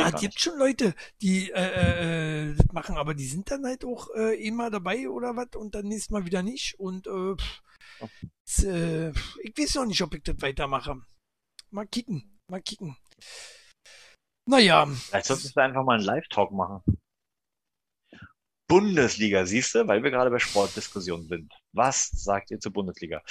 Ah, 0.04 0.08
es 0.08 0.20
gibt 0.20 0.40
schon 0.40 0.58
Leute, 0.58 0.94
die 1.22 1.50
äh, 1.50 1.54
äh, 1.54 2.50
äh, 2.50 2.54
das 2.54 2.66
machen, 2.72 2.96
aber 2.98 3.14
die 3.14 3.26
sind 3.26 3.50
dann 3.50 3.64
halt 3.64 3.84
auch 3.84 4.08
äh, 4.14 4.34
immer 4.46 4.70
dabei 4.70 5.08
oder 5.08 5.36
was 5.36 5.48
und 5.56 5.74
dann 5.74 5.86
nächstes 5.86 6.10
Mal 6.10 6.26
wieder 6.26 6.42
nicht. 6.42 6.78
Und 6.78 7.06
äh, 7.06 7.34
pff, 7.36 7.62
s- 8.46 8.64
äh, 8.64 9.10
ich 9.42 9.56
weiß 9.56 9.76
noch 9.76 9.86
nicht, 9.86 10.02
ob 10.02 10.14
ich 10.14 10.22
das 10.22 10.36
weitermache. 10.42 11.00
Mal 11.70 11.86
kicken, 11.86 12.38
mal 12.50 12.60
kicken. 12.60 12.96
Naja, 14.48 14.86
Vielleicht 14.86 15.26
solltest 15.26 15.56
du 15.56 15.60
einfach 15.62 15.82
mal 15.84 15.94
einen 15.96 16.04
Live-Talk 16.04 16.52
machen. 16.52 16.82
Bundesliga, 18.68 19.46
siehst 19.46 19.74
du, 19.74 19.86
weil 19.86 20.02
wir 20.02 20.10
gerade 20.10 20.30
bei 20.30 20.38
Sportdiskussionen 20.38 21.28
sind. 21.28 21.52
Was 21.72 22.08
sagt 22.12 22.50
ihr 22.50 22.58
zur 22.60 22.72
Bundesliga? 22.72 23.22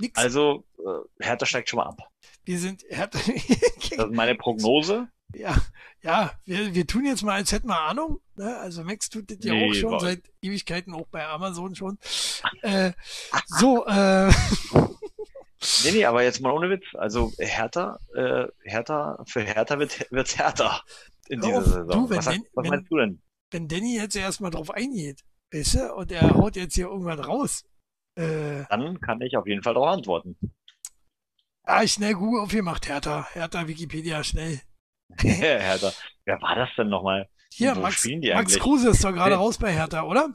nix. 0.00 0.18
Also, 0.18 0.64
äh, 0.78 1.24
Hertha 1.24 1.46
steigt 1.46 1.68
schon 1.68 1.78
mal 1.78 1.86
ab. 1.86 1.98
wir 2.44 2.58
sind, 2.58 2.82
Das 2.90 3.26
ist 3.28 4.10
meine 4.12 4.34
Prognose. 4.34 5.08
Ja, 5.34 5.56
ja, 6.02 6.32
wir, 6.44 6.74
wir 6.74 6.86
tun 6.86 7.04
jetzt 7.06 7.22
mal, 7.22 7.34
als 7.34 7.50
hätten 7.52 7.68
wir 7.68 7.78
Ahnung. 7.80 8.20
Ne? 8.36 8.56
Also 8.58 8.84
Max 8.84 9.08
tut 9.08 9.30
das 9.30 9.38
ja 9.42 9.52
Nee, 9.54 9.70
auch 9.70 9.74
schon 9.74 9.90
war- 9.92 10.00
seit 10.00 10.22
Ewigkeiten, 10.42 10.94
auch 10.94 11.06
bei 11.08 11.26
Amazon 11.26 11.74
schon. 11.74 11.98
Äh, 12.62 12.92
so, 13.46 13.84
äh, 13.86 14.30
Nee, 15.84 15.92
nee, 15.92 16.04
aber 16.04 16.22
jetzt 16.22 16.40
mal 16.42 16.52
ohne 16.52 16.68
Witz. 16.70 16.84
Also 16.94 17.32
Hertha, 17.38 17.98
äh, 18.14 18.46
Hertha, 18.64 19.24
für 19.26 19.40
Hertha 19.40 19.78
wird 19.78 20.06
wird's 20.10 20.36
härter 20.36 20.82
in 21.28 21.40
dieser 21.40 21.62
Saison. 21.64 21.88
du, 21.88 22.10
wenn 22.10 22.18
was, 22.18 22.26
was 22.26 22.36
wenn- 22.64 22.70
meinst 22.70 22.90
du 22.92 22.96
denn? 22.98 23.22
Wenn 23.54 23.68
Danny 23.68 23.96
jetzt 23.96 24.16
erstmal 24.16 24.50
drauf 24.50 24.70
eingeht, 24.70 25.24
weißt 25.52 25.74
du, 25.76 25.94
und 25.94 26.10
er 26.10 26.28
haut 26.34 26.56
jetzt 26.56 26.74
hier 26.74 26.86
irgendwann 26.86 27.20
raus. 27.20 27.64
Äh, 28.18 28.64
Dann 28.68 29.00
kann 29.00 29.20
ich 29.20 29.36
auf 29.36 29.46
jeden 29.46 29.62
Fall 29.62 29.74
darauf 29.74 29.90
antworten. 29.90 30.36
ah, 31.62 31.86
schnell 31.86 32.14
Google 32.14 32.40
aufgemacht, 32.42 32.88
Hertha. 32.88 33.28
Hertha, 33.32 33.66
Wikipedia, 33.68 34.22
schnell. 34.24 34.60
Hertha. 35.18 35.92
Wer 36.24 36.42
war 36.42 36.56
das 36.56 36.68
denn 36.76 36.88
nochmal? 36.88 37.28
Hier, 37.52 37.76
Max, 37.76 38.04
Max? 38.04 38.58
Kruse 38.58 38.90
ist 38.90 39.04
doch 39.04 39.12
gerade 39.12 39.36
Nee. 39.36 39.40
raus 39.40 39.58
bei 39.58 39.72
Hertha, 39.72 40.02
oder? 40.02 40.34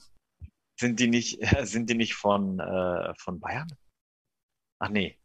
Sind 0.80 1.00
die 1.02 1.08
nicht, 1.10 1.40
sind 1.68 1.90
die 1.90 1.96
nicht 1.96 2.16
von, 2.16 2.60
äh, 2.60 3.14
von 3.18 3.40
Bayern? 3.42 3.68
Ach 4.82 4.90
nee. 4.90 5.20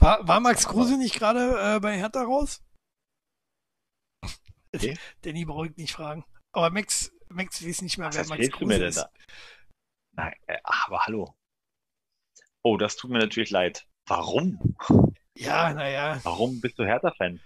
War, 0.00 0.26
war 0.26 0.40
Max 0.40 0.66
Kruse 0.66 0.96
nicht 0.96 1.14
gerade 1.14 1.76
äh, 1.76 1.80
bei 1.80 1.98
Hertha 1.98 2.22
raus? 2.22 2.62
Nee. 4.74 4.96
Danny 5.22 5.44
brauche 5.44 5.66
ich 5.68 5.76
nicht 5.76 5.92
fragen. 5.92 6.24
Aber 6.52 6.70
Max, 6.70 7.12
Max 7.28 7.64
weiß 7.66 7.82
nicht 7.82 7.98
mehr, 7.98 8.08
Was 8.08 8.16
wer 8.16 8.22
Max 8.26 8.30
erzählst 8.44 8.54
du 8.54 8.58
Kruse 8.66 8.84
ist. 8.84 8.96
da? 8.98 9.10
Nein, 10.12 10.34
äh, 10.46 10.58
aber 10.62 11.00
hallo. 11.06 11.34
Oh, 12.62 12.76
das 12.76 12.96
tut 12.96 13.10
mir 13.10 13.18
natürlich 13.18 13.50
leid. 13.50 13.86
Warum? 14.06 14.76
Ja, 15.36 15.72
naja, 15.72 16.20
Warum 16.22 16.60
bist 16.60 16.78
du 16.78 16.84
Hertha-Fan? 16.84 17.40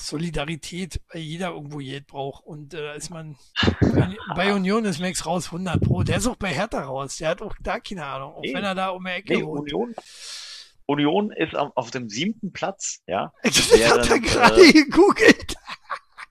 Solidarität, 0.00 1.00
weil 1.10 1.22
jeder 1.22 1.50
irgendwo 1.52 1.78
Geld 1.78 2.06
braucht. 2.06 2.44
Und 2.44 2.74
äh, 2.74 2.82
da 2.82 2.92
ist 2.92 3.08
man 3.10 3.36
bei, 3.80 4.14
bei 4.36 4.52
Union 4.54 4.84
ist 4.84 5.00
Max 5.00 5.24
raus 5.24 5.46
100 5.46 5.80
Pro. 5.80 6.02
Der 6.02 6.18
ist 6.18 6.26
auch 6.26 6.36
bei 6.36 6.52
Hertha 6.52 6.82
raus. 6.84 7.16
Der 7.16 7.30
hat 7.30 7.40
auch 7.42 7.54
da 7.62 7.80
keine 7.80 8.04
Ahnung. 8.04 8.34
Auch 8.34 8.40
Nee. 8.42 8.52
wenn 8.54 8.64
er 8.64 8.74
da 8.74 8.90
um 8.90 9.02
die 9.04 9.10
Ecke 9.10 9.34
Nee, 9.38 9.44
wohnt. 9.44 9.72
Union. 9.72 9.94
Union 10.88 11.32
ist 11.32 11.54
am, 11.56 11.72
auf 11.74 11.90
dem 11.90 12.08
siebten 12.08 12.52
Platz, 12.52 13.00
ja, 13.06 13.32
Das 13.42 13.56
hat 13.56 13.72
er 13.72 13.78
während, 14.08 14.24
gerade 14.26 14.60
äh, 14.60 14.72
gegoogelt. 14.84 15.54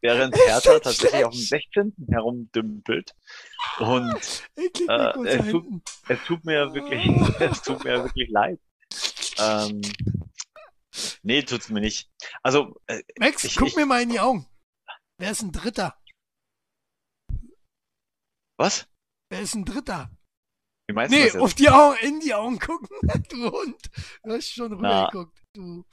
Während 0.06 0.36
Hertha 0.48 0.80
tatsächlich 0.80 1.26
auf 1.26 1.34
dem 1.34 1.42
schlecht? 1.42 1.74
16. 1.74 1.94
herumdümpelt. 2.10 3.16
Und 3.80 4.16
äh, 4.56 5.28
es 5.28 5.52
tut- 5.52 5.68
es 6.08 6.20
tut 6.26 6.46
mir 6.46 6.74
wirklich, 6.74 7.06
es 7.40 7.62
tut 7.64 7.84
mir 7.84 8.04
wirklich 8.04 8.30
leid. 8.30 8.60
Ähm, 9.40 9.82
nee, 11.24 11.42
tut's 11.44 11.70
mir 11.70 11.82
nicht. 11.82 12.10
Also, 12.44 12.80
äh, 12.88 13.02
Max, 13.20 13.44
ich- 13.44 13.56
guck 13.56 13.70
ich- 13.70 13.76
mir 13.76 13.86
mal 13.86 14.02
in 14.02 14.10
die 14.10 14.20
Augen. 14.20 14.48
Wer 15.18 15.32
ist 15.32 15.42
ein 15.42 15.52
Dritter? 15.52 15.98
was? 18.58 18.88
Wer 19.30 19.42
ist 19.42 19.56
ein 19.56 19.66
Dritter? 19.66 20.10
Wie 20.88 20.94
meinst 20.94 21.12
du 21.14 21.18
Nee, 21.18 21.24
das 21.26 21.34
jetzt? 21.34 21.42
auf 21.42 21.54
die 21.56 21.70
Augen, 21.70 21.98
in 22.02 22.20
die 22.20 22.34
Augen 22.34 22.60
gucken, 22.60 22.88
du 23.30 23.52
Hund. 23.52 23.78
Du 24.24 24.32
hast 24.34 24.54
schon 24.54 24.72
rübergeguckt. 24.74 25.38
Du. 25.54 25.84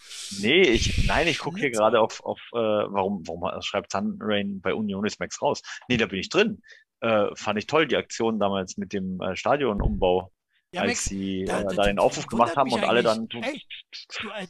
Nee, 0.40 0.62
ich, 0.62 1.06
nein, 1.06 1.28
ich 1.28 1.38
gucke 1.38 1.58
hier 1.60 1.70
gerade 1.70 2.00
auf, 2.00 2.22
auf 2.24 2.38
äh, 2.52 2.56
warum, 2.58 3.22
warum 3.26 3.62
schreibt 3.62 3.92
Sunrain 3.92 4.60
bei 4.60 4.74
Union 4.74 5.06
ist 5.06 5.20
Max 5.20 5.40
raus? 5.40 5.62
Nee, 5.88 5.96
da 5.96 6.06
bin 6.06 6.18
ich 6.18 6.28
drin. 6.28 6.60
Äh, 7.00 7.28
fand 7.36 7.58
ich 7.58 7.66
toll, 7.66 7.86
die 7.86 7.96
Aktion 7.96 8.38
damals 8.38 8.76
mit 8.76 8.92
dem 8.92 9.20
äh, 9.20 9.34
Stadionumbau, 9.36 10.30
Ja, 10.74 10.82
als 10.82 10.88
Max, 10.90 11.04
sie 11.06 11.44
da- 11.46 11.60
äh, 11.60 11.64
da- 11.64 11.74
da 11.74 11.82
den 11.84 11.98
Aufruf 11.98 12.26
gemacht 12.26 12.56
haben 12.56 12.72
und 12.72 12.84
alle 12.84 13.02
dann. 13.02 13.28
eigentlich. 13.32 13.66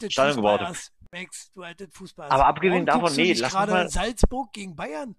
du 0.00 0.10
Stadion 0.10 0.36
gebaut 0.36 0.60
haben. 0.60 0.76
Max, 1.12 1.52
du 1.54 1.62
altes 1.62 1.88
Fußballass. 1.94 2.32
Aber 2.32 2.46
abgesehen 2.46 2.86
davon, 2.86 3.14
du 3.14 3.20
nee, 3.20 3.32
lass 3.34 3.52
mal- 3.52 3.88
Salzburg 3.90 4.52
gegen 4.52 4.74
Bayern 4.74 5.14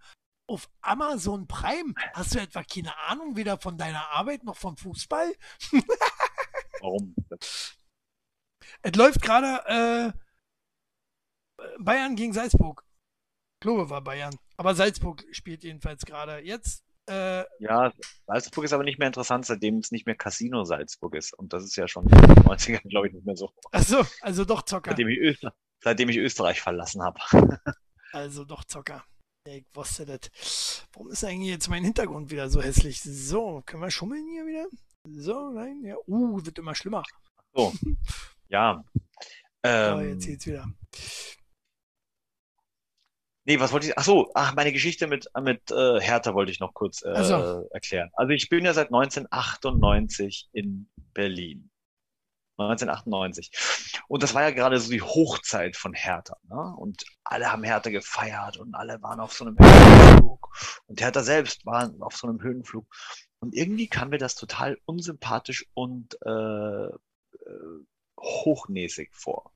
auf 0.48 0.70
Amazon 0.82 1.48
Prime. 1.48 1.94
Hast 2.14 2.36
du 2.36 2.40
etwa 2.40 2.64
keine 2.64 2.98
Ahnung 3.08 3.36
weder 3.36 3.58
von 3.58 3.78
deiner 3.78 4.10
Arbeit 4.10 4.44
noch 4.44 4.58
vom 4.58 4.78
Fußball? 4.78 5.34
Warum? 6.82 7.16
Es 8.82 8.96
läuft 8.96 9.22
gerade 9.22 10.14
äh, 11.58 11.64
Bayern 11.80 12.16
gegen 12.16 12.34
Salzburg. 12.34 12.84
Glaube 13.62 13.90
war 13.90 14.02
Bayern. 14.02 14.36
Aber 14.58 14.76
Salzburg 14.76 15.24
spielt 15.32 15.64
jedenfalls 15.64 16.06
gerade. 16.06 16.40
Jetzt, 16.40 16.84
äh, 17.08 17.46
Ja, 17.60 17.94
Salzburg 18.28 18.66
ist 18.66 18.74
aber 18.74 18.84
nicht 18.84 19.00
mehr 19.00 19.08
interessant, 19.08 19.46
seitdem 19.46 19.78
es 19.78 19.92
nicht 19.92 20.06
mehr 20.06 20.16
Casino 20.16 20.66
Salzburg 20.66 21.16
ist. 21.16 21.34
Und 21.34 21.54
das 21.54 21.64
ist 21.64 21.78
ja 21.78 21.88
schon 21.88 22.04
in 22.06 22.12
den 22.12 22.44
90ern, 22.44 22.90
glaube 22.90 23.08
ich, 23.08 23.14
nicht 23.14 23.26
mehr 23.26 23.38
so. 23.38 23.54
achso, 23.72 24.06
also 24.22 24.44
doch 24.44 24.64
Zocker. 24.64 24.92
Seitdem 24.92 25.08
ich, 25.08 25.20
Öster 25.20 25.56
seitdem 25.84 26.10
ich 26.10 26.18
Österreich 26.18 26.62
verlassen 26.62 27.02
habe. 27.04 27.20
Also 28.12 28.46
doch 28.46 28.64
Zocker. 28.64 29.04
Ich 29.46 29.66
wusste 29.74 30.06
das. 30.06 30.88
Warum 30.94 31.12
ist 31.12 31.24
eigentlich 31.26 31.50
jetzt 31.50 31.68
mein 31.68 31.84
Hintergrund 31.84 32.32
wieder 32.32 32.50
so 32.50 32.62
hässlich? 32.62 33.02
So, 33.02 33.62
können 33.66 33.84
wir 33.84 33.92
schummeln 33.92 34.26
hier 34.32 34.46
wieder? 34.46 34.68
So, 35.04 35.52
nein, 35.52 35.84
ja. 35.84 35.98
Uh, 36.08 36.46
wird 36.46 36.58
immer 36.60 36.76
schlimmer. 36.76 37.04
So. 37.54 37.74
Ja. 38.50 38.84
Ähm, 39.64 40.10
jetzt 40.10 40.28
geht's 40.28 40.46
wieder. 40.46 40.68
Nee, 43.46 43.60
was 43.60 43.72
wollte 43.72 43.88
ich? 43.88 43.98
Ach 43.98 44.04
so, 44.04 44.30
ach, 44.36 44.54
meine 44.54 44.72
Geschichte 44.72 45.08
mit, 45.08 45.28
mit 45.42 45.72
äh, 45.72 46.00
Hertha 46.00 46.36
wollte 46.36 46.52
ich 46.52 46.60
noch 46.60 46.76
kurz 46.76 47.04
äh, 47.04 47.24
so. 47.24 47.68
erklären. 47.72 48.12
Also 48.14 48.32
ich 48.32 48.50
bin 48.50 48.64
ja 48.64 48.74
seit 48.74 48.94
1998 48.94 50.50
in 50.54 50.88
Berlin. 51.16 51.72
1998. 52.58 53.52
Und 54.08 54.24
das 54.24 54.34
war 54.34 54.44
ja 54.44 54.52
gerade 54.52 54.80
so 54.80 54.92
die 54.92 55.02
Hochzeit 55.02 55.76
von 55.76 55.94
Hertha. 55.94 56.38
Ne? 56.44 56.76
Und 56.78 57.04
alle 57.24 57.52
haben 57.52 57.64
Hertha 57.64 57.90
gefeiert 57.90 58.58
und 58.58 58.76
alle 58.76 59.02
waren 59.02 59.20
auf 59.20 59.34
so 59.34 59.46
einem 59.46 59.58
Höhenflug. 59.58 60.50
Und 60.88 61.02
Hertha 61.02 61.24
selbst 61.24 61.66
war 61.66 61.92
auf 62.00 62.16
so 62.16 62.28
einem 62.28 62.42
Höhenflug. 62.42 62.86
Und 63.40 63.56
irgendwie 63.56 63.88
kam 63.88 64.10
mir 64.10 64.20
das 64.20 64.36
total 64.36 64.78
unsympathisch 64.86 65.66
und 65.74 66.18
äh, 66.26 66.86
äh, 66.86 67.86
hochnäsig 68.20 69.14
vor. 69.14 69.52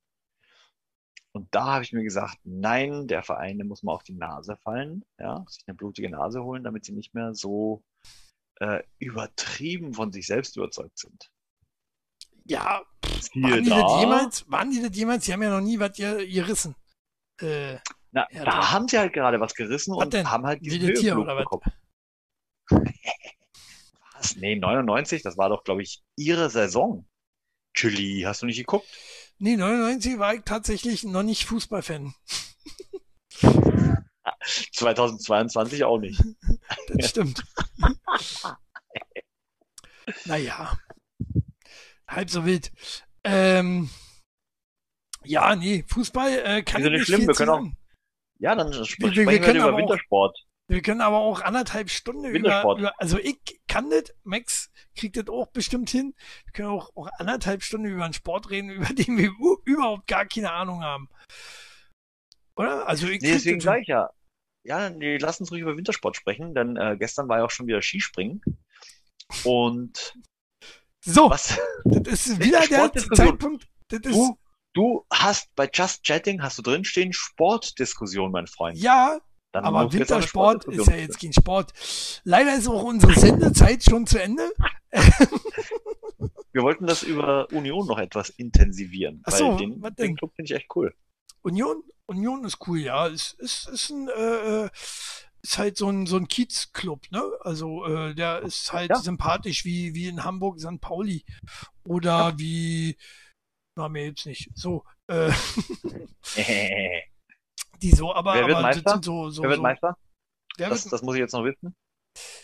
Und 1.32 1.54
da 1.54 1.66
habe 1.66 1.84
ich 1.84 1.94
mir 1.94 2.04
gesagt, 2.04 2.40
nein, 2.44 3.08
der 3.08 3.22
Verein, 3.22 3.58
der 3.58 3.68
muss 3.68 3.84
mal 3.84 3.94
auf 3.94 4.04
die 4.04 4.16
Nase 4.16 4.58
fallen, 4.58 5.06
ja, 5.20 5.46
sich 5.48 5.64
eine 5.68 5.76
blutige 5.76 6.10
Nase 6.10 6.44
holen, 6.44 6.64
damit 6.64 6.84
sie 6.84 6.94
nicht 6.94 7.14
mehr 7.14 7.36
so 7.36 7.84
äh, 8.56 8.82
übertrieben 8.98 9.94
von 9.94 10.12
sich 10.12 10.26
selbst 10.26 10.58
überzeugt 10.58 10.98
sind. 10.98 11.32
Ja, 12.48 12.82
Siehe 13.20 13.44
waren 13.44 13.64
die 13.64 13.70
da, 13.70 13.82
das 13.82 14.00
jemals? 14.02 14.52
Waren 14.52 14.72
die 14.72 14.82
das 14.82 14.96
jemals? 14.96 15.26
Die 15.26 15.34
haben 15.34 15.44
ja 15.44 15.50
noch 15.50 15.62
nie 15.62 15.80
was 15.80 15.94
ge- 15.96 16.28
gerissen. 16.32 16.76
Äh, 17.42 17.76
na, 18.12 18.26
Ja, 18.32 18.46
da 18.46 18.52
da- 18.52 18.72
haben 18.72 18.88
sie 18.88 18.98
halt 18.98 19.14
gerade 19.14 19.40
was 19.40 19.54
gerissen 19.54 19.96
Was 19.96 20.06
und 20.06 20.14
denn? 20.14 20.30
haben 20.30 20.46
halt 20.46 20.66
diesen 20.66 20.80
Tier 20.80 20.88
Höhenflug 21.16 21.24
oder 21.26 21.36
was? 21.36 21.44
bekommen. 21.44 21.64
Was? 24.14 24.36
Nee, 24.36 24.56
99, 24.56 25.22
das 25.22 25.38
war 25.38 25.50
doch, 25.50 25.64
glaube 25.64 25.84
ich, 25.84 26.02
ihre 26.16 26.50
Saison. 26.50 27.08
Chili, 27.76 28.24
hast 28.26 28.42
du 28.42 28.48
nicht 28.48 28.58
geguckt? 28.58 28.88
nee, 29.38 29.56
99 29.56 30.18
war 30.18 30.34
ich 30.34 30.42
tatsächlich 30.44 31.04
noch 31.04 31.22
nicht 31.22 31.46
Fußballfan. 31.46 32.16
2022 34.74 35.84
auch 35.84 36.00
nicht. 36.00 36.22
Das 36.88 37.10
stimmt. 37.10 37.44
naja. 40.26 40.78
Halb 42.18 42.30
so 42.30 42.46
wild. 42.46 42.72
Ähm, 43.24 43.90
ja, 45.24 45.56
nee, 45.56 45.84
Fußball 45.88 46.32
äh, 46.44 46.64
kann 46.64 46.84
ich 46.84 46.90
nicht 46.90 47.06
schlimm, 47.06 47.20
viel 47.22 47.28
wir 47.30 47.36
können 47.36 47.50
auch-. 47.52 47.68
Ja, 48.40 48.56
dann 48.56 48.70
sp 48.74 48.98
Wir- 49.00 49.08
wir 49.08 49.12
sprechen 49.24 49.30
wir 49.30 49.42
können 49.42 49.56
über 49.58 49.68
aber 49.68 49.74
auch- 49.76 49.80
Wintersport. 49.80 50.38
Wir 50.70 50.82
können 50.82 51.00
aber 51.02 51.18
auch 51.20 51.40
anderthalb 51.42 51.90
Stunden 51.90 52.26
über, 52.26 52.34
Wintersport. 52.34 52.80
über, 52.80 53.00
also 53.00 53.18
ich 53.20 53.38
kann 53.70 53.90
das, 53.90 54.14
Max 54.24 54.70
kriegt 54.98 55.16
das 55.16 55.28
auch 55.30 55.48
bestimmt 55.48 55.90
hin. 55.90 56.14
Wir 56.46 56.52
können 56.54 56.68
auch, 56.70 56.90
auch 56.96 57.08
anderthalb 57.20 57.64
Stunden 57.64 57.88
über 57.88 58.04
einen 58.04 58.14
Sport 58.14 58.50
reden, 58.50 58.70
über 58.78 58.94
den 58.94 59.18
wir 59.18 59.32
überhaupt 59.66 60.08
gar 60.08 60.26
keine 60.26 60.52
Ahnung 60.52 60.84
haben. 60.84 61.08
Oder? 62.58 62.88
Also 62.88 63.08
ich 63.08 63.22
Nee, 63.22 63.32
deswegen 63.34 63.60
das 63.60 63.64
hin. 63.64 63.70
sage 63.72 63.82
ich 63.82 63.88
ja. 63.88 64.10
Ja, 64.64 64.90
nee, 64.90 65.18
lass 65.18 65.40
uns 65.40 65.52
ruhig 65.52 65.62
über 65.62 65.78
Wintersport 65.78 66.18
sprechen, 66.18 66.54
denn 66.54 66.76
äh, 66.76 66.98
gestern 67.00 67.30
war 67.30 67.38
ja 67.38 67.46
auch 67.46 67.52
schon 67.52 67.68
wieder 67.68 67.82
Skispringen. 67.82 68.42
Und 69.46 70.16
So, 71.02 71.30
was? 71.30 71.58
das 71.86 72.28
ist 72.28 72.40
wieder 72.44 72.62
der. 72.68 72.92
Zeitpunkt. 72.94 73.68
Du, 73.90 74.38
du 74.74 75.06
hast 75.12 75.54
bei 75.56 75.70
Just 75.74 76.04
Chatting, 76.04 76.42
hast 76.42 76.58
du 76.58 76.62
drinstehen, 76.62 77.14
Sportdiskussion, 77.14 78.32
mein 78.32 78.48
Freund. 78.48 78.78
ja, 78.78 79.20
Dann 79.52 79.64
aber 79.66 79.92
Wintersport 79.94 80.66
ist 80.66 80.88
ja 80.88 80.96
jetzt 80.96 81.20
kein 81.20 81.34
Sport. 81.34 81.74
Leider 82.24 82.56
ist 82.56 82.68
auch 82.68 82.84
unsere 82.84 83.14
Sendezeit 83.14 83.84
schon 83.84 84.06
zu 84.06 84.22
Ende. 84.22 84.52
Wir 86.52 86.64
wollten 86.64 86.88
das 86.88 87.04
über 87.04 87.48
Union 87.52 87.86
noch 87.86 88.00
etwas 88.00 88.30
intensivieren, 88.30 89.22
Ach 89.26 89.32
so, 89.32 89.52
weil 89.52 89.58
den, 89.58 89.82
was 89.82 89.94
den 89.96 90.16
Club 90.16 90.34
finde 90.36 90.52
ich 90.52 90.60
echt 90.60 90.76
cool. 90.76 90.94
Union, 91.44 91.84
Union 92.08 92.44
ist 92.46 92.58
cool, 92.68 92.80
ja. 92.80 93.08
Ist, 93.08 93.34
ist, 93.40 93.70
ist 93.70 93.92
ein, 93.92 94.10
äh, 94.10 94.64
äh, 94.66 94.70
ist 95.50 95.58
halt 95.58 95.78
so 95.78 95.90
ein, 95.90 96.06
so 96.08 96.18
ein 96.18 96.28
Kiezclub, 96.28 97.10
ne? 97.12 97.24
Also, 97.42 97.86
äh, 97.86 98.14
der 98.16 98.42
ist 98.42 98.72
halt 98.74 98.90
Ja. 98.90 99.00
sympathisch 99.00 99.66
wie, 99.66 99.94
wie 99.94 100.08
in 100.08 100.24
Hamburg 100.24 100.60
St. 100.60 100.80
Pauli. 100.82 101.24
Oder 101.84 102.38
wie, 102.38 102.98
na, 103.76 103.90
mir 103.90 104.06
jetzt 104.08 104.26
nicht. 104.26 104.50
So, 104.56 104.84
äh, 105.08 105.32
die 107.82 107.92
so, 107.92 108.14
aber, 108.14 108.34
Wer 108.36 108.48
wird 108.48 108.58
aber 108.58 108.62
Meister? 108.68 109.00
so, 109.04 109.30
so, 109.30 109.42
Wer 109.44 109.50
wird 109.50 109.58
so. 109.58 109.64
Meister? 109.64 109.98
Wer 110.58 110.70
Das, 110.70 110.86
wird, 110.86 110.94
das 110.94 111.02
muss 111.02 111.16
ich 111.16 111.20
jetzt 111.22 111.34
noch 111.34 111.44
wissen. 111.44 111.76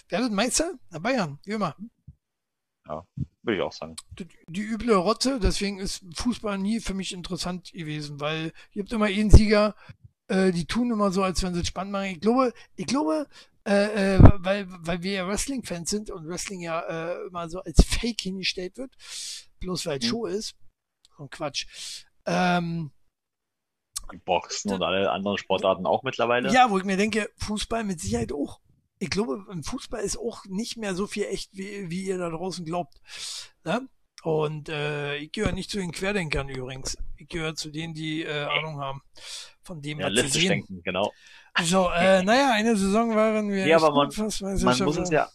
wer 0.09 0.21
wird 0.21 0.31
Meister? 0.31 0.73
Na, 0.89 0.99
Bayern, 0.99 1.39
wie 1.45 1.51
immer. 1.51 1.75
Würde 3.43 3.57
ich 3.57 3.61
auch 3.61 3.71
sagen. 3.71 3.95
die, 4.19 4.27
die 4.47 4.61
üble 4.61 4.93
Rotte, 4.95 5.39
deswegen 5.39 5.79
ist 5.79 6.03
Fußball 6.15 6.57
nie 6.57 6.79
für 6.79 6.93
mich 6.93 7.13
interessant 7.13 7.71
gewesen, 7.71 8.19
weil 8.19 8.51
ihr 8.73 8.83
habt 8.83 8.91
immer 8.93 9.05
einen 9.05 9.31
Sieger, 9.31 9.75
äh, 10.33 10.51
die 10.51 10.65
tun 10.65 10.91
immer 10.91 11.11
so, 11.11 11.23
als 11.23 11.43
wenn 11.43 11.53
sie 11.53 11.61
es 11.61 11.67
spannend 11.67 11.91
machen. 11.91 12.05
Ich 12.05 12.21
glaube, 12.21 12.53
ich 12.75 12.85
glaube, 12.85 13.27
äh, 13.65 14.15
äh, 14.15 14.19
weil, 14.39 14.65
weil 14.67 15.03
wir 15.03 15.11
ja 15.13 15.27
Wrestling-Fans 15.27 15.89
sind 15.89 16.09
und 16.09 16.27
Wrestling 16.27 16.59
ja 16.61 16.79
äh, 16.81 17.27
immer 17.27 17.47
so 17.49 17.59
als 17.61 17.83
Fake 17.85 18.21
hingestellt 18.21 18.77
wird, 18.77 18.91
bloß 19.59 19.85
weil 19.85 19.99
es 19.99 20.05
Mhm. 20.05 20.09
Show 20.09 20.25
ist. 20.25 20.55
Und 21.17 21.31
Quatsch. 21.31 21.67
Ähm, 22.25 22.91
Boxen 24.25 24.71
und 24.73 24.83
alle 24.83 25.11
anderen 25.11 25.37
Sportarten 25.37 25.85
auch 25.85 26.03
mittlerweile. 26.03 26.51
ja, 26.51 26.69
wo 26.69 26.77
ich 26.77 26.83
mir 26.83 26.97
denke, 26.97 27.29
Fußball 27.37 27.83
mit 27.83 28.01
Sicherheit 28.01 28.33
auch. 28.33 28.59
Ich 28.99 29.09
glaube, 29.09 29.45
im 29.51 29.63
Fußball 29.63 30.01
ist 30.01 30.17
auch 30.17 30.45
nicht 30.45 30.77
mehr 30.77 30.95
so 30.95 31.07
viel 31.07 31.25
echt, 31.25 31.49
wie, 31.53 31.89
wie 31.89 32.03
ihr 32.05 32.17
da 32.17 32.29
draußen 32.29 32.65
glaubt. 32.65 32.99
Ne? 33.63 33.87
Und 34.23 34.69
äh, 34.69 35.17
ich 35.17 35.31
gehöre 35.31 35.51
nicht 35.51 35.69
zu 35.69 35.77
den 35.77 35.91
Querdenkern 35.91 36.49
übrigens. 36.49 36.97
Ich 37.23 37.29
gehöre 37.29 37.55
zu 37.55 37.71
denen, 37.71 37.93
die 37.93 38.23
äh, 38.23 38.43
Ahnung 38.43 38.79
haben 38.79 39.01
von 39.63 39.81
dem, 39.81 39.99
Ja, 39.99 40.07
was 40.07 40.33
sie 40.33 40.39
sehen. 40.41 40.49
denken, 40.49 40.81
genau. 40.83 41.11
So, 41.63 41.89
äh, 41.89 42.21
naja, 42.23 42.51
eine 42.53 42.75
Saison 42.75 43.15
waren 43.15 43.49
wir. 43.49 43.65
Ja, 43.65 43.77
aber 43.77 43.91
man- 43.95 44.11
fast 44.11 44.41
Man 44.41 44.53
muss 44.83 44.97
es 44.97 45.09
ja, 45.09 45.29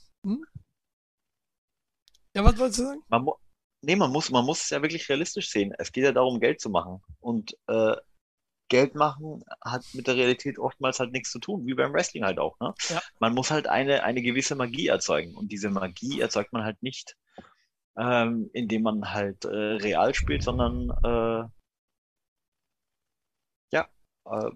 Ja, 2.35 2.45
was 2.45 2.59
wolltest 2.59 2.81
du 2.81 2.85
sagen? 2.85 3.01
man, 3.09 3.23
mu- 3.25 3.35
nee, 3.83 3.97
man 3.97 4.11
muss, 4.13 4.31
man 4.31 4.45
muss 4.45 4.63
es 4.63 4.71
ja 4.71 4.83
wirklich 4.83 5.09
realistisch 5.09 5.51
sehen. 5.51 5.73
Es 5.79 5.93
geht 5.93 6.05
ja 6.05 6.13
darum, 6.13 6.41
Geld 6.41 6.61
zu 6.61 6.71
machen. 6.71 7.01
Und 7.21 7.57
äh, 7.69 7.97
Geld 8.71 8.95
machen 8.95 9.43
hat 9.65 9.83
mit 9.95 10.07
der 10.07 10.17
Realität 10.17 10.59
oftmals 10.59 11.01
halt 11.01 11.13
nichts 11.13 11.31
zu 11.31 11.39
tun, 11.39 11.67
wie 11.67 11.75
beim 11.75 11.93
Wrestling 11.95 12.25
halt 12.25 12.39
auch. 12.39 12.59
Ne? 12.61 12.75
Ja. 12.91 13.01
Man 13.19 13.33
muss 13.35 13.51
halt 13.51 13.67
eine, 13.67 14.05
eine 14.05 14.21
gewisse 14.21 14.55
Magie 14.57 14.89
erzeugen. 14.89 15.35
Und 15.37 15.51
diese 15.51 15.71
Magie 15.71 16.21
erzeugt 16.21 16.53
man 16.53 16.65
halt 16.65 16.83
nicht, 16.83 17.17
ähm, 17.97 18.51
indem 18.53 18.83
man 18.83 19.11
halt 19.13 19.45
äh, 19.47 19.49
real 19.49 20.15
spielt, 20.15 20.43
sondern 20.43 20.91
äh, 21.03 21.49
äh, 24.31 24.51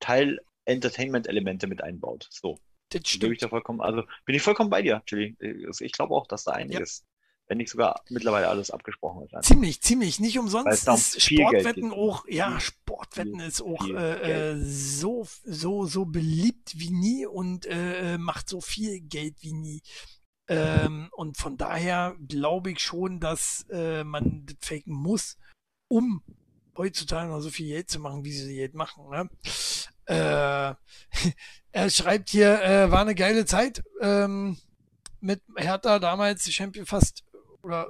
Teil 0.00 0.40
Entertainment-Elemente 0.64 1.66
mit 1.66 1.82
einbaut. 1.82 2.28
So. 2.30 2.58
Das 2.90 3.02
Gebe 3.02 3.32
ich 3.32 3.38
stimmt. 3.38 3.42
da 3.42 3.48
vollkommen, 3.48 3.80
also 3.80 4.02
bin 4.24 4.34
ich 4.34 4.42
vollkommen 4.42 4.70
bei 4.70 4.82
dir, 4.82 5.02
Chili. 5.06 5.36
Ich 5.80 5.92
glaube 5.92 6.14
auch, 6.14 6.26
dass 6.26 6.44
da 6.44 6.52
einiges, 6.52 7.04
wenn 7.48 7.58
nicht 7.58 7.70
sogar 7.70 8.04
mittlerweile 8.08 8.48
alles 8.48 8.70
abgesprochen 8.70 9.26
ist. 9.26 9.44
Ziemlich, 9.44 9.80
ziemlich. 9.80 10.20
Nicht 10.20 10.38
umsonst 10.38 10.88
um 10.88 10.94
ist 10.94 11.20
Sportwetten 11.20 11.92
auch, 11.92 12.24
ja, 12.28 12.60
Sportwetten 12.60 13.40
viel, 13.40 13.48
ist 13.48 13.62
auch 13.62 13.88
äh, 13.88 14.52
äh, 14.52 14.56
so, 14.60 15.26
so, 15.44 15.86
so 15.86 16.04
beliebt 16.04 16.78
wie 16.78 16.90
nie 16.90 17.26
und 17.26 17.66
äh, 17.66 18.16
macht 18.18 18.48
so 18.48 18.60
viel 18.60 19.00
Geld 19.00 19.36
wie 19.40 19.54
nie. 19.54 19.82
Ähm, 20.46 21.08
und 21.12 21.38
von 21.38 21.56
daher 21.56 22.16
glaube 22.28 22.70
ich 22.70 22.80
schon, 22.80 23.18
dass 23.18 23.66
äh, 23.70 24.04
man 24.04 24.44
das 24.44 24.56
faken 24.60 24.92
muss, 24.92 25.38
um 25.88 26.22
heutzutage 26.76 27.28
noch 27.30 27.40
so 27.40 27.50
viel 27.50 27.68
Geld 27.68 27.90
zu 27.90 28.00
machen, 28.00 28.24
wie 28.24 28.32
sie 28.32 28.54
Geld 28.54 28.74
machen. 28.74 29.08
Ne? 29.10 29.28
Äh, 30.06 30.74
er 31.72 31.90
schreibt 31.90 32.30
hier, 32.30 32.62
äh, 32.62 32.90
war 32.90 33.00
eine 33.00 33.14
geile 33.14 33.44
Zeit 33.46 33.82
ähm, 34.00 34.58
mit 35.20 35.42
Hertha 35.56 35.98
damals 35.98 36.50
Champion 36.52 36.86
fast 36.86 37.24
oder 37.62 37.88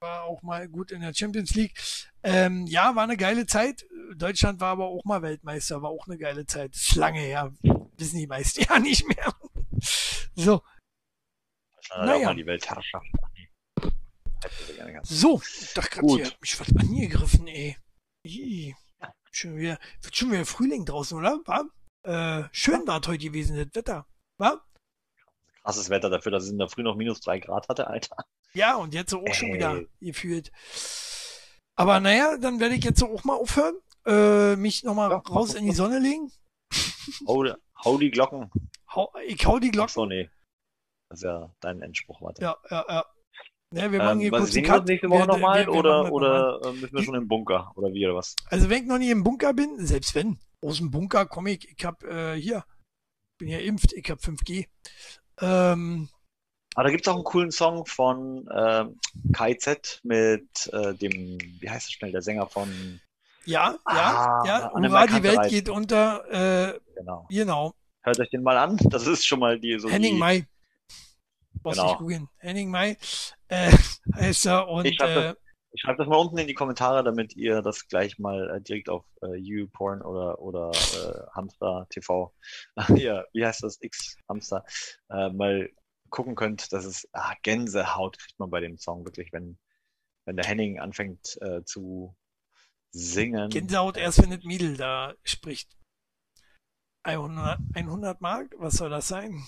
war 0.00 0.24
auch 0.24 0.42
mal 0.42 0.68
gut 0.68 0.90
in 0.90 1.00
der 1.00 1.14
Champions 1.14 1.54
League. 1.54 1.78
Ähm, 2.22 2.66
ja, 2.66 2.94
war 2.96 3.04
eine 3.04 3.16
geile 3.16 3.46
Zeit. 3.46 3.86
Deutschland 4.16 4.60
war 4.60 4.70
aber 4.72 4.86
auch 4.86 5.04
mal 5.04 5.22
Weltmeister, 5.22 5.80
war 5.80 5.90
auch 5.90 6.06
eine 6.06 6.18
geile 6.18 6.44
Zeit. 6.46 6.74
Ist 6.74 6.96
lange 6.96 7.20
her. 7.20 7.52
Wissen 7.96 8.18
die 8.18 8.26
meisten 8.26 8.64
ja 8.68 8.78
nicht 8.78 9.06
mehr. 9.06 9.32
So, 10.34 10.62
Dann 11.90 12.06
Naja. 12.06 12.18
auch 12.20 12.24
mal 12.24 12.36
die 12.36 12.46
Weltherrschaft. 12.46 13.06
So. 15.04 15.40
Ich 15.60 15.74
dachte 15.74 15.90
gerade 15.90 16.06
Gut. 16.06 16.20
hier, 16.20 16.32
mich 16.40 16.58
was 16.58 16.68
angegriffen, 16.76 17.46
ey. 17.46 17.76
Schon 18.24 19.56
wieder, 19.56 19.78
wird 20.00 20.16
schon 20.16 20.30
wieder 20.30 20.46
Frühling 20.46 20.84
draußen, 20.84 21.18
oder? 21.18 21.40
War? 21.44 21.64
Äh, 22.04 22.48
schön 22.52 22.86
war 22.86 23.00
es 23.00 23.08
heute 23.08 23.18
gewesen, 23.18 23.56
das 23.56 23.74
Wetter. 23.74 24.06
War? 24.38 24.64
Krasses 25.62 25.90
Wetter 25.90 26.10
dafür, 26.10 26.32
dass 26.32 26.44
es 26.44 26.50
in 26.50 26.58
der 26.58 26.68
Früh 26.68 26.82
noch 26.82 26.96
minus 26.96 27.20
drei 27.20 27.38
Grad 27.40 27.68
hatte, 27.68 27.86
Alter. 27.86 28.16
Ja, 28.52 28.76
und 28.76 28.94
jetzt 28.94 29.14
auch 29.14 29.32
schon 29.32 29.48
Ey. 29.48 29.54
wieder 29.54 29.82
gefühlt. 30.00 30.52
Aber 31.74 32.00
naja, 32.00 32.36
dann 32.36 32.60
werde 32.60 32.74
ich 32.74 32.84
jetzt 32.84 33.02
auch 33.02 33.24
mal 33.24 33.36
aufhören, 33.36 33.74
äh, 34.04 34.56
mich 34.56 34.84
nochmal 34.84 35.10
Ja, 35.10 35.16
raus 35.16 35.54
in 35.54 35.64
die 35.64 35.72
Sonne 35.72 35.98
legen. 35.98 36.30
Hau, 37.26 37.44
hau 37.84 37.98
die 37.98 38.10
Glocken. 38.10 38.50
Hau, 38.94 39.12
ich 39.26 39.46
hau 39.46 39.58
die 39.58 39.70
Glocken. 39.70 39.92
so, 39.92 40.06
nee. 40.06 40.30
Das 41.08 41.20
ist 41.20 41.24
ja 41.24 41.54
dein 41.60 41.80
Endspruch, 41.82 42.20
warte. 42.20 42.42
Ja, 42.42 42.56
ja, 42.70 42.84
ja. 42.88 43.06
Ja, 43.72 43.90
wir 43.90 43.98
machen 43.98 44.12
Ähm, 44.12 44.20
hier 44.20 44.30
kurz 44.30 44.52
sehen 44.52 44.64
wir 44.66 44.74
uns 44.74 44.88
nächste 44.88 45.08
Woche 45.10 45.26
nochmal 45.26 45.68
oder, 45.68 46.02
das 46.04 46.12
oder 46.12 46.60
äh, 46.64 46.72
müssen 46.72 46.94
wir 46.96 47.02
schon 47.02 47.14
im 47.14 47.28
Bunker 47.28 47.72
oder 47.74 47.92
wie 47.92 48.06
oder 48.06 48.16
was? 48.16 48.36
Also 48.50 48.68
wenn 48.68 48.82
ich 48.82 48.88
noch 48.88 48.98
nie 48.98 49.10
im 49.10 49.24
Bunker 49.24 49.52
bin, 49.54 49.84
selbst 49.84 50.14
wenn, 50.14 50.38
aus 50.60 50.78
dem 50.78 50.90
Bunker 50.90 51.26
komme 51.26 51.50
ich, 51.52 51.68
ich 51.76 51.84
hab 51.84 52.02
äh, 52.04 52.34
hier, 52.34 52.64
bin 53.38 53.48
ja 53.48 53.58
impft, 53.58 53.92
ich 53.92 54.08
hab 54.10 54.18
5G. 54.18 54.66
Ähm, 55.40 56.08
Aber 56.74 56.84
da 56.84 56.90
gibt's 56.90 57.08
auch 57.08 57.14
einen 57.14 57.24
coolen 57.24 57.50
Song 57.50 57.86
von 57.86 58.48
ähm, 58.54 58.98
KZ 59.32 60.00
mit 60.04 60.70
äh, 60.72 60.94
dem, 60.94 61.38
wie 61.60 61.70
heißt 61.70 61.86
es 61.88 61.92
schnell, 61.92 62.12
der 62.12 62.22
Sänger 62.22 62.46
von, 62.46 63.00
ja, 63.44 63.76
Ah, 63.84 63.94
ja, 63.96 64.46
ja, 64.46 64.70
Hurra, 64.72 65.06
die 65.06 65.22
Welt 65.22 65.48
geht 65.48 65.68
unter, 65.68 66.24
äh, 66.74 66.78
genau. 66.96 67.26
genau, 67.28 67.74
Hört 68.02 68.20
euch 68.20 68.30
den 68.30 68.42
mal 68.42 68.58
an. 68.58 68.76
Das 68.90 69.06
ist 69.06 69.24
schon 69.26 69.38
mal 69.38 69.58
die 69.58 69.78
so 69.78 69.88
Henning 69.88 70.18
May. 70.18 70.44
Brauchst 71.62 71.78
Genau. 71.78 71.90
nicht 71.90 71.98
googeln. 71.98 72.28
Henning 72.38 72.70
May 72.70 72.96
äh, 73.52 73.70
heißt 74.14 74.46
er 74.46 74.68
und 74.68 74.86
Ich 74.86 74.98
hab 74.98 75.08
das- 75.14 75.34
äh, 75.34 75.36
Ich 75.74 75.80
schreibe 75.82 75.98
das 75.98 76.08
mal 76.08 76.16
unten 76.18 76.38
in 76.38 76.46
die 76.46 76.54
Kommentare, 76.54 77.02
damit 77.02 77.34
ihr 77.36 77.62
das 77.62 77.86
gleich 77.88 78.18
mal 78.18 78.50
äh, 78.50 78.60
direkt 78.60 78.88
auf 78.90 79.04
äh, 79.22 79.36
YouPorn 79.36 80.02
oder 80.02 80.38
oder 80.40 80.70
äh, 80.70 81.30
Hamster 81.34 81.86
TV, 81.90 82.34
ja, 82.96 83.24
wie 83.32 83.46
heißt 83.46 83.62
das 83.62 83.78
X 83.80 84.16
Hamster, 84.28 84.64
äh, 85.10 85.30
mal 85.30 85.70
gucken 86.10 86.34
könnt. 86.34 86.72
Das 86.72 86.84
ist 86.84 87.08
ah, 87.12 87.34
Gänsehaut 87.42 88.18
kriegt 88.18 88.38
man 88.38 88.50
bei 88.50 88.60
dem 88.60 88.76
Song 88.76 89.04
wirklich, 89.06 89.32
wenn 89.32 89.58
wenn 90.26 90.36
der 90.36 90.44
Henning 90.46 90.78
anfängt 90.78 91.38
äh, 91.40 91.64
zu 91.64 92.14
singen. 92.92 93.48
Gänsehaut 93.50 93.96
erst, 93.96 94.22
wenn 94.22 94.30
das 94.30 94.44
Miedel 94.44 94.76
da 94.76 95.14
spricht. 95.24 95.76
100, 97.04 97.58
100 97.74 98.20
Mark? 98.20 98.54
Was 98.58 98.74
soll 98.74 98.90
das 98.90 99.08
sein? 99.08 99.42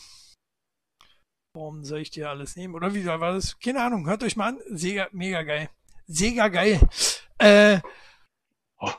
Warum 1.55 1.85
soll 1.85 2.01
ich 2.01 2.11
dir 2.11 2.31
alles 2.31 2.57
nehmen? 2.57 2.75
Oder 2.75 2.95
wie 2.95 3.07
war 3.07 3.33
das? 3.33 3.57
Keine 3.61 3.81
Ahnung. 3.81 4.09
Hört 4.09 4.25
euch 4.25 4.35
mal 4.35 4.49
an. 4.49 4.59
Sega, 4.71 5.07
mega 5.13 5.43
geil. 5.45 5.71
Sega 6.09 6.49
geil. 6.49 6.81
Äh, 7.39 7.79
Oh. 8.79 8.91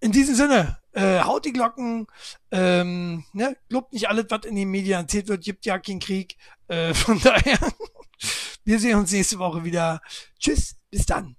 in 0.00 0.12
diesem 0.12 0.36
Sinne, 0.36 0.78
äh, 0.92 1.20
haut 1.20 1.44
die 1.44 1.52
Glocken, 1.52 2.06
ähm, 2.52 3.24
ne, 3.32 3.56
glaubt 3.68 3.92
nicht 3.92 4.08
alles, 4.08 4.26
was 4.28 4.44
in 4.44 4.54
den 4.54 4.70
Medien 4.70 5.00
erzählt 5.00 5.26
wird, 5.26 5.42
gibt 5.42 5.66
ja 5.66 5.80
keinen 5.80 5.98
Krieg. 5.98 6.36
Äh, 6.68 6.94
von 6.94 7.20
daher, 7.24 7.58
wir 8.64 8.78
sehen 8.78 8.98
uns 8.98 9.10
nächste 9.10 9.40
Woche 9.40 9.64
wieder. 9.64 10.00
Tschüss, 10.38 10.76
bis 10.90 11.06
dann. 11.06 11.36